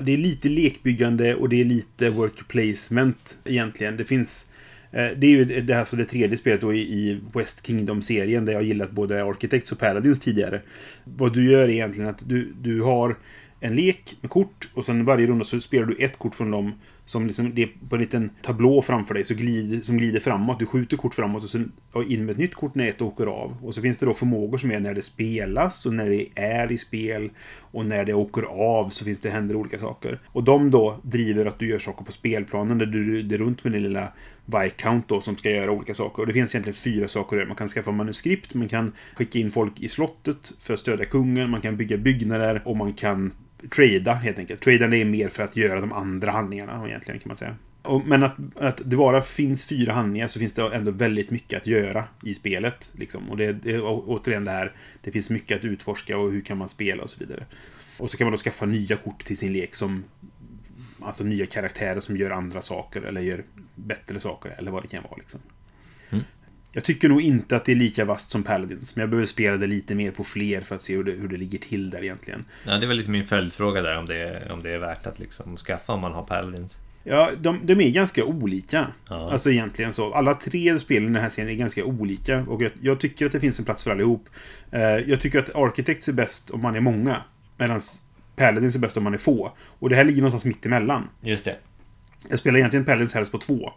Det 0.00 0.12
är 0.12 0.16
lite 0.16 0.48
lekbyggande 0.48 1.34
och 1.34 1.48
det 1.48 1.60
är 1.60 1.64
lite 1.64 2.10
work 2.10 2.48
placement 2.48 3.38
egentligen. 3.44 3.96
Det 3.96 4.04
finns... 4.04 4.50
Eh, 4.92 5.08
det 5.16 5.26
är 5.26 5.30
ju 5.30 5.44
det, 5.44 5.74
här, 5.74 5.84
så 5.84 5.96
det 5.96 6.04
tredje 6.04 6.36
spelet 6.36 6.60
då 6.60 6.74
i, 6.74 7.20
West 7.34 7.66
Kingdom-serien 7.66 8.44
där 8.44 8.52
jag 8.52 8.62
gillat 8.62 8.90
både 8.90 9.24
Architects 9.24 9.72
och 9.72 9.78
Paladins 9.78 10.20
tidigare. 10.20 10.60
Vad 11.04 11.34
du 11.34 11.50
gör 11.50 11.62
är 11.62 11.68
egentligen 11.68 12.10
att 12.10 12.28
du, 12.28 12.52
du 12.60 12.80
har 12.80 13.16
en 13.62 13.74
lek 13.74 14.16
med 14.20 14.30
kort 14.30 14.68
och 14.74 14.84
sen 14.84 15.04
varje 15.04 15.26
runda 15.26 15.44
så 15.44 15.60
spelar 15.60 15.86
du 15.86 15.94
ett 15.94 16.18
kort 16.18 16.34
från 16.34 16.50
dem 16.50 16.72
som 17.04 17.26
liksom, 17.26 17.54
det 17.54 17.62
är 17.62 17.70
på 17.88 17.96
en 17.96 18.00
liten 18.00 18.30
tablå 18.42 18.82
framför 18.82 19.14
dig 19.14 19.24
så 19.24 19.34
glider, 19.34 19.80
som 19.80 19.98
glider 19.98 20.20
framåt. 20.20 20.58
Du 20.58 20.66
skjuter 20.66 20.96
kort 20.96 21.14
framåt 21.14 21.44
och 21.44 21.50
sen 21.50 21.72
in 22.08 22.24
med 22.24 22.32
ett 22.32 22.38
nytt 22.38 22.54
kort 22.54 22.74
när 22.74 22.88
ett 22.88 23.02
åker 23.02 23.26
av. 23.26 23.56
Och 23.62 23.74
så 23.74 23.82
finns 23.82 23.98
det 23.98 24.06
då 24.06 24.14
förmågor 24.14 24.58
som 24.58 24.70
är 24.70 24.80
när 24.80 24.94
det 24.94 25.02
spelas 25.02 25.86
och 25.86 25.94
när 25.94 26.08
det 26.10 26.26
är 26.34 26.72
i 26.72 26.78
spel. 26.78 27.30
Och 27.58 27.86
när 27.86 28.04
det 28.04 28.14
åker 28.14 28.42
av 28.42 28.88
så 28.88 29.04
finns 29.04 29.20
det, 29.20 29.30
händer 29.30 29.56
olika 29.56 29.78
saker. 29.78 30.18
Och 30.26 30.44
de 30.44 30.70
då 30.70 30.98
driver 31.02 31.46
att 31.46 31.58
du 31.58 31.68
gör 31.68 31.78
saker 31.78 32.04
på 32.04 32.12
spelplanen 32.12 32.78
där 32.78 32.86
du 32.86 33.20
är 33.34 33.38
runt 33.38 33.64
med 33.64 33.72
din 33.72 33.82
lilla 33.82 34.12
Viscount 34.44 35.04
då 35.08 35.20
som 35.20 35.36
ska 35.36 35.50
göra 35.50 35.70
olika 35.70 35.94
saker. 35.94 36.20
Och 36.20 36.26
det 36.26 36.32
finns 36.32 36.54
egentligen 36.54 36.74
fyra 36.74 37.08
saker 37.08 37.36
att 37.36 37.40
göra. 37.40 37.48
Man 37.48 37.56
kan 37.56 37.68
skaffa 37.68 37.90
manuskript, 37.90 38.54
man 38.54 38.68
kan 38.68 38.92
skicka 39.14 39.38
in 39.38 39.50
folk 39.50 39.80
i 39.80 39.88
slottet 39.88 40.52
för 40.60 40.74
att 40.74 40.80
stödja 40.80 41.04
kungen, 41.04 41.50
man 41.50 41.60
kan 41.60 41.76
bygga 41.76 41.96
byggnader 41.96 42.62
och 42.64 42.76
man 42.76 42.92
kan 42.92 43.32
trada 43.70 44.12
helt 44.14 44.38
enkelt. 44.38 44.60
Tradande 44.60 44.96
är 44.96 45.04
mer 45.04 45.28
för 45.28 45.42
att 45.42 45.56
göra 45.56 45.80
de 45.80 45.92
andra 45.92 46.30
handlingarna 46.30 46.88
egentligen 46.88 47.20
kan 47.20 47.28
man 47.28 47.36
säga. 47.36 47.56
Och, 47.82 48.06
men 48.06 48.22
att, 48.22 48.36
att 48.56 48.80
det 48.84 48.96
bara 48.96 49.22
finns 49.22 49.68
fyra 49.68 49.92
handlingar 49.92 50.26
så 50.26 50.38
finns 50.38 50.52
det 50.52 50.74
ändå 50.74 50.90
väldigt 50.90 51.30
mycket 51.30 51.60
att 51.60 51.66
göra 51.66 52.04
i 52.24 52.34
spelet. 52.34 52.90
Liksom. 52.92 53.30
Och 53.30 53.36
det, 53.36 53.52
det 53.52 53.70
är 53.70 53.80
återigen 53.84 54.44
det 54.44 54.50
här, 54.50 54.72
det 55.00 55.10
finns 55.10 55.30
mycket 55.30 55.58
att 55.58 55.64
utforska 55.64 56.18
och 56.18 56.32
hur 56.32 56.40
kan 56.40 56.58
man 56.58 56.68
spela 56.68 57.02
och 57.02 57.10
så 57.10 57.18
vidare. 57.18 57.46
Och 57.98 58.10
så 58.10 58.16
kan 58.16 58.24
man 58.24 58.32
då 58.32 58.38
skaffa 58.38 58.66
nya 58.66 58.96
kort 58.96 59.24
till 59.24 59.38
sin 59.38 59.52
lek 59.52 59.74
som 59.74 60.04
Alltså 61.04 61.24
nya 61.24 61.46
karaktärer 61.46 62.00
som 62.00 62.16
gör 62.16 62.30
andra 62.30 62.62
saker 62.62 63.02
eller 63.02 63.20
gör 63.20 63.44
bättre 63.74 64.20
saker 64.20 64.54
eller 64.58 64.70
vad 64.70 64.82
det 64.82 64.88
kan 64.88 65.02
vara 65.02 65.16
liksom. 65.16 65.40
Jag 66.72 66.84
tycker 66.84 67.08
nog 67.08 67.22
inte 67.22 67.56
att 67.56 67.64
det 67.64 67.72
är 67.72 67.76
lika 67.76 68.04
vast 68.04 68.30
som 68.30 68.42
Paladins, 68.42 68.96
men 68.96 69.00
jag 69.00 69.10
behöver 69.10 69.26
spela 69.26 69.56
det 69.56 69.66
lite 69.66 69.94
mer 69.94 70.10
på 70.10 70.24
fler 70.24 70.60
för 70.60 70.74
att 70.74 70.82
se 70.82 70.96
hur 70.96 71.04
det, 71.04 71.12
hur 71.12 71.28
det 71.28 71.36
ligger 71.36 71.58
till 71.58 71.90
där 71.90 72.02
egentligen. 72.02 72.44
Ja, 72.66 72.78
det 72.78 72.86
var 72.86 72.94
lite 72.94 73.10
min 73.10 73.26
följdfråga 73.26 73.82
där 73.82 73.98
om 73.98 74.06
det, 74.06 74.48
om 74.50 74.62
det 74.62 74.70
är 74.70 74.78
värt 74.78 75.06
att 75.06 75.18
liksom 75.18 75.56
skaffa 75.56 75.92
om 75.92 76.00
man 76.00 76.12
har 76.12 76.22
Paladins. 76.22 76.80
Ja, 77.04 77.30
de, 77.40 77.60
de 77.62 77.80
är 77.80 77.90
ganska 77.90 78.24
olika. 78.24 78.86
Ja. 79.08 79.32
Alltså 79.32 79.50
egentligen 79.50 79.92
så. 79.92 80.14
Alla 80.14 80.34
tre 80.34 80.78
spelen 80.80 81.08
i 81.08 81.12
den 81.12 81.22
här 81.22 81.28
serien 81.28 81.50
är 81.50 81.58
ganska 81.58 81.84
olika. 81.84 82.44
Och 82.48 82.62
jag, 82.62 82.72
jag 82.80 83.00
tycker 83.00 83.26
att 83.26 83.32
det 83.32 83.40
finns 83.40 83.58
en 83.58 83.64
plats 83.64 83.84
för 83.84 83.90
allihop. 83.90 84.28
Eh, 84.70 84.80
jag 84.82 85.20
tycker 85.20 85.38
att 85.38 85.54
Architects 85.54 86.08
är 86.08 86.12
bäst 86.12 86.50
om 86.50 86.60
man 86.60 86.76
är 86.76 86.80
många. 86.80 87.22
Medan 87.56 87.80
Paladins 88.36 88.76
är 88.76 88.80
bäst 88.80 88.96
om 88.96 89.04
man 89.04 89.14
är 89.14 89.18
få. 89.18 89.52
Och 89.60 89.88
det 89.88 89.96
här 89.96 90.04
ligger 90.04 90.20
någonstans 90.22 90.44
mitt 90.44 90.66
emellan. 90.66 91.08
Just 91.20 91.44
det. 91.44 91.56
Jag 92.28 92.38
spelar 92.38 92.58
egentligen 92.58 92.84
Paladins 92.84 93.14
helst 93.14 93.32
på 93.32 93.38
två. 93.38 93.72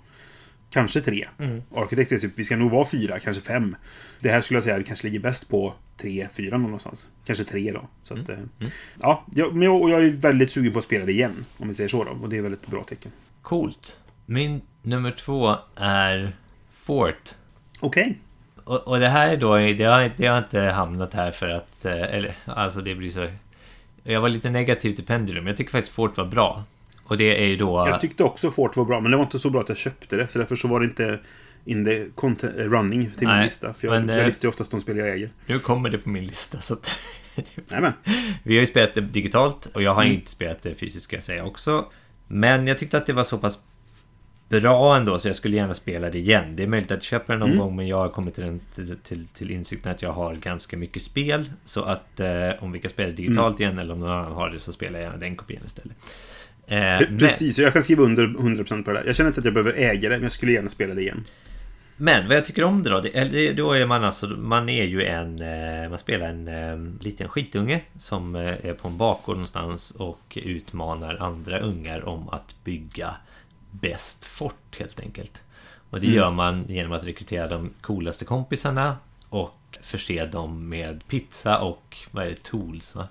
Kanske 0.76 1.02
tre. 1.02 1.28
Mm. 1.40 1.62
Architects 1.76 2.12
är 2.12 2.18
typ, 2.20 2.32
vi 2.36 2.44
ska 2.44 2.56
nog 2.56 2.72
vara 2.72 2.86
fyra, 2.86 3.20
kanske 3.20 3.44
fem. 3.44 3.76
Det 4.20 4.30
här 4.30 4.42
skulle 4.42 4.58
jag 4.58 4.64
säga 4.64 4.84
kanske 4.84 5.08
ligger 5.08 5.20
bäst 5.20 5.50
på 5.50 5.74
tre, 5.98 6.28
fyra 6.32 6.58
någonstans. 6.58 7.08
Kanske 7.26 7.44
tre 7.44 7.72
då. 7.72 7.88
Så 8.04 8.14
att, 8.14 8.30
Mm. 8.30 8.50
eh, 8.60 8.68
Ja, 9.00 9.26
jag, 9.36 9.54
men 9.56 9.62
jag, 9.62 9.82
och 9.82 9.90
jag 9.90 10.06
är 10.06 10.10
väldigt 10.10 10.52
sugen 10.52 10.74
på 10.74 10.80
att 10.80 10.86
spela 10.86 11.06
det 11.06 11.12
igen. 11.12 11.46
Om 11.58 11.68
vi 11.68 11.74
säger 11.74 11.88
så 11.90 12.04
då. 12.04 12.12
Och 12.12 12.30
det 12.30 12.38
är 12.38 12.42
väl 12.42 12.54
ett 12.54 12.68
bra 12.68 12.84
tecken. 12.84 13.12
Coolt. 13.42 13.98
Min 14.26 14.62
nummer 14.82 15.12
två 15.12 15.56
är 15.76 16.32
Fort. 16.74 17.30
Okej. 17.80 18.18
Och, 18.64 18.88
och 18.88 19.00
det 19.00 19.10
här 19.10 19.30
är 19.30 19.38
då, 19.38 19.58
det 19.58 19.84
har, 19.84 20.12
det 20.18 20.28
har 20.28 20.38
inte 20.38 20.62
hamnat 20.62 21.14
här 21.14 21.32
för 21.32 21.50
att, 21.50 21.86
eh, 21.86 21.92
eller 22.02 22.36
alltså 22.46 22.82
det 22.82 22.96
blir 22.96 23.12
så... 23.12 23.28
Jag 24.04 24.22
var 24.22 24.30
lite 24.30 24.50
negativ 24.50 24.96
till 24.96 25.06
Pendulum. 25.06 25.48
Jag 25.48 25.58
tycker 25.58 25.72
faktiskt 25.72 25.96
Fort 25.96 26.18
var 26.18 26.26
bra. 26.26 26.64
Och 27.08 27.18
det 27.18 27.44
är 27.44 27.48
ju 27.48 27.56
då... 27.56 27.88
Jag 27.90 28.02
tyckte 28.02 28.24
också 28.24 28.52
Fort 28.52 28.76
var 28.78 28.86
bra, 28.86 29.00
men 29.02 29.12
det 29.12 29.18
var 29.18 29.24
inte 29.24 29.40
så 29.40 29.50
bra 29.50 29.62
att 29.62 29.70
jag 29.70 29.78
köpte 29.78 30.16
det. 30.16 30.28
Så 30.28 30.40
därför 30.40 30.56
så 30.56 30.68
var 30.68 30.80
det 30.80 30.86
inte 30.86 31.20
in 31.66 31.86
the 31.86 32.06
content, 32.16 32.56
eh, 32.58 32.64
running 32.64 33.02
till 33.18 33.28
min 33.28 33.36
Nej, 33.38 33.46
lista. 33.46 33.74
För 33.74 33.88
jag, 33.88 33.94
men, 34.00 34.10
jag 34.10 34.20
eh, 34.20 34.26
listar 34.26 34.46
ju 34.46 34.50
oftast 34.50 34.72
de 34.72 34.82
spel 34.82 34.98
jag 34.98 35.10
äger. 35.10 35.30
Nu 35.46 35.60
kommer 35.60 35.90
det 35.90 35.98
på 35.98 36.10
min 36.10 36.26
lista 36.26 36.60
så 36.60 36.74
att... 36.74 36.90
Nej. 37.68 37.92
Vi 38.44 38.56
har 38.56 38.62
ju 38.62 38.68
spelat 38.68 38.94
det 38.94 39.02
digitalt 39.02 39.66
och 39.66 39.82
jag 39.84 39.94
har 39.94 40.04
Mm. 40.04 40.16
inte 40.16 40.32
spelat 40.32 40.64
det 40.64 40.76
fysiskt 40.76 41.04
ska 41.04 41.16
jag 41.16 41.24
säga 41.24 41.44
också. 41.46 41.86
Men 42.28 42.68
jag 42.68 42.78
tyckte 42.78 42.98
att 42.98 43.06
det 43.06 43.14
var 43.14 43.24
så 43.24 43.38
pass 43.38 43.60
bra 44.50 44.98
ändå 44.98 45.20
så 45.20 45.28
jag 45.30 45.36
skulle 45.36 45.56
gärna 45.58 45.74
spela 45.74 46.10
det 46.10 46.18
igen. 46.20 46.56
Det 46.56 46.64
är 46.64 46.68
möjligt 46.68 46.92
att 46.92 46.98
jag 46.98 47.04
köper 47.04 47.34
det 47.34 47.40
någon 47.40 47.50
Mm. 47.50 47.60
gång 47.60 47.76
men 47.76 47.88
jag 47.88 47.98
har 47.98 48.10
kommit 48.10 48.36
till, 48.36 48.44
den, 48.44 48.62
till, 48.76 48.98
till, 49.04 49.28
till 49.28 49.52
insikten 49.52 49.92
att 49.92 50.02
jag 50.02 50.12
har 50.12 50.36
ganska 50.36 50.78
mycket 50.78 51.02
spel. 51.02 51.52
Så 51.64 51.82
att 51.82 52.20
eh, 52.20 52.50
om 52.60 52.72
vi 52.72 52.80
kan 52.80 52.92
spela 52.92 53.10
det 53.10 53.16
digitalt 53.16 53.60
igen 53.60 53.80
eller 53.80 53.94
om 53.94 54.00
någon 54.00 54.10
annan 54.12 54.32
har 54.34 54.50
det 54.50 54.60
så 54.60 54.72
spelar 54.74 55.00
jag 55.00 55.06
gärna 55.06 55.18
den 55.18 55.36
kopian 55.36 55.64
istället. 55.66 55.98
Eh, 56.68 56.78
men, 56.78 57.18
Precis, 57.20 57.58
och 57.60 57.64
jag 57.66 57.74
kan 57.74 57.84
skriva 57.84 58.04
under 58.04 58.28
100% 58.28 58.84
på 58.84 58.92
det 58.92 59.00
där. 59.00 59.06
Jag 59.06 59.16
känner 59.16 59.28
inte 59.30 59.40
att 59.40 59.46
jag 59.46 59.54
behöver 59.54 59.74
äga 59.74 60.10
det, 60.10 60.16
men 60.16 60.24
jag 60.24 60.32
skulle 60.32 60.52
gärna 60.52 60.70
spela 60.70 60.94
det 60.94 61.02
igen. 61.02 61.24
men 61.98 62.28
vad 62.28 62.38
jag 62.38 62.46
tycker 62.46 62.64
om 62.64 62.84
det 62.84 62.90
då, 62.90 63.02
det, 63.02 63.54
då 63.54 63.72
är 63.74 63.86
man 63.86 64.04
alltså, 64.04 64.28
man 64.28 64.70
är 64.70 64.84
ju 64.84 65.04
en, 65.04 65.42
eh, 65.42 65.90
man 65.90 65.98
spelar 66.00 66.28
en 66.28 66.48
eh, 66.48 67.04
liten 67.04 67.28
skitunge 67.30 67.82
som 68.00 68.36
eh, 68.36 68.66
är 68.66 68.74
på 68.74 68.88
en 68.88 68.98
bakgård 68.98 69.36
någonstans 69.36 69.92
och 69.92 70.38
utmanar 70.44 71.16
andra 71.16 71.60
ungar 71.60 72.06
om 72.08 72.30
att 72.30 72.56
bygga 72.64 73.16
bäst 73.72 74.26
fort 74.26 74.78
helt 74.80 75.00
enkelt. 75.00 75.42
Och 75.90 76.00
det 76.00 76.06
Mm. 76.08 76.18
gör 76.18 76.32
man 76.32 76.66
genom 76.70 76.92
att 76.92 77.06
rekrytera 77.06 77.48
de 77.48 77.70
coolaste 77.82 78.26
kompisarna 78.26 78.98
och 79.30 79.78
förse 79.82 80.26
dem 80.26 80.70
med 80.70 81.08
pizza 81.08 81.58
och 81.60 81.98
vad 82.12 82.26
är 82.26 82.30
det, 82.30 82.44
tools 82.44 82.96
va? 82.96 83.08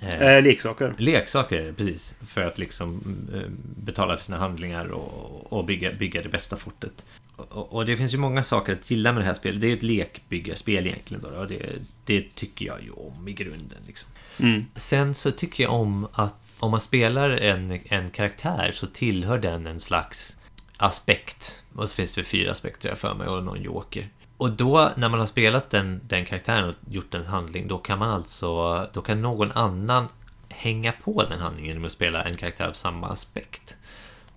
Eh, 0.00 0.22
Eh, 0.22 0.42
leksaker. 0.42 0.94
Leksaker, 0.98 1.72
precis. 1.72 2.14
För 2.26 2.40
att 2.40 2.58
liksom 2.58 3.00
eh, 3.34 3.50
betala 3.84 4.16
för 4.16 4.24
sina 4.24 4.38
handlingar 4.38 4.86
och, 4.86 5.52
och 5.52 5.64
bygga, 5.64 5.92
bygga 5.92 6.22
det 6.22 6.28
bästa 6.28 6.56
fortet. 6.56 7.06
Och, 7.36 7.72
och 7.72 7.86
det 7.86 7.96
finns 7.96 8.14
ju 8.14 8.18
många 8.18 8.42
saker 8.42 8.72
att 8.72 8.90
gilla 8.90 9.12
med 9.12 9.22
det 9.22 9.26
här 9.26 9.34
spelet. 9.34 9.60
Det 9.60 9.66
är 9.66 9.76
ett 9.76 9.82
lekbyggarspel 9.82 10.86
egentligen. 10.86 11.22
Då, 11.22 11.30
och 11.30 11.48
det, 11.48 11.72
det 12.04 12.34
tycker 12.34 12.66
jag 12.66 12.82
ju 12.82 12.90
om 12.90 13.28
i 13.28 13.32
grunden. 13.32 13.78
Liksom. 13.86 14.10
Mm. 14.36 14.64
Sen 14.74 15.14
så 15.14 15.30
tycker 15.30 15.64
jag 15.64 15.72
om 15.72 16.08
att 16.12 16.34
om 16.58 16.70
man 16.70 16.80
spelar 16.80 17.30
en, 17.30 17.80
en 17.84 18.10
karaktär 18.10 18.70
så 18.74 18.86
tillhör 18.86 19.38
den 19.38 19.66
en 19.66 19.80
slags 19.80 20.36
aspekt. 20.76 21.64
Och 21.74 21.90
så 21.90 21.94
finns 21.94 22.14
det 22.14 22.24
fyra 22.24 22.52
aspekter 22.52 22.88
jag 22.88 22.98
för 22.98 23.14
mig 23.14 23.28
och 23.28 23.44
någon 23.44 23.62
joker. 23.62 24.08
Och 24.40 24.50
då 24.52 24.92
när 24.96 25.08
man 25.08 25.20
har 25.20 25.26
spelat 25.26 25.70
den, 25.70 26.00
den 26.08 26.24
karaktären 26.24 26.68
och 26.68 26.74
gjort 26.90 27.14
en 27.14 27.24
handling 27.26 27.68
då 27.68 27.78
kan 27.78 27.98
man 27.98 28.10
alltså 28.10 28.48
Då 28.92 29.02
kan 29.02 29.22
någon 29.22 29.52
annan 29.52 30.08
hänga 30.48 30.92
på 30.92 31.22
den 31.22 31.40
handlingen 31.40 31.68
genom 31.68 31.84
att 31.84 31.92
spela 31.92 32.24
en 32.24 32.36
karaktär 32.36 32.66
av 32.68 32.72
samma 32.72 33.08
aspekt. 33.08 33.76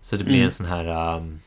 Så 0.02 0.16
det 0.16 0.24
blir 0.24 0.36
Mm. 0.36 0.46
en 0.46 0.52
sån 0.52 0.66
här 0.66 1.16
um, 1.18 1.40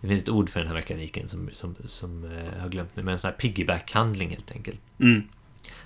Det 0.00 0.08
finns 0.08 0.22
ett 0.22 0.28
ord 0.28 0.48
för 0.50 0.60
den 0.60 0.68
här 0.68 0.74
mekaniken 0.74 1.28
som, 1.28 1.50
som, 1.52 1.76
som 1.84 2.24
eh, 2.24 2.54
jag 2.54 2.62
har 2.62 2.68
glömt 2.68 2.96
nu 2.96 3.02
men 3.02 3.12
en 3.12 3.18
sån 3.18 3.30
här 3.30 3.36
piggyback-handling 3.38 4.30
helt 4.30 4.50
enkelt. 4.50 4.80
Mm. 5.00 5.22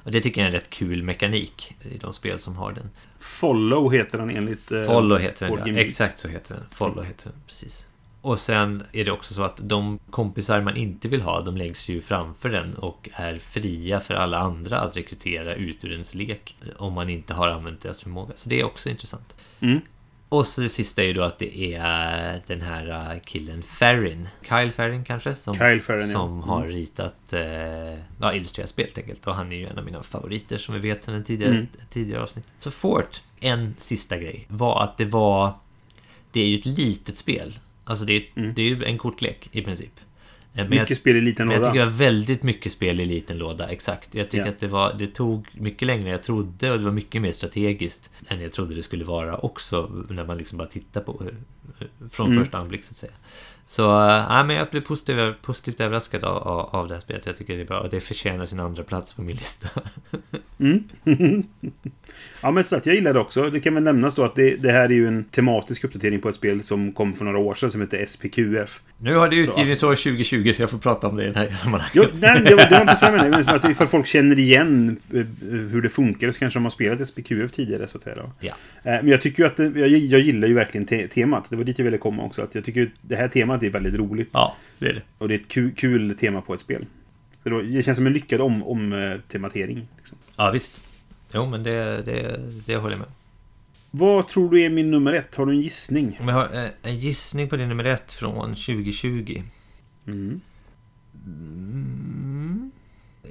Och 0.04 0.10
det 0.10 0.20
tycker 0.20 0.40
jag 0.40 0.44
är 0.44 0.54
en 0.54 0.60
rätt 0.60 0.70
kul 0.70 1.02
mekanik 1.02 1.76
i 1.82 1.98
de 1.98 2.12
spel 2.12 2.38
som 2.38 2.56
har 2.56 2.72
den. 2.72 2.90
Follow 3.40 3.92
heter 3.92 4.18
den 4.18 4.30
enligt... 4.30 4.72
eh, 4.72 4.84
Follow 4.84 5.18
heter 5.18 5.48
den, 5.56 5.74
ja. 5.74 5.80
Exakt 5.80 6.18
så 6.18 6.28
heter 6.28 6.54
den. 6.54 6.64
Follow 6.70 7.04
heter 7.04 7.24
den, 7.30 7.40
precis. 7.46 7.86
Och 8.22 8.38
sen 8.38 8.82
är 8.92 9.04
det 9.04 9.10
också 9.12 9.34
så 9.34 9.42
att 9.42 9.56
de 9.62 9.98
kompisar 10.10 10.60
man 10.60 10.76
inte 10.76 11.08
vill 11.08 11.20
ha, 11.22 11.40
de 11.40 11.56
läggs 11.56 11.88
ju 11.88 12.00
framför 12.00 12.48
den 12.48 12.74
och 12.74 13.08
är 13.12 13.38
fria 13.38 14.00
för 14.00 14.14
alla 14.14 14.38
andra 14.38 14.80
att 14.80 14.96
rekrytera 14.96 15.54
ut 15.54 15.84
ur 15.84 15.92
ens 15.92 16.14
lek 16.14 16.56
om 16.76 16.92
man 16.92 17.08
inte 17.08 17.34
har 17.34 17.48
använt 17.48 17.80
deras 17.80 18.00
förmåga. 18.00 18.32
Så 18.36 18.48
det 18.48 18.60
är 18.60 18.64
också 18.64 18.88
intressant. 18.88 19.34
Mm. 19.60 19.80
Och 20.28 20.46
så 20.46 20.60
det 20.60 20.68
sista 20.68 21.02
är 21.02 21.06
ju 21.06 21.12
då 21.12 21.22
att 21.22 21.38
det 21.38 21.74
är 21.74 22.40
den 22.46 22.60
här 22.60 23.12
uh, 23.14 23.20
killen 23.24 23.62
Ferrin. 23.62 24.28
Kyle 24.42 24.72
Ferrin 24.72 25.04
kanske? 25.04 25.34
Som, 25.34 25.54
Ferrin, 25.54 25.82
ja. 25.88 26.00
Som 26.06 26.30
Mm. 26.36 26.42
har 26.48 26.66
ritat, 26.66 27.32
eh, 27.32 27.40
ja, 28.20 28.34
illustrerat 28.34 28.70
spel 28.70 28.84
helt 28.84 28.98
enkelt. 28.98 29.26
Och 29.26 29.34
han 29.34 29.52
är 29.52 29.56
ju 29.56 29.66
en 29.66 29.78
av 29.78 29.84
mina 29.84 30.02
favoriter 30.02 30.58
som 30.58 30.74
vi 30.74 30.80
vet 30.80 31.04
sedan 31.04 31.14
en 31.14 31.24
tidigare, 31.24 31.52
Mm. 31.52 31.66
tidigare 31.90 32.22
avsnitt. 32.22 32.44
Så 32.58 32.70
Fort, 32.70 33.22
en 33.40 33.74
sista 33.78 34.16
grej, 34.16 34.44
var 34.48 34.82
att 34.82 34.98
det 34.98 35.04
var... 35.04 35.52
Det 36.32 36.40
är 36.40 36.46
ju 36.46 36.56
ett 36.58 36.66
litet 36.66 37.18
spel. 37.18 37.58
Alltså 37.90 38.04
det 38.04 38.12
är, 38.16 38.24
Mm. 38.36 38.54
det 38.54 38.62
är 38.62 38.66
ju 38.66 38.84
en 38.84 38.98
kortlek 38.98 39.48
i 39.52 39.62
princip. 39.62 39.92
Eh, 39.96 40.02
Men 40.52 40.70
Mycket 40.70 40.90
jag, 40.90 40.98
spel 40.98 41.16
i 41.16 41.20
liten 41.20 41.46
men 41.46 41.54
jag 41.54 41.60
låda. 41.60 41.70
tycker 41.72 41.84
det 41.84 41.90
var 41.90 41.98
väldigt 41.98 42.42
mycket 42.42 42.72
spel 42.72 43.00
i 43.00 43.04
liten 43.06 43.38
låda, 43.38 43.68
exakt. 43.68 44.14
Jag 44.14 44.30
tycker 44.30 44.44
Ja. 44.44 44.50
att 44.50 44.58
det, 44.60 44.66
var, 44.66 44.94
det 44.98 45.06
tog 45.06 45.46
mycket 45.52 45.86
längre 45.86 46.04
än 46.04 46.10
jag 46.10 46.22
trodde 46.22 46.70
och 46.72 46.78
det 46.78 46.84
var 46.84 46.92
mycket 46.92 47.22
mer 47.22 47.32
strategiskt 47.32 48.10
än 48.28 48.40
jag 48.40 48.52
trodde 48.52 48.74
det 48.74 48.82
skulle 48.82 49.04
vara 49.04 49.36
också 49.36 50.04
när 50.08 50.24
man 50.24 50.38
liksom 50.38 50.58
bara 50.58 50.68
tittar 50.68 51.00
på 51.00 51.22
hur, 51.22 51.34
Från 52.10 52.30
Mm. 52.30 52.44
första 52.44 52.58
anblick 52.58 52.84
så 52.84 52.90
att 52.90 52.96
säga. 52.96 53.12
Så 53.70 54.06
äh, 54.08 54.46
men 54.46 54.56
jag 54.56 54.68
blir 54.70 54.80
positiv, 54.80 55.32
positivt 55.42 55.80
överraskad 55.80 56.24
av, 56.24 56.36
av, 56.36 56.76
av 56.76 56.88
det 56.88 56.94
här 56.94 57.00
spelet. 57.00 57.26
Jag 57.26 57.36
tycker 57.36 57.56
det 57.56 57.60
är 57.62 57.66
bra 57.66 57.80
och 57.80 57.90
det 57.90 58.00
förtjänar 58.00 58.46
sin 58.46 58.60
andra 58.60 58.82
plats 58.82 59.12
på 59.12 59.22
min 59.22 59.36
lista. 59.36 59.68
Mm. 60.60 60.84
ja, 62.42 62.50
men 62.50 62.64
så 62.64 62.76
att 62.76 62.86
jag 62.86 62.94
gillar 62.94 63.12
det 63.12 63.20
också. 63.20 63.50
Det 63.50 63.60
kan 63.60 63.74
väl 63.74 63.82
nämnas 63.82 64.14
då 64.14 64.24
att 64.24 64.34
det, 64.34 64.56
det 64.56 64.72
här 64.72 64.84
är 64.84 64.88
ju 64.88 65.08
en 65.08 65.24
tematisk 65.24 65.84
uppdatering 65.84 66.20
på 66.20 66.28
ett 66.28 66.34
spel 66.34 66.62
som 66.62 66.92
kom 66.92 67.12
för 67.14 67.24
några 67.24 67.38
år 67.38 67.54
sedan 67.54 67.70
som 67.70 67.80
heter 67.80 68.06
SPQF. 68.06 68.80
Nu 68.98 69.14
har 69.16 69.28
det 69.28 69.44
Så, 69.44 69.50
utgivningsår 69.50 69.94
2020 69.94 70.52
så 70.52 70.62
jag 70.62 70.70
får 70.70 70.78
prata 70.78 71.08
om 71.08 71.16
det 71.16 71.22
i 71.22 71.26
den 71.26 71.34
här 71.34 71.50
sammanhanget. 71.50 71.92
Jo, 71.94 72.04
nej, 72.20 72.40
det, 72.44 72.54
var- 72.54 72.68
det 72.68 72.74
var 72.74 72.80
inte 72.80 72.96
så 72.96 73.04
jag 73.04 73.12
menade. 73.12 73.30
Men 73.30 73.48
att 73.54 73.64
ifall 73.70 73.86
folk 73.86 74.06
känner 74.06 74.38
igen 74.38 74.96
eh, 75.14 75.26
hur 75.50 75.82
det 75.82 75.88
funkar 75.88 76.30
så 76.32 76.38
kanske 76.38 76.58
de 76.58 76.62
har 76.64 76.70
spelat 76.70 77.08
SPQF 77.08 77.52
tidigare 77.52 77.86
så 77.88 77.98
att 77.98 78.02
säga. 78.02 78.16
Då. 78.16 78.30
Ja. 78.40 78.52
Eh, 78.82 78.92
Men 79.02 79.08
jag 79.08 79.20
tycker 79.20 79.42
ju 79.42 79.46
att 79.46 79.58
jag, 79.58 79.88
jag 79.88 80.20
gillar 80.20 80.48
ju 80.48 80.54
verkligen 80.54 80.86
te 80.86 81.08
temat. 81.08 81.50
Det 81.50 81.56
var 81.56 81.64
dit 81.64 81.78
jag 81.78 81.84
ville 81.84 81.98
komma 81.98 82.22
också. 82.22 82.42
Att 82.42 82.54
jag 82.54 82.64
tycker 82.64 82.90
det 83.00 83.16
här 83.16 83.28
temat 83.28 83.59
är 83.66 83.70
väldigt 83.70 83.94
roligt. 83.94 84.28
Ja, 84.32 84.56
det 84.78 84.86
är 84.86 84.92
det. 84.92 85.02
Och 85.18 85.28
det 85.28 85.34
är 85.34 85.38
ett 85.38 85.48
kul, 85.48 85.74
kul 85.74 86.16
tema 86.16 86.40
på 86.40 86.54
ett 86.54 86.60
spel. 86.60 86.86
Så 87.42 87.48
då, 87.48 87.60
det 87.60 87.82
känns 87.82 87.96
som 87.96 88.06
en 88.06 88.12
lyckad 88.12 88.40
om, 88.40 88.62
om 88.62 88.92
eh, 88.92 89.20
tematering. 89.20 89.88
Liksom. 89.96 90.18
Ja, 90.36 90.50
visst. 90.50 90.80
Jo, 91.34 91.46
men 91.46 91.62
det, 91.62 92.02
det, 92.02 92.40
det 92.66 92.76
håller 92.76 92.94
jag 92.94 92.98
med. 92.98 93.08
Vad 93.90 94.28
tror 94.28 94.50
du 94.50 94.62
är 94.62 94.70
min 94.70 94.90
nummer 94.90 95.12
ett? 95.12 95.34
Har 95.34 95.46
du 95.46 95.52
en 95.52 95.60
gissning? 95.60 96.18
Om 96.20 96.28
jag 96.28 96.34
har 96.34 96.64
eh, 96.64 96.70
en 96.82 96.98
gissning 96.98 97.48
på 97.48 97.56
din 97.56 97.68
nummer 97.68 97.84
ett 97.84 98.12
från 98.12 98.48
2020. 98.48 99.42
Mm. 100.06 100.40
Mm. 101.26 102.70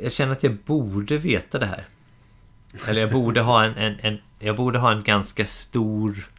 Jag 0.02 0.12
känner 0.12 0.32
att 0.32 0.44
jag 0.44 0.56
borde 0.56 1.18
veta 1.18 1.60
det 1.60 1.66
här. 1.66 1.86
Eller 2.88 3.02
jag 3.02 3.12
borde 3.12 3.42
ha 3.42 3.66
en, 3.66 3.74
en, 3.74 3.96
en, 4.02 4.18
jag 4.40 4.56
borde 4.56 4.80
ha 4.80 4.92
en 4.92 5.04
ganska 5.04 5.46
stor 5.46 6.30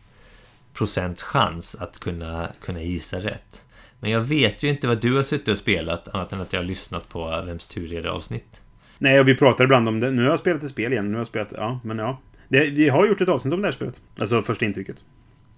procents 0.72 1.22
chans 1.22 1.74
att 1.74 1.98
kunna, 1.98 2.52
kunna 2.60 2.82
gissa 2.82 3.18
rätt. 3.20 3.62
Men 4.00 4.10
jag 4.10 4.20
vet 4.20 4.62
ju 4.62 4.68
inte 4.68 4.88
vad 4.88 5.00
du 5.00 5.16
har 5.16 5.22
suttit 5.22 5.48
och 5.48 5.58
spelat 5.58 6.08
annat 6.08 6.32
än 6.32 6.40
att 6.40 6.52
jag 6.52 6.60
har 6.60 6.64
lyssnat 6.66 7.08
på 7.08 7.42
Vems 7.46 7.66
tur 7.66 7.92
är 7.92 8.02
det 8.02 8.10
avsnitt. 8.10 8.60
Nej, 8.98 9.20
och 9.20 9.28
vi 9.28 9.34
pratar 9.34 9.64
ibland 9.64 9.88
om 9.88 10.00
det. 10.00 10.10
Nu 10.10 10.22
har 10.22 10.30
jag 10.30 10.38
spelat 10.38 10.62
ett 10.62 10.70
spel 10.70 10.92
igen. 10.92 11.06
Nu 11.06 11.12
har 11.12 11.20
jag 11.20 11.26
spelat... 11.26 11.52
Ja, 11.56 11.80
men 11.84 11.98
ja. 11.98 12.18
Det, 12.48 12.70
vi 12.70 12.88
har 12.88 13.06
gjort 13.06 13.20
ett 13.20 13.28
avsnitt 13.28 13.54
om 13.54 13.60
det 13.60 13.66
här 13.66 13.72
spelet. 13.72 14.00
Alltså 14.18 14.42
första 14.42 14.64
intrycket. 14.64 14.96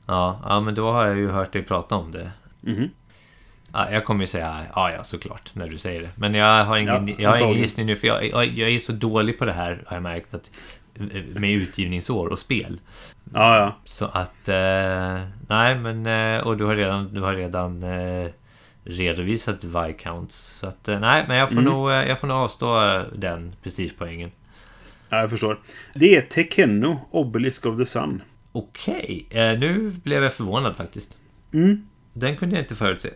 Ja, 0.07 0.41
ja, 0.45 0.61
men 0.61 0.75
då 0.75 0.91
har 0.91 1.07
jag 1.07 1.17
ju 1.17 1.29
hört 1.29 1.53
dig 1.53 1.63
prata 1.63 1.97
om 1.97 2.13
det. 2.13 2.31
Mhm. 2.61 2.89
Ja, 3.73 3.91
jag 3.91 4.05
kommer 4.05 4.21
ju 4.21 4.27
säga 4.27 4.67
ja, 4.75 4.93
ja, 4.93 5.05
såklart, 5.05 5.51
när 5.55 5.69
du 5.69 5.79
säger 5.79 6.03
det. 6.03 6.11
Men 6.15 6.35
jag 6.35 6.65
har 6.65 6.79
ingen, 6.79 7.09
Ja, 7.09 7.15
jag 7.19 7.31
har 7.31 7.39
ingen 7.39 7.59
gissning 7.59 7.87
nu, 7.87 7.97
för 7.97 8.07
jag, 8.07 8.27
jag, 8.27 8.47
jag 8.47 8.71
är 8.71 8.79
så 8.79 8.93
dålig 8.93 9.39
på 9.39 9.45
det 9.45 9.53
här, 9.53 9.83
har 9.87 9.97
jag 9.97 10.03
märkt, 10.03 10.35
att, 10.35 10.51
med 11.35 11.51
utgivningsår 11.51 12.29
och 12.29 12.39
spel. 12.39 12.81
Ja, 13.35 13.57
ja. 13.59 13.77
Så 13.85 14.05
att, 14.05 14.49
eh, 14.49 15.21
nej 15.49 15.79
men, 15.79 16.07
eh, 16.07 16.47
och 16.47 16.57
du 16.57 16.65
har 16.65 16.77
redan, 16.77 17.15
du 17.15 17.21
har 17.21 17.35
redan 17.35 17.83
eh, 17.83 18.31
redovisat 18.85 19.65
Viscounts. 19.65 20.37
Så 20.37 20.67
att, 20.67 20.89
eh, 20.89 21.01
nej, 21.01 21.25
men 21.29 21.37
jag 21.37 21.49
får, 21.49 21.59
Mm. 21.61 21.73
nog, 21.73 21.91
eh, 21.91 21.97
jag 22.09 22.21
får 22.21 22.27
nog 22.29 22.37
avstå 22.37 23.03
den 23.15 23.53
prestigepoängen. 23.63 24.31
Ja, 25.09 25.21
jag 25.21 25.31
förstår. 25.31 25.61
Det 25.95 26.17
är 26.17 26.21
Tekenno, 26.21 27.01
Obelisk 27.11 27.67
of 27.67 27.79
the 27.79 27.87
Sun. 27.87 28.23
Okej, 28.53 29.27
eh, 29.31 29.59
nu 29.59 29.91
blev 30.05 30.23
jag 30.23 30.33
förvånad 30.33 30.77
faktiskt. 30.77 31.19
Mm. 31.53 31.89
Den 32.13 32.37
kunde 32.37 32.55
jag 32.57 32.63
inte 32.65 32.75
förutse. 32.75 33.09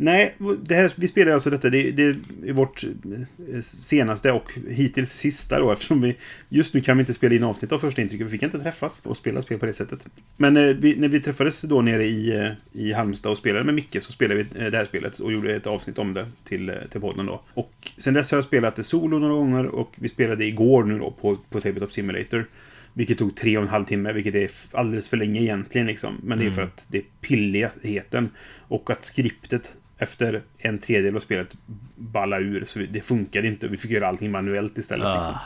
Nej, 0.00 0.34
här, 0.70 0.92
vi 0.96 1.08
spelar 1.08 1.32
alltså 1.32 1.50
detta. 1.50 1.70
Det, 1.70 1.90
det 1.90 2.02
är 2.02 2.52
vårt 2.52 2.84
eh, 2.84 3.60
senaste 3.60 4.32
och 4.32 4.52
hittills 4.68 5.10
sista 5.10 5.58
då 5.58 5.72
eftersom 5.72 6.00
vi 6.00 6.16
just 6.48 6.74
nu 6.74 6.80
kan 6.80 6.96
vi 6.96 7.00
inte 7.00 7.14
spela 7.14 7.34
in 7.34 7.44
avsnitt 7.44 7.72
av 7.72 7.78
första 7.78 8.02
intrycket. 8.02 8.26
Vi 8.26 8.30
fick 8.30 8.42
inte 8.42 8.58
träffas 8.58 9.00
och 9.04 9.16
spela 9.16 9.42
spel 9.42 9.58
på 9.58 9.66
det 9.66 9.72
sättet. 9.72 10.08
Men 10.36 10.56
eh, 10.56 10.62
vi, 10.62 10.96
när 10.96 11.08
vi 11.08 11.20
träffades 11.20 11.60
då 11.60 11.82
nere 11.82 12.04
i, 12.04 12.36
eh, 12.36 12.52
i 12.72 12.92
Halmstad 12.92 13.32
och 13.32 13.38
spelade 13.38 13.64
med 13.64 13.74
Micke 13.74 13.96
så 14.00 14.12
spelade 14.12 14.42
vi 14.42 14.64
eh, 14.64 14.70
det 14.70 14.78
här 14.78 14.84
spelet 14.84 15.18
och 15.18 15.32
gjorde 15.32 15.56
ett 15.56 15.66
avsnitt 15.66 15.98
om 15.98 16.14
det 16.14 16.26
till, 16.44 16.72
till 16.90 17.00
podden 17.00 17.26
då. 17.26 17.42
Och 17.54 17.72
sen 17.96 18.14
dess 18.14 18.30
har 18.30 18.36
jag 18.36 18.44
spelat 18.44 18.76
det 18.76 18.82
solo 18.82 19.18
några 19.18 19.34
gånger 19.34 19.66
och 19.66 19.94
vi 19.96 20.08
spelade 20.08 20.44
igår 20.44 20.84
nu 20.84 20.98
då 20.98 21.10
på, 21.10 21.36
på 21.50 21.60
Tabletop 21.60 21.92
Simulator. 21.92 22.44
Vilket 22.92 23.18
tog 23.18 23.36
tre 23.36 23.56
och 23.56 23.62
en 23.62 23.68
halv 23.68 23.84
timme, 23.84 24.12
vilket 24.12 24.34
är 24.34 24.50
alldeles 24.72 25.08
för 25.08 25.16
länge 25.16 25.40
egentligen. 25.40 25.86
Liksom. 25.86 26.20
Men 26.22 26.38
det 26.38 26.46
är 26.46 26.50
för 26.50 26.62
att 26.62 26.86
det 26.88 26.98
är 26.98 27.04
pilligheten. 27.20 28.30
Och 28.68 28.90
att 28.90 29.06
skriptet 29.06 29.76
efter 29.98 30.42
en 30.58 30.78
tredjedel 30.78 31.16
av 31.16 31.20
spelet 31.20 31.56
balla 31.96 32.38
ur. 32.38 32.64
Så 32.64 32.78
det 32.78 33.00
funkade 33.00 33.48
inte. 33.48 33.68
Vi 33.68 33.76
fick 33.76 33.90
göra 33.90 34.08
allting 34.08 34.30
manuellt 34.30 34.78
istället. 34.78 35.16
Liksom. 35.16 35.34
Ah, 35.34 35.40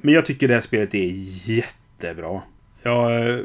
Men 0.00 0.14
jag 0.14 0.26
tycker 0.26 0.48
det 0.48 0.54
här 0.54 0.60
spelet 0.60 0.94
är 0.94 1.12
jättebra. 1.50 2.42
Eh, 2.82 3.38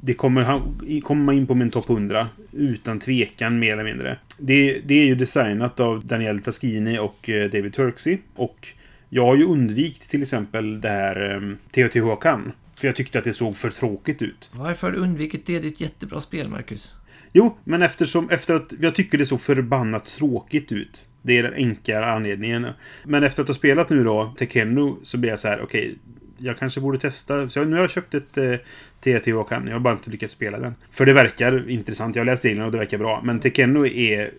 det 0.00 0.14
kommer, 0.14 1.00
kommer 1.00 1.24
man 1.24 1.34
in 1.34 1.46
på 1.46 1.54
min 1.54 1.70
topp 1.70 1.90
100. 1.90 2.28
Utan 2.52 2.98
tvekan, 3.00 3.58
mer 3.58 3.72
eller 3.72 3.84
mindre. 3.84 4.18
Det, 4.38 4.80
det 4.84 4.94
är 4.94 5.04
ju 5.04 5.14
designat 5.14 5.80
av 5.80 6.06
Daniel 6.06 6.40
Taschini 6.40 6.98
och 6.98 7.28
eh, 7.28 7.50
David 7.50 7.74
Turksey. 7.74 8.18
Och 8.34 8.68
jag 9.08 9.26
har 9.26 9.36
ju 9.36 9.44
undvikit 9.44 10.08
till 10.08 10.22
exempel 10.22 10.80
det 10.80 10.88
här 10.88 11.34
um, 11.36 11.58
Teotihuacan. 11.70 12.52
För 12.76 12.88
jag 12.88 12.96
tyckte 12.96 13.18
att 13.18 13.24
det 13.24 13.32
såg 13.32 13.56
för 13.56 13.70
tråkigt 13.70 14.22
ut. 14.22 14.50
varför 14.54 14.86
har 14.86 14.92
du 14.92 14.98
undvikit 14.98 15.46
det? 15.46 15.58
Det 15.58 15.66
är 15.68 15.70
ett 15.72 15.80
jättebra 15.80 16.20
spel, 16.20 16.48
Marcus. 16.48 16.94
Jo, 17.36 17.56
men 17.64 17.82
eftersom 17.82 18.30
efter 18.30 18.54
att 18.54 18.72
jag 18.80 18.94
tycker 18.94 19.18
det 19.18 19.26
såg 19.26 19.40
förbannat 19.40 20.04
tråkigt 20.04 20.72
ut. 20.72 21.06
Det 21.22 21.38
är 21.38 21.42
den 21.42 21.54
enkla 21.54 22.12
anledningen. 22.12 22.66
Men 23.04 23.24
efter 23.24 23.42
att 23.42 23.48
ha 23.48 23.54
spelat 23.54 23.90
nu 23.90 24.04
då, 24.04 24.34
Tekenno, 24.38 24.98
så 25.02 25.18
blir 25.18 25.30
jag 25.30 25.40
så 25.40 25.48
här, 25.48 25.60
okej, 25.62 25.94
jag 26.38 26.58
kanske 26.58 26.80
borde 26.80 26.98
testa. 26.98 27.48
Så 27.48 27.58
jag, 27.58 27.68
nu 27.68 27.76
har 27.76 27.82
jag 27.82 27.90
köpt 27.90 28.14
ett 28.14 28.38
eh, 28.38 28.54
Teotihuacan. 29.00 29.66
Jag 29.66 29.74
har 29.74 29.80
bara 29.80 29.94
inte 29.94 30.10
lyckats 30.10 30.34
spela 30.34 30.58
den. 30.58 30.74
För 30.90 31.06
det 31.06 31.12
verkar 31.12 31.70
intressant. 31.70 32.16
Jag 32.16 32.20
har 32.20 32.26
läst 32.26 32.44
reglerna 32.44 32.66
och 32.66 32.72
det 32.72 32.78
verkar 32.78 32.98
bra. 32.98 33.20
Men 33.24 33.40
Tekenno 33.40 33.86
är... 33.86 34.30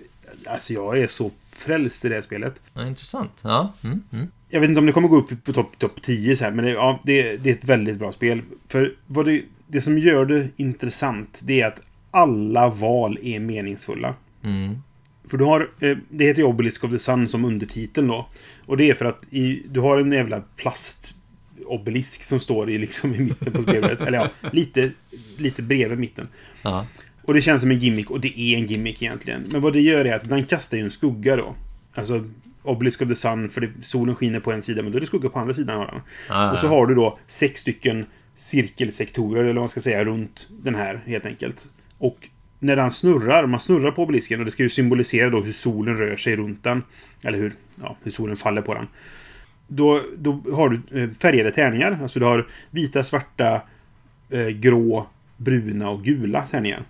Alltså 0.46 0.74
jag 0.74 1.00
är 1.00 1.08
så 1.08 1.32
frälst 1.52 2.06
i 2.06 2.10
det 2.10 2.16
här 2.16 2.22
spelet. 2.22 2.62
Ja, 2.74 2.88
intressant. 2.88 3.40
Ja. 3.44 3.74
Mm, 3.84 4.04
mm. 4.14 4.28
Jag 4.50 4.60
vet 4.60 4.70
inte 4.70 4.80
om 4.80 4.86
det 4.86 4.92
kommer 4.92 5.08
gå 5.08 5.18
upp 5.18 5.44
på 5.44 5.54
topp 5.54 5.80
top 5.80 6.02
10 6.02 6.36
så 6.36 6.44
här, 6.44 6.52
men 6.52 6.66
det, 6.66 6.72
ja, 6.72 7.00
det, 7.04 7.38
det 7.38 7.50
är 7.50 7.54
ett 7.54 7.66
väldigt 7.66 7.98
bra 7.98 8.12
spel. 8.12 8.42
För 8.68 8.94
vad 9.08 9.26
det, 9.26 9.42
det 9.68 9.82
som 9.82 9.98
gör 9.98 10.26
det 10.26 10.50
intressant, 10.56 11.42
det 11.44 11.62
är 11.62 11.68
att 11.68 11.82
alla 12.16 12.70
val 12.70 13.18
är 13.22 13.40
meningsfulla. 13.40 14.16
Mm. 14.44 14.76
För 15.28 15.38
du 15.38 15.44
har, 15.44 15.70
eh, 15.80 15.98
det 16.10 16.26
heter 16.26 16.42
ju 16.42 16.48
Obelisk 16.48 16.84
of 16.84 16.92
the 16.92 17.00
Sun 17.00 17.28
som 17.28 17.46
undertiteln 17.46 18.08
då. 18.08 18.28
Och 18.66 18.78
det 18.78 18.90
är 18.90 18.94
för 18.94 19.06
att 19.06 19.22
i, 19.30 19.64
du 19.70 19.80
har 19.80 19.98
en 19.98 20.12
jävla 20.12 20.42
plastobelisk 20.56 22.24
som 22.24 22.40
står 22.40 22.70
i, 22.70 22.78
liksom, 22.78 23.16
i 23.16 23.20
mitten 23.20 23.54
på 23.54 23.62
spelet. 23.62 24.02
Eller 24.02 24.18
ja, 24.18 24.30
lite, 24.52 24.92
lite 25.38 25.62
bredvid 25.62 26.00
mitten. 26.00 26.28
Ja. 26.62 26.86
Och 27.22 27.34
det 27.34 27.42
känns 27.42 27.62
som 27.62 27.72
en 27.72 27.80
gimmick, 27.80 28.12
och 28.12 28.20
det 28.20 28.40
är 28.40 28.58
en 28.58 28.66
gimmick 28.66 29.02
egentligen. 29.02 29.44
Men 29.52 29.62
vad 29.62 29.74
det 29.74 29.82
gör 29.82 30.06
är 30.06 30.16
att 30.16 30.30
den 30.30 30.44
kastar 30.44 30.78
ju 30.78 30.84
en 30.84 30.92
skugga 30.92 31.36
då. 31.36 31.56
Alltså, 31.94 32.30
Obelisk 32.64 33.02
of 33.02 33.10
the 33.10 33.16
Sun, 33.16 33.50
för 33.50 33.62
det, 33.62 33.70
solen 33.82 34.16
skiner 34.16 34.40
på 34.40 34.52
en 34.52 34.62
sida, 34.62 34.82
men 34.84 34.92
då 34.92 34.98
är 34.98 35.00
det 35.00 35.08
skugga 35.08 35.30
på 35.30 35.40
andra 35.40 35.54
sidan 35.54 35.82
av 35.82 35.88
den. 35.88 36.02
Ah, 36.30 36.52
Och 36.52 36.60
så 36.60 36.68
har 36.68 36.88
du 36.88 36.96
då 36.96 37.20
sex 37.28 37.62
stycken 37.62 38.06
cirkelsektorer, 38.36 39.44
eller 39.44 39.54
vad 39.54 39.62
man 39.62 39.70
ska 39.70 39.82
säga, 39.82 40.06
runt 40.06 40.50
den 40.64 40.76
här 40.76 41.04
helt 41.06 41.26
enkelt. 41.26 41.68
Och 41.98 42.30
när 42.60 42.76
den 42.76 42.92
snurrar, 42.92 43.46
man 43.46 43.60
snurrar 43.60 43.92
på 43.92 44.04
obelisken 44.04 44.40
och 44.40 44.46
det 44.46 44.52
ska 44.52 44.64
ju 44.64 44.70
symbolisera 44.70 45.30
då 45.30 45.42
hur 45.42 45.52
solen 45.52 45.98
rör 45.98 46.16
sig 46.16 46.36
runt 46.36 46.64
den. 46.64 46.84
Eller 47.24 47.38
hur, 47.38 47.54
ja, 47.82 47.96
hur 48.04 48.12
solen 48.12 48.38
faller 48.38 48.62
på 48.62 48.74
den. 48.74 48.88
Då, 49.68 50.04
då 50.18 50.42
har 50.52 50.70
du 50.70 51.02
eh, 51.02 51.10
färgade 51.22 51.52
tärningar. 51.52 52.00
Alltså 52.02 52.20
du 52.20 52.26
har 52.26 52.48
vita, 52.72 53.04
svarta, 53.04 53.62
eh, 54.30 54.48
grå, 54.48 55.08
bruna 55.38 55.90
och 55.90 56.04
gula 56.04 56.42
tärningar. 56.42 56.84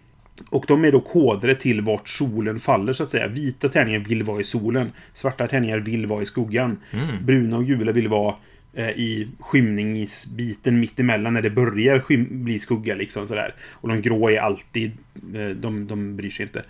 Och 0.49 0.65
de 0.67 0.85
är 0.85 0.91
då 0.91 0.99
kodade 0.99 1.55
till 1.55 1.81
vart 1.81 2.09
solen 2.09 2.59
faller 2.59 2.93
så 2.93 3.03
att 3.03 3.09
säga. 3.09 3.27
Vita 3.27 3.69
tärningar 3.69 3.99
vill 3.99 4.23
vara 4.23 4.39
i 4.39 4.43
solen. 4.43 4.91
Svarta 5.13 5.47
tärningar 5.47 5.77
vill 5.77 6.05
vara 6.05 6.21
i 6.21 6.25
skuggan. 6.25 6.77
Mm. 6.91 7.25
Bruna 7.25 7.57
och 7.57 7.65
gula 7.65 7.91
vill 7.91 8.07
vara 8.07 8.35
i 8.81 9.27
skymningsbiten 9.39 10.79
mittemellan 10.79 11.33
när 11.33 11.41
det 11.41 11.49
börjar 11.49 12.03
bli 12.43 12.59
skugga 12.59 12.95
liksom 12.95 13.27
sådär. 13.27 13.55
Och 13.71 13.89
de 13.89 14.01
grå 14.01 14.29
är 14.29 14.37
alltid, 14.37 14.91
eh, 15.35 15.49
de, 15.49 15.87
de 15.87 16.15
bryr 16.15 16.29
sig 16.29 16.43
inte. 16.43 16.63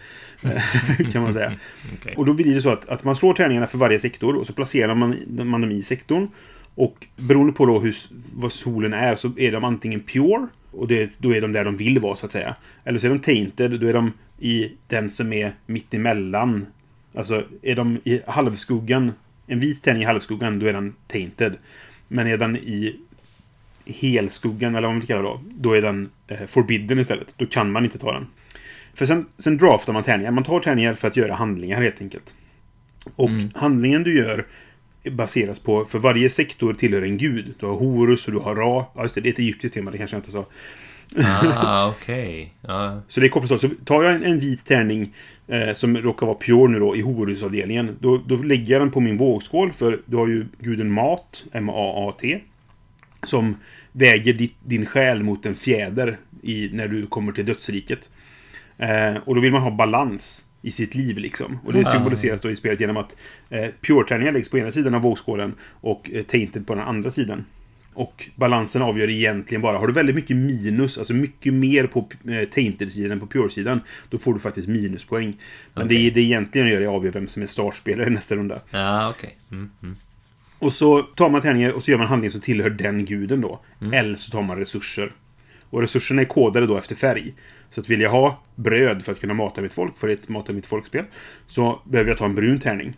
eh, 0.43 1.09
kan 1.11 1.21
man 1.21 1.33
säga. 1.33 1.53
Okej. 1.99 2.13
Och 2.17 2.25
då 2.25 2.33
blir 2.33 2.55
det 2.55 2.61
så 2.61 2.69
att, 2.69 2.89
att 2.89 3.03
man 3.03 3.15
slår 3.15 3.33
tärningarna 3.33 3.67
för 3.67 3.77
varje 3.77 3.99
sektor 3.99 4.35
och 4.35 4.47
så 4.47 4.53
placerar 4.53 4.95
man, 4.95 5.15
man 5.27 5.61
dem 5.61 5.71
i 5.71 5.81
sektorn. 5.83 6.27
Och 6.75 7.07
beroende 7.15 7.53
på 7.53 7.65
då 7.65 7.79
hur, 7.79 7.95
vad 8.35 8.51
solen 8.51 8.93
är 8.93 9.15
så 9.15 9.31
är 9.37 9.51
de 9.51 9.63
antingen 9.63 9.99
pure 9.99 10.47
och 10.71 10.87
det, 10.87 11.09
då 11.17 11.35
är 11.35 11.41
de 11.41 11.51
där 11.51 11.65
de 11.65 11.77
vill 11.77 11.99
vara 11.99 12.15
så 12.15 12.25
att 12.25 12.31
säga. 12.31 12.55
Eller 12.83 12.99
så 12.99 13.07
är 13.07 13.09
de 13.11 13.19
tainted, 13.19 13.79
då 13.79 13.87
är 13.87 13.93
de 13.93 14.11
i 14.39 14.71
den 14.87 15.09
som 15.09 15.33
är 15.33 15.51
mittemellan. 15.65 16.65
Alltså 17.15 17.43
är 17.61 17.75
de 17.75 17.99
i 18.03 18.21
halvskuggan, 18.27 19.11
en 19.47 19.59
vit 19.59 19.83
tärning 19.83 20.01
i 20.01 20.05
halvskuggan, 20.05 20.59
då 20.59 20.65
är 20.65 20.73
den 20.73 20.93
tainted. 21.07 21.57
Men 22.07 22.27
är 22.27 22.37
den 22.37 22.57
i 22.57 22.99
helskuggan, 23.85 24.75
eller 24.75 24.87
vad 24.87 24.95
man 24.95 25.05
kallar 25.05 25.23
det 25.23 25.27
då, 25.29 25.41
då 25.49 25.73
är 25.73 25.81
den 25.81 26.09
eh, 26.27 26.45
forbidden 26.45 26.99
istället. 26.99 27.33
Då 27.37 27.45
kan 27.45 27.71
man 27.71 27.85
inte 27.85 27.97
ta 27.97 28.11
den. 28.13 28.27
För 28.93 29.05
sen, 29.05 29.25
sen 29.37 29.57
draftar 29.57 29.93
man 29.93 30.03
tärningar. 30.03 30.31
Man 30.31 30.43
tar 30.43 30.59
tärningar 30.59 30.93
för 30.93 31.07
att 31.07 31.17
göra 31.17 31.33
handlingar 31.33 31.81
helt 31.81 32.01
enkelt. 32.01 32.35
Och 33.15 33.29
Mm. 33.29 33.49
handlingen 33.55 34.03
du 34.03 34.17
gör 34.17 34.45
baseras 35.11 35.59
på, 35.59 35.85
för 35.85 35.99
varje 35.99 36.29
sektor 36.29 36.73
tillhör 36.73 37.01
en 37.01 37.17
gud. 37.17 37.53
Du 37.59 37.65
har 37.65 37.73
Horus 37.73 38.27
och 38.27 38.33
du 38.33 38.39
har 38.39 38.55
Ra. 38.55 38.85
Ja, 38.95 39.01
just 39.01 39.15
det, 39.15 39.21
det 39.21 39.29
är 39.29 39.33
ett 39.33 39.39
egyptiskt 39.39 39.73
tema, 39.73 39.91
det 39.91 39.97
kanske 39.97 40.15
jag 40.15 40.19
inte 40.19 40.31
sa. 40.31 40.45
Ah, 41.55 41.87
okej. 41.89 42.53
Ja. 42.61 43.01
Så 43.07 43.19
det 43.19 43.25
är 43.27 43.29
kopplat 43.29 43.49
så. 43.49 43.59
Så 43.59 43.69
tar 43.85 44.03
jag 44.03 44.15
en, 44.15 44.23
en 44.23 44.39
vit 44.39 44.65
tärning 44.65 45.13
eh, 45.47 45.73
som 45.73 45.97
råkar 45.97 46.25
vara 46.25 46.37
pure 46.37 46.71
nu 46.71 46.79
då 46.79 46.95
i 46.95 47.01
horusavdelningen. 47.01 47.97
Då, 47.99 48.17
då 48.27 48.35
lägger 48.35 48.71
jag 48.73 48.81
den 48.81 48.91
på 48.91 48.99
min 48.99 49.17
vågskål 49.17 49.71
för 49.73 49.99
du 50.05 50.17
har 50.17 50.27
ju 50.27 50.45
guden 50.59 50.91
Mat, 50.91 51.43
M-A-A-T. 51.51 52.39
Som 53.23 53.57
väger 53.91 54.33
ditt, 54.33 54.55
din 54.63 54.85
själ 54.85 55.23
mot 55.23 55.45
en 55.45 55.55
fjäder 55.55 56.17
i, 56.41 56.69
när 56.73 56.87
du 56.87 57.07
kommer 57.07 57.31
till 57.31 57.45
dödsriket. 57.45 58.09
Eh, 58.77 59.15
och 59.25 59.35
då 59.35 59.41
vill 59.41 59.51
man 59.51 59.61
ha 59.61 59.71
balans 59.71 60.45
i 60.61 60.71
sitt 60.71 60.95
liv 60.95 61.17
liksom. 61.17 61.59
Och 61.65 61.73
det 61.73 61.81
Ah. 61.81 61.91
symboliseras 61.91 62.41
då 62.41 62.51
i 62.51 62.55
spelet 62.55 62.79
genom 62.79 62.97
att 62.97 63.15
eh, 63.49 63.67
pure-tärningar 63.81 64.31
läggs 64.31 64.49
på 64.49 64.57
ena 64.57 64.71
sidan 64.71 64.93
av 64.95 65.01
vågskålen 65.01 65.53
och 65.81 66.09
eh, 66.13 66.23
tainted 66.23 66.67
på 66.67 66.75
den 66.75 66.83
andra 66.83 67.11
sidan. 67.11 67.45
Och 67.95 68.29
balansen 68.35 68.81
avgör 68.81 69.09
egentligen 69.09 69.61
bara, 69.61 69.77
har 69.77 69.87
du 69.87 69.93
väldigt 69.93 70.15
mycket 70.15 70.37
minus, 70.37 70.97
alltså 70.97 71.13
mycket 71.13 71.53
mer 71.53 71.87
på 71.87 72.09
eh, 72.27 72.49
tainted-sidan 72.49 73.11
än 73.11 73.19
på 73.19 73.27
pure-sidan, 73.27 73.81
då 74.09 74.17
får 74.17 74.33
du 74.33 74.39
faktiskt 74.39 74.67
minuspoäng. 74.67 75.41
Men 75.73 75.85
Okej. 75.85 76.03
det, 76.03 76.09
det 76.09 76.21
egentligen 76.21 76.67
gör 76.67 76.79
det 76.79 76.87
avgör 76.87 77.11
vem 77.11 77.27
som 77.27 77.43
är 77.43 77.47
startspelare 77.47 78.09
nästa 78.09 78.35
runda. 78.35 78.59
Ja, 78.71 79.09
okej. 79.09 79.37
Mm, 79.51 79.69
mm. 79.83 79.95
Och 80.59 80.73
så 80.73 81.01
tar 81.01 81.29
man 81.29 81.41
tärningar 81.41 81.71
och 81.71 81.83
så 81.83 81.91
gör 81.91 81.97
man 81.97 82.07
handling 82.07 82.31
som 82.31 82.41
tillhör 82.41 82.69
den 82.69 83.05
guden 83.05 83.41
då. 83.41 83.59
Mm. 83.81 83.93
Eller 83.93 84.15
så 84.15 84.31
tar 84.31 84.41
man 84.41 84.57
resurser. 84.57 85.11
Och 85.69 85.81
resurserna 85.81 86.21
är 86.21 86.25
kodade 86.25 86.67
då 86.67 86.77
efter 86.77 86.95
färg. 86.95 87.33
Så 87.69 87.81
att 87.81 87.89
vill 87.89 88.01
jag 88.01 88.11
ha 88.11 88.43
bröd 88.55 89.03
för 89.03 89.11
att 89.11 89.19
kunna 89.19 89.33
mata 89.33 89.61
mitt 89.61 89.73
folk, 89.73 89.97
för 89.97 90.07
ett 90.07 90.29
mata 90.29 90.53
mitt 90.53 90.65
folkspel, 90.65 91.05
så 91.47 91.81
behöver 91.85 92.11
jag 92.11 92.17
ta 92.17 92.25
en 92.25 92.35
brun 92.35 92.59
tärning. 92.59 92.93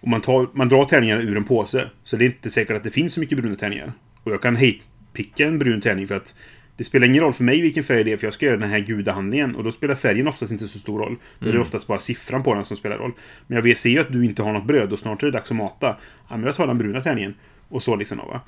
Och 0.00 0.08
man, 0.08 0.20
tar, 0.20 0.48
man 0.52 0.68
drar 0.68 0.84
tärningarna 0.84 1.22
ur 1.22 1.36
en 1.36 1.44
påse. 1.44 1.90
Så 2.04 2.16
det 2.16 2.24
är 2.24 2.26
inte 2.26 2.50
säkert 2.50 2.76
att 2.76 2.84
det 2.84 2.90
finns 2.90 3.14
så 3.14 3.20
mycket 3.20 3.38
bruna 3.38 3.56
tärningar. 3.56 3.92
Och 4.26 4.32
jag 4.32 4.42
kan 4.42 4.56
hate-picka 4.56 5.46
en 5.46 5.58
brun 5.58 5.80
tärning 5.80 6.08
för 6.08 6.14
att 6.14 6.34
det 6.76 6.84
spelar 6.84 7.06
ingen 7.06 7.22
roll 7.22 7.32
för 7.32 7.44
mig 7.44 7.60
vilken 7.60 7.84
färg 7.84 8.04
det 8.04 8.12
är, 8.12 8.16
för 8.16 8.26
jag 8.26 8.34
ska 8.34 8.46
göra 8.46 8.56
den 8.56 8.70
här 8.70 8.78
gudahandlingen. 8.78 9.54
Och 9.54 9.64
då 9.64 9.72
spelar 9.72 9.94
färgen 9.94 10.28
oftast 10.28 10.52
inte 10.52 10.68
så 10.68 10.78
stor 10.78 10.98
roll. 10.98 11.16
Då 11.38 11.48
är 11.48 11.52
det 11.52 11.60
oftast 11.60 11.86
bara 11.86 12.00
siffran 12.00 12.42
på 12.42 12.54
den 12.54 12.64
som 12.64 12.76
spelar 12.76 12.98
roll. 12.98 13.12
Men 13.46 13.56
jag 13.56 13.62
vill 13.62 13.76
se 13.76 13.98
att 13.98 14.12
du 14.12 14.24
inte 14.24 14.42
har 14.42 14.52
något 14.52 14.66
bröd 14.66 14.92
och 14.92 14.98
snart 14.98 15.22
är 15.22 15.26
det 15.26 15.32
dags 15.32 15.50
att 15.50 15.56
mata. 15.56 15.96
Ja, 16.28 16.36
men 16.36 16.44
jag 16.44 16.56
tar 16.56 16.66
den 16.66 16.78
bruna 16.78 17.00
tärningen. 17.00 17.34
Och 17.68 17.82
så 17.82 17.96
liksom 17.96 18.18
va. 18.18 18.40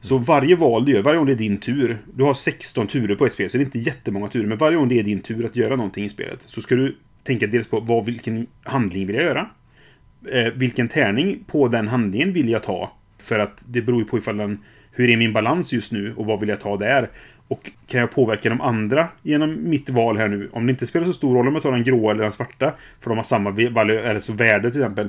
Så 0.00 0.18
varje 0.18 0.56
val 0.56 0.84
du 0.84 0.92
gör, 0.92 1.02
varje 1.02 1.18
gång 1.18 1.26
det 1.26 1.32
är 1.32 1.36
din 1.36 1.58
tur. 1.58 1.98
Du 2.14 2.24
har 2.24 2.34
16 2.34 2.86
turer 2.86 3.14
på 3.14 3.26
ett 3.26 3.32
spel, 3.32 3.50
så 3.50 3.58
det 3.58 3.62
är 3.62 3.64
inte 3.64 3.78
jättemånga 3.78 4.28
turer. 4.28 4.46
Men 4.46 4.58
varje 4.58 4.76
gång 4.76 4.88
det 4.88 4.98
är 4.98 5.02
din 5.02 5.20
tur 5.20 5.44
att 5.44 5.56
göra 5.56 5.76
någonting 5.76 6.04
i 6.04 6.08
spelet. 6.08 6.42
Så 6.42 6.60
ska 6.60 6.74
du 6.74 6.96
tänka 7.22 7.46
dels 7.46 7.68
på 7.68 7.80
vad, 7.80 8.04
vilken 8.04 8.46
handling 8.62 9.06
vill 9.06 9.16
jag 9.16 9.24
göra? 9.24 9.48
Eh, 10.32 10.52
vilken 10.54 10.88
tärning 10.88 11.44
på 11.46 11.68
den 11.68 11.88
handlingen 11.88 12.32
vill 12.32 12.48
jag 12.48 12.62
ta? 12.62 12.92
För 13.18 13.38
att 13.38 13.64
det 13.66 13.82
beror 13.82 13.98
ju 13.98 14.04
på 14.04 14.18
ifall 14.18 14.36
den... 14.36 14.58
Hur 14.92 15.10
är 15.10 15.16
min 15.16 15.32
balans 15.32 15.72
just 15.72 15.92
nu 15.92 16.14
och 16.16 16.26
vad 16.26 16.40
vill 16.40 16.48
jag 16.48 16.60
ta 16.60 16.76
där? 16.76 17.08
Och 17.48 17.70
kan 17.86 18.00
jag 18.00 18.10
påverka 18.10 18.48
de 18.48 18.60
andra 18.60 19.08
genom 19.22 19.70
mitt 19.70 19.90
val 19.90 20.16
här 20.16 20.28
nu? 20.28 20.48
Om 20.52 20.66
det 20.66 20.70
inte 20.70 20.86
spelar 20.86 21.06
så 21.06 21.12
stor 21.12 21.34
roll 21.36 21.48
om 21.48 21.54
jag 21.54 21.62
tar 21.62 21.72
den 21.72 21.82
grå 21.84 22.10
eller 22.10 22.22
den 22.22 22.32
svarta. 22.32 22.74
För 23.00 23.10
de 23.10 23.16
har 23.16 23.24
samma 23.24 23.50
valö, 23.50 24.00
eller 24.10 24.20
så 24.20 24.32
värde 24.32 24.70
till 24.70 24.80
exempel. 24.80 25.08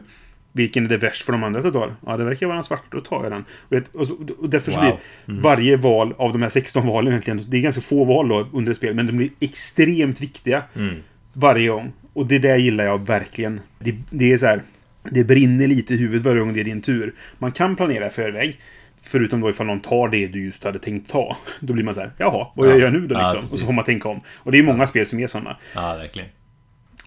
Vilken 0.51 0.85
är 0.85 0.89
det 0.89 0.97
värst 0.97 1.25
för 1.25 1.31
de 1.31 1.43
andra 1.43 1.59
att 1.59 1.65
jag 1.65 1.73
tar? 1.73 1.93
Ja, 2.05 2.17
det 2.17 2.23
verkar 2.23 2.45
vara 2.47 2.55
den 2.55 2.63
svarta. 2.63 2.83
Då 2.89 3.01
tar 3.01 3.23
jag 3.23 3.31
den. 3.31 3.45
Och, 3.69 3.99
och, 4.01 4.07
så, 4.07 4.13
och 4.39 4.49
därför 4.49 4.71
så 4.71 4.79
Wow. 4.81 4.99
blir 5.25 5.41
varje 5.41 5.77
val 5.77 6.13
av 6.17 6.33
de 6.33 6.41
här 6.41 6.49
16 6.49 6.87
valen 6.87 7.11
egentligen. 7.13 7.39
Det 7.47 7.57
är 7.57 7.61
ganska 7.61 7.81
få 7.81 8.03
val 8.03 8.27
då 8.27 8.47
under 8.53 8.71
ett 8.71 8.77
spel. 8.77 8.93
Men 8.93 9.07
de 9.07 9.13
blir 9.13 9.29
extremt 9.39 10.21
viktiga. 10.21 10.63
Mm. 10.75 10.95
Varje 11.33 11.67
gång. 11.69 11.91
Och 12.13 12.27
det 12.27 12.39
där 12.39 12.57
gillar 12.57 12.83
jag 12.83 13.07
verkligen. 13.07 13.59
Det, 13.79 13.95
det 14.09 14.31
är 14.33 14.37
så 14.37 14.45
här. 14.45 14.61
Det 15.11 15.23
brinner 15.23 15.67
lite 15.67 15.93
i 15.93 15.97
huvudet 15.97 16.25
varje 16.25 16.39
gång 16.39 16.53
det 16.53 16.59
är 16.59 16.63
din 16.63 16.81
tur. 16.81 17.13
Man 17.39 17.51
kan 17.51 17.75
planera 17.75 18.07
i 18.07 18.09
förväg. 18.09 18.59
Förutom 19.05 19.41
då 19.41 19.49
ifall 19.49 19.67
någon 19.67 19.79
tar 19.79 20.07
det 20.07 20.27
du 20.27 20.43
just 20.45 20.63
hade 20.63 20.79
tänkt 20.79 21.09
ta. 21.09 21.37
Då 21.59 21.73
blir 21.73 21.83
man 21.83 21.95
så 21.95 22.01
här, 22.01 22.11
jaha, 22.17 22.47
vad 22.55 22.67
Ja. 22.67 22.71
jag 22.71 22.79
gör 22.79 22.91
nu 22.91 23.07
då 23.07 23.15
Ja, 23.15 23.21
liksom? 23.21 23.37
och 23.37 23.43
precis. 23.43 23.59
så 23.59 23.65
får 23.65 23.73
man 23.73 23.85
tänka 23.85 24.09
om. 24.09 24.21
Och 24.37 24.51
det 24.51 24.59
är 24.59 24.63
många 24.63 24.87
spel 24.87 25.05
som 25.05 25.19
är 25.19 25.27
sådana. 25.27 25.57
Ja, 25.75 25.95
verkligen. 25.95 26.27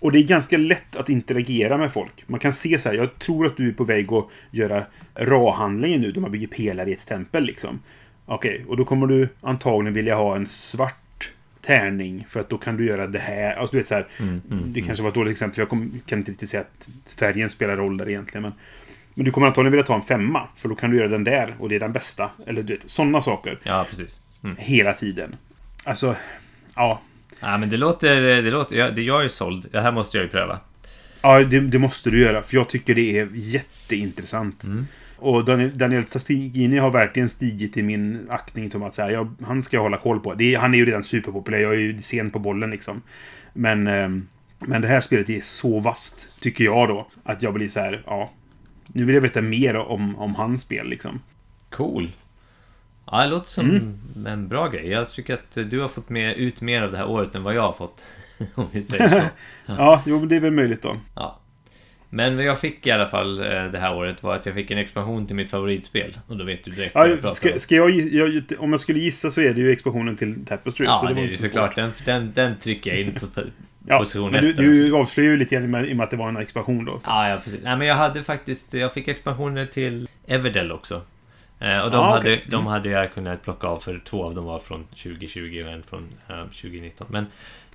Och 0.00 0.12
det 0.12 0.18
är 0.18 0.22
ganska 0.22 0.56
lätt 0.58 0.96
att 0.96 1.08
interagera 1.08 1.76
med 1.78 1.92
folk. 1.92 2.24
Man 2.26 2.40
kan 2.40 2.54
se 2.54 2.78
så 2.78 2.88
här, 2.88 2.96
jag 2.96 3.18
tror 3.18 3.46
att 3.46 3.56
du 3.56 3.68
är 3.68 3.72
på 3.72 3.84
väg 3.84 4.12
att 4.12 4.28
göra 4.50 4.84
ra-handlingen 5.14 6.00
nu, 6.00 6.12
då 6.12 6.20
man 6.20 6.30
bygger 6.30 6.46
pelare 6.46 6.90
i 6.90 6.92
ett 6.92 7.06
tempel 7.06 7.44
liksom. 7.44 7.80
Okej, 8.26 8.64
och 8.68 8.76
då 8.76 8.84
kommer 8.84 9.06
du 9.06 9.28
antagligen 9.40 9.94
vilja 9.94 10.16
ha 10.16 10.36
en 10.36 10.46
svart 10.46 11.32
tärning 11.62 12.26
för 12.28 12.40
att 12.40 12.48
då 12.48 12.58
kan 12.58 12.76
du 12.76 12.86
göra 12.86 13.06
det 13.06 13.18
här. 13.18 13.54
Alltså 13.54 13.72
du 13.72 13.78
vet 13.78 13.86
så 13.86 13.94
här, 13.94 14.06
det 14.66 14.80
kanske 14.80 15.02
var 15.02 15.08
ett 15.08 15.14
dåligt 15.14 15.30
exempel 15.32 15.54
för 15.54 15.62
jag 15.62 15.68
kom, 15.68 16.00
kan 16.06 16.18
inte 16.18 16.30
riktigt 16.30 16.48
säga 16.48 16.60
att 16.60 16.88
färgen 17.18 17.50
spelar 17.50 17.76
roll 17.76 17.96
där 17.96 18.08
egentligen. 18.08 18.42
Men, 18.42 18.52
men 19.16 19.24
du 19.24 19.30
kommer 19.30 19.46
antagligen 19.46 19.72
vilja 19.72 19.86
ta 19.86 19.94
en 19.94 20.02
femma, 20.02 20.48
för 20.56 20.68
då 20.68 20.74
kan 20.74 20.90
du 20.90 20.96
göra 20.96 21.08
den 21.08 21.24
där 21.24 21.54
och 21.58 21.68
det 21.68 21.74
är 21.74 21.80
den 21.80 21.92
bästa. 21.92 22.30
Eller 22.46 22.62
du 22.62 22.74
vet, 22.74 22.90
sådana 22.90 23.22
saker. 23.22 23.58
Ja, 23.62 23.86
precis. 23.90 24.20
Mm. 24.44 24.56
Hela 24.58 24.94
tiden. 24.94 25.36
Alltså, 25.84 26.16
ja. 26.76 27.00
Ja, 27.40 27.58
men 27.58 27.70
det 27.70 27.76
låter... 27.76 28.16
Det 28.42 28.50
låter 28.50 28.76
jag, 28.76 28.94
det, 28.94 29.02
jag 29.02 29.24
är 29.24 29.28
såld. 29.28 29.66
Det 29.72 29.80
här 29.80 29.92
måste 29.92 30.16
jag 30.16 30.24
ju 30.24 30.30
pröva. 30.30 30.58
Ja, 31.22 31.44
det, 31.44 31.60
det 31.60 31.78
måste 31.78 32.10
du 32.10 32.20
göra. 32.20 32.42
För 32.42 32.56
jag 32.56 32.68
tycker 32.68 32.94
det 32.94 33.18
är 33.18 33.28
jätteintressant. 33.32 34.64
Och 35.16 35.44
Daniel, 35.44 35.78
Daniel 35.78 36.04
Tastigini 36.04 36.78
har 36.78 36.90
verkligen 36.90 37.28
stigit 37.28 37.76
i 37.76 37.82
min 37.82 38.26
aktning 38.30 38.70
till 38.70 38.82
att 38.82 38.94
säga, 38.94 39.10
jag, 39.10 39.34
han 39.46 39.62
ska 39.62 39.76
jag 39.76 39.82
hålla 39.82 39.98
koll 39.98 40.20
på. 40.20 40.34
Det, 40.34 40.54
han 40.54 40.74
är 40.74 40.78
ju 40.78 40.86
redan 40.86 41.04
superpopulär. 41.04 41.58
Jag 41.58 41.72
är 41.72 41.78
ju 41.78 42.02
sen 42.02 42.30
på 42.30 42.38
bollen 42.38 42.70
liksom. 42.70 43.02
Men, 43.52 43.86
ehm, 43.86 44.28
men 44.58 44.82
det 44.82 44.88
här 44.88 45.00
spelet 45.00 45.30
är 45.30 45.40
så 45.40 45.80
vast, 45.80 46.40
tycker 46.40 46.64
jag 46.64 46.88
då. 46.88 47.06
Att 47.24 47.42
jag 47.42 47.54
blir 47.54 47.68
så 47.68 47.80
här, 47.80 48.02
ja. 48.06 48.30
Nu 48.86 49.04
vill 49.04 49.14
jag 49.14 49.22
veta 49.22 49.42
mer 49.42 49.76
om, 49.76 50.16
om 50.18 50.34
hans 50.34 50.62
spel 50.62 50.88
liksom. 50.88 51.20
Cool. 51.70 52.08
Ja, 53.10 53.22
det 53.22 53.28
låter 53.28 53.48
som 53.48 53.70
Mm. 53.70 54.26
en 54.26 54.48
bra 54.48 54.68
grej. 54.68 54.88
Jag 54.88 55.10
tycker 55.10 55.34
att 55.34 55.70
du 55.70 55.80
har 55.80 55.88
fått 55.88 56.08
med, 56.08 56.36
ut 56.36 56.60
mer 56.60 56.82
av 56.82 56.92
det 56.92 56.98
här 56.98 57.10
året 57.10 57.34
än 57.34 57.42
vad 57.42 57.54
jag 57.54 57.62
har 57.62 57.72
fått. 57.72 58.02
Om 58.54 58.66
vi 58.72 58.82
säger 58.82 59.08
så. 59.20 59.26
Ja, 59.78 60.02
jo, 60.06 60.18
men 60.18 60.28
det 60.28 60.36
är 60.36 60.40
väl 60.40 60.52
möjligt 60.52 60.82
då. 60.82 60.96
Ja. 61.14 61.38
Men 62.10 62.36
vad 62.36 62.44
jag 62.44 62.60
fick 62.60 62.86
i 62.86 62.90
alla 62.90 63.06
fall 63.06 63.38
eh, 63.38 63.64
det 63.64 63.78
här 63.78 63.96
året 63.96 64.22
var 64.22 64.36
att 64.36 64.46
jag 64.46 64.54
fick 64.54 64.70
en 64.70 64.78
expansion 64.78 65.26
till 65.26 65.36
mitt 65.36 65.50
favoritspel. 65.50 66.18
Och 66.26 66.36
då 66.36 66.44
vet 66.44 66.64
du 66.64 66.70
direkt 66.70 66.94
vad 66.94 67.04
jag 67.10 67.16
Ja, 67.16 67.20
pratar 67.20 67.34
ska, 67.34 67.52
om. 67.52 67.58
ska 67.58 67.74
jag, 67.74 67.90
jag, 67.90 68.42
om 68.58 68.70
jag 68.70 68.80
skulle 68.80 68.98
gissa 68.98 69.30
så 69.30 69.40
är 69.40 69.54
det 69.54 69.60
ju 69.60 69.72
expansionen 69.72 70.16
till 70.16 70.44
Tapestry. 70.46 70.86
Ja, 70.86 70.96
så 70.96 71.06
det, 71.06 71.14
var 71.14 71.22
är 71.22 71.26
ju 71.26 71.36
så 71.36 71.42
såklart. 71.42 71.76
Den, 71.76 71.92
den, 72.04 72.32
den 72.34 72.56
trycker 72.56 72.90
jag 72.90 73.00
in 73.00 73.14
på 73.14 73.26
Ja, 73.88 73.98
position 73.98 74.32
men 74.32 74.44
du, 74.44 74.52
du 74.52 74.92
avslöjar 74.96 75.30
ju 75.30 75.36
lite 75.36 75.54
grann 75.54 75.84
i 75.84 75.92
och 75.92 75.96
med 75.96 76.04
att 76.04 76.10
det 76.10 76.16
var 76.16 76.28
en 76.28 76.36
expansion 76.36 76.84
då. 76.84 76.98
Så. 76.98 77.08
Ja, 77.08 77.28
ja, 77.28 77.36
precis. 77.44 77.60
Nej, 77.64 77.76
men 77.76 77.86
jag 77.86 77.94
hade 77.94 78.24
faktiskt... 78.24 78.74
Jag 78.74 78.94
fick 78.94 79.08
expansioner 79.08 79.66
till 79.66 80.08
Everdell 80.26 80.72
också. 80.72 81.02
Eh, 81.58 81.80
och 81.80 81.90
de, 81.90 81.96
Ah, 82.00 82.10
hade, 82.10 82.36
de 82.36 82.54
Mm. 82.54 82.66
hade 82.66 82.88
jag 82.88 83.14
kunnat 83.14 83.42
plocka 83.42 83.66
av 83.66 83.78
för 83.78 83.98
två 84.04 84.24
av 84.24 84.34
dem 84.34 84.44
var 84.44 84.58
från 84.58 84.84
2020 84.84 85.62
och 85.66 85.72
en 85.72 85.82
från 85.82 86.00
eh, 86.28 86.42
2019. 86.44 87.06
Men 87.10 87.26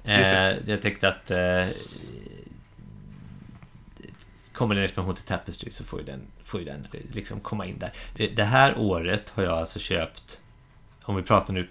eh, 0.04 0.56
jag 0.66 0.82
tänkte 0.82 1.08
att... 1.08 1.32
Eh, 1.32 1.68
kommer 4.54 4.76
det 4.76 4.82
en 4.82 4.86
expansion 4.86 5.16
till 5.16 5.24
Tapestry 5.24 5.72
så 5.72 5.84
får 5.84 6.00
ju 6.00 6.06
den, 6.06 6.20
får 6.44 6.60
ju 6.60 6.66
den 6.66 6.88
liksom 7.12 7.40
komma 7.40 7.66
in 7.66 7.80
där. 7.80 7.92
Det, 8.16 8.28
det 8.28 8.44
här 8.44 8.78
året 8.78 9.30
har 9.36 9.44
jag 9.44 9.58
alltså 9.58 9.80
köpt... 9.80 10.40
Om 11.04 11.16
vi 11.16 11.24
pratar 11.24 11.54
nu, 11.54 11.68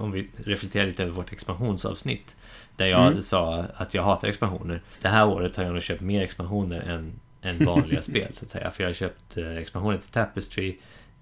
om 0.00 0.12
vi 0.12 0.28
reflekterar 0.44 0.86
lite 0.86 1.02
över 1.02 1.12
vårt 1.12 1.32
expansionsavsnitt. 1.32 2.36
Där 2.76 2.86
jag 2.86 3.06
Mm. 3.06 3.22
sa 3.22 3.64
att 3.76 3.94
jag 3.94 4.02
hatar 4.02 4.28
expansioner. 4.28 4.80
Det 5.02 5.08
här 5.08 5.26
året 5.28 5.56
har 5.56 5.64
jag 5.64 5.72
nog 5.72 5.82
köpt 5.82 6.00
mer 6.00 6.22
expansioner 6.22 6.80
än, 6.80 7.12
än 7.42 7.64
vanliga 7.66 8.02
spel 8.10 8.28
så 8.34 8.44
att 8.44 8.50
säga. 8.50 8.70
För 8.70 8.82
jag 8.82 8.88
har 8.88 8.94
köpt 8.94 9.36
eh, 9.36 9.56
expansionen 9.56 9.98
till 10.00 10.10
Tapestry, 10.10 10.76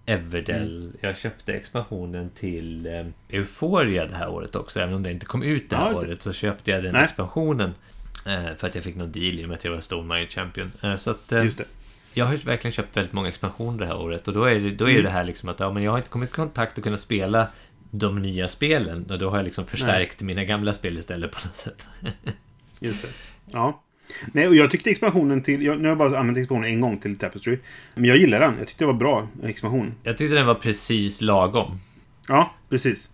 Everdell. 0.07 0.93
Jag 1.01 1.17
köpte 1.19 1.53
expansionen 1.53 2.31
till 2.31 2.87
eh, 2.87 3.07
Euphoria 3.29 4.07
det 4.07 4.15
här 4.15 4.29
året 4.29 4.57
också. 4.57 4.81
Även 4.81 4.95
om 4.95 5.03
det 5.03 5.11
inte 5.11 5.27
kom 5.27 5.43
ut 5.43 5.71
det 5.71 5.77
här 5.77 5.91
Ja, 5.93 5.99
året 5.99 6.23
så 6.23 6.33
köpte 6.33 6.71
jag 6.71 6.83
den 6.83 6.93
Nej. 6.93 7.05
expansionen. 7.05 7.75
Eh, 8.27 8.55
för 8.57 8.67
att 8.67 8.75
jag 8.75 8.85
fick 8.85 8.97
någon 8.97 9.13
deal 9.13 9.41
i 9.41 9.45
och 9.45 9.49
med 9.49 9.57
att 9.59 9.65
jag 9.65 9.73
var 9.73 9.81
Stone 9.81 10.15
Mind 10.17 10.31
Champion. 10.31 10.73
Eh, 10.83 10.95
så 10.97 11.11
att 11.11 11.33
eh, 11.33 11.45
Just 11.45 11.59
det. 11.59 11.65
jag 12.15 12.25
har 12.27 12.37
verkligen 12.37 12.73
köpt 12.73 12.97
väldigt 12.97 13.13
många 13.13 13.29
expansioner 13.29 13.79
det 13.79 13.87
här 13.87 13.97
året. 13.97 14.29
Och 14.29 14.35
då 14.35 14.45
är 14.45 14.61
det, 14.61 14.71
då 14.71 14.85
är 14.85 14.91
Mm. 14.91 15.05
det 15.05 15.11
här 15.11 15.25
liksom 15.25 15.49
att 15.49 15.61
ja, 15.61 15.73
men 15.73 15.83
jag 15.83 15.91
har 15.91 15.99
inte 15.99 16.11
kommit 16.11 16.29
i 16.31 16.33
kontakt 16.33 16.79
och 16.79 16.85
kunnat 16.85 17.01
spela 17.01 17.49
de 17.95 18.23
nya 18.23 18.49
spelen. 18.49 19.07
Och 19.11 19.19
då 19.19 19.31
har 19.31 19.37
jag 19.37 19.45
liksom 19.45 19.67
förstärkt 19.67 20.23
mina 20.23 20.45
gamla 20.45 20.73
spel 20.73 20.99
istället 20.99 21.33
på 21.33 21.39
något 21.47 21.57
sätt. 21.57 21.87
Just 22.81 23.03
det. 23.03 23.09
Ja. 23.51 23.83
Nej, 24.33 24.49
och 24.49 24.55
jag 24.55 24.71
tyckte 24.71 24.91
expansionen 24.91 25.43
till... 25.43 25.63
Jag, 25.63 25.77
nu 25.77 25.83
har 25.83 25.89
jag 25.89 25.99
bara 25.99 26.19
använt 26.19 26.39
expansionen 26.39 26.71
en 26.71 26.81
gång 26.81 26.99
till 26.99 27.19
Tapestry. 27.19 27.59
Men 27.95 28.05
jag 28.05 28.17
gillar 28.17 28.41
den. 28.41 28.55
Jag 28.59 28.69
tyckte 28.69 28.85
det 28.85 28.87
var 28.87 28.95
bra 28.95 29.29
expansion. 29.43 29.95
Jag 30.03 30.19
tyckte 30.19 30.35
den 30.35 30.47
var 30.47 30.55
precis 30.55 31.21
lagom. 31.21 31.81
Ja, 32.29 32.55
precis. 32.69 33.11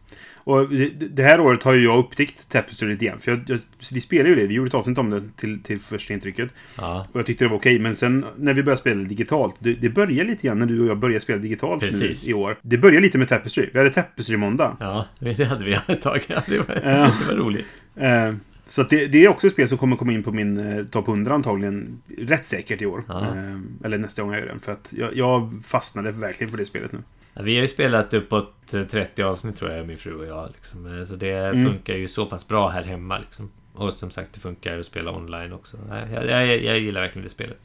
Och 0.48 0.68
det, 1.10 1.22
här 1.22 1.40
året 1.40 1.62
har 1.62 1.74
ju 1.74 1.84
jag 1.84 1.98
upptäckt 1.98 2.50
Tapestry 2.50 2.88
lite 2.88 3.04
grann. 3.04 3.18
För 3.18 3.30
jag, 3.30 3.40
jag, 3.46 3.58
vi 3.92 4.00
spelade 4.00 4.28
ju 4.28 4.34
det. 4.34 4.46
Vi 4.46 4.54
gjorde 4.54 4.68
ett 4.68 4.74
avsnitt 4.74 4.98
om 4.98 5.10
det 5.10 5.22
till, 5.36 5.62
till 5.62 5.78
första 5.78 6.14
intrycket. 6.14 6.50
Ja, 6.78 7.06
Och 7.12 7.18
jag 7.18 7.26
tyckte 7.26 7.44
det 7.44 7.48
var 7.48 7.56
okej. 7.56 7.78
Men 7.78 7.96
sen 7.96 8.24
när 8.36 8.54
vi 8.54 8.62
började 8.62 8.80
spela 8.80 9.02
digitalt. 9.02 9.56
Det, 9.58 9.74
det 9.74 9.88
börjar 9.88 10.24
lite 10.24 10.46
grann 10.46 10.58
när 10.58 10.66
du 10.66 10.80
och 10.80 10.86
jag 10.86 10.98
började 10.98 11.20
spela 11.20 11.38
digitalt 11.38 11.80
Precis. 11.80 12.24
nu 12.26 12.30
i 12.30 12.34
år. 12.34 12.58
Det 12.62 12.78
börjar 12.78 13.00
lite 13.00 13.18
med 13.18 13.28
Tapestry. 13.28 13.70
Vi 13.72 13.78
hade 13.78 13.90
Tapestry-måndag. 13.90 14.76
ja 14.80 15.06
det 15.20 15.44
hade 15.44 15.64
vi 15.64 15.72
ett 15.86 16.02
tag. 16.02 16.24
Ja, 16.28 16.42
det, 16.46 16.58
var, 16.68 16.74
Ja. 16.84 17.12
det 17.28 17.34
var 17.34 17.42
roligt. 17.44 17.66
Eh, 17.96 18.34
Så 18.68 18.82
det, 18.82 19.06
det 19.06 19.24
är 19.24 19.28
också 19.28 19.46
ett 19.46 19.52
spel 19.52 19.68
som 19.68 19.78
kommer 19.78 19.96
komma 19.96 20.12
in 20.12 20.22
på 20.22 20.32
min 20.32 20.56
eh, 20.78 20.84
topp 20.84 21.08
100 21.08 21.34
antagligen 21.34 22.02
rätt 22.18 22.46
säkert 22.46 22.82
i 22.82 22.86
år. 22.86 23.04
Ja. 23.08 23.26
Eh, 23.26 23.58
eller 23.84 23.98
nästa 23.98 24.22
gång 24.22 24.32
jag 24.32 24.40
gör 24.40 24.48
den. 24.48 24.60
För 24.60 24.72
att 24.72 24.94
jag, 24.98 25.16
jag 25.16 25.52
fastnade 25.64 26.12
verkligen 26.12 26.50
för 26.50 26.58
det 26.58 26.64
spelet 26.64 26.92
nu. 26.92 26.98
Vi 27.42 27.54
har 27.54 27.62
ju 27.62 27.68
spelat 27.68 28.14
uppåt 28.14 28.74
eh, 28.74 28.84
30 28.84 29.22
avsnitt 29.22 29.56
tror 29.56 29.70
jag, 29.70 29.86
min 29.86 29.96
fru 29.96 30.14
och 30.14 30.26
jag. 30.26 30.50
Liksom. 30.54 30.98
Eh, 30.98 31.04
Så 31.04 31.14
det 31.14 31.32
Mm. 31.32 31.66
funkar 31.66 31.94
ju 31.94 32.08
så 32.08 32.26
pass 32.26 32.48
bra 32.48 32.68
här 32.68 32.82
hemma. 32.82 33.18
Liksom. 33.18 33.50
Och 33.72 33.92
som 33.92 34.10
sagt, 34.10 34.32
det 34.32 34.40
funkar 34.40 34.78
att 34.78 34.86
spela 34.86 35.12
online 35.12 35.52
också. 35.52 35.76
Nej, 35.88 36.08
Jag, 36.14 36.26
jag, 36.26 36.62
jag 36.64 36.78
gillar 36.78 37.00
verkligen 37.00 37.24
det 37.24 37.30
spelet. 37.30 37.58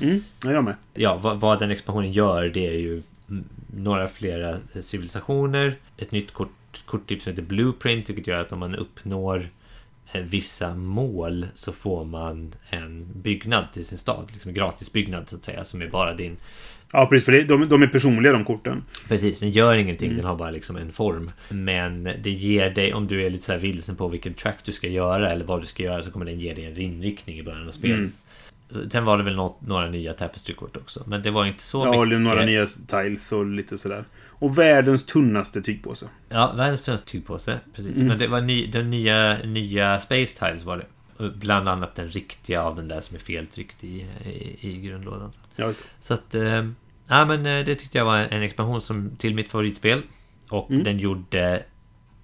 Mm, 0.00 0.24
ja, 0.44 0.52
jag 0.52 0.64
med. 0.64 0.74
Ja, 0.94 1.16
vad, 1.16 1.40
vad 1.40 1.58
den 1.58 1.70
expansionen 1.70 2.12
gör 2.12 2.44
det 2.48 2.66
är 2.66 2.72
ju 2.78 3.02
några 3.76 4.06
flera 4.08 4.50
eh, 4.72 4.80
civilisationer. 4.80 5.76
Ett 5.96 6.12
nytt 6.12 6.32
kort, 6.32 6.82
korttyp 6.86 7.22
som 7.22 7.30
heter 7.32 7.42
Blueprint, 7.42 8.08
vilket 8.08 8.26
gör 8.26 8.38
att 8.40 8.52
om 8.52 8.58
man 8.58 8.74
uppnår 8.74 9.48
eh, 10.12 10.22
vissa 10.22 10.74
mål 10.74 11.46
så 11.54 11.72
får 11.72 12.04
man 12.04 12.54
en 12.70 13.06
byggnad 13.22 13.64
till 13.72 13.84
sin 13.86 13.98
stad. 13.98 14.30
Liksom 14.32 14.48
en 14.48 14.54
gratis 14.54 14.92
byggnad 14.92 15.28
så 15.28 15.36
att 15.36 15.44
säga, 15.44 15.64
som 15.64 15.82
är 15.82 15.88
bara 15.88 16.14
din. 16.14 16.36
Ja, 16.92 17.06
precis. 17.06 17.26
För 17.26 17.44
de, 17.44 17.68
de 17.68 17.82
är 17.82 17.86
personliga 17.86 18.32
de 18.32 18.44
korten. 18.44 18.84
Precis, 19.08 19.40
den 19.40 19.50
gör 19.50 19.76
ingenting, 19.76 20.16
den 20.16 20.24
har 20.24 20.36
bara 20.36 20.50
liksom 20.50 20.76
en 20.76 20.92
form. 20.92 21.30
Men 21.48 22.04
det 22.22 22.30
ger 22.30 22.70
dig, 22.70 22.94
om 22.94 23.06
du 23.06 23.22
är 23.24 23.30
lite 23.30 23.44
så 23.44 23.52
här 23.52 23.58
vilsen 23.58 23.96
på 23.96 24.08
vilken 24.08 24.34
track 24.34 24.58
du 24.64 24.72
ska 24.72 24.88
göra 24.88 25.30
eller 25.30 25.44
vad 25.44 25.62
du 25.62 25.66
ska 25.66 25.82
göra, 25.82 26.02
så 26.02 26.10
kommer 26.10 26.26
den 26.26 26.40
ge 26.40 26.54
dig 26.54 26.64
en 26.64 26.78
inriktning 26.78 27.38
i 27.38 27.42
början 27.42 27.68
av 27.68 27.72
spelet. 27.72 27.98
Mm. 27.98 28.12
Sen 28.90 29.04
var 29.04 29.18
det 29.18 29.24
väl 29.24 29.36
något, 29.36 29.60
några 29.60 29.90
nya 29.90 30.12
Tapestry-kort 30.12 30.76
också, 30.76 31.04
men 31.06 31.22
det 31.22 31.30
var 31.30 31.46
inte 31.46 31.62
så 31.62 31.84
Ja, 31.86 32.04
mycket. 32.04 32.20
några 32.20 32.44
nya 32.44 32.66
tiles 32.66 33.32
och 33.32 33.46
lite 33.46 33.78
sådär. 33.78 34.04
Och 34.40 34.58
världens 34.58 35.06
tunnaste 35.06 35.62
tygpåse. 35.62 36.06
Ja, 36.28 36.52
världens 36.56 36.84
tunnaste 36.84 37.10
tygpåse. 37.10 37.58
Precis. 37.74 37.96
Mm. 37.96 38.08
Men 38.08 38.18
det 38.18 38.28
var 38.28 38.40
ny, 38.40 38.66
den 38.66 38.90
nya, 38.90 39.38
nya 39.44 40.00
Space 40.00 40.38
Tiles 40.38 40.64
var 40.64 40.76
det. 40.76 40.84
Bland 41.34 41.68
annat 41.68 41.94
den 41.94 42.08
riktiga 42.10 42.62
av 42.62 42.76
den 42.76 42.88
där 42.88 43.00
som 43.00 43.16
är 43.16 43.20
feltryckt 43.20 43.84
i, 43.84 44.06
i, 44.24 44.56
i 44.60 44.80
grundlådan. 44.80 45.32
Ja. 45.56 45.72
Så 46.00 46.14
att... 46.14 46.34
Eh, 46.34 46.68
ja, 47.08 47.24
men 47.24 47.46
eh, 47.46 47.64
det 47.64 47.74
tyckte 47.74 47.98
jag 47.98 48.04
var 48.04 48.18
en 48.18 48.42
expansion 48.42 48.80
som, 48.80 49.16
till 49.16 49.34
mitt 49.34 49.50
favoritspel. 49.50 50.02
Och 50.50 50.70
Mm. 50.70 50.82
den 50.84 50.98
gjorde 50.98 51.62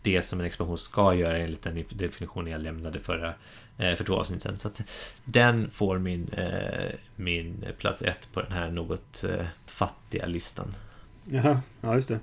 det 0.03 0.23
som 0.23 0.41
en 0.41 0.47
expansion 0.47 0.79
ska 0.79 1.15
göra 1.15 1.39
enligt 1.39 1.63
den 1.63 1.85
definitionen 1.91 2.53
jag 2.53 2.63
lämnade 2.63 2.99
förra, 3.01 3.35
eh, 3.79 3.95
för 3.95 4.05
två 4.05 4.15
avsnitt 4.15 4.43
sedan. 4.43 4.59
Så 4.59 4.69
att 4.69 4.81
den 5.25 5.71
får 5.71 5.99
min, 5.99 6.31
min 7.17 7.65
plats 7.79 8.03
ett 8.03 8.29
på 8.33 8.43
den 8.43 8.53
här 8.53 8.71
något 8.71 9.25
fattiga 9.67 10.27
listan. 10.27 10.75
Jaha, 11.25 11.61
ja 11.81 11.95
just 11.95 12.09
det. 12.09 12.21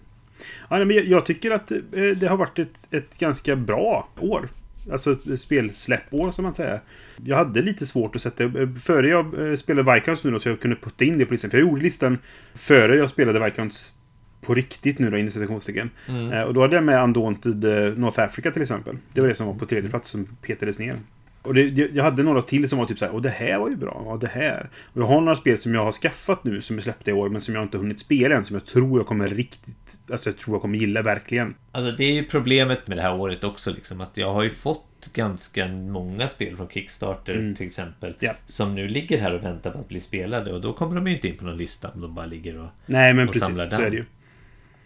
Ja, 0.69 0.85
men 0.85 1.09
jag, 1.09 1.25
tycker 1.25 1.51
att 1.51 1.71
det 2.17 2.27
har 2.27 2.37
varit 2.37 2.59
ett, 2.59 2.93
ett 2.93 3.17
ganska 3.17 3.55
bra 3.55 4.07
år. 4.19 4.49
Alltså 4.91 5.17
spelsläppår 5.37 6.31
som 6.31 6.43
man 6.43 6.53
säger. 6.55 6.81
Jag 7.23 7.37
hade 7.37 7.61
lite 7.61 7.85
svårt 7.85 8.15
att 8.15 8.21
sätta... 8.21 8.43
eh, 8.43 8.69
Före 8.79 9.09
jag 9.09 9.49
eh, 9.49 9.55
spelade 9.55 9.93
Viscounts 9.93 10.23
nu 10.23 10.31
då, 10.31 10.39
så 10.39 10.49
jag 10.49 10.59
kunde 10.59 10.75
putta 10.75 11.05
in 11.05 11.17
det 11.17 11.25
på 11.25 11.33
listan. 11.33 11.49
För 11.51 11.57
jag 11.57 11.67
gjorde 11.67 11.81
listan 11.81 12.17
före 12.55 12.97
jag 12.97 13.09
spelade 13.09 13.45
Viscounts 13.45 13.93
på 14.41 14.53
riktigt 14.53 14.99
nu 14.99 15.09
då, 15.09 15.17
inom 15.17 15.31
citationstecken. 15.31 15.89
Mm. 16.07 16.31
Eh, 16.31 16.41
Och 16.41 16.53
då 16.53 16.61
hade 16.61 16.75
jag 16.75 16.83
med 16.83 17.03
Undaunted 17.03 17.63
North 17.97 18.19
Africa 18.19 18.51
till 18.51 18.61
exempel. 18.61 18.97
Det 19.13 19.21
var 19.21 19.27
det 19.27 19.35
som 19.35 19.47
var 19.47 19.53
på 19.53 19.65
tredje 19.65 19.89
plats 19.89 20.09
som 20.09 20.25
petades 20.41 20.79
ner. 20.79 20.95
Och 21.41 21.53
det, 21.53 21.61
jag 21.93 22.03
hade 22.03 22.23
några 22.23 22.41
till 22.41 22.69
som 22.69 22.79
var 22.79 22.85
typ 22.85 22.99
så 22.99 23.05
här, 23.05 23.13
och 23.13 23.21
det 23.21 23.29
här 23.29 23.59
var 23.59 23.69
ju 23.69 23.75
bra, 23.75 23.91
och 23.91 24.19
det 24.19 24.27
här. 24.27 24.69
Och 24.93 25.01
jag 25.01 25.05
har 25.07 25.21
några 25.21 25.35
spel 25.35 25.57
som 25.57 25.73
jag 25.73 25.83
har 25.85 25.91
skaffat 25.91 26.43
nu 26.43 26.61
som 26.61 26.77
är 26.77 26.81
släppta 26.81 27.11
i 27.11 27.13
år, 27.13 27.29
men 27.29 27.41
som 27.41 27.55
jag 27.55 27.63
inte 27.63 27.77
hunnit 27.77 27.99
spela 27.99 28.35
än, 28.35 28.43
som 28.45 28.53
jag 28.53 28.65
tror 28.65 28.99
jag 28.99 29.07
kommer 29.07 29.29
riktigt... 29.29 29.99
Alltså 30.11 30.29
jag 30.29 30.37
tror 30.37 30.55
jag 30.55 30.61
kommer 30.61 30.77
gilla 30.77 31.01
verkligen. 31.01 31.53
Alltså 31.71 31.91
det 31.91 32.03
är 32.03 32.13
ju 32.13 32.23
problemet 32.25 32.87
med 32.87 32.97
det 32.97 33.01
här 33.01 33.15
året 33.15 33.43
också 33.43 33.71
liksom 33.71 34.01
att 34.01 34.17
jag 34.17 34.33
har 34.33 34.43
ju 34.43 34.49
fått 34.49 35.09
ganska 35.13 35.67
många 35.67 36.27
spel 36.27 36.57
från 36.57 36.67
Kickstarter 36.67 37.33
Mm. 37.35 37.55
till 37.55 37.67
exempel 37.67 38.13
Ja. 38.19 38.33
Som 38.47 38.75
nu 38.75 38.87
ligger 38.87 39.17
här 39.21 39.33
och 39.33 39.43
väntar 39.43 39.71
på 39.71 39.79
att 39.79 39.87
bli 39.87 40.01
spelade 40.01 40.53
och 40.53 40.61
då 40.61 40.73
kommer 40.73 40.95
de 40.95 41.07
ju 41.07 41.13
inte 41.13 41.27
in 41.27 41.37
på 41.37 41.45
någon 41.45 41.57
lista 41.57 41.89
om 41.89 42.01
de 42.01 42.15
bara 42.15 42.25
ligger 42.25 42.57
och... 42.59 42.69
Nej, 42.85 43.13
men 43.13 43.27
Och 43.27 43.33
precis, 43.33 43.47
samlar 43.47 43.63
så 43.65 43.71
damm. 43.71 43.81
är 43.85 43.89
det 43.89 43.95
ju. 43.95 44.05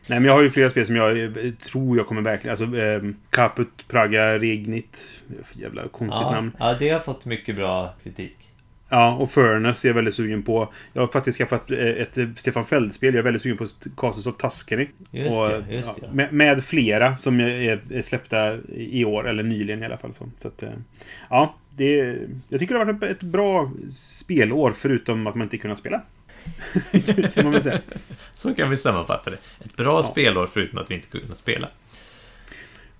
Nej, 0.07 0.19
men 0.19 0.25
jag 0.25 0.33
har 0.33 0.41
ju 0.41 0.49
flera 0.49 0.69
spel 0.69 0.85
som 0.85 0.95
jag 0.95 1.23
eh, 1.23 1.51
tror 1.51 1.97
jag 1.97 2.07
kommer 2.07 2.21
verkligen... 2.21 2.51
Alltså, 2.51 2.77
eh, 2.77 3.01
Caput, 3.29 3.87
Praga, 3.87 4.39
Regnit. 4.39 5.07
Jävla 5.53 5.87
konstigt 5.87 6.21
Ja, 6.21 6.31
namn. 6.31 6.51
ja, 6.59 6.75
det 6.79 6.89
har 6.89 6.99
fått 6.99 7.25
mycket 7.25 7.55
bra 7.55 7.93
kritik. 8.03 8.37
Ja, 8.89 9.15
och 9.15 9.31
Furnace 9.31 9.87
är 9.87 9.89
jag 9.89 9.95
väldigt 9.95 10.13
sugen 10.13 10.43
på. 10.43 10.73
Jag 10.93 11.01
har 11.01 11.07
faktiskt 11.07 11.37
skaffat 11.37 11.71
eh, 11.71 11.79
ett 11.79 12.17
eh, 12.17 12.27
Stefan 12.35 12.65
Feld-spel. 12.65 13.13
Jag 13.13 13.19
är 13.19 13.23
väldigt 13.23 13.41
sugen 13.41 13.57
på 13.57 13.67
Castles 13.97 14.27
of 14.27 14.37
Tuscany. 14.37 14.87
Just 15.11 15.31
och, 15.31 15.49
det, 15.49 15.65
just 15.69 15.91
ja, 16.01 16.07
med, 16.11 16.33
med 16.33 16.63
flera 16.63 17.17
som 17.17 17.39
är, 17.39 18.01
släppta 18.01 18.57
i 18.75 19.05
år, 19.05 19.29
eller 19.29 19.43
nyligen 19.43 19.83
i 19.83 19.85
alla 19.85 19.97
fall. 19.97 20.13
Så, 20.37 20.47
att, 20.47 20.63
ja, 21.29 21.55
det, 21.69 22.17
jag 22.49 22.59
tycker 22.59 22.73
det 22.73 22.79
har 22.79 22.85
varit 22.85 23.03
ett, 23.03 23.09
ett 23.11 23.23
bra 23.23 23.71
spelår, 23.91 24.71
förutom 24.71 25.27
att 25.27 25.35
man 25.35 25.45
inte 25.45 25.57
kunnat 25.57 25.79
spela. 25.79 26.01
Kan 27.33 27.51
man 27.51 27.61
säga. 27.63 27.81
Så 28.33 28.55
kan 28.55 28.69
vi 28.69 28.77
sammanfatta 28.77 29.29
det. 29.29 29.37
Ett 29.59 29.75
bra 29.75 30.03
spelår 30.03 30.49
förutom 30.53 30.77
att 30.79 30.91
vi 30.91 30.95
inte 30.95 31.07
kunnat 31.07 31.37
spela. 31.37 31.69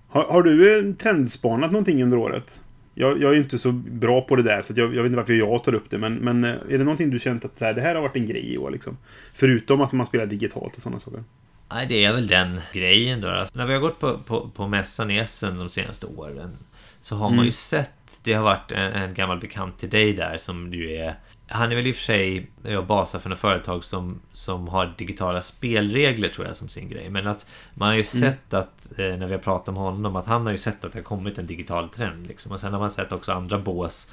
Har, 0.08 0.24
har 0.24 0.42
du 0.42 0.78
eh, 0.88 0.94
trendspanat 0.94 1.72
någonting 1.72 2.02
under 2.02 2.16
året? 2.16 2.60
Jag, 2.94 3.22
jag 3.22 3.30
är 3.30 3.34
ju 3.34 3.40
inte 3.42 3.58
så 3.58 3.72
bra 3.72 4.20
på 4.20 4.36
det 4.36 4.42
där, 4.42 4.62
så 4.62 4.72
jag, 4.76 4.94
jag 4.94 5.02
vet 5.02 5.06
inte 5.06 5.16
varför 5.16 5.32
jag 5.32 5.64
tar 5.64 5.74
upp 5.74 5.90
det. 5.90 5.98
Men, 5.98 6.14
men 6.14 6.44
eh, 6.44 6.50
är 6.50 6.78
det 6.78 6.84
någonting 6.84 7.10
du 7.10 7.18
känt 7.18 7.44
att 7.44 7.58
så 7.58 7.64
här, 7.64 7.72
det 7.74 7.80
här 7.80 7.94
har 7.94 8.02
varit 8.02 8.16
en 8.16 8.26
grej 8.26 8.52
i 8.54 8.58
år? 8.58 8.70
Liksom? 8.70 8.96
Förutom 9.34 9.80
att 9.80 9.92
man 9.92 10.06
spelar 10.06 10.26
digitalt 10.26 10.76
och 10.76 10.82
sådana 10.82 10.98
saker. 11.00 11.24
Nej, 11.72 11.86
det 11.86 12.04
är 12.04 12.12
väl 12.12 12.26
den 12.26 12.60
grejen 12.72 13.20
då. 13.20 13.28
Alltså, 13.28 13.58
när 13.58 13.66
vi 13.66 13.72
har 13.72 13.80
gått 13.80 13.98
på, 14.00 14.18
på, 14.18 14.50
på 14.54 14.68
mässan 14.68 15.10
i 15.10 15.16
Essen 15.16 15.58
de 15.58 15.68
senaste 15.68 16.06
åren 16.06 16.56
så 17.00 17.16
har 17.16 17.28
man 17.28 17.36
ju 17.38 17.42
Mm. 17.42 17.52
sett, 17.52 17.90
det 18.22 18.32
har 18.32 18.42
varit 18.42 18.72
en, 18.72 18.92
en 18.92 19.14
gammal 19.14 19.40
bekant 19.40 19.78
till 19.78 19.90
dig 19.90 20.12
där 20.12 20.36
som 20.36 20.72
ju 20.74 20.96
är 20.96 21.14
han 21.48 21.72
är 21.72 21.76
väl 21.76 21.86
i 21.86 21.92
och 21.92 21.96
för 21.96 22.02
sig 22.02 22.46
jag 22.62 22.86
basar 22.86 23.18
för 23.18 23.30
något 23.30 23.38
företag 23.38 23.84
som, 23.84 24.20
som 24.32 24.68
har 24.68 24.94
digitala 24.98 25.42
spelregler 25.42 26.28
tror 26.28 26.46
jag 26.46 26.56
som 26.56 26.68
sin 26.68 26.88
grej. 26.88 27.10
Men 27.10 27.26
att 27.26 27.46
man 27.74 27.88
har 27.88 27.94
ju 27.94 28.02
sett 28.02 28.54
att 28.54 28.88
eh, 28.98 29.16
när 29.16 29.26
vi 29.26 29.32
har 29.32 29.40
pratat 29.40 29.68
om 29.68 29.76
honom 29.76 30.16
att 30.16 30.26
han 30.26 30.46
har 30.46 30.52
ju 30.52 30.58
sett 30.58 30.84
att 30.84 30.92
det 30.92 30.98
har 30.98 31.04
kommit 31.04 31.38
en 31.38 31.46
digital 31.46 31.88
trend. 31.88 32.26
Liksom. 32.26 32.52
Och 32.52 32.60
sen 32.60 32.72
har 32.72 32.80
man 32.80 32.90
sett 32.90 33.12
också 33.12 33.32
andra 33.32 33.58
bås 33.58 34.10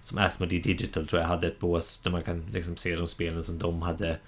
som 0.00 0.18
Asmodee 0.18 0.60
Digital 0.60 1.06
tror 1.06 1.22
jag 1.22 1.28
hade 1.28 1.46
ett 1.46 1.58
bås 1.58 1.98
där 1.98 2.10
man 2.10 2.22
kan 2.22 2.46
liksom 2.52 2.76
se 2.76 2.96
de 2.96 3.08
spelen 3.08 3.42
som 3.42 3.58
de 3.58 3.82
hade 3.82 4.18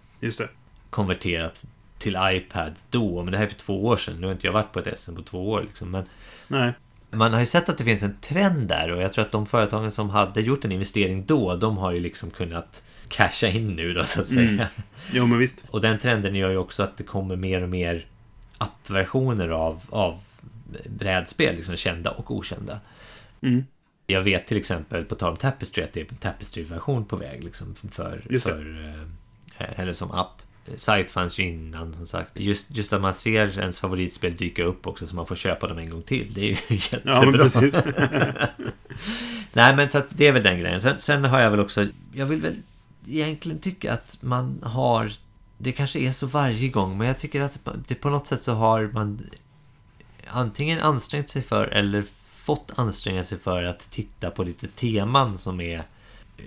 konverterat 0.90 1.64
till 1.98 2.18
iPad 2.20 2.74
då. 2.90 3.22
Men 3.22 3.32
det 3.32 3.38
här 3.38 3.44
är 3.44 3.48
för 3.48 3.56
två 3.56 3.84
år 3.84 3.96
sedan. 3.96 4.20
Nu 4.20 4.26
har 4.26 4.32
inte 4.32 4.46
jag 4.46 4.52
varit 4.52 4.72
på 4.72 4.78
ett 4.78 4.98
SM 4.98 5.14
på 5.14 5.22
två 5.22 5.50
år. 5.50 5.62
Liksom. 5.62 5.90
Men 5.90 6.04
Nej. 6.48 6.72
Man 7.10 7.32
har 7.32 7.40
ju 7.40 7.46
sett 7.46 7.68
att 7.68 7.78
det 7.78 7.84
finns 7.84 8.02
en 8.02 8.16
trend 8.20 8.68
där 8.68 8.90
och 8.90 9.02
jag 9.02 9.12
tror 9.12 9.24
att 9.24 9.32
de 9.32 9.46
företagen 9.46 9.92
som 9.92 10.10
hade 10.10 10.40
gjort 10.40 10.64
en 10.64 10.72
investering 10.72 11.24
då, 11.26 11.56
de 11.56 11.78
har 11.78 11.92
ju 11.92 12.00
liksom 12.00 12.30
kunnat 12.30 12.82
casha 13.08 13.46
in 13.46 13.76
nu 13.76 13.94
då 13.94 14.04
så 14.04 14.20
att 14.20 14.28
säga. 14.28 14.48
Mm. 14.48 14.66
Jo, 15.12 15.26
men 15.26 15.38
visst. 15.38 15.64
Och 15.70 15.80
den 15.80 15.98
trenden 15.98 16.34
gör 16.34 16.50
ju 16.50 16.56
också 16.56 16.82
att 16.82 16.96
det 16.96 17.04
kommer 17.04 17.36
mer 17.36 17.62
och 17.62 17.68
mer 17.68 18.06
appversioner 18.58 19.48
av, 19.48 19.82
av 19.90 20.20
brädspel, 20.86 21.56
liksom 21.56 21.76
kända 21.76 22.10
och 22.10 22.30
okända. 22.30 22.80
Mm. 23.42 23.64
Jag 24.06 24.22
vet 24.22 24.46
till 24.46 24.56
exempel, 24.56 25.04
på 25.04 25.14
tal 25.14 25.30
om 25.30 25.36
Tapestry, 25.36 25.84
att 25.84 25.92
det 25.92 26.00
är 26.00 26.06
en 26.10 26.16
Tapestry-version 26.16 27.04
på 27.04 27.16
väg 27.16 27.44
liksom 27.44 27.74
för, 27.74 28.38
för 28.40 28.94
eh, 29.58 29.80
eller 29.80 29.92
som 29.92 30.10
app. 30.10 30.42
Site 30.76 31.08
fanns 31.08 31.38
ju 31.38 31.48
innan 31.48 31.94
som 31.94 32.06
sagt. 32.06 32.30
Just, 32.34 32.76
just 32.76 32.92
att 32.92 33.00
man 33.00 33.14
ser 33.14 33.58
ens 33.58 33.80
favoritspel 33.80 34.36
dyka 34.36 34.64
upp 34.64 34.86
också 34.86 35.06
så 35.06 35.16
man 35.16 35.26
får 35.26 35.36
köpa 35.36 35.68
dem 35.68 35.78
en 35.78 35.90
gång 35.90 36.02
till. 36.02 36.34
Det 36.34 36.40
är 36.40 36.44
ju 36.44 36.56
jättebra. 36.68 37.14
Ja, 37.14 37.22
men 37.22 37.32
precis. 37.32 37.74
Nej 39.52 39.76
men 39.76 39.88
så 39.88 39.98
att 39.98 40.06
det 40.08 40.26
är 40.26 40.32
väl 40.32 40.42
den 40.42 40.60
grejen. 40.60 40.80
Sen, 40.80 40.94
sen 40.98 41.24
har 41.24 41.40
jag 41.40 41.50
väl 41.50 41.60
också... 41.60 41.86
Jag 42.12 42.26
vill 42.26 42.40
väl 42.40 42.56
egentligen 43.06 43.58
tycka 43.58 43.92
att 43.92 44.18
man 44.20 44.60
har... 44.62 45.12
Det 45.58 45.72
kanske 45.72 45.98
är 45.98 46.12
så 46.12 46.26
varje 46.26 46.68
gång 46.68 46.98
men 46.98 47.06
jag 47.06 47.18
tycker 47.18 47.40
att 47.40 47.58
det 47.88 47.94
på 47.94 48.10
något 48.10 48.26
sätt 48.26 48.42
så 48.42 48.52
har 48.52 48.90
man 48.92 49.20
antingen 50.26 50.80
ansträngt 50.80 51.28
sig 51.28 51.42
för 51.42 51.66
eller 51.66 52.04
fått 52.28 52.72
anstränga 52.76 53.24
sig 53.24 53.38
för 53.38 53.64
att 53.64 53.90
titta 53.90 54.30
på 54.30 54.44
lite 54.44 54.68
teman 54.68 55.38
som 55.38 55.60
är 55.60 55.82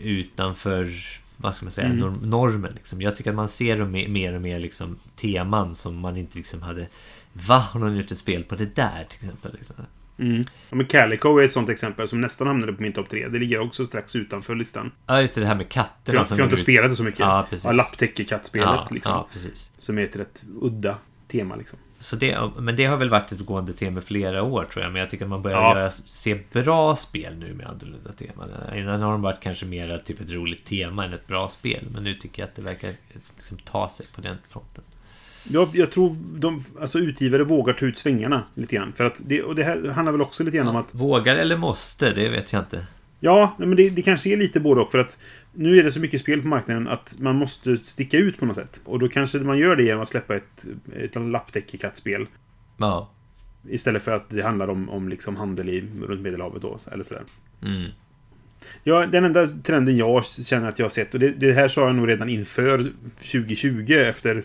utanför 0.02 0.94
vad 1.42 1.56
ska 1.56 1.66
man 1.66 1.72
säga, 1.72 1.88
Mm. 1.88 2.00
norm- 2.00 2.20
normen. 2.30 2.74
Liksom. 2.76 3.02
Jag 3.02 3.16
tycker 3.16 3.30
att 3.30 3.36
man 3.36 3.48
ser 3.48 3.86
mer 3.86 4.34
och 4.36 4.42
mer 4.42 4.60
liksom, 4.60 4.98
teman 5.16 5.76
som 5.76 5.96
man 5.96 6.18
inte 6.18 6.38
liksom 6.38 6.62
hade 6.62 6.88
Va? 7.34 7.58
Har 7.58 7.80
någon 7.80 7.98
gjort 7.98 8.12
ett 8.12 8.18
spel 8.18 8.44
på 8.44 8.56
det 8.56 8.76
där 8.76 9.04
till 9.10 9.20
exempel? 9.26 9.52
Liksom. 9.58 9.76
Mm. 10.18 10.44
Ja, 10.70 10.76
men 10.76 10.86
Calico 10.86 11.38
är 11.38 11.44
ett 11.46 11.52
sånt 11.52 11.70
exempel 11.70 12.08
som 12.08 12.22
nästan 12.22 12.48
hamnade 12.48 12.74
på 12.74 12.82
min 12.82 12.94
topp 12.94 13.10
tre. 13.10 13.28
Det 13.28 13.40
ligger 13.40 13.60
också 13.60 13.86
strax 13.86 14.16
utanför 14.16 14.56
listan. 14.56 14.92
Ja 15.08 15.22
just 15.22 15.36
det, 15.36 15.42
det 15.42 15.48
här 15.48 15.56
med 15.56 15.66
För 15.74 15.80
jag, 15.80 15.86
katterna 15.86 16.26
för 16.26 16.36
jag 16.36 16.40
har 16.40 16.44
inte 16.44 16.56
ut- 16.56 16.62
spelat 16.62 16.90
det 16.92 16.96
så 16.96 17.04
mycket. 17.04 17.20
Ja, 17.20 17.46
precis. 17.50 17.66
Ja, 17.66 17.72
Lapptäcke-kattspelet, 17.72 18.66
ja, 18.68 18.88
liksom. 18.92 19.12
ja, 19.14 19.28
precis. 19.34 19.72
Som 19.78 19.98
är 19.98 20.04
ett 20.04 20.16
rätt 20.16 20.44
udda 20.62 20.98
tema, 21.28 21.56
liksom. 21.56 21.80
Så 22.02 22.16
det, 22.16 22.38
men 22.58 22.76
det 22.76 22.86
har 22.86 22.98
väl 22.98 23.10
varit 23.10 23.32
ett 23.32 23.40
gående 23.46 23.74
tema 23.74 24.00
i 24.00 24.02
flera 24.02 24.44
år 24.44 24.66
tror 24.66 24.84
jag. 24.84 24.94
Men 24.94 25.00
jag 25.00 25.10
tycker 25.10 25.26
att 25.26 25.30
man 25.30 25.42
börjar 25.42 25.58
Ja. 25.58 25.78
göra, 25.78 25.92
se 25.92 26.40
bra 26.52 26.96
spel 26.96 27.36
nu 27.38 27.54
med 27.54 27.68
annorlunda 27.68 28.12
teman. 28.12 28.50
Innan 28.76 29.02
har 29.02 29.12
de 29.12 29.22
varit 29.22 29.40
kanske 29.40 29.66
mer 29.66 30.02
typ 30.06 30.22
ett 30.22 30.32
roligt 30.32 30.66
tema 30.66 31.06
än 31.06 31.14
ett 31.14 31.28
bra 31.28 31.48
spel. 31.48 31.86
Men 31.94 32.04
nu 32.04 32.14
tycker 32.16 32.42
jag 32.42 32.48
att 32.48 32.56
det 32.56 32.62
verkar 32.62 32.94
liksom 33.38 33.58
ta 33.58 33.90
sig 33.90 34.06
på 34.16 34.22
den 34.22 34.38
fronten. 34.50 34.84
Jag, 35.44 35.70
jag 35.74 35.92
tror 35.92 36.16
de, 36.40 36.64
alltså 36.82 37.00
utgivare 37.00 37.44
vågar 37.44 37.74
ta 37.74 37.86
ut 37.86 37.98
svängarna 37.98 38.44
lite 38.54 38.76
grann. 38.76 38.94
För 38.94 39.04
att 39.06 39.22
det, 39.26 39.42
och 39.44 39.56
det 39.56 39.64
här 39.64 39.88
handlar 39.90 40.12
väl 40.12 40.22
också 40.22 40.44
lite 40.44 40.58
grann 40.58 40.68
om 40.68 40.76
att... 40.76 40.96
Vågar 40.96 41.36
eller 41.36 41.58
måste, 41.58 42.14
det 42.14 42.30
vet 42.30 42.54
jag 42.54 42.62
inte. 42.62 42.86
Ja, 43.24 43.56
men 43.58 43.76
det, 43.76 43.90
det 43.90 44.02
kanske 44.02 44.30
är 44.30 44.38
lite 44.38 44.60
både 44.60 44.82
och. 44.82 44.92
För 44.92 45.00
att 45.00 45.18
nu 45.54 45.80
är 45.80 45.84
det 45.84 45.92
så 45.92 46.00
mycket 46.00 46.22
spel 46.22 46.42
på 46.42 46.48
marknaden 46.48 46.88
att 46.88 47.16
man 47.18 47.36
måste 47.36 47.78
sticka 47.78 48.18
ut 48.18 48.40
på 48.40 48.46
något 48.46 48.56
sätt. 48.56 48.82
Och 48.86 49.00
då 49.00 49.08
kanske 49.08 49.40
man 49.40 49.58
gör 49.58 49.76
det 49.76 49.84
genom 49.84 50.02
att 50.02 50.10
släppa 50.10 50.36
ett, 50.36 50.68
ett 50.96 51.16
lapptäckekattspel. 51.16 52.28
Ja. 52.78 53.12
Istället 53.70 54.04
för 54.04 54.12
att 54.16 54.30
det 54.30 54.42
handlar 54.42 54.68
om, 54.68 54.90
om 54.90 55.10
liksom 55.10 55.36
handel 55.36 55.70
i, 55.70 55.84
runt 56.02 56.22
Medelhavet 56.22 56.62
då, 56.62 56.80
eller 56.92 57.04
sådär. 57.04 57.24
Mm. 57.64 57.90
Ja, 58.84 59.06
den 59.06 59.26
enda 59.26 59.48
trenden 59.48 59.98
jag 59.98 60.26
känner 60.26 60.70
att 60.70 60.80
jag 60.80 60.86
har 60.86 60.90
sett, 60.90 61.14
och 61.14 61.20
det, 61.20 61.30
det 61.30 61.54
här 61.54 61.68
sa 61.68 61.86
jag 61.86 61.96
nog 61.96 62.10
redan 62.10 62.30
inför 62.30 62.78
2020 63.16 63.94
efter 63.94 64.44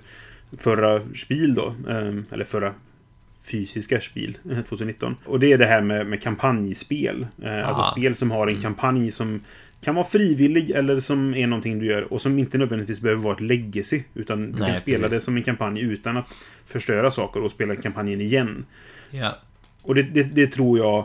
förra 0.58 1.02
spel 1.14 1.54
då, 1.54 1.74
ehm, 1.88 2.24
eller 2.30 2.44
förra 2.44 2.74
fysiska 3.50 4.00
spel 4.00 4.38
2019. 4.68 5.16
Och 5.24 5.40
det 5.40 5.52
är 5.52 5.58
det 5.58 5.66
här 5.66 5.80
med, 5.82 6.06
med 6.06 6.22
kampanjspel. 6.22 7.26
Eh, 7.44 7.68
alltså 7.68 7.82
spel 7.82 8.14
som 8.14 8.30
har 8.30 8.46
en 8.46 8.48
Mm. 8.48 8.62
kampanj 8.62 9.10
som 9.12 9.40
kan 9.80 9.94
vara 9.94 10.04
frivillig 10.04 10.70
eller 10.70 11.00
som 11.00 11.34
är 11.34 11.46
någonting 11.46 11.78
du 11.78 11.86
gör 11.86 12.12
och 12.12 12.22
som 12.22 12.38
inte 12.38 12.58
nödvändigtvis 12.58 13.00
behöver 13.00 13.22
vara 13.22 13.34
ett 13.34 13.40
legacy. 13.40 14.02
Utan 14.14 14.52
du 14.52 14.58
Nej, 14.58 14.68
kan 14.68 14.76
spela 14.76 15.08
precis. 15.08 15.18
det 15.20 15.24
som 15.24 15.36
en 15.36 15.42
kampanj 15.42 15.80
utan 15.80 16.16
att 16.16 16.36
förstöra 16.64 17.10
saker 17.10 17.42
och 17.42 17.50
spela 17.50 17.76
kampanjen 17.76 18.20
igen. 18.20 18.64
Ja. 19.10 19.38
Och 19.82 19.94
det, 19.94 20.02
det, 20.02 20.22
det 20.22 20.46
tror 20.46 20.78
jag... 20.78 21.04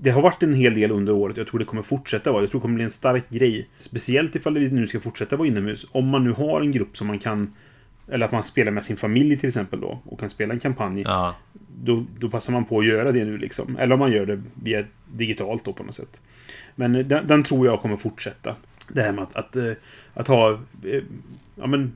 Det 0.00 0.10
har 0.10 0.22
varit 0.22 0.42
en 0.42 0.54
hel 0.54 0.74
del 0.74 0.90
under 0.90 1.12
året. 1.12 1.36
Jag 1.36 1.46
tror 1.46 1.58
det 1.58 1.64
kommer 1.64 1.82
fortsätta 1.82 2.32
vara. 2.32 2.42
Jag 2.42 2.50
tror 2.50 2.60
det 2.60 2.62
kommer 2.62 2.74
bli 2.74 2.84
en 2.84 2.90
stark 2.90 3.30
grej. 3.30 3.68
Speciellt 3.78 4.34
ifall 4.36 4.58
vi 4.58 4.70
nu 4.70 4.86
ska 4.86 5.00
fortsätta 5.00 5.36
vara 5.36 5.48
inomhus. 5.48 5.86
Om 5.92 6.08
man 6.08 6.24
nu 6.24 6.30
har 6.32 6.60
en 6.60 6.70
grupp 6.70 6.96
som 6.96 7.06
man 7.06 7.18
kan... 7.18 7.54
Eller 8.10 8.26
att 8.26 8.32
man 8.32 8.44
spelar 8.44 8.72
med 8.72 8.84
sin 8.84 8.96
familj 8.96 9.36
till 9.36 9.48
exempel 9.48 9.80
då. 9.80 9.98
Och 10.04 10.20
kan 10.20 10.30
spela 10.30 10.54
en 10.54 10.60
kampanj. 10.60 11.02
Ja. 11.02 11.34
Då, 11.82 12.04
då 12.18 12.30
passar 12.30 12.52
man 12.52 12.64
på 12.64 12.78
att 12.78 12.86
göra 12.86 13.12
det 13.12 13.24
nu 13.24 13.38
liksom. 13.38 13.76
Eller 13.76 13.92
om 13.92 13.98
man 13.98 14.12
gör 14.12 14.26
det 14.26 14.42
via 14.62 14.84
digitalt 15.12 15.64
då 15.64 15.72
på 15.72 15.82
något 15.82 15.94
sätt. 15.94 16.20
Men 16.74 16.94
eh, 16.94 17.06
den, 17.06 17.26
den 17.26 17.44
tror 17.44 17.66
jag 17.66 17.80
kommer 17.80 17.96
fortsätta. 17.96 18.56
Det 18.88 19.02
här 19.02 19.12
med 19.12 19.24
att, 19.24 19.36
att, 19.36 19.56
eh, 19.56 19.72
att 20.14 20.28
ha... 20.28 20.52
eh, 20.84 21.02
Ja 21.54 21.66
men... 21.66 21.92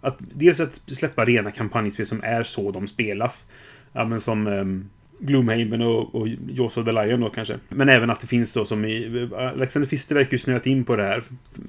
Att, 0.00 0.16
dels 0.18 0.60
att 0.60 0.74
släppa 0.74 1.24
rena 1.24 1.50
kampanjspel 1.50 2.06
som 2.06 2.22
är 2.22 2.42
så 2.42 2.70
de 2.70 2.86
spelas. 2.86 3.50
Ja 3.92 4.04
men 4.04 4.20
som... 4.20 4.88
Um, 5.20 5.26
Gloomhaven 5.26 5.82
och, 5.82 6.14
och 6.14 6.28
Jaws 6.48 6.76
of 6.76 6.84
the 6.84 6.92
Lion 6.92 7.20
då 7.20 7.30
kanske. 7.30 7.58
Men 7.68 7.88
även 7.88 8.10
att 8.10 8.20
det 8.20 8.26
finns 8.26 8.52
då 8.52 8.64
som 8.64 8.84
i... 8.84 9.28
Alexander 9.36 9.88
Fister 9.88 10.14
verkar 10.14 10.32
ju 10.32 10.38
snöat 10.38 10.66
in 10.66 10.84
på 10.84 10.96
det 10.96 11.02
här. 11.02 11.22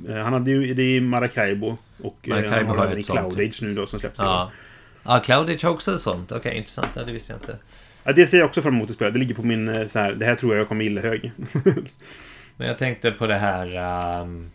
Eh, 0.09 0.15
Han 0.15 0.33
hade 0.33 0.51
ju 0.51 0.73
det 0.73 0.95
i 0.95 1.01
Maracaibo. 1.01 1.77
Och 2.03 2.17
eh, 2.23 2.29
Maracaibo 2.29 2.67
han 2.67 2.77
har 2.77 2.85
även 2.85 2.97
i 2.97 2.99
ett 2.99 3.05
sånt. 3.05 3.19
Cloud 3.33 3.47
Age 3.47 3.59
nu 3.61 3.73
då 3.73 3.87
som 3.87 3.99
släpps. 3.99 4.19
Ja. 4.19 4.51
Ja, 5.05 5.19
Cloudage 5.25 5.63
har 5.63 5.71
också 5.71 5.93
ett 5.93 5.99
sånt. 5.99 6.31
Okej, 6.31 6.57
intressant. 6.57 6.89
Ja, 6.95 7.03
det 7.03 7.11
visste 7.11 7.33
jag 7.33 7.41
inte. 7.41 7.57
Ja, 8.03 8.11
det 8.13 8.27
ser 8.27 8.37
jag 8.37 8.45
också 8.45 8.61
fram 8.61 8.75
emot 8.75 8.89
att 8.89 8.95
spela. 8.95 9.11
Det 9.11 9.19
ligger 9.19 9.35
på 9.35 9.43
min 9.43 9.67
eh, 9.67 9.87
så 9.87 9.99
här, 9.99 10.13
det 10.13 10.25
här 10.25 10.35
tror 10.35 10.53
jag 10.53 10.61
jag 10.61 10.67
kommer 10.67 10.83
gilla 10.83 11.01
hög. 11.01 11.31
Men 12.57 12.67
jag 12.67 12.77
tänkte 12.77 13.11
på 13.11 13.27
det 13.27 13.37
här... 13.37 13.75
ehm, 14.21 14.49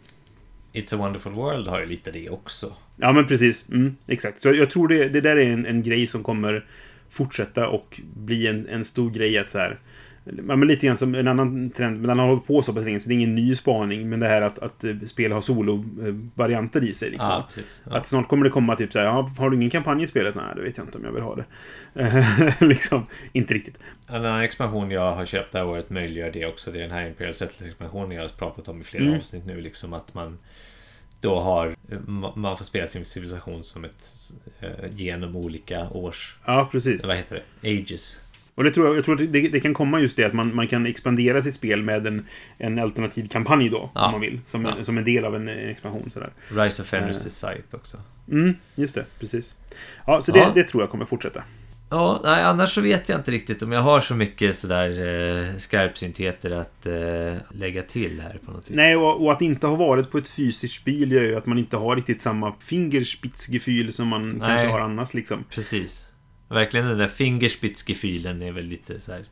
It's 0.74 0.94
a 0.94 0.98
wonderful 0.98 1.32
world 1.32 1.66
har 1.66 1.81
ju 1.81 1.86
lite 1.86 2.10
det 2.10 2.31
också. 2.31 2.73
ja, 2.97 3.12
men 3.12 3.27
precis. 3.27 3.69
Mm, 3.69 3.97
exakt. 4.06 4.40
Så 4.40 4.52
jag 4.52 4.70
tror 4.70 4.89
det, 4.89 5.09
det 5.09 5.20
där 5.20 5.36
är 5.36 5.52
en, 5.52 5.66
en 5.66 5.82
grej 5.82 6.06
som 6.06 6.23
kommer 6.23 6.66
fortsätta 7.12 7.68
och 7.68 8.01
bli 8.14 8.47
en, 8.47 8.68
en 8.68 8.84
stor 8.84 9.10
grej 9.10 9.39
att 9.39 9.48
så 9.48 9.59
här... 9.59 9.78
Ja, 10.24 10.56
men 10.56 10.68
lite 10.68 10.86
grann 10.86 10.97
som 10.97 11.14
en 11.14 11.28
annan 11.28 11.70
trend, 11.70 11.98
men 12.01 12.09
den 12.09 12.18
har 12.18 12.26
hållit 12.26 12.47
på 12.47 12.62
så 12.62 12.72
pass 12.72 12.84
länge 12.84 13.01
så 13.01 13.09
det 13.09 13.14
är 13.14 13.16
ingen 13.16 13.34
ny 13.34 13.55
spaning. 13.55 14.09
Men 14.09 14.20
det 14.20 14.26
här 14.26 14.43
att, 14.43 14.59
att 14.59 14.84
eh, 14.84 14.97
spel 15.06 15.32
har 15.32 15.40
solo-varianter 15.40 16.84
i 16.84 16.94
sig. 16.94 17.10
Liksom. 17.10 17.43
Precis. 17.48 17.80
Ja. 17.84 17.97
Att 17.97 18.06
snart 18.06 18.28
kommer 18.28 18.44
det 18.44 18.51
komma 18.51 18.76
typ 18.76 18.93
så 18.93 18.98
här, 18.98 19.06
ja, 19.06 19.30
har 19.39 19.51
du 19.51 19.56
ingen 19.56 19.70
kampanj 19.70 20.02
i 20.02 20.06
spelet? 20.06 20.34
Nej, 20.34 20.44
det 20.56 20.62
vet 20.62 20.76
jag 20.76 20.86
inte 20.86 20.98
om 20.98 21.05
jag 21.05 21.12
vill 21.12 21.22
ha 21.22 21.36
det. 21.36 21.44
Liksom, 22.66 23.06
inte 23.32 23.55
riktigt. 23.55 23.78
En 24.09 24.14
annan 24.14 24.43
expansion 24.43 24.90
jag 24.90 25.14
har 25.14 25.24
köpt 25.26 25.52
det 25.52 25.59
här 25.59 25.66
året 25.66 25.90
möjliggör 25.90 26.30
det 26.30 26.47
också. 26.47 26.70
Det 26.70 26.78
är 26.78 26.82
den 26.82 26.90
här 26.90 27.06
Imperial 27.06 27.34
Settlers-expansionen 27.34 28.12
jag 28.12 28.22
har 28.22 28.28
pratat 28.28 28.68
om 28.68 28.80
i 28.80 28.84
flera 28.84 29.05
Mm. 29.05 29.16
avsnitt 29.16 29.47
nu. 29.47 29.60
Liksom 29.60 29.93
att 29.93 30.14
man 30.14 30.39
då 31.23 31.40
har... 31.40 31.77
ma- 32.07 32.36
Man 32.36 32.57
får 32.57 32.65
spela 32.65 32.86
sin 32.86 33.05
civilisation 33.05 33.65
som 33.65 33.85
ett... 33.85 34.07
eh, 34.61 34.69
genom 34.90 35.36
olika 35.36 35.89
års... 35.90 36.36
Ja, 36.44 36.69
precis. 36.73 37.07
Vad 37.07 37.16
heter 37.16 37.43
det? 37.61 37.69
Ages. 37.81 38.20
Och 38.55 38.65
det 38.65 38.70
tror 38.70 38.86
jag, 38.86 38.97
jag 38.97 39.05
tror 39.05 39.23
att 39.23 39.32
det, 39.32 39.49
det 39.49 39.61
kan 39.61 39.74
komma 39.74 40.01
just 40.01 40.16
det 40.16 40.24
att 40.24 40.32
man, 40.32 40.55
man 40.55 40.69
kan 40.69 40.86
expandera 40.86 41.43
sitt 41.43 41.55
spel 41.55 41.82
med 41.82 42.07
en, 42.07 42.27
en 42.59 42.78
alternativ 42.78 43.28
kampanj 43.28 43.69
då, 43.69 43.90
Ja. 43.94 44.07
om 44.07 44.12
man 44.12 44.20
vill. 44.20 44.40
Som, 44.44 44.65
Ja. 44.65 44.85
som 44.85 44.99
en 44.99 45.05
del 45.05 45.24
av 45.24 45.36
en, 45.36 45.49
en 45.49 45.69
expansion 45.69 46.11
sådär. 46.11 46.31
Rise 46.49 46.82
of 46.82 46.94
Eh. 46.94 47.12
to 47.12 47.31
Scythe 47.31 47.62
också. 47.77 47.99
Mm, 48.31 48.55
just 48.74 48.94
det. 48.94 49.05
Precis. 49.20 49.55
Ja, 50.07 50.20
så 50.20 50.32
det, 50.32 50.39
Ja. 50.39 50.53
det 50.55 50.65
tror 50.65 50.82
jag 50.82 50.90
kommer 50.90 51.05
fortsätta. 51.05 51.43
Ja, 51.93 52.20
nej, 52.24 52.44
annars 52.44 52.74
så 52.74 52.81
vet 52.81 53.09
jag 53.09 53.19
inte 53.19 53.31
riktigt 53.31 53.62
om 53.62 53.73
jag 53.73 53.81
har 53.81 54.01
så 54.01 54.14
mycket 54.14 54.59
sådär 54.59 54.89
eh, 54.89 55.56
skarpsyntheter 55.56 56.51
att 56.51 56.86
eh, 56.86 57.36
lägga 57.51 57.82
till 57.82 58.20
här 58.20 58.39
på 58.44 58.52
något 58.52 58.70
vis. 58.70 58.77
Nej, 58.77 58.97
och, 58.97 59.24
och 59.24 59.32
att 59.32 59.43
inte 59.43 59.66
ha 59.66 59.77
varit 59.77 60.10
på 60.10 60.19
ett 60.19 60.28
fysiskt 60.28 60.74
spel 60.74 61.12
gör 61.12 61.23
ju 61.23 61.36
att 61.36 61.47
man 61.47 61.59
inte 61.59 61.77
har 61.77 61.97
riktigt 61.97 62.20
samma 62.20 62.55
fingerspitzgefühl 62.59 63.93
som 63.93 64.09
man 64.09 64.28
Nej. 64.28 64.39
kanske 64.40 64.69
har 64.69 64.81
annars 64.81 65.14
liksom. 65.14 65.44
Precis. 65.51 66.05
Verkligen 66.48 66.86
den 66.86 66.98
där 66.98 67.09
fingerspitzgefühlen 67.09 68.43
är 68.43 68.52
väl 68.52 68.64
lite 68.64 69.01
så 69.01 69.12
här. 69.12 69.24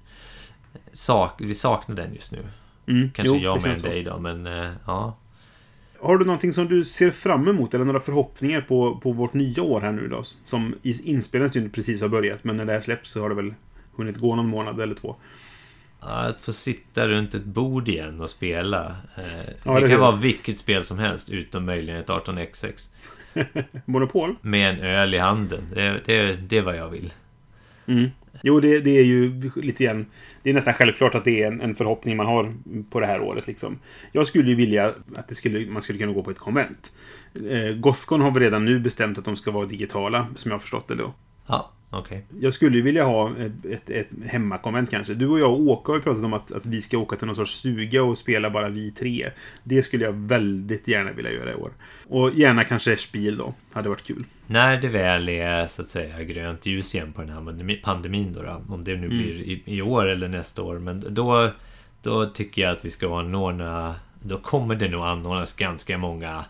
Sak, 0.92 1.34
vi 1.38 1.54
saknar 1.54 1.96
den 1.96 2.14
just 2.14 2.32
nu. 2.32 2.38
Mm, 2.86 3.10
Kanske 3.10 3.36
jo, 3.36 3.42
jag 3.42 3.62
med 3.62 3.76
än 3.76 3.82
dig 3.82 4.02
då, 4.02 4.18
men 4.18 4.46
eh, 4.46 4.70
ja. 4.86 5.18
Har 6.02 6.18
du 6.18 6.24
någonting 6.24 6.52
som 6.52 6.68
du 6.68 6.84
ser 6.84 7.10
fram 7.10 7.48
emot 7.48 7.74
eller 7.74 7.84
några 7.84 8.00
förhoppningar 8.00 8.60
på, 8.60 8.96
på 9.02 9.12
vårt 9.12 9.34
nya 9.34 9.62
år 9.62 9.80
här 9.80 9.92
nu 9.92 10.08
då? 10.08 10.22
Som 10.44 10.74
inspelningen 10.82 11.64
ju 11.64 11.68
precis 11.70 12.00
har 12.00 12.08
börjat, 12.08 12.44
men 12.44 12.56
när 12.56 12.64
det 12.64 12.72
här 12.72 12.80
släpps 12.80 13.10
så 13.10 13.20
har 13.22 13.28
det 13.28 13.34
väl 13.34 13.54
hunnit 13.96 14.16
gå 14.16 14.36
någon 14.36 14.48
månad 14.48 14.80
eller 14.80 14.94
två. 14.94 15.16
Att 16.00 16.42
få 16.42 16.52
sitta 16.52 17.08
runt 17.08 17.34
ett 17.34 17.44
bord 17.44 17.88
igen 17.88 18.20
och 18.20 18.30
spela. 18.30 18.86
Eh, 19.16 19.24
Ja, 19.64 19.74
det 19.74 19.80
det 19.80 19.88
kan 19.88 20.00
vara 20.00 20.16
vilket 20.16 20.58
spel 20.58 20.84
som 20.84 20.98
helst 20.98 21.30
utom 21.30 21.64
möjligen 21.64 22.00
ett 22.00 22.08
18xx. 22.08 22.88
Monopol? 23.84 24.36
Med 24.40 24.70
en 24.70 24.80
öl 24.80 25.14
i 25.14 25.18
handen. 25.18 25.62
Det, 25.74 26.00
det, 26.04 26.32
det 26.32 26.58
är 26.58 26.62
vad 26.62 26.76
jag 26.76 26.88
vill. 26.88 27.12
Mm. 27.86 28.10
Jo, 28.42 28.60
det, 28.60 28.80
det 28.80 28.98
är 28.98 29.04
ju 29.04 29.50
lite 29.56 29.84
grann... 29.84 30.06
Det 30.42 30.50
är 30.50 30.54
nästan 30.54 30.74
självklart 30.74 31.14
att 31.14 31.24
det 31.24 31.42
är 31.42 31.46
en, 31.46 31.60
en 31.60 31.74
förhoppning 31.74 32.16
man 32.16 32.26
har 32.26 32.52
på 32.90 33.00
det 33.00 33.06
här 33.06 33.20
året. 33.20 33.46
Liksom. 33.46 33.78
Jag 34.12 34.26
skulle 34.26 34.48
ju 34.48 34.54
vilja 34.54 34.94
att 35.16 35.28
det 35.28 35.34
skulle, 35.34 35.66
man 35.66 35.82
skulle 35.82 35.98
kunna 35.98 36.12
gå 36.12 36.22
på 36.22 36.30
ett 36.30 36.38
konvent. 36.38 36.92
Eh, 37.50 37.74
Gothcon 37.74 38.20
har 38.20 38.30
vi 38.30 38.40
redan 38.40 38.64
nu 38.64 38.80
bestämt 38.80 39.18
att 39.18 39.24
de 39.24 39.36
ska 39.36 39.50
vara 39.50 39.66
digitala, 39.66 40.26
som 40.34 40.50
jag 40.50 40.54
har 40.54 40.60
förstått 40.60 40.88
det 40.88 40.94
då. 40.94 41.14
Ja, 41.46 41.70
okej. 41.90 42.24
Jag 42.40 42.52
skulle 42.52 42.76
ju 42.76 42.82
vilja 42.82 43.04
ha 43.04 43.30
ett, 43.36 43.64
ett, 43.66 43.90
ett 43.90 44.08
hemmakonvent 44.26 44.90
kanske. 44.90 45.14
Du 45.14 45.28
och 45.28 45.38
jag 45.40 45.52
och 45.52 45.60
Åke 45.60 45.90
har 45.92 45.96
ju 45.96 46.02
pratat 46.02 46.24
om 46.24 46.32
att, 46.32 46.52
att 46.52 46.66
vi 46.66 46.82
ska 46.82 46.98
åka 46.98 47.16
till 47.16 47.26
någon 47.26 47.36
sorts 47.36 47.52
stuga 47.52 48.02
och 48.02 48.18
spela 48.18 48.50
bara 48.50 48.68
vi 48.68 48.90
tre. 48.90 49.30
Det 49.64 49.82
skulle 49.82 50.04
jag 50.04 50.12
väldigt 50.12 50.88
gärna 50.88 51.12
vilja 51.12 51.32
göra 51.32 51.52
i 51.52 51.54
år. 51.54 51.70
Och 52.08 52.34
gärna 52.34 52.64
kanske 52.64 52.96
Spiel 52.96 53.36
då. 53.36 53.54
Hade 53.72 53.88
varit 53.88 54.02
kul. 54.06 54.24
När 54.46 54.80
det 54.80 54.88
väl 54.88 55.28
är 55.28 55.66
så 55.66 55.82
att 55.82 55.88
säga 55.88 56.22
grönt 56.22 56.66
ljus 56.66 56.94
igen 56.94 57.12
på 57.12 57.20
den 57.20 57.30
här 57.30 57.40
pandemi- 57.40 57.80
pandemin 57.82 58.32
då, 58.32 58.42
då 58.42 58.62
om 58.74 58.84
det 58.84 58.96
nu 58.96 59.06
Mm. 59.06 59.18
blir 59.18 59.34
i, 59.42 59.62
i 59.64 59.82
år 59.82 60.06
eller 60.08 60.28
nästa 60.28 60.62
år. 60.62 60.78
Men 60.78 61.14
då, 61.14 61.50
då 62.02 62.26
tycker 62.26 62.62
jag 62.62 62.70
att 62.76 62.84
vi 62.84 62.90
ska 62.90 63.18
anordna... 63.18 63.94
Då 64.22 64.38
kommer 64.38 64.74
det 64.74 64.88
nog 64.88 65.04
anordnas 65.04 65.52
ganska 65.54 65.98
många 65.98 66.44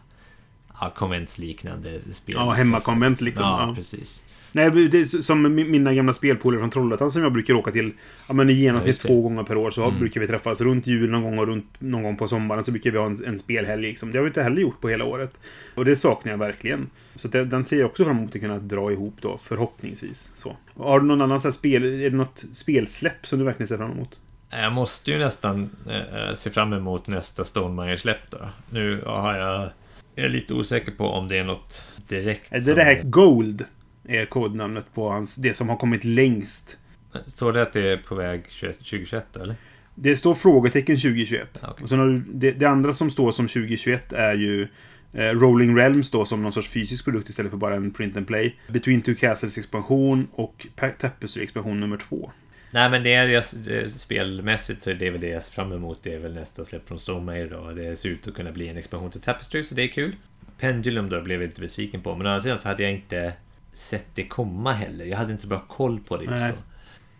ja, 0.80 0.92
konventsliknande 0.96 2.00
spel. 2.12 2.34
Ja, 2.38 2.50
hemmakonvent 2.50 3.20
liksom. 3.20 3.44
Ja, 3.46 3.66
Ja. 3.68 3.74
precis. 3.74 4.22
Nej, 4.52 4.70
det 4.70 5.00
är 5.00 5.04
som 5.04 5.46
mi- 5.46 5.68
mina 5.68 5.94
gamla 5.94 6.12
spelpolare 6.12 6.60
från 6.60 6.70
Trollhättan 6.70 7.10
som 7.10 7.22
jag 7.22 7.32
brukar 7.32 7.54
åka 7.54 7.70
till 7.70 7.92
ja, 8.28 8.34
men 8.34 8.50
i 8.50 8.52
Ja, 8.52 8.58
genomsnitt 8.58 9.02
det. 9.02 9.08
två 9.08 9.22
gånger 9.22 9.42
per 9.42 9.56
år. 9.56 9.70
Så 9.70 9.84
Mm. 9.84 9.98
brukar 9.98 10.20
vi 10.20 10.26
träffas 10.26 10.60
runt 10.60 10.86
jul 10.86 11.10
någon 11.10 11.22
gång 11.22 11.38
och 11.38 11.46
runt 11.46 11.66
någon 11.78 12.02
gång 12.02 12.16
på 12.16 12.28
sommaren 12.28 12.64
så 12.64 12.70
brukar 12.70 12.90
vi 12.90 12.98
ha 12.98 13.06
en, 13.06 13.24
en 13.26 13.38
spelhelg. 13.38 13.82
Liksom. 13.82 14.12
Det 14.12 14.18
har 14.18 14.22
vi 14.22 14.28
inte 14.28 14.42
heller 14.42 14.62
gjort 14.62 14.80
på 14.80 14.88
hela 14.88 15.04
året. 15.04 15.40
Och 15.74 15.84
det 15.84 15.96
saknar 15.96 16.32
jag 16.32 16.38
verkligen. 16.38 16.86
Så 17.14 17.28
det, 17.28 17.44
den 17.44 17.64
ser 17.64 17.78
jag 17.78 17.86
också 17.86 18.04
fram 18.04 18.16
emot 18.18 18.34
att 18.34 18.40
kunna 18.40 18.58
dra 18.58 18.92
ihop 18.92 19.14
då, 19.20 19.38
förhoppningsvis. 19.42 20.30
Så. 20.34 20.56
Har 20.76 21.00
du 21.00 21.06
någon 21.06 21.20
annan 21.22 21.40
så 21.40 21.48
här 21.48 21.52
spel, 21.52 21.84
är 21.84 22.10
det 22.10 22.16
något 22.16 22.44
spelsläpp 22.52 23.26
som 23.26 23.38
du 23.38 23.44
verkligen 23.44 23.68
ser 23.68 23.76
fram 23.76 23.90
emot? 23.92 24.18
Jag 24.50 24.72
måste 24.72 25.10
ju 25.10 25.18
nästan 25.18 25.70
eh, 25.88 26.34
se 26.34 26.50
fram 26.50 26.72
emot 26.72 27.08
nästa 27.08 27.44
Stonemaier-släpp 27.44 28.30
då. 28.30 28.38
Nu 28.70 29.02
har 29.06 29.34
jag... 29.36 29.70
Jag 30.14 30.24
är 30.26 30.28
lite 30.30 30.54
osäker 30.54 30.92
på 30.92 31.04
om 31.06 31.28
det 31.28 31.38
är 31.38 31.44
något 31.44 31.86
direkt. 32.08 32.52
Är 32.52 32.58
det 32.58 32.64
som 32.64 32.74
det 32.74 32.82
här 32.82 32.94
är- 32.96 33.02
Gold? 33.02 33.64
Är 34.08 34.26
kodnamnet 34.26 34.94
på 34.94 35.10
hans, 35.10 35.36
det 35.36 35.54
som 35.54 35.68
har 35.68 35.76
kommit 35.76 36.04
längst. 36.04 36.78
Står 37.26 37.52
det 37.52 37.62
att 37.62 37.72
det 37.72 37.88
är 37.92 37.96
på 37.96 38.14
väg 38.14 38.42
21, 38.48 38.78
2021 38.78 39.36
eller? 39.36 39.54
Det 39.94 40.16
står 40.16 40.34
frågetecken 40.34 40.96
2021. 40.96 41.62
Okej. 41.68 41.82
Och 41.82 41.88
sen 41.88 41.98
har 41.98 42.06
du, 42.06 42.18
det, 42.32 42.50
det 42.52 42.66
andra 42.66 42.92
som 42.92 43.10
står 43.10 43.32
som 43.32 43.48
2021 43.48 44.12
är 44.12 44.34
ju 44.34 44.68
eh, 45.12 45.20
Rolling 45.22 45.76
Realms 45.76 46.10
då 46.10 46.24
som 46.24 46.42
någon 46.42 46.52
sorts 46.52 46.68
fysisk 46.68 47.04
produkt 47.04 47.28
istället 47.28 47.50
för 47.50 47.58
bara 47.58 47.74
en 47.74 47.90
print 47.90 48.16
and 48.16 48.26
play. 48.26 48.56
Between 48.68 49.02
Two 49.02 49.14
Castles 49.14 49.58
expansion 49.58 50.28
och 50.32 50.66
Tapestry 50.98 51.42
expansion 51.42 51.80
nummer 51.80 51.96
två. 51.96 52.30
Nej 52.72 52.90
men 52.90 53.02
det 53.02 53.12
är 53.14 53.26
jag, 53.28 53.44
det- 53.64 53.90
spelmässigt 53.90 54.82
så 54.82 54.90
är 54.90 54.94
det 54.94 55.10
väl 55.10 55.20
det 55.20 55.28
jag 55.28 55.42
ser 55.42 55.52
fram 55.52 55.72
emot. 55.72 55.98
Det 56.02 56.14
är 56.14 56.18
väl 56.18 56.34
nästa 56.34 56.64
släpp 56.64 56.88
från 56.88 56.98
Stonemaier 56.98 57.48
då. 57.50 57.70
Det 57.70 57.96
ser 57.96 58.08
ut 58.08 58.28
att 58.28 58.34
kunna 58.34 58.52
bli 58.52 58.68
en 58.68 58.76
expansion 58.76 59.10
till 59.10 59.20
Tapestry 59.20 59.64
så 59.64 59.74
det 59.74 59.82
är 59.82 59.88
kul. 59.88 60.16
Pendulum 60.58 61.08
då 61.08 61.20
blev 61.22 61.40
jag 61.42 61.48
lite 61.48 61.60
besviken 61.60 62.00
på. 62.02 62.14
Men 62.16 62.26
å 62.26 62.30
andra 62.30 62.42
sidan 62.42 62.58
så 62.58 62.68
hade 62.68 62.82
jag 62.82 62.92
inte 62.92 63.32
sett 63.72 64.06
det 64.14 64.24
komma 64.24 64.72
heller. 64.72 65.04
Jag 65.04 65.18
hade 65.18 65.32
inte 65.32 65.42
så 65.42 65.48
bra 65.48 65.64
koll 65.68 66.00
på 66.00 66.16
det 66.16 66.24
just 66.24 66.36
Nej. 66.36 66.52
då. 66.52 66.62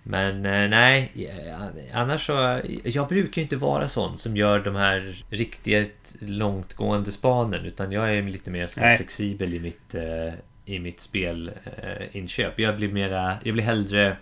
Men 0.02 0.47
eh, 0.47 0.68
nej, 0.68 1.12
eh, 1.16 2.01
annars 2.01 2.27
så... 2.27 2.60
Jag 2.85 3.09
brukar 3.09 3.40
ju 3.40 3.43
inte 3.43 3.56
vara 3.56 3.89
sån 3.89 4.18
som 4.18 4.36
gör 4.36 4.60
de 4.60 4.74
här 4.74 5.24
riktigt 5.31 6.14
långtgående 6.18 7.12
spanen. 7.12 7.64
Utan 7.64 7.93
jag 7.93 8.16
är 8.16 8.22
lite 8.22 8.51
mer 8.51 8.66
så 8.66 8.81
flexibel 8.81 9.55
i 9.55 9.60
mitt, 9.60 9.94
eh, 9.94 10.35
i 10.64 10.78
mitt 10.78 11.01
spelinköp. 11.01 12.59
Jag 12.59 12.77
blir 12.77 12.93
mera... 12.93 13.36
Jag 13.44 13.55
blir 13.55 13.64
hellre 13.64 14.16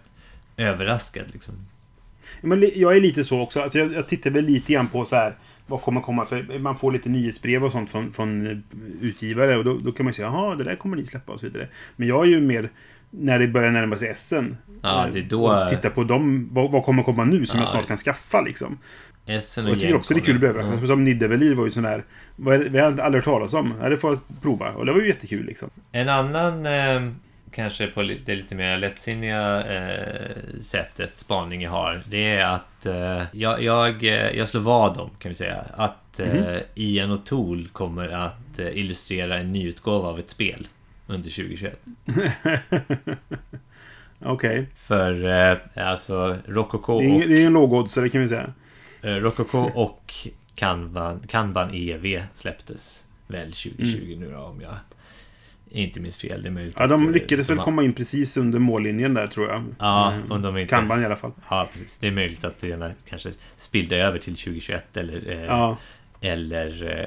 överraskad 0.57 1.25
liksom. 1.33 1.55
Men 2.41 2.71
jag 2.75 2.97
är 2.97 3.01
lite 3.01 3.25
så 3.25 3.41
också. 3.41 3.61
Alltså 3.61 3.79
jag, 3.79 3.93
jag 3.93 4.09
tittar 4.09 4.31
väl 4.31 4.45
lite 4.45 4.73
grann 4.73 4.89
på 4.89 5.05
så 5.05 5.17
här. 5.17 5.37
Vad 5.69 5.83
kommer 5.83 6.01
komma? 6.01 6.25
För 6.25 6.59
man 6.59 6.77
får 6.77 6.93
lite 6.93 7.09
nyhetsbrev 7.09 7.65
och 7.65 7.73
sånt 7.73 7.91
från, 7.91 8.11
från 8.11 8.63
utgivare. 9.01 9.57
Och 9.57 9.65
då, 9.65 9.75
då 9.79 9.93
kan 9.93 10.05
man 10.05 10.11
ju 10.11 10.15
säga 10.15 10.29
jaha, 10.29 10.55
det 10.55 10.65
där 10.65 10.77
kommer 10.77 10.97
ni 10.97 11.05
släppa 11.05 11.33
och 11.33 11.41
så 11.41 11.47
vidare. 11.47 11.69
Men 11.97 12.09
jag 12.09 12.25
är 12.25 12.29
ju 12.29 12.41
mer 12.41 12.69
när 13.11 13.39
det 13.39 13.49
börjar 13.49 13.71
närma 13.71 13.97
sig 13.97 14.15
SN. 14.17 14.57
Ja, 14.83 15.07
eh, 15.07 15.13
det 15.13 15.19
är 15.19 15.23
då- 15.23 15.49
Och 15.49 15.69
titta 15.69 15.91
på 15.91 16.05
dem. 16.05 16.49
Vad, 16.53 16.71
vad 16.73 16.85
kommer 16.85 17.03
komma 17.03 17.25
nu 17.25 17.47
som 17.47 17.59
Ja, 17.59 17.63
jag 17.63 17.69
snart 17.69 17.87
kan 17.87 17.97
skaffa 17.97 18.41
liksom. 18.41 18.79
Essen 19.27 19.65
Och 19.65 19.71
jag 19.71 19.81
tycker 19.81 19.97
också 19.97 20.15
det 20.15 20.21
är 20.21 20.25
kul 20.25 20.35
att 20.35 20.41
bli 20.41 20.49
överraskad. 20.49 20.87
Som 20.87 21.05
Nidavellir 21.05 21.55
var 21.55 21.65
ju 21.65 21.71
sån 21.71 21.83
där. 21.83 22.05
Vi 22.69 22.79
har 22.79 22.87
aldrig 22.87 23.15
hört 23.15 23.25
talas 23.25 23.55
om. 23.55 23.75
Ja, 23.83 23.89
det 23.89 23.97
får 23.97 24.11
jag 24.11 24.43
prova. 24.43 24.73
Och 24.73 24.87
det 24.87 24.93
var 24.93 25.01
ju 25.01 25.07
jättekul 25.07 25.47
liksom. 25.47 25.71
En 25.93 26.09
annan, 26.09 26.67
eh, 26.67 27.13
kanske 27.53 27.87
på 27.87 28.03
det 28.03 28.35
lite 28.35 28.55
mer 28.55 28.79
lättsinniga 28.79 29.65
eh, 29.67 30.37
sättet 30.61 31.19
jag 31.63 31.71
har. 31.71 32.03
Det 32.09 32.27
är 32.29 32.45
att 32.45 32.87
eh, 32.87 33.23
jag, 33.33 33.63
jag, 33.63 34.05
eh, 34.05 34.31
jag 34.39 34.49
slår 34.49 34.61
vad 34.61 34.99
om, 34.99 35.11
kan 35.19 35.29
vi 35.29 35.35
säga, 35.35 35.65
att 35.77 36.21
eh, 36.21 36.35
Mhm. 36.35 36.61
Ian 36.75 37.13
O'Toole 37.19 37.69
kommer 37.69 38.09
att 38.09 38.59
eh, 38.59 38.79
illustrera 38.79 39.39
en 39.39 39.53
nyutgåva 39.53 40.09
av 40.09 40.19
ett 40.19 40.31
spel 40.31 40.69
under 41.07 41.31
2021. 41.31 41.81
Okej. 44.21 44.67
För 44.77 45.27
eh, 45.29 45.59
alltså 45.89 46.37
Det 47.01 47.07
är, 47.07 47.15
och, 47.15 47.29
det 47.29 47.43
är 47.43 47.47
en 47.47 47.53
lågoddsare 47.53 48.09
kan 48.09 48.21
vi 48.21 48.29
säga. 48.29 48.53
eh, 49.03 49.09
Rococo 49.11 49.59
och 49.75 50.15
Kanban, 50.55 51.23
Kanban 51.29 51.71
EV 51.75 52.23
släpptes 52.35 53.05
väl 53.27 53.53
2020 53.53 54.17
nu 54.19 54.31
då 54.33 54.39
om 54.39 54.61
jag 54.61 54.75
inte 55.71 56.01
minns 56.01 56.17
fel. 56.17 56.43
Det 56.43 56.49
är 56.49 56.51
möjligt. 56.51 56.75
Ja, 56.79 56.85
att, 56.85 56.91
de 56.91 57.05
eh, 57.07 57.11
lyckades 57.11 57.47
de 57.47 57.53
väl 57.53 57.59
har- 57.59 57.65
komma 57.65 57.83
in 57.83 57.93
precis 57.93 58.37
under 58.37 58.59
mållinjen 58.59 59.15
där 59.15 59.27
tror 59.27 59.49
jag. 59.49 59.65
Ja, 59.79 60.13
Eh, 60.27 60.33
om 60.33 60.43
de 60.43 60.59
inte- 60.59 60.71
Kanban 60.75 61.03
i 61.03 61.05
alla 61.07 61.17
fall. 61.17 61.33
Ja, 61.51 61.69
precis. 61.73 61.99
Det 61.99 62.07
är 62.07 62.11
möjligt 62.13 62.45
att 62.45 62.61
det 62.61 62.93
kanske 63.09 63.31
spillde 63.57 63.97
över 63.97 64.19
till 64.19 64.37
2021 64.37 64.97
eller, 64.97 65.31
eh, 65.31 65.43
Ja. 65.45 65.77
eller 66.21 66.99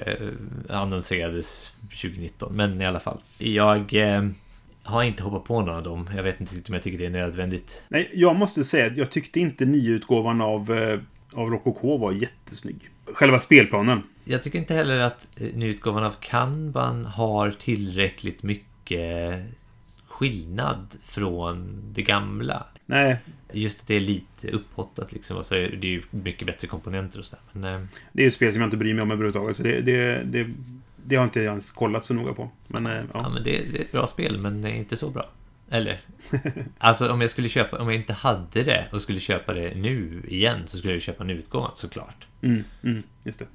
eh, 0.69 0.77
annonserades 0.77 1.71
2019. 2.01 2.55
Men 2.55 2.81
i 2.81 2.85
alla 2.85 2.99
fall. 2.99 3.17
Jag 3.38 3.93
eh, 3.93 4.27
har 4.83 5.03
inte 5.03 5.23
hoppat 5.23 5.43
på 5.43 5.61
någon 5.61 5.75
av 5.75 5.83
dem. 5.83 6.09
Jag 6.15 6.23
vet 6.23 6.41
inte 6.41 6.55
om 6.67 6.73
jag 6.73 6.83
tycker 6.83 6.97
det 6.97 7.05
är 7.05 7.09
nödvändigt. 7.09 7.83
Nej, 7.88 8.09
jag 8.13 8.35
måste 8.35 8.63
säga 8.63 8.85
att 8.85 8.97
jag 8.97 9.09
tyckte 9.09 9.39
inte 9.39 9.65
nyutgåvan 9.65 10.41
av, 10.41 10.71
eh, 10.77 10.99
av 11.33 11.49
Rococo 11.49 11.97
var 11.97 12.11
jättesnygg. 12.11 12.89
Själva 13.13 13.39
spelplanen. 13.39 14.01
Jag 14.31 14.43
tycker 14.43 14.59
inte 14.59 14.73
heller 14.73 14.99
att 14.99 15.27
eh, 15.35 15.53
nyutgåvan 15.53 16.03
av 16.03 16.15
Kanban 16.19 17.05
har 17.05 17.51
tillräckligt 17.51 18.43
mycket 18.43 19.43
skillnad 20.07 20.97
från 21.03 21.81
det 21.93 22.01
gamla. 22.01 22.65
Nej, 22.85 23.17
Just 23.53 23.81
att 23.81 23.87
det 23.87 23.95
är 23.95 23.99
lite 23.99 24.51
upphottat 24.51 25.11
liksom. 25.11 25.37
Och 25.37 25.45
så 25.45 25.55
är 25.55 25.69
det 25.69 25.87
ju 25.87 26.01
mycket 26.11 26.47
bättre 26.47 26.67
komponenter 26.67 27.19
och 27.19 27.25
sådär. 27.25 27.43
Men 27.51 27.73
eh, 27.73 27.87
det 28.11 28.21
är 28.21 28.23
ju 28.23 28.27
ett 28.27 28.33
spel 28.33 28.53
som 28.53 28.61
jag 28.61 28.67
inte 28.67 28.77
bryr 28.77 28.93
mig 28.93 29.01
om 29.01 29.11
överhuvudtaget. 29.11 29.57
Så 29.57 29.63
det, 29.63 29.81
det, 29.81 30.23
det, 30.23 30.53
det 31.05 31.15
har 31.15 31.23
inte 31.23 31.39
jag 31.39 31.51
ens 31.51 31.71
kollat 31.71 32.05
så 32.05 32.13
noga 32.13 32.33
på. 32.33 32.49
Men 32.67 32.87
eh, 32.87 32.93
Ja, 32.93 33.03
ja. 33.13 33.29
men 33.29 33.43
det, 33.43 33.61
det 33.71 33.77
är 33.77 33.81
ett 33.81 33.91
bra 33.91 34.07
spel, 34.07 34.37
men 34.37 34.61
det 34.61 34.69
är 34.69 34.73
inte 34.73 34.97
så 34.97 35.09
bra. 35.09 35.29
Eller? 35.72 36.02
Alltså 36.77 37.11
om 37.11 37.22
jag 37.22 37.30
skulle 37.30 37.49
köpa, 37.49 37.77
om 37.77 37.88
jag 37.88 37.95
inte 37.95 38.14
hade 38.14 38.64
det 38.64 38.88
och 38.91 39.02
skulle 39.02 39.19
köpa 39.19 39.53
det 39.53 39.76
nu 39.76 40.23
igen 40.27 40.60
så 40.65 40.77
skulle 40.77 40.93
jag 40.93 41.02
köpa 41.02 41.23
en 41.23 41.30
utgåva 41.30 41.72
såklart. 41.76 42.27
Mm, 42.41 42.64
mm, 42.84 43.03
just 43.23 43.39
det. 43.39 43.45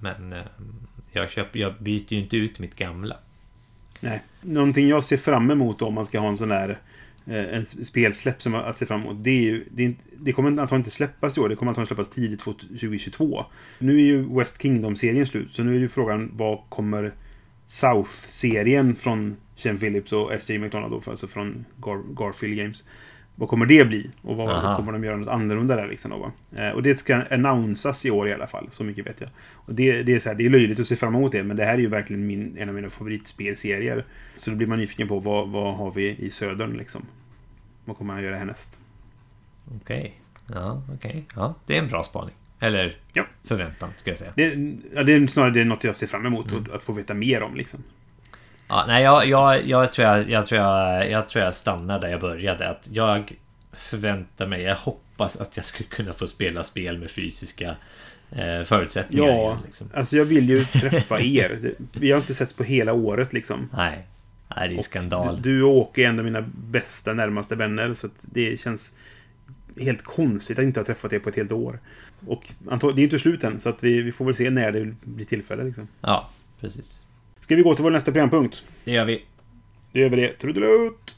Men 0.00 0.32
eh, 0.32 0.42
jag, 1.12 1.30
köper, 1.30 1.58
jag 1.58 1.74
byter 1.78 2.12
ju 2.12 2.18
inte 2.18 2.36
ut 2.36 2.58
mitt 2.58 2.76
gamla. 2.76 3.16
Nej. 4.00 4.22
Någonting 4.40 4.88
jag 4.88 5.04
ser 5.04 5.16
fram 5.16 5.50
emot 5.50 5.82
om 5.82 5.94
man 5.94 6.04
ska 6.04 6.20
ha 6.20 6.28
en 6.28 6.36
sån 6.36 6.50
här 6.50 6.78
eh, 7.26 7.54
en 7.56 7.66
spelsläpp 7.66 8.42
som 8.42 8.54
att 8.54 8.76
se 8.76 8.86
fram 8.86 9.00
emot. 9.00 9.24
Det, 9.24 9.30
är 9.30 9.42
ju, 9.42 9.64
det, 9.70 9.82
är 9.82 9.86
inte, 9.86 10.04
det 10.16 10.32
kommer 10.32 10.48
antagligen 10.48 10.80
inte 10.80 10.90
släppas 10.90 11.36
i 11.36 11.40
år. 11.40 11.48
Det 11.48 11.56
kommer 11.56 11.70
antagligen 11.70 11.86
släppas 11.86 12.08
tidigt 12.08 12.40
2022. 12.40 13.44
Nu 13.78 13.94
är 13.94 14.04
ju 14.04 14.36
West 14.36 14.62
Kingdom-serien 14.62 15.26
slut. 15.26 15.52
Så 15.52 15.62
nu 15.62 15.76
är 15.76 15.80
ju 15.80 15.88
frågan 15.88 16.30
vad 16.34 16.58
kommer 16.68 17.12
South-serien 17.70 18.96
från 18.96 19.36
Ken 19.54 19.78
Phillips 19.78 20.12
och 20.12 20.34
S.J. 20.34 20.58
McDonald 20.58 20.92
då, 20.92 21.10
alltså 21.10 21.26
från 21.26 21.64
Gar 21.76 22.02
Garfield 22.14 22.56
Games. 22.56 22.84
Vad 23.34 23.48
kommer 23.48 23.66
det 23.66 23.84
bli? 23.84 24.10
Och 24.22 24.36
vad 24.36 24.48
Aha. 24.50 24.76
kommer 24.76 24.92
de 24.92 25.04
göra 25.04 25.16
något 25.16 25.28
annorlunda 25.28 25.76
där 25.76 25.88
liksom 25.88 26.10
då? 26.10 26.32
Eh, 26.58 26.70
och 26.70 26.82
det 26.82 26.94
ska 26.94 27.22
annonsas 27.30 28.06
i 28.06 28.10
år 28.10 28.28
i 28.28 28.32
alla 28.32 28.46
fall. 28.46 28.66
Så 28.70 28.84
mycket 28.84 29.06
vet 29.06 29.20
jag. 29.20 29.30
Och 29.52 29.74
det, 29.74 30.02
det 30.02 30.14
är 30.14 30.18
så 30.18 30.28
här, 30.28 30.36
det 30.36 30.46
är 30.46 30.50
löjligt 30.50 30.80
att 30.80 30.86
se 30.86 30.96
fram 30.96 31.14
emot 31.14 31.32
det. 31.32 31.42
Men 31.42 31.56
det 31.56 31.64
här 31.64 31.74
är 31.74 31.78
ju 31.78 31.88
verkligen 31.88 32.26
min, 32.26 32.56
en 32.58 32.68
av 32.68 32.74
mina 32.74 32.90
favoritspelserier. 32.90 34.04
Så 34.36 34.50
då 34.50 34.56
blir 34.56 34.66
man 34.66 34.78
nyfiken 34.78 35.08
på 35.08 35.18
vad, 35.18 35.48
vad 35.48 35.74
har 35.74 35.90
vi 35.90 36.16
i 36.18 36.30
södern 36.30 36.76
liksom? 36.76 37.02
Vad 37.84 37.96
kommer 37.96 38.14
han 38.14 38.22
göra 38.22 38.36
härnäst? 38.36 38.78
Okej. 39.76 40.20
Ja, 40.46 40.82
okej. 40.94 41.26
Ja, 41.36 41.54
det 41.66 41.76
är 41.76 41.82
en 41.82 41.88
bra 41.88 42.02
spaning. 42.02 42.34
Eller 42.60 42.96
Ja. 43.12 43.24
förväntan, 43.44 43.90
ska 43.96 44.10
jag 44.10 44.18
säga. 44.18 44.32
Det, 44.36 44.44
ja, 44.94 45.02
det 45.02 45.12
är 45.12 45.26
snarare 45.26 45.50
det 45.50 45.60
är 45.60 45.64
något 45.64 45.84
jag 45.84 45.96
ser 45.96 46.06
fram 46.06 46.26
emot. 46.26 46.52
Att, 46.52 46.70
att 46.70 46.84
få 46.84 46.92
veta 46.92 47.14
mer 47.14 47.42
om 47.42 47.54
liksom. 47.54 47.84
Ja, 48.68 48.84
nej, 48.86 49.02
jag, 49.02 49.26
jag, 49.26 49.66
jag, 49.66 49.92
tror 49.92 50.08
jag, 50.08 50.30
jag, 50.30 50.46
tror 50.46 50.60
jag, 50.60 51.10
jag 51.10 51.28
tror 51.28 51.44
jag 51.44 51.54
stannar 51.54 52.00
där 52.00 52.08
jag 52.08 52.20
började. 52.20 52.68
Att 52.68 52.88
jag 52.92 53.32
förväntar 53.72 54.46
mig, 54.46 54.62
jag 54.62 54.76
hoppas 54.76 55.36
att 55.36 55.56
jag 55.56 55.66
skulle 55.66 55.88
kunna 55.88 56.12
få 56.12 56.26
spela 56.26 56.64
spel 56.64 56.98
med 56.98 57.10
fysiska 57.10 57.76
eh, 58.30 58.62
förutsättningar. 58.64 59.26
Ja, 59.26 59.32
igen, 59.34 59.58
liksom. 59.66 59.90
alltså 59.94 60.16
jag 60.16 60.24
vill 60.24 60.48
ju 60.50 60.64
träffa 60.72 61.20
er. 61.20 61.74
Vi 61.92 62.10
har 62.10 62.18
inte 62.18 62.34
setts 62.34 62.52
på 62.52 62.64
hela 62.64 62.92
året 62.92 63.32
liksom. 63.32 63.68
Nej, 63.76 64.06
nej 64.56 64.68
det 64.68 64.74
är 64.74 64.78
Och 64.78 64.84
skandal. 64.84 65.42
Du, 65.42 65.56
du 65.56 65.62
och 65.62 65.76
Åke 65.76 66.02
är 66.02 66.06
en 66.06 66.18
av 66.18 66.24
mina 66.24 66.44
bästa, 66.54 67.12
närmaste 67.12 67.56
vänner. 67.56 67.94
Så 67.94 68.08
det 68.20 68.60
känns 68.60 68.96
helt 69.80 70.02
konstigt 70.02 70.58
att 70.58 70.64
inte 70.64 70.80
ha 70.80 70.84
träffat 70.84 71.12
er 71.12 71.18
på 71.18 71.28
ett 71.28 71.36
helt 71.36 71.52
år. 71.52 71.78
Och 72.26 72.52
det 72.66 72.84
är 72.84 72.98
inte 72.98 73.18
slut 73.18 73.44
än, 73.44 73.60
så 73.60 73.68
att 73.68 73.84
vi, 73.84 74.02
vi 74.02 74.12
får 74.12 74.24
väl 74.24 74.34
se 74.34 74.50
när 74.50 74.72
det 74.72 74.94
blir 75.02 75.26
tillfälle. 75.26 75.64
Liksom. 75.64 75.88
Ja, 76.00 76.30
precis. 76.60 77.02
Ska 77.40 77.56
vi 77.56 77.62
gå 77.62 77.74
till 77.74 77.84
vår 77.84 77.90
nästa 77.90 78.12
programpunkt? 78.12 78.62
Det 78.84 78.92
gör 78.92 79.04
vi. 79.04 79.24
Det 79.92 80.00
gör 80.00 80.08
vi 80.08 80.16
det. 80.16 80.32
Trudelutt! 80.32 81.14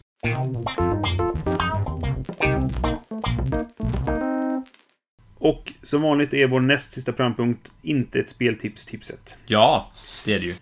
Och 5.35 5.73
som 5.83 6.03
vanligt 6.03 6.35
är 6.35 6.47
vår 6.47 6.61
näst 6.61 6.93
sista 6.93 7.13
programpunkt 7.13 7.73
inte 7.83 8.21
ett 8.21 8.29
speltips-tipset. 8.29 9.37
Ja, 9.47 9.93
det 10.25 10.35
är 10.35 10.39
det 10.39 10.47
ju. 10.47 10.55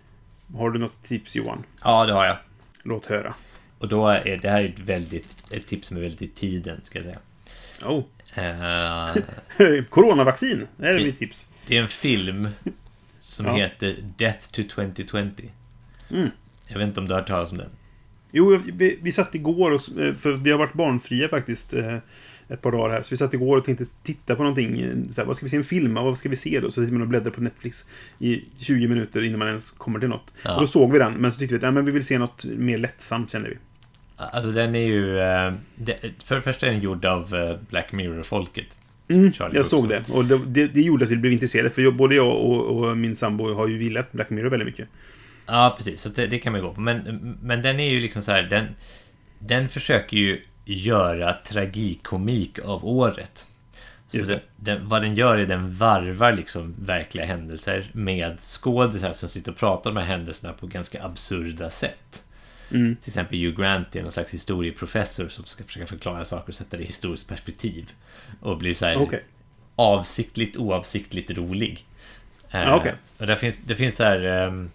Har 0.56 0.70
du 0.70 0.78
något 0.78 1.02
tips 1.02 1.36
Johan? 1.36 1.64
Ja, 1.82 2.06
det 2.06 2.12
har 2.12 2.24
jag. 2.26 2.36
Låt 2.82 3.06
höra. 3.06 3.34
Och 3.78 3.88
då 3.88 4.08
är 4.08 4.38
det 4.42 4.50
här 4.50 4.64
ett 4.64 4.78
väldigt, 4.78 5.52
ett 5.52 5.66
tips 5.66 5.88
som 5.88 5.96
är 5.96 6.00
väldigt 6.00 6.22
i 6.22 6.28
tiden, 6.28 6.80
ska 6.84 6.98
jag 6.98 7.04
säga. 7.04 7.18
Oh. 7.84 8.04
Eh, 8.34 9.82
Coronavaccin! 9.88 10.66
Det 10.76 10.86
är 10.88 10.98
mitt 11.04 11.18
tips. 11.18 11.46
det 11.66 11.76
är 11.76 11.82
en 11.82 11.88
film 11.88 12.48
som 13.20 13.46
Ja. 13.46 13.52
heter 13.56 13.96
Death 14.16 14.50
to 14.50 14.62
2020. 14.74 15.28
Mm. 16.10 16.28
Jag 16.68 16.78
vet 16.78 16.88
inte 16.88 17.00
om 17.00 17.06
du 17.08 17.12
har 17.14 17.20
hört 17.20 17.28
talas 17.28 17.52
om 17.52 17.58
den? 17.58 17.70
Jo, 18.32 18.62
vi, 18.72 18.98
vi 19.02 19.12
satt 19.12 19.34
igår 19.34 19.70
och, 19.70 19.80
för 20.18 20.32
vi 20.32 20.50
har 20.50 20.58
varit 20.58 20.72
barnfria 20.72 21.28
faktiskt 21.28 21.72
eh, 21.74 21.96
ett 22.48 22.62
par 22.62 22.72
dagar 22.72 22.90
här. 22.94 23.02
Så 23.02 23.10
vi 23.10 23.16
satt 23.16 23.34
igår 23.34 23.56
och 23.56 23.64
tänkte 23.64 23.84
titta 24.02 24.36
på 24.36 24.42
någonting. 24.42 24.80
eh, 24.80 24.94
Så 25.12 25.20
här, 25.20 25.26
vad 25.26 25.36
ska 25.36 25.46
vi 25.46 25.50
se 25.50 25.56
en 25.56 25.64
film? 25.64 25.94
Vad 25.94 26.18
ska 26.18 26.28
vi 26.28 26.36
se 26.36 26.60
då? 26.60 26.70
Så 26.70 26.80
sitter 26.80 26.92
man 26.92 27.02
och 27.02 27.08
bläddrar 27.08 27.30
på 27.30 27.40
Netflix 27.42 27.86
i 28.18 28.44
20 28.58 28.88
minuter 28.88 29.22
innan 29.22 29.38
man 29.38 29.48
ens 29.48 29.70
kommer 29.70 29.98
till 30.00 30.08
något. 30.08 30.32
Ja. 30.42 30.54
Och 30.54 30.60
då 30.60 30.66
såg 30.66 30.92
vi 30.92 30.98
den, 30.98 31.12
men 31.12 31.32
så 31.32 31.38
tyckte 31.38 31.54
vi 31.54 31.56
att 31.56 31.62
nej, 31.62 31.72
men 31.72 31.84
vi 31.84 31.90
vill 31.92 32.04
se 32.06 32.18
något 32.18 32.44
mer 32.44 32.78
lättsamt, 32.78 33.30
kände 33.32 33.48
vi. 33.48 33.56
Alltså 34.32 34.50
den 34.50 34.74
är 34.74 34.86
ju... 34.86 35.18
eh, 35.20 35.52
För 36.24 36.34
det 36.34 36.42
första 36.42 36.66
är 36.66 36.70
den 36.70 36.80
gjord 36.80 37.04
av 37.04 37.34
eh, 37.34 37.56
Black 37.70 37.92
Mirror-folket. 37.92 38.66
Mm, 39.08 39.32
jag 39.52 39.66
såg 39.66 39.88
Brooks. 39.88 40.06
det. 40.06 40.12
Och 40.12 40.24
det, 40.24 40.38
det, 40.46 40.66
det 40.66 40.80
gjorde 40.82 41.04
att 41.04 41.10
vi 41.10 41.16
blev 41.16 41.32
intresserade. 41.32 41.70
För 41.70 41.82
jag, 41.82 41.94
både 41.96 42.14
jag 42.14 42.28
och, 42.36 42.64
och 42.64 42.96
min 42.96 43.16
sambo 43.16 43.54
har 43.54 43.68
ju 43.68 43.82
gillat 43.82 44.12
Black 44.12 44.30
Mirror 44.30 44.50
väldigt 44.50 44.66
mycket. 44.66 44.88
Ja, 45.46 45.74
precis. 45.76 46.02
Så 46.02 46.08
det, 46.08 46.26
det 46.26 46.38
kan 46.38 46.52
man 46.52 46.62
gå 46.62 46.74
på. 46.74 46.80
Men, 46.80 47.36
men 47.42 47.62
den 47.62 47.80
är 47.80 47.90
ju 47.90 48.00
liksom 48.00 48.22
så 48.22 48.32
här... 48.32 48.42
Den, 48.42 48.66
den 49.38 49.68
försöker 49.68 50.16
ju 50.16 50.42
göra 50.64 51.32
tragikomik 51.32 52.58
av 52.64 52.86
året. 52.86 53.46
Så 54.08 54.16
den, 54.16 54.40
den, 54.56 54.88
vad 54.88 55.02
den 55.02 55.14
gör 55.14 55.36
är 55.36 55.46
den 55.46 55.74
varvar 55.74 56.32
liksom 56.32 56.74
verkliga 56.78 57.24
händelser 57.26 57.90
med 57.92 58.40
skådisar 58.40 59.12
som 59.12 59.28
sitter 59.28 59.50
och 59.52 59.58
pratar 59.58 59.90
om 59.90 59.94
de 59.96 60.00
här 60.02 60.16
händelserna 60.16 60.52
på 60.52 60.66
ganska 60.66 61.04
absurda 61.04 61.70
sätt. 61.70 62.22
Mm. 62.70 62.96
Till 62.96 63.10
exempel 63.10 63.38
Hugh 63.38 63.60
Grant 63.60 63.96
är 63.96 64.02
någon 64.02 64.12
slags 64.12 64.34
historieprofessor 64.34 65.28
som 65.28 65.44
ska 65.44 65.64
försöka 65.64 65.86
förklara 65.86 66.24
saker 66.24 66.48
och 66.48 66.54
sätta 66.54 66.76
det 66.76 66.82
i 66.82 66.86
historiskt 66.86 67.28
perspektiv. 67.28 67.92
Och 68.40 68.58
blir 68.58 68.74
så 68.74 68.86
här 68.86 68.96
Okej. 68.96 69.24
avsiktligt 69.76 70.56
oavsiktligt 70.56 71.30
rolig. 71.30 71.86
Eh, 72.50 72.74
okej. 72.74 72.94
Och 73.18 73.26
där 73.26 73.36
finns, 73.36 73.58
det 73.58 73.76
finns 73.76 73.96
så 73.96 74.04
här... 74.04 74.24
ehm, 74.24 74.70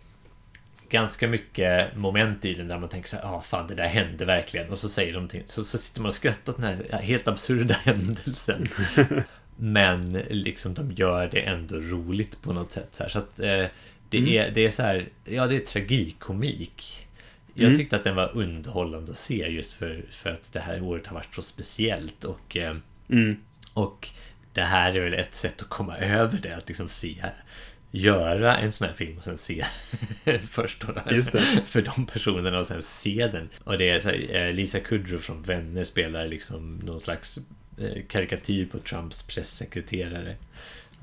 ganska 0.90 1.28
mycket 1.28 1.96
moment 1.96 2.46
i 2.46 2.54
den 2.54 2.68
där 2.68 2.80
man 2.80 2.90
tänker 2.90 3.10
så 3.10 3.16
här, 3.16 3.24
ja 3.24 3.30
ah, 3.30 3.42
fan 3.42 3.68
det 3.68 3.76
där 3.76 3.88
hände 3.88 4.26
verkligen. 4.26 4.70
Och 4.70 4.80
så 4.80 4.90
säger 4.90 5.08
de 5.12 5.14
någonting, 5.14 5.44
så, 5.46 5.64
så 5.64 5.78
sitter 5.78 6.02
man 6.02 6.08
och 6.08 6.14
skrattar 6.14 6.54
åt 6.54 6.62
den 6.62 6.66
här 6.92 7.00
helt 7.02 7.28
absurda 7.28 7.74
händelsen. 7.84 8.64
Men 9.56 10.12
liksom 10.30 10.74
de 10.74 10.92
gör 10.92 11.28
det 11.28 11.40
ändå 11.40 11.76
roligt 11.76 12.42
på 12.42 12.54
något 12.54 12.72
sätt. 12.72 12.90
Så, 12.92 13.04
här, 13.04 13.10
så 13.10 13.20
att 13.20 13.40
eh, 13.40 13.66
det, 14.10 14.18
mm. 14.18 14.30
är, 14.30 14.52
det 14.52 14.66
är 14.66 14.72
så 14.72 14.82
här, 14.82 15.10
ja 15.26 15.48
det 15.48 15.56
är 15.56 15.60
tragikomik. 15.60 17.05
Jag 17.58 17.66
mm. 17.66 17.78
tyckte 17.78 17.96
att 17.96 18.04
den 18.04 18.16
var 18.16 18.32
underhållande 18.34 19.12
att 19.12 19.18
se 19.18 19.48
just 19.48 19.74
för, 19.74 20.06
för 20.12 20.30
att 20.30 20.54
det 20.54 20.60
här 20.60 20.82
året 20.82 21.08
har 21.08 21.16
varit 21.16 21.36
så 21.36 21.42
speciellt. 21.42 22.26
Och, 22.26 22.58
eh, 22.58 22.76
mm. 23.10 23.38
och 23.74 24.10
det 24.54 24.62
här 24.62 24.96
är 24.96 25.00
väl 25.00 25.14
ett 25.14 25.36
sätt 25.36 25.62
att 25.62 25.70
komma 25.70 25.98
över 25.98 26.40
det. 26.40 26.56
Att 26.56 26.68
liksom 26.68 26.90
se 26.90 27.26
göra 27.92 28.58
en 28.58 28.72
sån 28.72 28.88
här 28.88 28.96
film 28.96 29.18
och 29.18 29.24
sen 29.24 29.38
se 29.38 29.66
först 30.50 30.82
då, 30.82 30.94
alltså, 31.06 31.38
för 31.68 31.82
de 31.82 32.06
personerna 32.06 32.60
och 32.60 32.68
sen 32.68 32.82
se 32.82 33.30
den. 33.32 33.50
Och 33.64 33.78
det 33.78 33.90
är 33.90 34.00
så 34.00 34.10
här, 34.10 34.36
eh, 34.36 34.54
Lisa 34.54 34.80
Kudrow 34.80 35.20
från 35.20 35.42
Vänner 35.42 35.84
spelar 35.84 36.26
liksom 36.26 36.76
någon 36.76 37.00
slags 37.00 37.40
eh, 37.78 38.04
karikatyr 38.08 38.66
på 38.66 38.80
Trumps 38.80 39.24
pressekreterare. 39.24 40.36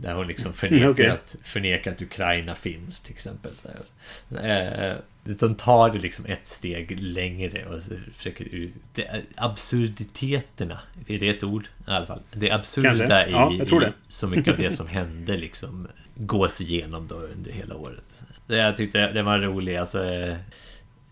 Där 0.03 0.15
hon 0.15 0.27
liksom 0.27 0.53
förnekar, 0.55 0.89
okay. 0.89 1.07
att, 1.07 1.37
förnekar 1.43 1.93
att 1.93 2.03
Ukraina 2.03 2.55
finns 2.55 3.01
till 3.01 3.15
exempel. 3.15 3.53
Så 3.57 3.69
här. 3.69 4.91
Eh, 4.91 4.97
de 5.25 5.55
tar 5.55 5.91
det 5.91 5.99
liksom 5.99 6.27
ett 6.27 6.49
steg 6.49 7.01
längre 7.01 7.67
och 7.67 7.83
försöker 8.17 8.71
det, 8.95 9.23
Absurditeterna, 9.37 10.81
är 11.09 11.19
det 11.19 11.29
ett 11.29 11.45
ord? 11.45 11.65
I 11.65 11.91
alla 11.91 12.07
fall. 12.07 12.21
Det 12.33 12.51
absurda 12.51 13.29
ja, 13.29 13.53
i, 13.53 13.57
i 13.57 13.93
så 14.09 14.27
mycket 14.27 14.53
av 14.53 14.59
det 14.59 14.71
som 14.77 14.87
hände 14.87 15.37
liksom 15.37 15.89
gås 16.15 16.61
igenom 16.61 17.09
då 17.09 17.15
under 17.15 17.53
hela 17.53 17.77
året. 17.77 18.23
Jag 18.47 18.77
tyckte 18.77 19.13
det 19.13 19.23
var 19.23 19.39
roligt. 19.39 19.81
Alltså, 19.81 19.99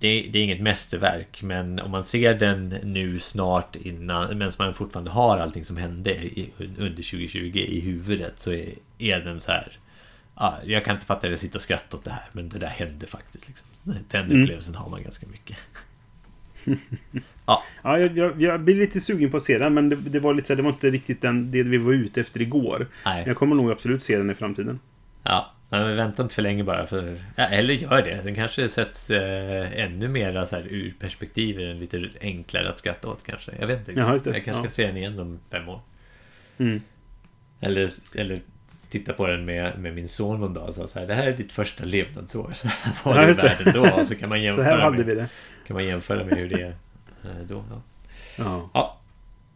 det, 0.00 0.28
det, 0.32 0.38
är 0.38 0.44
inget 0.44 0.60
mästerverk 0.60 1.42
men 1.42 1.80
om 1.80 1.90
man 1.90 2.04
ser 2.04 2.34
den 2.34 2.68
nu 2.68 3.18
snart 3.18 3.76
innan 3.76 4.38
medan 4.38 4.52
man 4.58 4.74
fortfarande 4.74 5.10
har 5.10 5.38
allting 5.38 5.64
som 5.64 5.76
hände 5.76 6.10
i, 6.10 6.50
under 6.58 6.90
2020 6.90 7.56
i 7.56 7.80
huvudet 7.80 8.40
så 8.40 8.52
är, 8.52 8.74
är 8.98 9.20
den 9.20 9.40
så 9.40 9.52
här 9.52 9.78
ja, 10.34 10.58
Jag 10.64 10.84
kan 10.84 10.94
inte 10.94 11.06
fatta 11.06 11.26
att 11.26 11.30
jag 11.30 11.38
sitter 11.38 11.56
och 11.56 11.62
skrattar 11.62 11.98
åt 11.98 12.04
det 12.04 12.10
här 12.10 12.24
men 12.32 12.48
det 12.48 12.58
där 12.58 12.68
hände 12.68 13.06
faktiskt. 13.06 13.48
Liksom. 13.48 13.66
Den 13.84 14.24
mm. 14.24 14.42
upplevelsen 14.42 14.74
har 14.74 14.90
man 14.90 15.02
ganska 15.02 15.26
mycket. 15.26 15.56
ja, 17.46 17.62
ja 17.82 17.98
jag, 17.98 18.18
jag, 18.18 18.42
jag, 18.42 18.60
blir 18.60 18.74
lite 18.74 19.00
sugen 19.00 19.30
på 19.30 19.36
att 19.36 19.42
se 19.42 19.58
den 19.58 19.74
men 19.74 19.88
det, 19.88 19.96
det 19.96 20.20
var 20.20 20.34
lite 20.34 20.46
så 20.46 20.52
här, 20.52 20.56
det 20.56 20.62
var 20.62 20.70
inte 20.70 20.90
riktigt 20.90 21.22
den, 21.22 21.50
det 21.50 21.62
vi 21.62 21.78
var 21.78 21.92
ute 21.92 22.20
efter 22.20 22.42
igår. 22.42 22.86
Nej. 23.04 23.24
Jag 23.26 23.36
kommer 23.36 23.56
nog 23.56 23.70
absolut 23.70 24.02
se 24.02 24.18
den 24.18 24.30
i 24.30 24.34
framtiden. 24.34 24.80
Ja, 25.22 25.52
men 25.70 25.96
vänta 25.96 26.22
inte 26.22 26.34
för 26.34 26.42
länge 26.42 26.64
bara. 26.64 26.86
För, 26.86 27.18
ja, 27.36 27.44
eller 27.44 27.74
gör 27.74 28.02
det. 28.02 28.20
Den 28.24 28.34
kanske 28.34 28.68
sätts 28.68 29.10
eh, 29.10 29.80
ännu 29.80 30.08
mer 30.08 30.44
så 30.44 30.56
här, 30.56 30.66
ur 30.70 30.94
perspektiv. 31.00 31.58
Lite 31.58 32.08
enklare 32.20 32.68
att 32.68 32.78
skratta 32.78 33.08
åt 33.08 33.24
kanske. 33.26 33.52
Jag 33.60 33.66
vet 33.66 33.78
inte. 33.78 33.92
Jaha, 33.92 34.12
jag 34.12 34.22
kanske 34.24 34.50
ja. 34.50 34.62
ska 34.62 34.68
se 34.68 34.86
den 34.86 34.96
igen 34.96 35.18
om 35.18 35.40
fem 35.50 35.68
år. 35.68 35.80
Mm. 36.58 36.82
Eller, 37.60 37.90
eller 38.14 38.40
titta 38.88 39.12
på 39.12 39.26
den 39.26 39.44
med, 39.44 39.78
med 39.78 39.94
min 39.94 40.08
son 40.08 40.40
någon 40.40 40.54
dag 40.54 40.68
och 40.68 40.74
sa 40.74 40.88
så 40.88 40.98
här. 40.98 41.06
Det 41.06 41.14
här 41.14 41.26
är 41.26 41.32
ditt 41.32 41.52
första 41.52 41.84
levnadsår. 41.84 42.52
Så 42.56 42.68
här 42.68 42.92
var 43.04 43.20
ja, 43.20 43.26
det 43.26 43.32
världen 43.32 43.72
då. 43.74 44.04
Så 44.04 44.14
kan 44.14 44.28
man 44.28 44.42
jämföra 44.42 44.64
så 44.64 44.70
här 44.70 44.78
hade 44.78 44.96
med, 44.96 45.06
vi 45.06 45.14
det. 45.14 45.28
Kan 45.66 45.74
man 45.74 45.84
jämföra 45.84 46.24
med 46.24 46.38
hur 46.38 46.48
det 46.48 46.62
är 46.62 46.74
eh, 47.24 47.46
då. 47.48 47.64
Ja. 47.70 47.82
ja. 48.38 48.70
ja. 48.74 49.00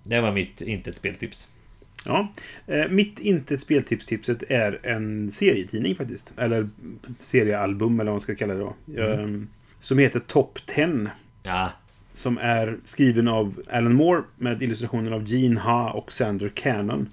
Det 0.03 0.21
var 0.21 0.33
mitt 0.33 0.61
inte 0.61 0.91
ett 0.91 0.97
speltips. 0.97 1.49
Ja. 2.07 2.33
Eh, 2.67 2.89
mitt 2.89 3.21
inte 3.21 3.59
speltips-tipset 3.59 4.43
är 4.49 4.87
en 4.87 5.31
serietidning 5.33 5.95
faktiskt. 5.95 6.35
Eller 6.37 6.69
seriealbum 7.19 8.01
eller 8.01 8.11
vad 8.11 8.15
man 8.15 8.21
ska 8.21 8.35
kalla 8.35 8.55
det 8.55 8.61
då. 8.61 8.75
Mm. 8.89 9.21
Ehm, 9.21 9.49
som 9.81 9.99
heter 9.99 10.21
Top 10.21 10.59
10. 10.67 11.11
Ja. 11.43 11.71
Som 12.13 12.39
är 12.39 12.79
skriven 12.85 13.29
av 13.29 13.63
Alan 13.71 13.95
Moore 13.95 14.23
med 14.37 14.63
illustrationer 14.63 15.13
av 15.13 15.25
Gene 15.29 15.61
Ha 15.61 15.91
och 15.91 16.13
Sander 16.13 16.49
Cannon. 16.49 17.09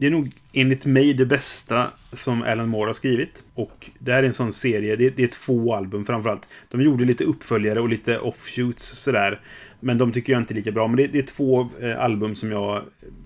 Det 0.00 0.06
är 0.06 0.10
nog 0.10 0.30
enligt 0.52 0.84
mig 0.84 1.14
det 1.14 1.26
bästa 1.26 1.90
som 2.12 2.42
Alan 2.42 2.68
Moore 2.68 2.88
har 2.88 2.92
skrivit. 2.92 3.44
Och 3.54 3.90
det 3.98 4.12
här 4.12 4.22
är 4.22 4.26
en 4.26 4.32
sån 4.32 4.52
serie. 4.52 4.96
Det 4.96 5.06
är, 5.06 5.10
det 5.10 5.22
är 5.22 5.28
två 5.28 5.74
album 5.74 6.04
framförallt. 6.04 6.48
De 6.68 6.82
gjorde 6.82 7.04
lite 7.04 7.24
uppföljare 7.24 7.80
och 7.80 7.88
lite 7.88 8.18
offshoots 8.18 8.84
sådär. 8.84 9.40
Men 9.80 9.98
de 9.98 10.12
tycker 10.12 10.32
jag 10.32 10.42
inte 10.42 10.52
är 10.52 10.56
lika 10.56 10.70
bra. 10.70 10.88
Men 10.88 10.96
det, 10.96 11.06
det 11.06 11.18
är 11.18 11.22
två 11.22 11.68
eh, 11.80 12.00
album 12.00 12.34
som 12.34 12.52
jag 12.52 12.82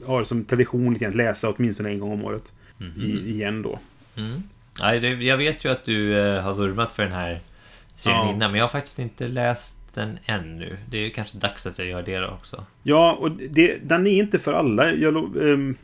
har 0.06 0.24
som 0.24 0.44
tradition 0.44 1.06
att 1.06 1.14
läsa 1.14 1.50
åtminstone 1.50 1.88
en 1.88 1.98
gång 1.98 2.12
om 2.12 2.24
året. 2.24 2.52
Mm 2.80 2.92
-hmm. 2.92 3.04
I, 3.04 3.30
igen 3.30 3.62
då. 3.62 3.78
Mm. 4.16 4.42
Nej, 4.80 5.00
det, 5.00 5.08
jag 5.08 5.36
vet 5.36 5.64
ju 5.64 5.68
att 5.68 5.84
du 5.84 6.18
eh, 6.18 6.42
har 6.42 6.54
vurmat 6.54 6.92
för 6.92 7.02
den 7.02 7.12
här 7.12 7.40
serien 7.94 8.18
ja. 8.20 8.34
innan. 8.34 8.50
Men 8.50 8.58
jag 8.58 8.64
har 8.64 8.70
faktiskt 8.70 8.98
inte 8.98 9.26
läst 9.26 9.78
den 9.94 10.18
ännu. 10.24 10.76
Det 10.90 10.98
är 10.98 11.10
kanske 11.10 11.38
dags 11.38 11.66
att 11.66 11.78
jag 11.78 11.88
gör 11.88 12.02
det 12.02 12.18
då 12.18 12.28
också. 12.28 12.66
Ja, 12.82 13.12
och 13.12 13.30
det, 13.30 13.78
den 13.82 14.06
är 14.06 14.10
inte 14.10 14.38
för 14.38 14.52
alla. 14.52 14.92
Jag, 14.92 15.36
um, 15.36 15.76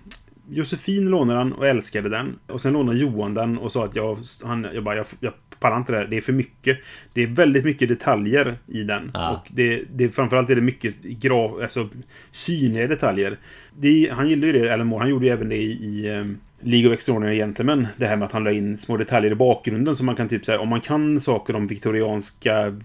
Josefin 0.51 1.11
lånade 1.11 1.39
den 1.39 1.53
och 1.53 1.67
älskade 1.67 2.09
den. 2.09 2.39
Och 2.47 2.61
sen 2.61 2.73
lånade 2.73 2.99
Johan 2.99 3.35
den 3.35 3.59
och 3.59 3.73
sa 3.73 3.85
att 3.85 3.97
jag, 3.97 4.19
han, 4.45 4.67
jag 4.75 4.85
bara, 4.85 4.97
jag, 4.97 5.07
jag 5.21 5.33
pallar 5.61 5.77
inte 5.77 5.93
det 5.93 5.99
här. 5.99 6.07
Det 6.07 6.17
är 6.17 6.21
för 6.21 6.33
mycket. 6.33 6.79
Det 7.13 7.23
är 7.23 7.27
väldigt 7.27 7.65
mycket 7.65 7.89
detaljer 7.89 8.59
i 8.67 8.83
den. 8.83 9.11
Ja. 9.15 9.31
Och 9.31 9.49
det, 9.51 9.85
det, 9.93 10.09
framförallt 10.09 10.51
är 10.51 10.55
det 10.55 10.61
mycket 10.61 11.03
graf, 11.03 11.53
alltså, 11.63 11.89
synliga 12.31 12.87
detaljer. 12.87 13.37
Det, 13.77 14.11
han 14.13 14.29
gillade 14.29 14.47
ju 14.47 14.53
det, 14.59 14.75
Alan 14.75 14.87
Moore. 14.87 15.01
Han 15.01 15.11
gjorde 15.11 15.27
ju 15.27 15.33
även 15.33 15.49
det 15.49 15.57
i, 15.57 15.71
i 15.71 16.11
um, 16.11 16.39
League 16.61 16.91
of 16.91 16.95
Extraordinary 16.95 17.37
Gentlemen. 17.37 17.87
Det 17.97 18.07
här 18.07 18.17
med 18.17 18.27
att 18.27 18.33
han 18.33 18.45
la 18.45 18.53
in 18.53 18.79
små 18.79 18.97
detaljer 18.97 19.33
i 19.33 19.35
bakgrunden. 19.35 19.97
Så 19.97 20.05
man 20.05 20.17
kan 20.17 20.29
typ 20.29 20.45
säga, 20.45 20.61
om 20.61 20.69
man 20.69 20.81
kan 20.81 21.21
saker 21.21 21.57
om 21.57 21.67
viktorianska 21.67 22.77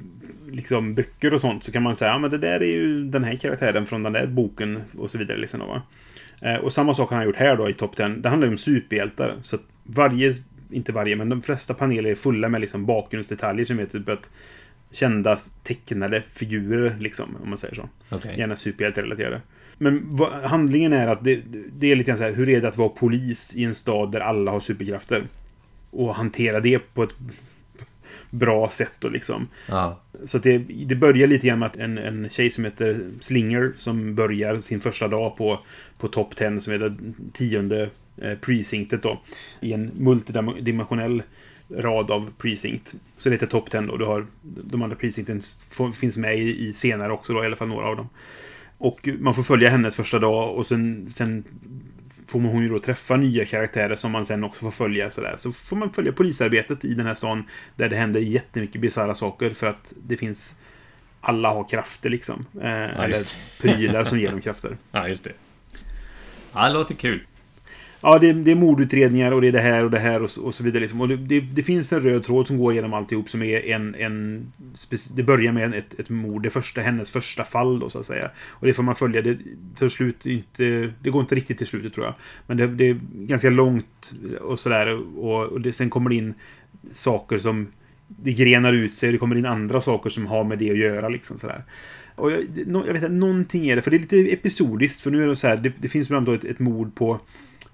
liksom, 0.52 0.96
böcker 0.96 1.34
och 1.34 1.42
sånt 1.42 1.64
så 1.64 1.72
kan 1.72 1.84
man 1.84 1.96
säga, 1.96 2.12
ja 2.12 2.18
men 2.18 2.32
det 2.32 2.38
där 2.38 2.64
är 2.64 2.74
ju 2.74 3.04
den 3.04 3.24
här 3.24 3.36
karaktären 3.36 3.86
från 3.86 4.04
den 4.04 4.14
där 4.14 4.28
boken 4.28 4.82
och 4.98 5.10
så 5.10 5.18
vidare. 5.18 5.38
Liksom, 5.38 5.60
va? 5.60 5.82
Eh, 6.42 6.56
och 6.56 6.74
samma 6.74 6.94
sak 6.94 7.10
har 7.10 7.18
han 7.18 7.26
gjort 7.26 7.36
här 7.36 7.58
då 7.58 7.70
i 7.70 7.74
Top 7.74 7.96
10. 7.96 8.08
Det 8.08 8.30
handlar 8.30 8.48
ju 8.48 8.54
om 8.54 8.58
superhjältar. 8.58 9.36
Så 9.42 9.56
att 9.56 9.62
varje, 9.84 10.36
inte 10.72 10.92
varje, 10.92 11.16
men 11.16 11.30
de 11.30 11.42
flesta 11.42 11.74
paneler 11.74 12.10
är 12.10 12.16
fulla 12.16 12.50
med 12.50 12.62
liksom 12.62 12.86
bakgrundsdetaljer 12.86 13.66
som 13.66 13.80
är 13.80 13.86
typ 13.86 14.10
att 14.10 14.32
kända 14.92 15.38
tecknade 15.64 16.22
figurer, 16.22 16.96
liksom, 17.00 17.38
om 17.44 17.50
man 17.50 17.58
säger 17.58 17.76
så. 17.76 17.90
Okay. 18.16 18.38
Gärna 18.38 18.56
superhjälterelaterade. 18.56 19.42
Men 19.78 20.02
vad, 20.10 20.32
handlingen 20.34 20.94
är 20.94 21.08
att 21.08 21.24
det, 21.24 21.42
det 21.78 21.92
är 21.92 21.96
lite 21.96 22.08
grann 22.08 22.18
så 22.18 22.24
här, 22.24 22.34
hur 22.34 22.50
är 22.50 22.62
det 22.62 22.68
att 22.68 22.78
vara 22.78 22.90
polis 22.90 23.56
i 23.56 23.64
en 23.64 23.76
stad 23.76 24.12
där 24.12 24.20
alla 24.20 24.52
har 24.52 24.60
superkrafter? 24.60 25.28
Och 25.90 26.16
hantera 26.16 26.60
det 26.60 26.80
på 26.80 27.04
ett 27.04 27.14
bra 28.34 28.70
sätt 28.70 28.94
då 29.00 29.10
liksom. 29.10 29.48
Ja. 29.68 30.00
Så 30.26 30.38
det, 30.38 30.58
det 30.58 30.96
börjar 30.96 31.28
lite 31.28 31.48
grann 31.48 31.60
med 31.60 31.66
att 31.66 31.78
en, 31.78 31.98
en 31.98 32.30
tjej 32.30 32.50
som 32.50 32.66
heter 32.66 33.00
Slinger 33.20 33.74
som 33.78 34.16
börjar 34.16 34.60
sin 34.60 34.80
första 34.82 35.08
dag 35.08 35.38
på, 35.38 35.60
på 35.98 36.08
Top 36.08 36.36
10 36.36 36.62
som 36.62 36.74
är 36.74 36.78
det 36.78 36.96
tionde 37.34 37.90
eh, 38.18 38.38
precinctet 38.38 39.04
då. 39.04 39.20
I 39.60 39.74
en 39.74 39.92
multidimensionell 39.98 41.24
rad 41.70 42.12
av 42.12 42.32
precinct. 42.38 42.96
Så 43.18 43.30
det 43.30 43.36
heter 43.36 43.48
Top 43.48 43.72
10 43.72 43.82
då. 43.82 43.98
Du 43.98 44.06
har 44.06 44.26
de 44.42 44.82
andra 44.82 44.96
precincten 44.96 45.42
finns 46.00 46.18
med 46.18 46.40
i, 46.40 46.68
i 46.68 46.74
senare 46.74 47.12
också 47.12 47.34
då, 47.34 47.44
i 47.44 47.46
alla 47.46 47.56
fall 47.56 47.68
några 47.68 47.88
av 47.88 47.96
dem. 47.96 48.10
Och 48.78 49.10
man 49.20 49.34
får 49.34 49.44
följa 49.44 49.70
hennes 49.70 49.96
första 49.96 50.20
dag 50.20 50.56
och 50.56 50.66
sen, 50.66 51.10
sen 51.10 51.44
får 52.28 52.40
hon 52.40 52.64
ju 52.64 52.70
då 52.70 52.80
träffa 52.80 53.16
nya 53.16 53.46
karaktärer 53.46 53.96
som 53.96 54.12
man 54.12 54.26
sen 54.26 54.44
också 54.44 54.60
får 54.60 54.72
följa. 54.72 55.12
Sådär. 55.12 55.36
Så 55.38 55.52
får 55.52 55.76
man 55.76 55.94
följa 55.94 56.12
polisarbetet 56.12 56.86
i 56.86 56.94
den 56.94 57.06
här 57.06 57.16
stan 57.16 57.44
där 57.76 57.90
det 57.90 57.96
händer 57.96 58.20
jättemycket 58.20 58.82
bisarra 58.82 59.16
saker 59.16 59.50
för 59.50 59.68
att 59.68 59.94
det 60.04 60.18
finns 60.18 60.56
alla 61.22 61.50
har 61.50 61.70
krafter 61.70 62.10
liksom. 62.10 62.46
Eh, 62.62 62.70
ja, 62.70 62.76
eller 62.88 63.18
prylar 63.62 64.04
som 64.04 64.20
ger 64.20 64.32
dem 64.32 64.42
krafter. 64.42 64.78
Ja, 64.92 65.08
just 65.08 65.24
det. 65.24 65.34
Ja, 66.54 66.68
det 66.68 66.74
låter 66.74 66.96
kul. 66.96 67.28
Ja, 68.06 68.20
det, 68.20 68.34
det 68.34 68.52
är 68.52 68.56
mordutredningar 68.56 69.32
och 69.32 69.42
det 69.42 69.48
är 69.48 69.52
det 69.52 69.60
här 69.60 69.84
och 69.84 69.92
det 69.92 70.00
här 70.00 70.22
och, 70.24 70.30
och 70.44 70.56
så 70.56 70.64
vidare. 70.64 70.82
Liksom. 70.82 71.02
Och 71.02 71.08
det, 71.08 71.18
det, 71.18 71.40
det, 71.40 71.64
finns 71.64 71.94
en 71.94 72.02
röd 72.02 72.24
tråd 72.24 72.48
som 72.48 72.58
går 72.58 72.74
genom 72.74 72.94
alltihop 72.94 73.30
som 73.30 73.44
är 73.44 73.60
en... 73.60 73.96
en 73.96 74.52
det 75.16 75.24
börjar 75.24 75.52
med 75.52 75.74
ett, 75.74 76.00
ett 76.00 76.10
mord. 76.10 76.44
Det 76.44 76.50
första, 76.50 76.82
hennes 76.82 77.12
första 77.12 77.44
fall 77.44 77.80
då, 77.80 77.90
så 77.90 78.00
att 78.00 78.06
säga. 78.06 78.32
Och 78.50 78.68
det 78.68 78.74
får 78.74 78.84
man 78.84 78.96
följa. 78.96 79.22
Det 79.22 79.38
tar 79.80 79.88
slut 79.88 80.26
inte... 80.26 80.94
Det 81.00 81.10
går 81.10 81.22
inte 81.22 81.36
riktigt 81.36 81.58
till 81.58 81.68
slutet, 81.68 81.94
tror 81.94 82.06
jag. 82.06 82.16
Men 82.48 82.58
det, 82.58 82.68
det 82.68 82.90
är 82.90 83.00
ganska 83.14 83.50
långt 83.50 84.14
och 84.42 84.60
sådär. 84.60 85.18
Och, 85.18 85.44
och 85.44 85.62
det, 85.62 85.74
sen 85.74 85.90
kommer 85.90 86.10
det 86.10 86.16
in 86.16 86.34
saker 86.92 87.38
som... 87.38 87.68
Det 88.08 88.34
grenar 88.34 88.74
ut 88.74 88.94
sig 88.94 89.08
och 89.08 89.14
det 89.14 89.20
kommer 89.20 89.36
in 89.36 89.46
andra 89.46 89.82
saker 89.82 90.10
som 90.10 90.26
har 90.26 90.44
med 90.44 90.60
det 90.60 90.72
att 90.72 90.78
göra, 90.78 91.10
liksom 91.10 91.38
sådär. 91.38 91.64
Och 92.16 92.32
jag, 92.32 92.44
jag 92.68 92.94
vet 92.94 92.96
inte, 92.96 93.10
någonting 93.10 93.68
är 93.68 93.76
det. 93.76 93.82
För 93.82 93.92
det 93.92 93.98
är 93.98 94.00
lite 94.00 94.18
episodiskt. 94.18 95.02
För 95.02 95.12
nu 95.12 95.24
är 95.24 95.28
det 95.28 95.36
så 95.36 95.48
här, 95.48 95.58
det, 95.58 95.74
det 95.78 95.88
finns 95.88 96.08
ibland 96.08 96.26
då 96.26 96.34
ett, 96.34 96.46
ett 96.46 96.60
mord 96.60 96.96
på 96.96 97.20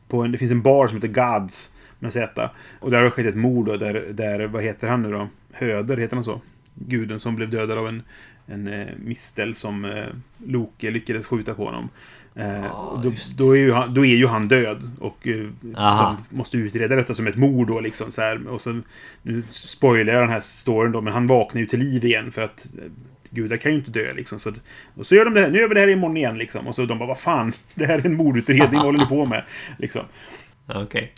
på 0.09 0.21
en, 0.21 0.31
det 0.31 0.37
finns 0.37 0.51
en 0.51 0.61
bar 0.61 0.87
som 0.87 1.01
heter 1.01 1.39
Gods 1.39 1.73
med 1.99 2.13
Z. 2.13 2.49
Och 2.79 2.91
där 2.91 2.97
har 2.97 3.05
det 3.05 3.11
skett 3.11 3.25
ett 3.25 3.35
mord 3.35 3.65
då, 3.65 3.77
där, 3.77 4.07
där, 4.13 4.47
vad 4.47 4.63
heter 4.63 4.87
han 4.87 5.01
nu 5.01 5.11
då? 5.11 5.27
Höder, 5.51 5.97
heter 5.97 6.15
han 6.15 6.23
så? 6.23 6.41
guden 6.79 7.19
som 7.19 7.35
blev 7.35 7.49
dödad 7.49 7.77
av 7.77 7.87
en, 7.87 8.03
en 8.47 8.67
eh, 8.67 8.87
mistel 8.97 9.55
som 9.55 9.85
eh, 9.85 10.07
Loke 10.37 10.91
lyckades 10.91 11.27
skjuta 11.27 11.53
på 11.53 11.65
honom. 11.65 11.89
Eh, 12.35 12.65
och 12.65 12.99
då, 12.99 13.11
då, 13.37 13.55
är 13.55 13.59
ju 13.59 13.71
han, 13.71 13.93
då 13.93 14.05
är 14.05 14.15
ju 14.15 14.27
han 14.27 14.47
död. 14.47 14.91
Och 14.99 15.27
eh, 15.27 15.47
de 15.61 16.17
måste 16.29 16.57
utreda 16.57 16.95
detta 16.95 17.13
som 17.13 17.27
ett 17.27 17.35
mord 17.35 17.67
då 17.67 17.79
liksom. 17.79 18.11
Så 18.11 18.21
här. 18.21 18.47
Och 18.47 18.61
så, 18.61 18.79
nu 19.21 19.43
spoilar 19.51 20.13
jag 20.13 20.23
den 20.23 20.29
här 20.29 20.41
storyn 20.41 20.91
då, 20.91 21.01
men 21.01 21.13
han 21.13 21.27
vaknar 21.27 21.61
ju 21.61 21.65
till 21.65 21.79
liv 21.79 22.05
igen 22.05 22.31
för 22.31 22.41
att 22.41 22.67
eh, 22.77 22.91
gudar 23.29 23.57
kan 23.57 23.71
ju 23.71 23.77
inte 23.77 23.91
dö 23.91 24.13
liksom. 24.13 24.39
Så, 24.39 24.53
och 24.95 25.07
så 25.07 25.15
gör 25.15 25.25
de 25.25 25.33
det 25.33 25.41
här, 25.41 25.49
nu 25.49 25.59
gör 25.59 25.67
vi 25.67 25.73
det 25.73 25.79
här 25.79 25.87
imorgon 25.87 26.17
igen 26.17 26.37
liksom. 26.37 26.67
Och 26.67 26.75
så 26.75 26.85
de 26.85 26.99
bara, 26.99 27.07
vad 27.07 27.19
fan, 27.19 27.53
det 27.75 27.85
här 27.85 27.99
är 27.99 28.05
en 28.05 28.15
mordutredning, 28.15 28.73
vad 28.73 28.85
håller 28.85 28.99
ni 28.99 29.05
på 29.05 29.25
med? 29.25 29.43
Liksom. 29.77 30.05
Okej. 30.67 31.13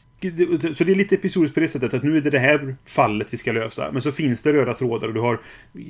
Så 0.76 0.84
det 0.84 0.92
är 0.92 0.96
lite 0.96 1.16
episodiskt 1.16 1.54
på 1.54 1.60
det 1.60 1.68
sättet 1.68 1.94
att 1.94 2.04
nu 2.04 2.18
är 2.18 2.22
det 2.22 2.30
det 2.30 2.40
här 2.40 2.76
fallet 2.86 3.34
vi 3.34 3.38
ska 3.38 3.52
lösa. 3.52 3.92
Men 3.92 4.02
så 4.02 4.12
finns 4.12 4.44
det 4.44 4.54
röda 4.54 4.74
trådar 4.74 5.08
och 5.08 5.14
du 5.14 5.20
har... 5.20 5.40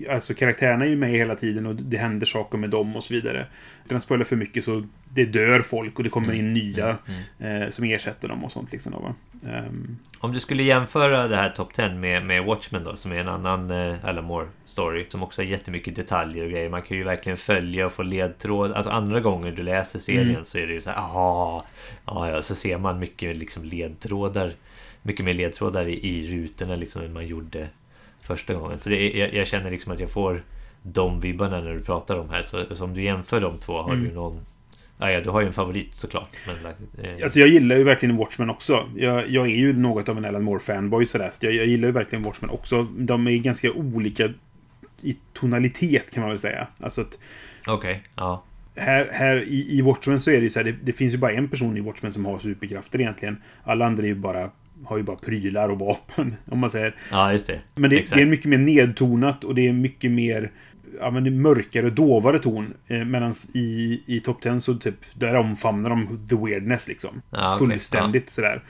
Alltså 0.10 0.34
karaktärerna 0.34 0.86
är 0.86 0.90
ju 0.90 0.96
med 0.96 1.10
hela 1.10 1.36
tiden 1.36 1.66
och 1.66 1.76
det 1.76 1.98
händer 1.98 2.26
saker 2.26 2.58
med 2.58 2.70
dem 2.70 2.96
och 2.96 3.04
så 3.04 3.14
vidare. 3.14 3.48
Utan 3.86 3.98
att 3.98 4.04
spoila 4.04 4.26
för 4.26 4.36
mycket 4.36 4.64
så 4.64 4.88
det 5.14 5.26
dör 5.26 5.62
folk 5.62 5.98
och 5.98 6.04
det 6.04 6.10
kommer 6.10 6.34
in 6.34 6.54
nya 6.54 6.98
eh, 7.40 7.70
som 7.70 7.86
ersätter 7.86 8.28
dem 8.28 8.44
och 8.44 8.52
sånt 8.52 8.72
liksom. 8.72 8.92
Då? 8.92 9.14
Ehm, 9.50 9.98
Om 10.20 10.34
du 10.34 10.40
skulle 10.40 10.64
jämföra 10.64 11.28
det 11.28 11.36
här 11.36 11.50
Top 11.50 11.74
10 11.74 11.90
med, 11.94 12.26
med 12.26 12.44
Watchmen 12.46 12.84
då, 12.84 12.96
som 12.96 13.12
är 13.12 13.16
en 13.16 13.28
annan 13.28 13.72
eh, 13.72 13.96
Alan 14.06 14.24
Moore 14.26 14.48
story, 14.66 15.06
som 15.10 15.24
också 15.24 15.42
har 15.42 15.46
jättemycket 15.48 15.96
detaljer 15.96 16.44
och 16.46 16.52
grejer. 16.52 16.70
Man 16.70 16.82
kan 16.82 16.98
ju 16.98 17.04
verkligen 17.04 17.38
följa 17.38 17.86
och 17.86 17.92
få 17.92 18.04
ledtråd. 18.04 18.72
Alltså 18.72 18.92
andra 18.92 19.20
gånger 19.20 19.52
du 19.52 19.64
läser 19.64 20.00
serien 20.00 20.30
Mm. 20.30 20.44
så 20.44 20.58
är 20.58 20.68
det 20.68 20.74
ju 20.74 20.82
så 20.82 20.90
här, 20.90 20.98
aha, 20.98 21.66
ja, 22.06 22.42
så 22.42 22.56
ser 22.56 22.78
man 22.78 23.00
mycket 23.00 23.38
liksom 23.38 23.64
ledtrådar. 23.64 24.50
Mycket 25.02 25.26
mer 25.26 25.34
ledtrådar 25.34 25.88
i, 25.88 26.08
i 26.08 26.32
rutorna 26.38 26.76
liksom 26.76 27.02
än 27.02 27.14
man 27.14 27.28
gjorde 27.28 27.68
första 28.22 28.54
gången. 28.54 28.80
Så 28.80 28.90
det 28.90 29.10
jag, 29.12 29.34
jag 29.34 29.48
känner 29.48 29.72
liksom 29.72 29.92
att 29.94 30.00
jag 30.00 30.10
får 30.12 30.44
de 30.84 31.20
vibbarna 31.20 31.62
när 31.62 31.74
du 31.74 31.82
pratar 31.82 32.18
om 32.18 32.30
här. 32.30 32.42
Så, 32.44 32.76
så 32.76 32.84
om 32.84 32.94
du 32.94 33.04
jämför 33.04 33.42
de 33.42 33.58
två, 33.58 33.78
har 33.82 33.94
Mm. 33.94 34.06
du 34.10 34.12
någon... 34.16 34.40
Ja, 35.02 35.12
ja, 35.12 35.22
du 35.22 35.30
har 35.30 35.42
ju 35.42 35.48
en 35.48 35.54
favorit 35.54 35.96
såklart. 35.96 36.30
Men, 36.48 36.74
eh, 37.06 37.24
Alltså 37.24 37.40
jag 37.40 37.50
gillar 37.50 37.76
ju 37.76 37.84
verkligen 37.84 38.18
Watchmen 38.18 38.50
också. 38.50 38.90
Jag, 38.96 39.30
jag 39.30 39.46
är 39.46 39.56
ju 39.56 39.74
något 39.74 40.10
av 40.10 40.18
en 40.18 40.26
Alan 40.26 40.50
Moore-fanboy 40.50 41.06
sådär. 41.06 41.30
Så 41.30 41.46
jag, 41.46 41.54
jag 41.54 41.66
gillar 41.66 41.88
ju 41.88 41.92
verkligen 41.92 42.24
Watchmen 42.24 42.50
också. 42.50 42.84
De 42.84 43.28
är 43.28 43.38
ganska 43.38 43.72
olika 43.72 44.30
i 45.02 45.18
tonalitet 45.34 46.12
kan 46.14 46.22
man 46.22 46.30
väl 46.30 46.40
säga. 46.40 46.68
Alltså 46.80 47.02
att 47.02 47.20
Okej, 47.68 48.04
ja. 48.16 48.44
här, 48.76 49.10
här 49.12 49.44
i, 49.44 49.78
i 49.78 49.82
Watchmen 49.82 50.20
så 50.20 50.32
är 50.32 50.36
det 50.36 50.44
ju 50.44 50.50
så 50.50 50.60
här, 50.60 50.64
det, 50.64 50.76
det 50.84 50.94
finns 50.94 51.14
ju 51.14 51.18
bara 51.18 51.32
en 51.32 51.48
person 51.50 51.78
i 51.78 51.80
Watchmen 51.80 52.14
som 52.14 52.26
har 52.26 52.40
superkrafter 52.40 53.02
egentligen. 53.02 53.38
Alla 53.64 53.86
andra 53.86 54.04
är 54.04 54.08
ju 54.08 54.16
bara, 54.16 54.52
har 54.84 54.98
ju 54.98 55.04
bara 55.04 55.18
prylar 55.18 55.70
och 55.70 55.80
vapen, 55.80 56.36
om 56.46 56.60
man 56.60 56.70
säger. 56.70 56.96
Ja, 57.12 57.32
just 57.32 57.48
det. 57.48 57.60
Men 57.76 57.90
det, 57.90 58.10
det 58.14 58.22
är 58.22 58.26
mycket 58.26 58.46
mer 58.46 58.58
nedtonat 58.58 59.44
och 59.44 59.56
det 59.56 59.68
är 59.68 59.74
mycket 59.74 60.12
mer 60.12 60.52
ja, 61.00 61.12
men 61.12 61.42
mörkare 61.42 61.90
dovare 61.90 62.40
ton. 62.40 62.74
Eh, 62.88 63.06
Medan 63.06 63.34
i, 63.54 64.02
i 64.06 64.20
Top 64.20 64.42
10 64.42 64.60
så 64.60 64.76
typ, 64.76 64.96
där 65.14 65.36
omfamnar 65.36 65.90
de 65.90 66.28
the 66.30 66.36
weirdness 66.36 66.88
liksom. 66.88 67.22
Ja, 67.30 67.56
okej. 67.56 67.68
Fullständigt 67.68 68.30
sådär. 68.30 68.64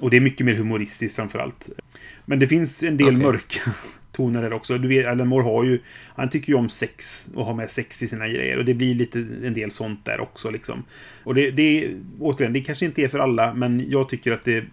Och 0.00 0.10
det 0.10 0.16
är 0.16 0.20
mycket 0.20 0.46
mer 0.46 0.54
humoristiskt 0.54 1.16
framförallt. 1.16 1.70
Men 2.24 2.38
det 2.38 2.46
finns 2.46 2.82
en 2.82 2.96
del 2.96 3.06
Okej. 3.06 3.18
mörka 3.18 3.70
toner 4.12 4.42
där 4.42 4.52
också. 4.52 4.78
Du 4.78 4.88
vet, 4.88 5.06
Alan 5.06 5.28
Moore 5.28 5.44
har 5.44 5.64
ju... 5.64 5.80
Han 6.14 6.28
tycker 6.28 6.52
ju 6.52 6.58
om 6.58 6.68
sex 6.68 7.28
och 7.34 7.44
har 7.44 7.54
med 7.54 7.70
sex 7.70 8.02
i 8.02 8.08
sina 8.08 8.28
grejer. 8.28 8.58
Och 8.58 8.64
det 8.64 8.74
blir 8.74 8.94
lite 8.94 9.18
en 9.18 9.54
del 9.54 9.70
sånt 9.70 10.04
där 10.04 10.20
också 10.20 10.50
liksom. 10.50 10.84
Och 11.24 11.34
det, 11.34 11.50
det 11.50 11.62
är... 11.62 11.96
Återigen, 12.20 12.52
det 12.52 12.60
kanske 12.60 12.84
inte 12.84 13.02
är 13.02 13.08
för 13.08 13.18
alla, 13.18 13.54
men 13.54 13.90
jag 13.90 14.08
tycker 14.08 14.32
att 14.32 14.44
det... 14.44 14.64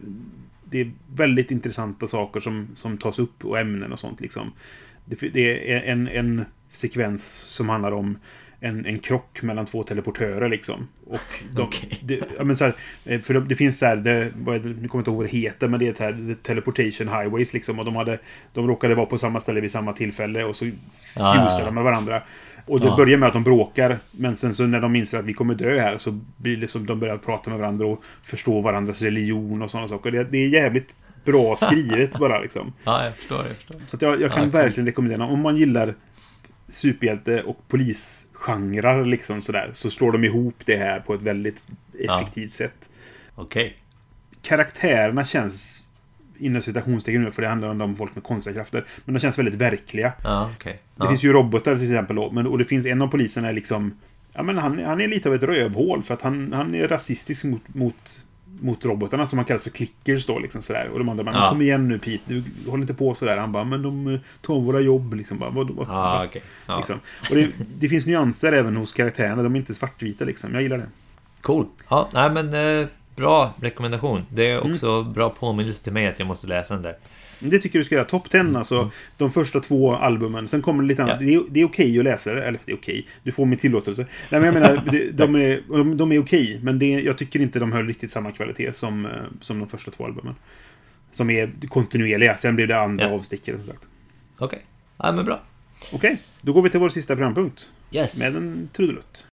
Det 0.69 0.81
är 0.81 0.91
väldigt 1.15 1.51
intressanta 1.51 2.07
saker 2.07 2.39
som, 2.39 2.67
som 2.73 2.97
tas 2.97 3.19
upp 3.19 3.45
och 3.45 3.59
ämnen 3.59 3.91
och 3.91 3.99
sånt 3.99 4.21
liksom. 4.21 4.51
Det, 5.05 5.29
det 5.33 5.71
är 5.73 5.81
en, 5.81 6.07
en 6.07 6.45
sekvens 6.77 7.25
som 7.27 7.69
handlar 7.69 7.91
om 7.91 8.17
en, 8.59 8.85
en 8.85 8.99
krock 8.99 9.41
mellan 9.41 9.65
två 9.65 9.83
teleportörer 9.83 10.49
liksom. 10.49 10.87
Och 11.05 11.19
de, 11.51 11.61
Okej. 11.67 11.99
det, 12.03 12.19
ja, 12.37 12.43
men 12.43 12.57
så 12.57 12.63
här, 12.65 12.73
eh, 13.05 13.21
för 13.21 13.33
det, 13.33 13.39
det 13.39 13.55
finns 13.55 13.79
så 13.79 13.85
här, 13.85 13.95
det, 13.95 14.31
vad 14.37 14.55
är 14.55 14.59
det, 14.59 14.69
nu 14.69 14.73
kommer 14.75 14.87
jag 14.91 14.99
inte 15.01 15.09
ihåg 15.09 15.17
vad 15.17 15.25
det 15.25 15.37
heter, 15.37 15.67
men 15.67 15.79
det 15.79 15.87
är 15.87 15.91
ett 15.91 15.99
här, 15.99 16.11
the 16.11 16.35
teleportation 16.43 17.07
highways 17.07 17.53
liksom. 17.53 17.79
Och 17.79 17.85
de, 17.85 17.95
hade, 17.95 18.19
de 18.53 18.67
råkade 18.67 18.95
vara 18.95 19.05
på 19.05 19.17
samma 19.17 19.39
ställe 19.39 19.61
vid 19.61 19.71
samma 19.71 19.93
tillfälle 19.93 20.43
och 20.43 20.55
så 20.55 20.65
ja. 21.15 21.61
de 21.65 21.75
med 21.75 21.83
varandra. 21.83 22.23
Och 22.65 22.79
det 22.79 22.85
Ja. 22.85 22.95
börjar 22.95 23.17
med 23.17 23.27
att 23.27 23.33
de 23.33 23.43
bråkar, 23.43 23.97
men 24.11 24.35
sen 24.35 24.53
så 24.53 24.63
när 24.63 24.79
de 24.79 24.95
inser 24.95 25.19
att 25.19 25.25
vi 25.25 25.33
kommer 25.33 25.55
dö 25.55 25.79
här 25.79 25.97
så 25.97 26.19
blir 26.37 26.57
det 26.57 26.67
som 26.67 26.85
de 26.85 26.99
börjar 26.99 27.17
prata 27.17 27.49
med 27.49 27.59
varandra 27.59 27.85
och 27.85 28.03
förstå 28.23 28.61
varandras 28.61 29.01
religion 29.01 29.61
och 29.61 29.71
sådana 29.71 29.87
saker. 29.87 30.11
Det, 30.11 30.23
det 30.23 30.37
är 30.37 30.47
jävligt 30.47 30.95
bra 31.25 31.55
skrivet 31.57 32.17
bara 32.19 32.39
liksom. 32.41 32.73
Ja, 32.83 33.03
jag 33.03 33.15
förstår. 33.15 33.37
Jag 33.37 33.55
förstår. 33.55 33.79
Så 33.85 33.97
jag, 34.01 34.21
jag 34.21 34.31
kan 34.31 34.43
Ja, 34.43 34.49
verkligen 34.49 34.87
rekommendera. 34.87 35.25
Om 35.25 35.41
man 35.41 35.57
gillar 35.57 35.95
superhjälte 36.69 37.43
och 37.43 37.67
polisgenrer 37.67 39.05
liksom 39.05 39.41
sådär, 39.41 39.69
så 39.73 39.89
slår 39.91 40.11
de 40.11 40.23
ihop 40.23 40.55
det 40.65 40.77
här 40.77 40.99
på 40.99 41.13
ett 41.13 41.21
väldigt 41.21 41.65
effektivt 41.99 42.51
sätt. 42.51 42.89
Okej. 43.35 43.77
Karaktärerna 44.41 45.25
känns 45.25 45.83
inom 46.37 46.61
citationstecken 46.61 47.23
nu, 47.23 47.31
för 47.31 47.41
det 47.41 47.47
handlar 47.47 47.83
om 47.83 47.95
folk 47.95 48.15
med 48.15 48.23
konstiga 48.23 48.53
krafter. 48.55 48.85
Men 49.05 49.13
de 49.13 49.19
känns 49.19 49.39
väldigt 49.39 49.53
verkliga. 49.55 50.13
Ja. 50.23 50.49
Det 50.63 50.77
Ja. 50.95 51.07
finns 51.07 51.23
ju 51.23 51.33
robotar 51.33 51.77
till 51.77 51.91
exempel 51.91 52.15
då, 52.15 52.31
men, 52.31 52.47
och 52.47 52.57
det 52.57 52.65
finns 52.65 52.85
en 52.85 53.01
av 53.01 53.07
poliserna 53.07 53.49
är 53.49 53.53
liksom... 53.53 53.93
Ja, 54.33 54.43
men 54.43 54.57
han, 54.57 54.83
han 54.83 55.01
är 55.01 55.07
lite 55.07 55.29
av 55.29 55.35
ett 55.35 55.43
rövhål 55.43 56.03
för 56.03 56.13
att 56.13 56.21
han, 56.21 56.53
han 56.53 56.75
är 56.75 56.87
rasistisk 56.87 57.43
mot, 57.43 57.61
mot, 57.73 58.25
mot 58.61 58.85
robotarna 58.85 59.27
som 59.27 59.39
han 59.39 59.45
kallas 59.45 59.63
för 59.63 59.69
clickers 59.69 60.25
då 60.25 60.39
liksom 60.39 60.61
sådär. 60.61 60.89
Och 60.93 60.99
de 60.99 61.09
andra 61.09 61.23
bara, 61.23 61.35
Ja. 61.35 61.49
kom 61.49 61.61
igen 61.61 61.87
nu 61.87 61.99
Pete, 61.99 62.23
du 62.25 62.43
håller 62.69 62.81
inte 62.83 62.93
på 62.93 63.15
sådär. 63.15 63.37
Han 63.37 63.51
bara, 63.51 63.63
men 63.63 63.81
de 63.81 64.07
eh, 64.13 64.19
tar 64.41 64.59
våra 64.59 64.79
jobb 64.79 65.13
liksom. 65.13 65.37
Bara, 65.39 65.49
vad, 65.49 65.69
vad, 65.71 65.87
vad, 65.87 66.25
okej. 66.25 66.41
Ja. 66.67 66.77
liksom. 66.77 66.99
Och 67.29 67.35
det, 67.35 67.49
det 67.77 67.89
finns 67.89 68.05
nyanser 68.05 68.53
även 68.53 68.75
hos 68.75 68.93
karaktärerna, 68.93 69.43
de 69.43 69.55
är 69.55 69.59
inte 69.59 69.73
svartvita 69.73 70.25
liksom. 70.25 70.53
Jag 70.53 70.61
gillar 70.63 70.77
det. 70.77 70.87
Cool. 71.41 71.65
Ja, 71.89 72.09
nej 72.13 72.31
men 72.31 72.53
eh, 72.81 72.87
bra 73.15 73.53
rekommendation. 73.61 74.25
Det 74.29 74.51
Mm. 74.51 74.67
är 74.67 74.73
också 74.73 75.03
bra 75.03 75.29
påminnelse 75.29 75.83
till 75.83 75.93
mig 75.93 76.07
att 76.07 76.19
jag 76.19 76.27
måste 76.27 76.47
läsa 76.47 76.73
den 76.73 76.83
där. 76.83 76.95
Det 77.39 77.59
tycker 77.59 77.79
du 77.79 77.85
ska 77.85 77.95
göra. 77.95 78.05
Top 78.05 78.29
10 78.29 78.57
alltså. 78.57 78.91
De 79.17 79.31
första 79.31 79.59
två 79.59 79.95
albumen. 79.95 80.47
Sen 80.47 80.61
kommer 80.61 80.83
det 80.83 80.87
lite 80.87 81.03
annat. 81.03 81.21
Mm. 81.21 81.33
Ja. 81.33 81.39
Det 81.39 81.47
är, 81.47 81.53
det 81.53 81.59
är 81.61 81.65
okej 81.65 81.97
att 81.99 82.03
läsa 82.03 82.33
det. 82.33 82.43
Eller 82.43 82.59
det 82.65 82.71
är 82.71 82.75
okej. 82.75 83.07
Du 83.23 83.31
får 83.31 83.45
min 83.45 83.59
tillåtelse. 83.59 84.05
Nej, 84.29 84.41
men 84.41 84.43
jag 84.43 84.53
menar, 84.53 84.81
det, 84.91 85.11
de 85.11 85.35
är, 85.35 85.61
de, 85.69 85.97
de 85.97 86.11
är 86.11 86.19
okej. 86.21 86.59
Men 86.63 86.79
det, 86.79 86.85
jag 86.89 87.17
tycker 87.17 87.39
inte 87.39 87.59
de 87.59 87.71
höll 87.71 87.87
riktigt 87.87 88.11
samma 88.11 88.31
kvalitet 88.31 88.73
som, 88.73 89.05
eh, 89.05 89.11
som 89.41 89.59
de 89.59 89.67
första 89.67 89.91
två 89.91 90.05
albumen. 90.05 90.35
Som 91.11 91.29
är 91.29 91.51
kontinuerliga. 91.69 92.37
Sen 92.37 92.55
blir 92.55 92.67
det 92.67 92.79
andra 92.79 93.05
Ja. 93.05 93.11
avstickare 93.11 93.55
som 93.57 93.65
sagt. 93.65 93.83
Okej. 94.37 94.65
Ja, 94.97 95.11
men 95.11 95.25
bra. 95.25 95.41
Okej, 95.91 96.17
då 96.41 96.53
går 96.53 96.61
vi 96.61 96.69
till 96.69 96.79
vår 96.79 96.89
sista 96.89 97.15
programpunkt. 97.15 97.69
Yes. 97.91 98.19
Med 98.19 98.35
en 98.35 98.69
trudelutt. 98.73 99.25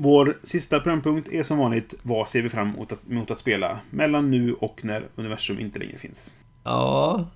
Vår 0.00 0.36
sista 0.42 0.80
programpunkt 0.80 1.28
är 1.32 1.42
som 1.42 1.58
vanligt 1.58 1.94
Vad 2.02 2.28
ser 2.28 2.42
vi 2.42 2.48
fram 2.48 2.68
emot 2.68 2.92
att, 2.92 3.06
emot 3.10 3.30
att 3.30 3.38
spela? 3.38 3.78
Mellan 3.90 4.30
nu 4.30 4.52
och 4.52 4.84
när 4.84 5.04
universum 5.14 5.60
inte 5.60 5.78
längre 5.78 5.98
finns. 5.98 6.34
Ja, 6.64 7.28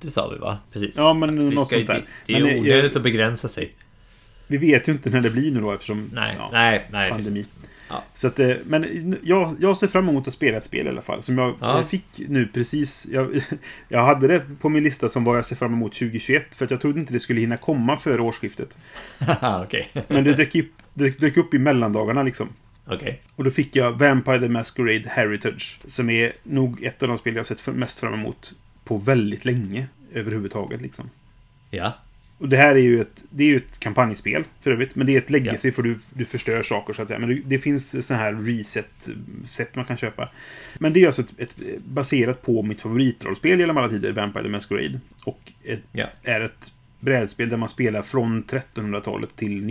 det 0.00 0.10
sa 0.10 0.28
vi 0.28 0.38
va? 0.38 0.58
Precis. 0.72 0.96
Ja, 0.96 1.14
men 1.14 1.48
Vi 1.48 1.54
något 1.54 1.68
ska, 1.68 1.76
sånt 1.76 1.86
där. 1.86 2.04
det, 2.26 2.32
det 2.32 2.50
är 2.50 2.58
onödigt 2.60 2.96
att 2.96 3.02
begränsa 3.02 3.48
sig. 3.48 3.72
Vi 4.46 4.56
vet 4.56 4.88
ju 4.88 4.92
inte 4.92 5.10
när 5.10 5.20
det 5.20 5.30
blir 5.30 5.52
nu 5.52 5.60
då 5.60 5.72
eftersom... 5.72 6.10
Nej, 6.14 6.34
ja, 6.38 6.48
nej, 6.52 6.86
nej. 6.90 7.10
Pandemi. 7.10 7.46
Ja. 7.88 8.02
Så 8.14 8.26
att, 8.26 8.40
eh, 8.40 8.50
men 8.64 9.16
jag, 9.22 9.54
jag 9.60 9.76
ser 9.76 9.86
fram 9.86 10.08
emot 10.08 10.28
att 10.28 10.34
spela 10.34 10.56
ett 10.56 10.64
spel 10.64 10.86
i 10.86 10.88
alla 10.88 11.02
fall. 11.02 11.22
Som 11.22 11.38
jag 11.38 11.54
Ja. 11.60 11.84
fick 11.84 12.04
nu 12.16 12.46
precis. 12.46 13.06
Jag, 13.12 13.40
jag 13.88 14.04
hade 14.04 14.28
det 14.28 14.40
på 14.60 14.68
min 14.68 14.84
lista 14.84 15.08
som 15.08 15.24
vad 15.24 15.38
jag 15.38 15.44
ser 15.44 15.56
fram 15.56 15.72
emot 15.72 15.92
2021. 15.92 16.54
För 16.54 16.64
att 16.64 16.70
jag 16.70 16.80
trodde 16.80 17.00
inte 17.00 17.12
det 17.12 17.20
skulle 17.20 17.40
hinna 17.40 17.56
komma 17.56 17.96
före 17.96 18.22
årsskiftet. 18.22 18.78
Okej. 19.64 19.88
Men 20.08 20.24
det 20.24 20.34
dök 20.34 20.54
upp, 20.54 20.72
det 20.94 21.20
dök 21.20 21.36
upp 21.36 21.54
i 21.54 21.58
mellandagarna 21.58 22.22
liksom. 22.22 22.48
Okej. 22.86 23.22
Och 23.36 23.44
då 23.44 23.50
fick 23.50 23.76
jag 23.76 23.92
Vampire 23.92 24.40
the 24.40 24.48
Masquerade 24.48 25.08
Heritage. 25.08 25.78
Som 25.84 26.10
är 26.10 26.32
nog 26.42 26.82
ett 26.82 27.02
av 27.02 27.08
de 27.08 27.18
spel 27.18 27.36
jag 27.36 27.46
sett 27.46 27.66
mest 27.74 28.00
fram 28.00 28.14
emot 28.14 28.52
på 28.84 28.96
väldigt 28.96 29.44
länge. 29.44 29.86
Överhuvudtaget 30.12 30.80
liksom. 30.80 31.10
Ja. 31.70 31.98
Och 32.38 32.48
det 32.48 32.56
här 32.56 32.74
är 32.74 32.80
ju 32.80 33.00
ett, 33.00 33.24
det 33.30 33.44
är 33.44 33.48
ju 33.48 33.56
ett 33.56 33.78
kampanjspel 33.78 34.44
för 34.60 34.70
övrigt. 34.70 34.94
Men 34.94 35.06
det 35.06 35.14
är 35.14 35.18
ett 35.18 35.30
legacy 35.30 35.72
för 35.72 35.82
du, 35.82 35.98
du 36.14 36.24
förstör 36.24 36.62
saker 36.62 36.92
så 36.92 37.02
att 37.02 37.08
säga. 37.08 37.20
Men 37.20 37.28
det, 37.28 37.42
det 37.44 37.58
finns 37.58 38.06
så 38.06 38.14
här 38.14 38.34
reset-sätt 38.34 39.74
man 39.76 39.84
kan 39.84 39.96
köpa. 39.96 40.28
Men 40.78 40.92
det 40.92 41.02
är 41.02 41.06
alltså 41.06 41.22
ett, 41.22 41.34
ett, 41.38 41.84
baserat 41.84 42.42
på 42.42 42.62
mitt 42.62 42.80
favoritrollspel 42.80 43.60
genom 43.60 43.76
alla 43.76 43.88
tider, 43.88 44.12
Vampire 44.12 44.42
the 44.42 44.48
Masquerade. 44.50 45.00
Och 45.24 45.52
ett, 45.64 45.80
Ja. 45.92 46.06
är 46.22 46.40
ett 46.40 46.72
brädspel 47.00 47.48
där 47.48 47.56
man 47.56 47.68
spelar 47.68 48.02
från 48.02 48.44
1300-talet 48.44 49.36
till 49.36 49.62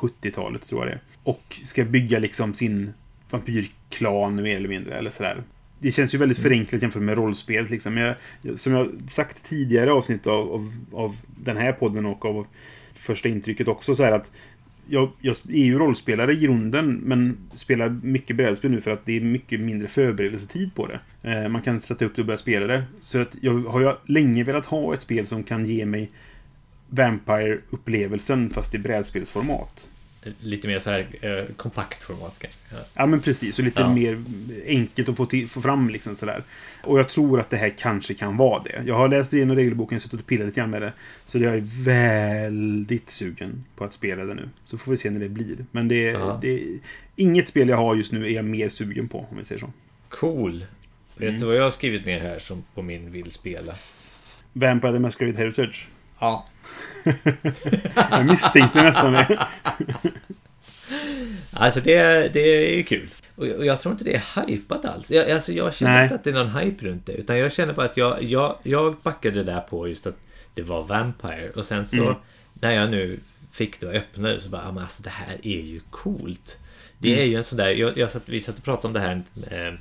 1970-talet 0.00 0.62
tror 0.62 0.80
jag 0.80 0.88
det 0.88 0.92
är. 0.94 1.00
Och 1.22 1.60
ska 1.64 1.84
bygga 1.84 2.18
liksom 2.18 2.54
sin 2.54 2.92
vampyrklan 3.30 4.42
mer 4.42 4.56
eller 4.56 4.68
mindre, 4.68 4.98
eller 4.98 5.10
sådär. 5.10 5.42
Det 5.78 5.90
känns 5.90 6.14
ju 6.14 6.18
väldigt 6.18 6.38
förenklat 6.38 6.82
jämfört 6.82 7.02
med 7.02 7.16
rollspel. 7.18 7.66
Liksom. 7.70 7.96
Jag, 7.96 8.14
jag- 8.42 8.58
som 8.58 8.72
jag 8.72 8.88
sagt 9.08 9.48
tidigare 9.48 9.92
avsnitt 9.92 10.26
av, 10.26 10.52
av, 10.52 10.72
av 10.92 11.16
den 11.44 11.56
här 11.56 11.72
podden 11.72 12.06
och 12.06 12.24
av 12.24 12.46
första 12.92 13.28
intrycket 13.28 13.68
också 13.68 13.94
så 13.94 14.04
här 14.04 14.12
att 14.12 14.30
jag, 14.88 15.10
jag 15.20 15.36
är 15.48 15.64
ju 15.64 15.78
rollspelare 15.78 16.32
i 16.32 16.36
grunden, 16.36 16.92
men 17.04 17.36
spelar 17.54 17.88
mycket 18.02 18.36
brädspel 18.36 18.70
nu 18.70 18.80
för 18.80 18.90
att 18.90 19.06
det 19.06 19.16
är 19.16 19.20
mycket 19.20 19.60
mindre 19.60 19.88
förberedelsetid 19.88 20.74
på 20.74 20.86
det. 20.86 21.00
Eh, 21.30 21.48
man 21.48 21.62
kan 21.62 21.80
sätta 21.80 22.04
upp 22.04 22.14
det 22.16 22.22
och 22.22 22.26
börja 22.26 22.38
spela 22.38 22.66
det. 22.66 22.84
Så 23.00 23.18
att 23.18 23.36
jag 23.40 23.58
har 23.58 23.80
ju 23.80 23.92
länge 24.06 24.44
velat 24.44 24.66
ha 24.66 24.94
ett 24.94 25.02
spel 25.02 25.26
som 25.26 25.42
kan 25.42 25.66
ge 25.66 25.86
mig 25.86 26.10
Vampire-upplevelsen 26.90 28.50
fast 28.50 28.74
i 28.74 28.78
brädspelsformat. 28.78 29.88
Lite 30.40 30.68
mer 30.68 30.78
så 30.78 30.90
här 30.90 31.06
eh, 31.20 31.54
kompakt 31.56 32.02
format 32.02 32.36
kanske. 32.38 32.58
Ja. 32.70 32.76
Ja, 32.94 33.06
men 33.06 33.20
precis. 33.20 33.58
Och 33.58 33.64
lite 33.64 33.80
Ja. 33.80 33.94
mer 33.94 34.22
enkelt 34.66 35.08
att 35.08 35.16
få, 35.16 35.26
till, 35.26 35.48
få 35.48 35.60
fram 35.60 35.88
liksom 35.90 36.14
sådär. 36.16 36.42
Och 36.84 36.98
jag 36.98 37.08
tror 37.08 37.40
att 37.40 37.50
det 37.50 37.56
här 37.56 37.68
kanske 37.78 38.14
kan 38.14 38.36
vara 38.36 38.62
det. 38.62 38.82
Jag 38.86 38.94
har 38.94 39.08
läst 39.08 39.32
igenom 39.32 39.56
regelboken, 39.56 40.00
suttit 40.00 40.20
och 40.20 40.26
pillat 40.26 40.46
lite 40.46 40.60
grann 40.60 40.70
med 40.70 40.82
det. 40.82 40.92
Så 41.26 41.38
jag 41.38 41.54
är 41.54 41.84
väldigt 41.84 43.10
sugen 43.10 43.64
på 43.76 43.84
att 43.84 43.92
spela 43.92 44.24
det 44.24 44.34
nu. 44.34 44.48
Så 44.64 44.78
får 44.78 44.90
vi 44.90 44.96
se 44.96 45.10
när 45.10 45.20
det 45.20 45.28
blir. 45.28 45.56
Men 45.70 45.88
det, 45.88 46.02
Ja. 46.02 46.38
det 46.42 46.62
inget 47.16 47.48
spel 47.48 47.68
jag 47.68 47.76
har 47.76 47.94
just 47.94 48.12
nu 48.12 48.24
är 48.26 48.30
jag 48.30 48.44
mer 48.44 48.68
sugen 48.68 49.08
på, 49.08 49.26
om 49.30 49.36
vi 49.38 49.44
säger 49.44 49.60
så. 49.60 49.72
Cool. 50.08 50.64
Vet 51.16 51.28
Mm. 51.28 51.40
du 51.40 51.46
vad 51.46 51.56
jag 51.56 51.62
har 51.62 51.70
skrivit 51.70 52.06
ner 52.06 52.20
här 52.20 52.38
som 52.38 52.64
på 52.74 52.82
min 52.82 53.12
vill 53.12 53.30
spela? 53.32 53.74
Vampire 54.52 54.92
the 54.92 54.98
Masquerade 54.98 55.38
Heritage. 55.38 55.88
Ja. 56.20 56.46
Jag 58.10 58.26
misstänkte 58.26 58.82
nästan 58.82 59.12
det. 59.12 59.46
Alltså 61.52 61.80
det, 61.80 62.32
det 62.34 62.40
är 62.70 62.76
ju 62.76 62.82
kul. 62.82 63.08
Och 63.36 63.66
jag, 63.66 63.80
tror 63.80 63.92
inte 63.92 64.04
det 64.04 64.14
är 64.14 64.46
hypat 64.46 64.84
alls. 64.84 65.10
Jag, 65.10 65.30
alltså 65.30 65.52
jag 65.52 65.74
känner 65.74 65.92
Nej. 65.94 66.02
inte 66.02 66.14
att 66.14 66.24
det 66.24 66.30
är 66.30 66.34
någon 66.34 66.56
hype 66.56 66.84
runt 66.86 67.06
det. 67.06 67.12
Utan 67.12 67.38
jag 67.38 67.52
känner 67.52 67.74
bara 67.74 67.86
att 67.86 67.96
jag, 67.96 68.22
jag, 68.22 68.56
jag 68.62 68.96
backade 69.02 69.42
där 69.42 69.60
på 69.60 69.88
just 69.88 70.06
att 70.06 70.16
det 70.54 70.62
var 70.62 70.82
Vampire. 70.82 71.50
Och 71.56 71.64
sen 71.64 71.86
så 71.86 71.96
Mm. 71.96 72.14
när 72.54 72.72
jag 72.72 72.90
nu 72.90 73.20
fick 73.52 73.80
det 73.80 73.86
och 73.86 73.94
öppnade 73.94 74.40
så 74.40 74.48
bara, 74.48 74.62
"Ja, 74.64 74.72
men 74.72 74.82
alltså 74.82 75.02
det 75.02 75.10
här 75.10 75.34
är 75.42 75.60
ju 75.60 75.80
coolt. 75.90 76.58
Det 76.98 77.08
Mm. 77.12 77.20
är 77.20 77.26
ju 77.26 77.36
en 77.36 77.44
sån 77.44 77.58
där, 77.58 77.70
jag, 77.70 77.98
jag 77.98 78.10
satt, 78.10 78.22
vi 78.26 78.40
satt 78.40 78.58
och 78.58 78.64
pratade 78.64 78.86
om 78.86 78.92
det 78.92 79.00
här 79.00 79.22
eh, 79.50 79.74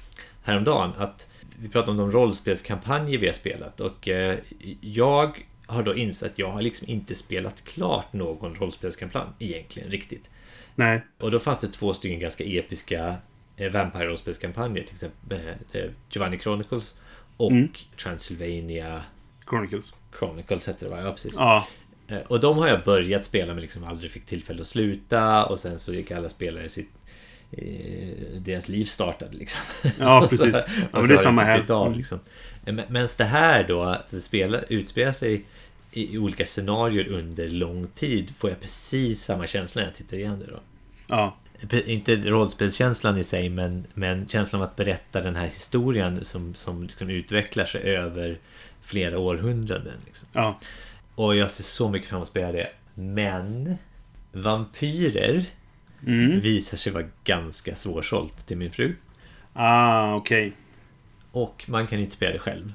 häromdagen. 0.44 0.92
Att 0.98 1.28
vi 1.62 1.70
pratade 1.70 1.92
om 1.92 1.98
de 1.98 2.12
rollspelskampanjer 2.12 3.18
vi 3.20 3.28
har 3.28 3.34
spelat. 3.34 3.80
Och 3.80 4.08
eh, 4.08 4.38
jag 4.82 5.46
har 5.70 5.84
då 5.84 5.96
insett 5.96 6.32
att 6.32 6.40
jag 6.40 6.52
har 6.52 6.62
liksom 6.62 6.90
inte 6.90 7.16
spelat 7.16 7.64
klart 7.64 8.14
någon 8.14 8.56
rollspelskampanj 8.56 9.28
egentligen 9.40 9.92
riktigt. 9.92 10.30
Nej. 10.76 11.02
Och 11.18 11.32
då 11.32 11.40
fanns 11.40 11.62
det 11.62 11.68
två 11.68 11.94
stycken 11.94 12.20
ganska 12.20 12.44
episka 12.44 13.16
eh, 13.58 13.72
Vampire-rollspelskampanjer. 13.72 14.84
Till 14.84 14.94
exempel 14.94 15.40
eh, 15.40 15.82
eh, 15.82 15.90
Giovanni 16.10 16.40
Chronicles 16.40 16.96
och 17.38 17.52
Mm. 17.52 17.70
Transylvania 18.04 19.04
Chronicles. 19.50 19.94
Chronicles 20.20 20.68
hette 20.68 20.86
det 20.86 20.92
va? 20.92 21.02
Ja, 21.02 21.12
precis. 21.12 21.36
Ja. 21.38 21.68
Och 22.28 22.40
de 22.40 22.58
har 22.58 22.68
jag 22.68 22.84
börjat 22.84 23.26
spela 23.26 23.54
men 23.54 23.62
liksom 23.62 23.84
aldrig 23.84 24.12
fick 24.12 24.26
tillfälle 24.26 24.62
att 24.62 24.68
sluta. 24.68 25.46
Och 25.46 25.60
sen 25.60 25.80
så 25.80 25.94
gick 25.94 26.12
alla 26.12 26.30
spelare 26.30 26.70
sitt... 26.70 26.90
Eh, 27.52 28.10
deras 28.42 28.68
liv 28.70 28.86
startade 28.86 29.38
liksom. 29.38 29.62
Ja, 30.00 30.22
så- 30.24 30.28
precis. 30.28 30.56
Ja, 30.68 31.00
men 31.00 31.08
det 31.08 31.14
är 31.14 31.18
samma 31.18 31.44
här. 31.44 31.72
Av, 31.72 31.88
Mm. 31.88 31.98
liksom. 31.98 32.20
Men 32.90 33.08
det 33.18 33.24
här 33.24 33.64
då, 33.68 33.84
att 33.84 34.10
det 34.10 34.22
spelar, 34.22 34.66
utspelar 34.70 35.12
sig 35.12 35.44
i, 35.92 36.14
i 36.14 36.18
olika 36.18 36.46
scenarier 36.46 37.08
under 37.08 37.50
lång 37.50 37.88
tid 37.88 38.36
får 38.36 38.50
jag 38.50 38.60
precis 38.60 39.24
samma 39.24 39.48
känsla 39.48 39.82
när 39.82 39.88
jag 39.88 39.96
tittar 39.96 40.18
igen 40.18 40.40
det 40.40 40.46
då. 40.46 40.60
Ja. 41.08 41.36
Inte 41.86 42.16
rollspelskänslan 42.16 43.18
i 43.18 43.24
sig 43.24 43.50
men, 43.50 43.88
men 43.94 44.28
känslan 44.28 44.62
av 44.62 44.68
att 44.68 44.76
berätta 44.76 45.22
den 45.22 45.36
här 45.36 45.46
historien 45.46 46.26
som, 46.26 46.54
som 46.54 46.84
liksom 46.84 47.10
utvecklar 47.10 47.66
sig 47.66 47.82
över 47.82 48.38
flera 48.82 49.20
århundraden. 49.20 49.94
Liksom. 50.06 50.28
Ja. 50.34 50.60
Och 51.16 51.36
jag 51.36 51.52
ser 51.52 51.64
så 51.64 51.90
mycket 51.90 52.10
fram 52.10 52.18
emot 52.18 52.24
att 52.28 52.30
spela 52.30 52.52
det. 52.52 52.70
Men 52.94 53.78
vampyrer 54.32 55.46
Mm. 56.08 56.40
visar 56.40 56.78
sig 56.78 56.92
vara 56.94 57.06
ganska 57.24 57.76
svårsålt 57.76 58.48
till 58.48 58.58
min 58.58 58.72
fru. 58.72 58.96
Ah, 59.54 60.16
okej. 60.16 60.54
Och 61.32 61.64
man 61.68 61.88
kan 61.88 62.00
inte 62.00 62.16
spela 62.16 62.34
det 62.34 62.40
själv. 62.40 62.74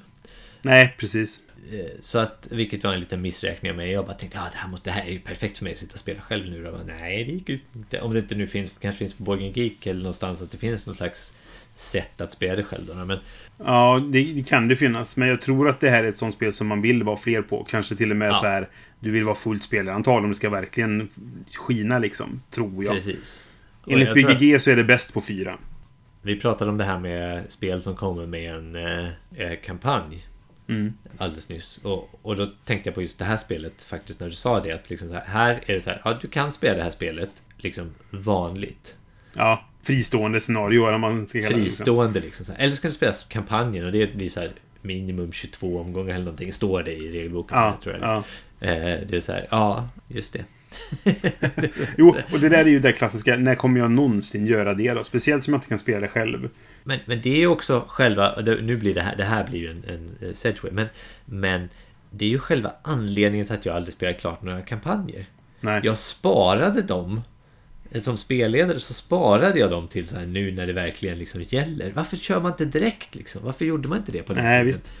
Nej, 0.61 0.95
precis. 0.97 1.41
Eh, 1.71 1.85
Så 1.99 2.19
att, 2.19 2.47
vilket 2.51 2.83
var 2.83 2.93
en 2.93 2.99
liten 2.99 3.21
missräkning 3.21 3.71
av 3.71 3.77
mig. 3.77 3.91
Jag 3.91 4.05
bara 4.05 4.15
tänkte, 4.15 4.37
ja 4.37 4.43
det 4.51 4.57
här, 4.57 4.67
måste, 4.69 4.89
det 4.89 4.93
här 4.93 5.05
är 5.05 5.11
ju 5.11 5.19
perfekt 5.19 5.57
för 5.57 5.63
mig 5.63 5.73
att 5.73 5.79
sitta 5.79 5.93
och 5.93 5.99
spela 5.99 6.21
själv 6.21 6.51
nu. 6.51 6.63
Bara, 6.71 6.83
Nej, 6.83 7.23
det 7.23 7.31
gick 7.31 7.49
ju 7.49 7.59
inte. 7.75 8.01
Om 8.01 8.13
det 8.13 8.19
inte 8.19 8.35
nu 8.35 8.47
finns, 8.47 8.77
kanske 8.77 8.99
finns 8.99 9.13
på 9.13 9.23
Borgen 9.23 9.51
Geek 9.55 9.85
eller 9.87 9.99
någonstans 10.01 10.41
att 10.41 10.51
det 10.51 10.57
finns 10.57 10.85
någon 10.85 10.95
slags 10.95 11.33
sätt 11.73 12.21
att 12.21 12.31
spela 12.31 12.55
det 12.55 12.63
själv. 12.63 12.85
Då. 12.85 12.93
Men 13.05 13.19
Ja, 13.57 13.99
det, 14.11 14.23
det 14.33 14.47
kan 14.47 14.67
det 14.67 14.75
finnas. 14.75 15.17
Men 15.17 15.27
jag 15.27 15.41
tror 15.41 15.69
att 15.69 15.79
det 15.79 15.89
här 15.89 16.03
är 16.03 16.07
ett 16.07 16.17
sånt 16.17 16.35
spel 16.35 16.53
som 16.53 16.67
man 16.67 16.81
vill 16.81 17.03
vara 17.03 17.17
fler 17.17 17.41
på. 17.41 17.63
Kanske 17.63 17.95
till 17.95 18.11
och 18.11 18.17
med 18.17 18.29
Ja. 18.29 18.33
så 18.33 18.47
här. 18.47 18.69
Du 18.99 19.11
vill 19.11 19.23
vara 19.23 19.35
fullt 19.35 19.63
spelarantal 19.63 20.23
om 20.23 20.29
det 20.29 20.35
ska 20.35 20.49
verkligen 20.49 21.09
skina 21.53 21.99
liksom. 21.99 22.41
Tror 22.51 22.83
jag. 22.83 22.93
precis. 22.93 23.47
Och 23.81 23.91
Enligt 23.91 24.07
jag 24.07 24.31
att- 24.31 24.39
BGG 24.39 24.59
så 24.61 24.71
är 24.71 24.75
det 24.75 24.83
bäst 24.83 25.13
på 25.13 25.21
fyra. 25.21 25.57
Vi 26.21 26.39
pratade 26.39 26.71
om 26.71 26.77
det 26.77 26.83
här 26.83 26.99
med 26.99 27.43
spel 27.51 27.81
som 27.81 27.95
kommer 27.95 28.25
med 28.25 28.55
en 28.55 28.75
eh, 28.75 29.07
eh, 29.35 29.59
kampanj 29.65 30.25
Mm. 30.67 30.93
alldeles 31.17 31.49
nyss. 31.49 31.77
Och, 31.83 32.09
och 32.21 32.35
då 32.35 32.47
tänkte 32.65 32.89
jag 32.89 32.95
på 32.95 33.01
just 33.01 33.19
det 33.19 33.25
här 33.25 33.37
spelet 33.37 33.83
faktiskt 33.83 34.19
när 34.19 34.27
du 34.27 34.33
sa 34.35 34.59
det. 34.59 34.71
Att 34.71 34.89
liksom 34.89 35.07
så 35.07 35.13
här, 35.13 35.25
här 35.25 35.63
är 35.65 35.73
det 35.73 35.81
så 35.81 35.89
här, 35.89 36.01
ja 36.05 36.17
du 36.21 36.27
kan 36.27 36.51
spela 36.51 36.75
det 36.77 36.83
här 36.83 36.91
spelet 36.91 37.29
liksom 37.57 37.91
vanligt. 38.09 38.97
Ja, 39.33 39.65
fristående 39.85 40.39
scenario 40.39 40.87
eller 40.87 40.97
man 40.97 41.27
ska 41.27 41.41
kalla 41.41 41.49
det. 41.49 41.63
Liksom. 41.63 41.77
Fristående 41.77 42.19
liksom. 42.19 42.45
Eller 42.57 42.71
så 42.71 42.81
kan 42.81 42.91
du 42.91 42.95
spela 42.95 43.13
kampanjen 43.27 43.85
och 43.85 43.91
det 43.91 44.15
blir 44.15 44.29
så 44.29 44.39
här 44.39 44.51
minimum 44.81 45.31
22 45.31 45.79
omgångar 45.79 46.13
eller 46.13 46.25
någonting. 46.25 46.53
Står 46.53 46.83
det 46.83 46.93
i 46.93 47.11
regelboken. 47.11 47.57
Ja, 47.57 47.77
tror 47.83 47.95
jag. 47.95 48.03
ja. 48.03 48.23
Eh, 48.67 48.99
det 49.07 49.13
är 49.13 49.19
så 49.19 49.31
här, 49.31 49.47
ja 49.51 49.89
just 50.07 50.33
det. 50.33 50.45
Jo, 51.97 52.15
och 52.31 52.39
det 52.39 52.49
där 52.49 52.57
är 52.57 52.69
ju 52.69 52.79
det 52.79 52.91
klassiska. 52.91 53.37
När 53.37 53.55
kommer 53.55 53.79
jag 53.79 53.91
någonsin 53.91 54.45
göra 54.45 54.73
det 54.73 54.93
då? 54.93 55.03
Speciellt 55.03 55.43
som 55.43 55.53
jag 55.53 55.57
inte 55.57 55.69
kan 55.69 55.79
spela 55.79 55.99
det 55.99 56.07
själv. 56.07 56.49
Men, 56.83 56.99
men 57.05 57.21
det 57.21 57.29
är 57.29 57.39
ju 57.39 57.47
också 57.47 57.85
själva, 57.87 58.35
nu 58.41 58.77
blir 58.77 58.93
det 58.93 59.01
här, 59.01 59.15
det 59.15 59.23
här 59.23 59.47
blir 59.47 59.59
ju 59.59 59.71
en, 59.71 59.83
en 59.87 60.27
eh, 60.27 60.33
segway, 60.33 60.71
men, 60.71 60.87
men 61.25 61.69
det 62.09 62.25
är 62.25 62.29
ju 62.29 62.39
själva 62.39 62.71
anledningen 62.81 63.47
till 63.47 63.55
att 63.55 63.65
jag 63.65 63.75
aldrig 63.75 63.93
spelar 63.93 64.13
klart 64.13 64.41
några 64.41 64.61
kampanjer. 64.61 65.25
Nej. 65.59 65.81
Jag 65.83 65.97
sparade 65.97 66.81
dem 66.81 67.21
som 68.01 68.17
spelledare 68.17 68.79
så 68.79 68.93
sparade 68.93 69.59
jag 69.59 69.71
dem 69.71 69.87
till 69.87 70.07
så 70.07 70.15
här 70.15 70.25
nu 70.25 70.51
när 70.51 70.67
det 70.67 70.73
verkligen 70.73 71.19
liksom 71.19 71.43
gäller. 71.47 71.91
Varför 71.95 72.17
kör 72.17 72.41
man 72.41 72.51
inte 72.51 72.65
direkt 72.65 73.15
liksom? 73.15 73.41
Varför 73.45 73.65
gjorde 73.65 73.87
man 73.87 73.97
inte 73.97 74.11
det 74.11 74.23
på 74.23 74.33
den 74.33 74.43
Nej, 74.43 74.53
tiden? 74.53 74.65
visst. 74.67 74.91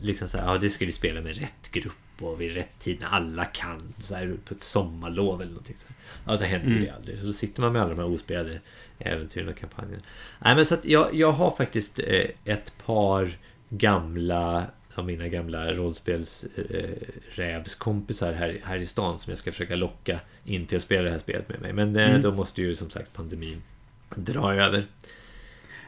Liksom 0.00 0.28
så 0.28 0.38
här, 0.38 0.46
ja 0.52 0.58
det 0.58 0.70
ska 0.70 0.86
vi 0.86 0.92
spela 0.92 1.20
med 1.20 1.36
rätt 1.36 1.70
grupp 1.72 1.94
och 2.20 2.40
vid 2.40 2.54
rätt 2.54 2.78
tid 2.78 2.98
när 3.00 3.08
alla 3.08 3.44
kan. 3.44 3.94
Så 3.98 4.14
här 4.14 4.36
på 4.44 4.54
ett 4.54 4.62
sommarlov 4.62 5.42
eller 5.42 5.50
någonting. 5.52 5.76
Så 5.78 5.84
här. 5.88 5.96
Ja, 6.32 6.36
så 6.36 6.44
händer 6.44 6.70
Mm. 6.70 6.82
det 6.84 6.90
aldrig. 6.90 7.18
Så 7.18 7.26
då 7.26 7.32
sitter 7.32 7.60
man 7.62 7.72
med 7.72 7.82
alla 7.82 7.90
de 7.94 7.98
här 7.98 8.08
ospelade 8.08 8.60
äventyren 8.98 9.48
och 9.48 9.56
kampanjerna. 9.56 10.02
Nej 10.38 10.54
men 10.56 10.66
så 10.66 10.74
att 10.74 10.84
jag, 10.84 11.14
jag 11.14 11.32
har 11.32 11.50
faktiskt 11.56 11.98
eh, 11.98 12.24
ett 12.44 12.72
par 12.86 13.30
gamla 13.68 14.66
av 14.98 15.06
mina 15.06 15.28
gamla 15.28 15.72
rollspelsrävskompisar 15.74 18.32
här, 18.32 18.60
här 18.64 18.76
i 18.76 18.86
stan 18.86 19.18
som 19.18 19.30
jag 19.30 19.38
ska 19.38 19.52
försöka 19.52 19.76
locka 19.76 20.20
in 20.44 20.66
till 20.66 20.76
att 20.76 20.82
spela 20.82 21.02
det 21.02 21.10
här 21.10 21.18
spelet 21.18 21.48
med 21.48 21.60
mig. 21.60 21.72
Men 21.72 21.96
eh, 21.96 22.08
Mm. 22.08 22.22
då 22.22 22.34
måste 22.34 22.62
ju 22.62 22.76
som 22.76 22.90
sagt 22.90 23.12
pandemin 23.12 23.62
dra 24.16 24.54
över. 24.54 24.86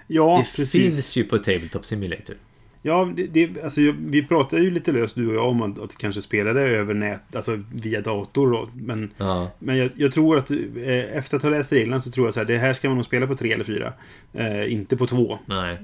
Ja, 0.06 0.44
det 0.46 0.56
precis. 0.56 0.82
finns 0.82 1.16
ju 1.16 1.24
på 1.24 1.38
Tabletop 1.38 1.84
Simulator. 1.84 2.36
Ja, 2.82 3.12
det, 3.16 3.26
det, 3.26 3.62
alltså, 3.64 3.80
vi 3.98 4.26
pratade 4.26 4.62
ju 4.62 4.70
lite 4.70 4.92
löst 4.92 5.14
du 5.14 5.28
och 5.28 5.34
jag 5.34 5.48
om 5.48 5.62
att, 5.62 5.78
att 5.78 5.98
kanske 5.98 6.22
spela 6.22 6.52
det 6.52 6.60
över 6.60 6.94
nät, 6.94 7.36
alltså 7.36 7.60
via 7.74 8.00
dator 8.00 8.50
då. 8.52 8.70
Men, 8.74 9.10
Ja, 9.16 9.50
men 9.58 9.76
jag, 9.76 9.90
jag 9.96 10.12
tror 10.12 10.38
att 10.38 10.50
eh, 10.50 11.16
efter 11.16 11.36
att 11.36 11.42
ha 11.42 11.50
läst 11.50 11.72
reglerna 11.72 12.00
så 12.00 12.10
tror 12.10 12.26
jag 12.26 12.34
så 12.34 12.40
här, 12.40 12.44
det 12.44 12.58
här 12.58 12.72
ska 12.72 12.88
man 12.88 12.96
nog 12.96 13.04
spela 13.06 13.26
på 13.26 13.36
tre 13.36 13.52
eller 13.52 13.64
fyra. 13.64 13.92
Eh, 14.32 14.72
inte 14.72 14.96
på 14.96 15.06
två. 15.06 15.38
nej. 15.46 15.78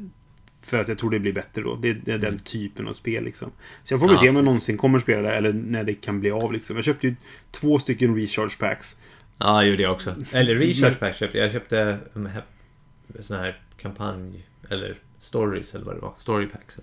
För 0.63 0.79
att 0.81 0.89
jag 0.89 0.99
tror 0.99 1.11
det 1.11 1.19
blir 1.19 1.33
bättre 1.33 1.63
då. 1.63 1.77
Det, 1.77 1.93
det 1.93 2.13
är 2.13 2.19
den 2.19 2.39
typen 2.39 2.89
av 2.89 2.93
spel 2.93 3.25
liksom. 3.25 3.51
Så 3.85 3.95
jag 3.95 4.01
får 4.01 4.07
väl 4.07 4.15
Ja, 4.17 4.21
se 4.21 4.29
om 4.29 4.37
jag 4.37 4.45
någonsin 4.45 4.77
kommer 4.77 4.99
spela 4.99 5.23
det 5.23 5.37
eller 5.37 5.53
när 5.53 5.85
det 5.85 5.95
kan 5.95 6.21
bli 6.21 6.31
av 6.31 6.53
liksom. 6.53 6.77
Jag 6.77 6.85
köpte 6.85 7.07
ju 7.07 7.15
två 7.51 7.79
stycken 7.79 8.17
recharge 8.17 8.57
packs. 8.61 9.01
Ja, 9.39 9.61
det 9.61 9.67
gjorde 9.67 9.83
jag 9.83 9.93
också. 9.93 10.15
Eller 10.33 10.55
recharge 10.55 10.95
pack 10.95 11.17
köpte 11.17 11.39
jag. 11.39 11.45
Jag 11.47 11.53
köpte 11.53 11.99
um, 12.13 12.29
sån 13.21 13.37
här 13.37 13.61
kampanj 13.79 14.47
eller 14.71 14.95
stories 15.21 15.75
eller 15.75 15.85
vad 15.85 15.95
det 15.95 16.01
var. 16.01 16.15
Story 16.17 16.49
packs. 16.49 16.79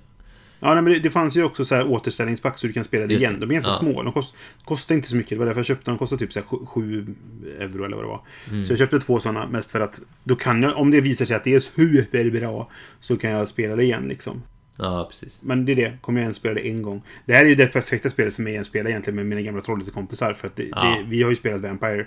Ja, 0.64 0.74
nej, 0.74 0.84
men 0.84 0.94
det, 0.94 1.00
det 1.00 1.10
fanns 1.10 1.38
ju 1.38 1.44
också 1.44 1.66
så 1.66 1.76
här 1.76 1.88
återställningspack 1.88 2.58
så 2.58 2.68
du 2.68 2.74
kan 2.74 2.84
spela 2.84 3.08
det 3.08 3.14
Just 3.14 3.24
igen. 3.24 3.40
De 3.40 3.50
är 3.50 3.54
ganska 3.54 3.72
Ja. 3.72 3.78
små. 3.78 4.04
De 4.04 4.14
kost, 4.14 4.36
kostar 4.66 4.96
inte 4.96 5.08
så 5.08 5.16
mycket. 5.16 5.30
Det 5.30 5.36
var 5.36 5.46
därför 5.46 5.60
jag 5.60 5.66
köpte 5.66 5.86
dem. 5.92 5.94
De 5.96 6.00
kostar 6.00 6.18
typ 6.18 6.68
7 6.68 7.16
euro 7.60 7.86
eller 7.86 7.96
vad 7.96 8.06
det 8.06 8.10
var. 8.10 8.22
Mm. 8.52 8.66
Så 8.66 8.72
jag 8.72 8.80
köpte 8.80 9.00
två 9.00 9.20
sådana 9.20 9.48
mest 9.48 9.72
för 9.72 9.80
att 9.80 10.02
då 10.24 10.36
kan 10.36 10.64
jag, 10.64 10.78
om 10.78 10.92
det 10.92 11.02
visar 11.02 11.26
sig 11.26 11.36
att 11.36 11.44
det 11.44 11.54
är 11.54 11.60
superbra, 11.60 12.66
så 13.00 13.18
kan 13.18 13.32
jag 13.32 13.48
spela 13.48 13.76
det 13.76 13.84
igen 13.84 14.04
liksom. 14.08 14.44
Ja, 14.78 15.08
precis. 15.12 15.40
Men 15.42 15.66
det 15.66 15.72
är 15.72 15.76
det. 15.76 15.98
Kommer 16.02 16.20
jag 16.20 16.24
ens 16.24 16.38
spela 16.38 16.54
det 16.56 16.68
en 16.68 16.82
gång. 16.82 17.02
Det 17.26 17.34
här 17.34 17.46
är 17.46 17.50
ju 17.50 17.56
det 17.56 17.68
perfekta 17.68 18.10
spelet 18.10 18.36
för 18.36 18.42
mig 18.42 18.58
att 18.58 18.66
spela 18.68 18.90
egentligen 18.90 19.16
med 19.16 19.26
mina 19.26 19.42
gamla 19.42 19.62
Trollhättekompisar. 19.62 20.34
För 20.34 20.48
att 20.48 20.56
det, 20.56 20.64
Ja. 20.72 20.84
det, 20.84 21.04
vi 21.10 21.24
har 21.24 21.30
ju 21.30 21.36
spelat 21.36 21.62
Vampire 21.62 22.06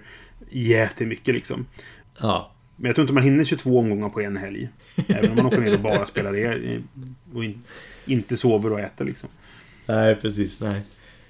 jättemycket 0.51 1.35
liksom. 1.35 1.67
Ja, 2.21 2.53
Men 2.77 2.87
jag 2.89 2.95
tror 2.95 3.03
inte 3.05 3.15
man 3.15 3.23
hinner 3.23 3.45
22 3.45 3.79
omgångar 3.79 4.09
på 4.09 4.21
en 4.21 4.37
helg. 4.37 4.69
Även 5.09 5.31
om 5.31 5.37
man 5.37 5.47
åker 5.47 5.61
ner 5.61 5.75
och 5.75 5.81
bara 5.81 6.07
spelar 6.07 6.33
det. 6.33 6.45
eh, 6.45 6.81
Och 7.35 7.45
in, 7.45 7.63
inte 8.07 8.37
sover 8.37 8.73
och 8.73 8.81
äter 8.81 9.05
liksom. 9.05 9.29
nej 9.89 10.15
precis. 10.17 10.61
Nej. 10.61 10.83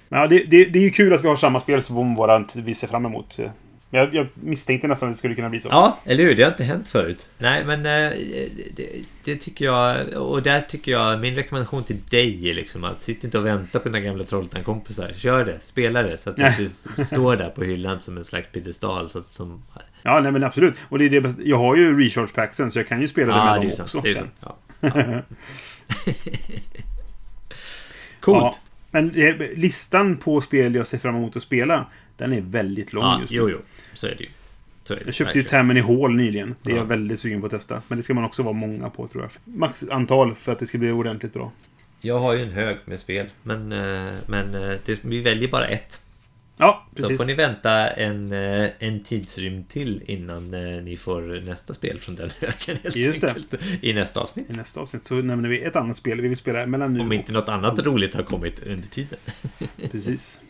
Ja, 0.09 0.27
det, 0.27 0.43
det, 0.43 0.65
det 0.65 0.79
är 0.79 0.83
ju 0.83 0.89
kul 0.89 1.13
att 1.13 1.23
vi 1.23 1.27
har 1.27 1.35
samma 1.35 1.59
spel 1.59 1.83
som 1.83 2.15
våra 2.15 2.45
vi 2.55 2.73
ser 2.73 2.87
fram 2.87 3.05
emot. 3.05 3.39
Jag, 3.89 4.13
jag 4.13 4.27
misstänkte 4.33 4.87
nästan 4.87 5.09
att 5.09 5.15
det 5.15 5.17
skulle 5.17 5.35
kunna 5.35 5.49
bli 5.49 5.59
så. 5.59 5.67
Ja, 5.71 5.99
eller 6.05 6.23
hur? 6.23 6.35
Det 6.35 6.43
har 6.43 6.51
inte 6.51 6.63
hänt 6.63 6.87
förut. 6.87 7.27
Nej, 7.37 7.65
men 7.65 7.79
eh, 7.79 8.11
det, 8.75 8.89
det 9.23 9.35
tycker 9.35 9.65
jag... 9.65 10.07
Och 10.13 10.43
där 10.43 10.61
tycker 10.61 10.91
jag... 10.91 11.19
Min 11.19 11.35
rekommendation 11.35 11.83
till 11.83 11.99
dig 12.09 12.49
är 12.49 12.53
liksom 12.53 12.83
att 12.83 13.01
sitt 13.01 13.23
inte 13.23 13.37
och 13.39 13.45
vänta 13.45 13.79
på 13.79 13.89
dina 13.89 13.99
gamla 13.99 14.23
Trollhättan-kompisar. 14.23 15.13
Kör 15.17 15.45
det, 15.45 15.59
spela 15.63 16.03
det. 16.03 16.17
Så 16.17 16.29
att 16.29 16.35
det 16.35 16.55
inte 16.59 17.05
står 17.05 17.35
där 17.35 17.49
på 17.49 17.63
hyllan 17.63 17.99
som 17.99 18.17
en 18.17 18.25
slags 18.25 18.47
piedestal. 18.51 19.09
Så 19.09 19.19
att, 19.19 19.31
som... 19.31 19.63
Ja, 20.01 20.19
nej 20.19 20.31
men 20.31 20.43
absolut. 20.43 20.75
Och 20.89 20.99
det 20.99 21.05
är 21.05 21.21
det. 21.21 21.35
Jag 21.43 21.57
har 21.57 21.75
ju 21.75 22.03
recharge 22.03 22.33
packsen 22.33 22.71
så 22.71 22.79
jag 22.79 22.87
kan 22.87 23.01
ju 23.01 23.07
spela 23.07 23.33
det 23.33 23.39
Ja, 23.39 23.45
med 23.45 23.53
det 23.53 23.59
dem 23.59 23.67
ju 23.67 23.73
sant. 23.73 23.95
också. 23.95 24.01
Det 24.01 24.09
är 24.09 24.13
sant. 24.13 24.33
Ja. 24.39 24.57
Ja. 24.81 25.21
Coolt! 28.19 28.61
Men 28.91 29.09
eh, 29.15 29.35
listan 29.55 30.17
på 30.17 30.41
spel 30.41 30.75
jag 30.75 30.87
ser 30.87 30.97
fram 30.97 31.15
emot 31.15 31.35
att 31.35 31.43
spela, 31.43 31.85
den 32.17 32.33
är 32.33 32.41
väldigt 32.41 32.93
lång 32.93 33.03
Ja, 33.03 33.19
just 33.21 33.31
nu. 33.31 33.37
jo, 33.37 33.49
jo. 33.49 33.57
Så 33.93 34.07
är 34.07 34.15
det 34.17 34.23
ju. 34.23 34.29
Så 34.83 34.93
är 34.93 34.97
det 34.97 35.05
Jag 35.05 35.13
köpte 35.13 35.37
ju 35.37 35.43
verkligen. 35.43 35.59
Tammany 35.61 35.79
Hall 35.81 36.15
nyligen. 36.15 36.55
Det 36.61 36.69
är 36.71 36.75
Ja. 36.75 36.81
jag 36.81 36.85
väldigt 36.85 37.19
sugen 37.19 37.39
på 37.39 37.45
att 37.45 37.51
testa. 37.51 37.81
Men 37.87 37.97
det 37.97 38.03
ska 38.03 38.13
man 38.13 38.23
också 38.23 38.43
vara 38.43 38.53
många 38.53 38.89
på 38.89 39.07
tror 39.07 39.23
jag. 39.23 39.55
Maxantal 39.57 40.35
för 40.35 40.51
att 40.51 40.59
det 40.59 40.65
ska 40.67 40.77
bli 40.77 40.91
ordentligt 40.91 41.33
bra. 41.33 41.51
Jag 42.01 42.19
har 42.19 42.33
ju 42.33 42.43
en 42.43 42.51
hög 42.51 42.77
med 42.85 42.99
spel. 42.99 43.25
Men, 43.43 43.71
eh, 43.71 44.13
men 44.27 44.55
eh, 44.55 44.77
det, 44.85 44.99
vi 45.03 45.21
väljer 45.21 45.47
bara 45.49 45.67
ett. 45.67 46.01
Ja, 46.59 46.85
Så 46.89 46.95
precis. 47.01 47.17
får 47.17 47.25
ni 47.25 47.33
vänta 47.33 47.89
en, 47.89 48.31
eh, 48.31 48.69
en 48.79 48.99
tidsrymd 49.03 49.69
till 49.69 50.03
innan 50.07 50.53
eh, 50.53 50.83
ni 50.83 50.97
får 50.97 51.41
nästa 51.45 51.73
spel 51.73 51.99
från 51.99 52.15
den 52.15 52.29
högen 52.39 52.77
Just 52.95 53.21
det. 53.21 53.27
enkelt. 53.27 53.55
I 53.81 53.93
nästa 53.93 54.19
avsnitt. 54.19 54.49
I 54.49 54.53
nästa 54.53 54.79
avsnitt 54.81 55.05
så 55.07 55.15
nämner 55.15 55.49
vi 55.49 55.61
ett 55.63 55.75
annat 55.75 55.97
spel 55.97 56.21
vi 56.21 56.27
vill 56.27 56.37
spela 56.37 56.65
mellan 56.65 56.93
nu 56.93 56.99
Om 56.99 57.11
inte 57.11 57.31
något 57.33 57.49
annat 57.49 57.79
roligt 57.79 58.15
har 58.15 58.23
kommit 58.23 58.59
under 58.67 58.87
tiden. 58.87 59.19
Precis. 59.91 60.41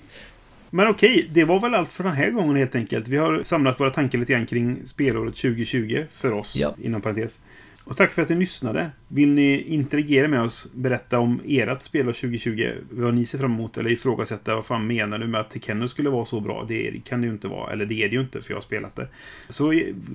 Men 0.70 0.88
okej, 0.88 1.28
det 1.34 1.44
var 1.44 1.60
väl 1.60 1.74
allt 1.76 1.94
för 1.94 2.04
den 2.04 2.14
här 2.14 2.30
gången 2.30 2.56
helt 2.56 2.76
enkelt. 2.76 3.08
Vi 3.08 3.18
har 3.18 3.44
samlat 3.44 3.80
våra 3.80 3.90
tankar 3.90 4.20
lite 4.20 4.34
grann 4.34 4.46
kring 4.46 4.88
spelåret 4.88 5.36
2020 5.36 6.06
för 6.12 6.32
oss, 6.34 6.56
Ja. 6.56 6.76
inom 6.84 7.02
parentes. 7.02 7.40
Och 7.90 7.98
tack 7.98 8.14
för 8.14 8.22
att 8.22 8.30
ni 8.30 8.36
lyssnade. 8.36 8.92
Vill 9.08 9.30
ni 9.30 9.62
interagera 9.62 10.28
med 10.28 10.42
oss, 10.42 10.72
berätta 10.74 11.20
om 11.20 11.42
ert 11.46 11.82
spelår 11.82 12.14
2020, 12.14 12.74
vad 12.92 13.14
ni 13.14 13.26
ser 13.26 13.38
fram 13.38 13.54
emot, 13.54 13.78
eller 13.78 13.90
ifrågasätta 13.90 14.56
vad 14.56 14.66
fan 14.66 14.88
menar 14.88 15.20
du 15.20 15.28
med 15.28 15.42
att 15.42 15.50
Tekeno 15.50 15.88
skulle 15.88 16.10
vara 16.10 16.26
så 16.26 16.40
bra? 16.40 16.66
Det 16.68 17.02
kan 17.06 17.22
det 17.22 17.28
ju 17.28 17.34
inte 17.34 17.48
vara, 17.48 17.72
eller 17.72 17.86
det 17.86 18.04
är 18.04 18.10
det 18.10 18.16
ju 18.16 18.22
inte, 18.22 18.42
för 18.42 18.52
jag 18.52 18.58
har 18.58 18.62
spelat 18.62 18.96
det. 18.96 19.08
Så 19.50 19.74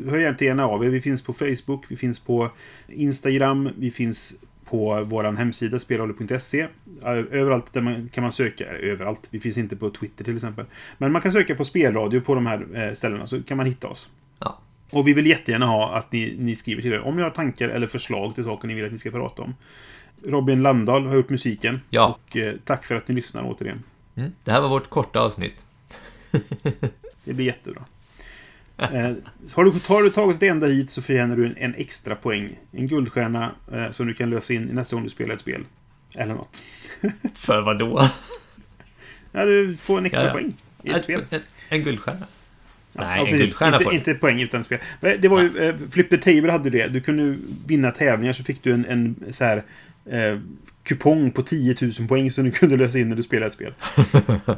hör 0.09 0.19
gärna 0.19 0.67
av 0.67 0.85
er. 0.85 0.89
Vi 0.89 1.01
finns 1.01 1.23
på 1.23 1.33
Facebook, 1.33 1.85
vi 1.89 1.97
finns 1.97 2.19
på 2.19 2.51
Instagram, 2.89 3.69
vi 3.79 3.91
finns 3.91 4.35
på 4.65 5.05
vår 5.05 5.25
hemsida 5.25 5.79
spelhållet.se. 5.79 6.67
Överallt 7.31 7.73
där 7.73 7.81
man 7.81 8.09
kan 8.09 8.23
man 8.23 8.33
söka, 8.33 8.65
eller 8.65 8.79
överallt, 8.79 9.29
vi 9.31 9.41
finns 9.41 9.59
inte 9.59 9.77
på 9.77 9.91
Twitter 9.91 10.25
till 10.25 10.35
exempel. 10.35 10.65
Men 10.99 11.13
man 11.13 11.23
kan 11.23 11.33
söka 11.33 11.55
på 11.55 11.65
spelradio 11.65 12.21
på 12.21 12.35
de 12.35 12.47
här 12.47 12.67
eh, 12.75 12.95
ställena 12.95 13.27
så 13.27 13.43
kan 13.43 13.57
man 13.57 13.67
hitta 13.67 13.89
oss. 13.89 14.11
Ja. 14.39 14.59
Och 14.93 15.09
vi 15.09 15.13
vill 15.13 15.27
jättegärna 15.27 15.67
ha 15.67 15.95
att 15.95 16.13
ni, 16.13 16.37
ni 16.39 16.57
skriver 16.57 16.83
till 16.83 16.93
er 16.93 17.01
om 17.01 17.17
ni 17.17 17.23
har 17.23 17.31
tankar 17.31 17.69
eller 17.69 17.87
förslag 17.87 18.35
till 18.35 18.45
saker 18.45 18.69
ni 18.69 18.75
vill 18.75 18.85
att 18.85 18.93
vi 18.93 18.99
ska 18.99 19.11
prata 19.11 19.43
om. 19.43 19.55
Robin 20.25 20.63
Landahl 20.63 21.07
har 21.07 21.15
gjort 21.15 21.29
musiken. 21.29 21.81
Ja. 21.91 22.07
Och 22.07 22.37
eh, 22.37 22.55
tack 22.65 22.87
för 22.87 22.95
att 22.95 23.09
ni 23.09 23.15
lyssnar 23.15 23.43
återigen. 23.45 23.83
Mm. 24.15 24.33
Det 24.45 24.51
här 24.53 24.61
var 24.61 24.69
vårt 24.69 24.91
korta 24.91 25.21
avsnitt. 25.21 25.65
Det 27.25 27.33
blir 27.33 27.47
jättebra. 27.47 27.85
Eh, 28.77 29.13
har, 29.53 29.65
du, 29.65 29.73
har 29.87 30.03
du 30.03 30.11
tagit 30.11 30.41
det 30.41 30.49
enda 30.49 30.67
hit 30.67 30.91
så 30.91 31.03
förtjänar 31.03 31.37
du 31.37 31.47
en, 31.47 31.57
en 31.57 31.75
extra 31.75 32.15
poäng. 32.15 32.59
En 32.73 32.87
guldstjärna 32.87 33.53
eh, 33.73 33.91
som 33.91 34.07
du 34.07 34.15
kan 34.15 34.31
lösa 34.31 34.53
in 34.53 34.63
nästa 34.63 34.97
gång 34.97 35.05
du 35.05 35.11
spelar 35.11 35.35
ett 35.35 35.41
spel. 35.41 35.65
Eller 36.15 36.35
något. 36.35 36.63
För 37.35 37.61
vad 37.61 37.79
då? 37.79 38.09
Ja, 39.33 39.45
du 39.45 39.77
får 39.77 39.99
en 39.99 40.07
extra 40.07 40.23
Ja, 40.23 40.27
ja. 40.27 40.33
poäng 40.33 40.55
i 40.83 40.91
ett 40.91 41.03
spel. 41.03 41.25
En, 41.31 41.41
en 41.69 41.83
guldstjärna? 41.83 42.27
Nej, 42.93 43.21
Ja, 43.21 43.27
en 43.27 43.39
guldstjärna 43.39 43.77
inte, 43.77 43.85
får 43.85 43.95
inte 43.95 44.15
poäng 44.15 44.41
utan 44.41 44.65
spel. 44.65 44.79
Det 45.01 45.29
var 45.29 45.43
ju, 45.43 45.69
eh, 45.69 45.75
Flip 45.91 46.11
the 46.11 46.19
Table 46.19 46.53
hade 46.53 46.71
det. 46.71 46.89
Du 46.89 47.01
kunde 47.01 47.39
vinna 47.67 47.91
tävlingar 47.91 48.33
så 48.33 48.45
fick 48.45 48.63
du 48.63 48.73
en, 48.73 48.85
en 48.85 49.33
så 49.33 49.45
här 49.45 49.63
eh, 50.11 50.39
kupong 50.83 51.31
på 51.31 51.43
10 51.43 51.77
000 51.81 52.09
poäng 52.09 52.31
som 52.31 52.45
du 52.45 52.51
kunde 52.51 52.77
lösa 52.77 52.99
in 52.99 53.09
när 53.09 53.17
du 53.17 53.23
spelade 53.23 53.47
ett 53.47 53.53
spel. 53.53 53.75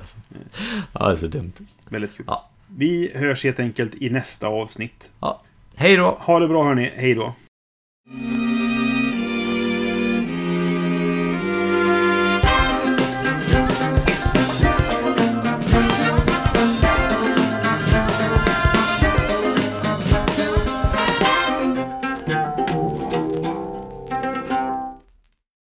Ja, 0.92 1.06
det 1.08 1.12
är 1.12 1.16
så 1.16 1.26
dumt. 1.26 1.52
Väldigt 1.88 2.16
kul. 2.16 2.24
Ja. 2.28 2.50
Vi 2.76 3.12
hörs 3.14 3.44
helt 3.44 3.60
enkelt 3.60 3.94
i 3.94 4.10
nästa 4.10 4.46
avsnitt. 4.46 5.10
Ja. 5.20 5.42
Hej 5.76 5.96
då! 5.96 6.18
Ha 6.20 6.38
det 6.38 6.48
bra 6.48 6.64
hörni. 6.64 6.92
Hej 6.96 7.14
då. 7.14 7.34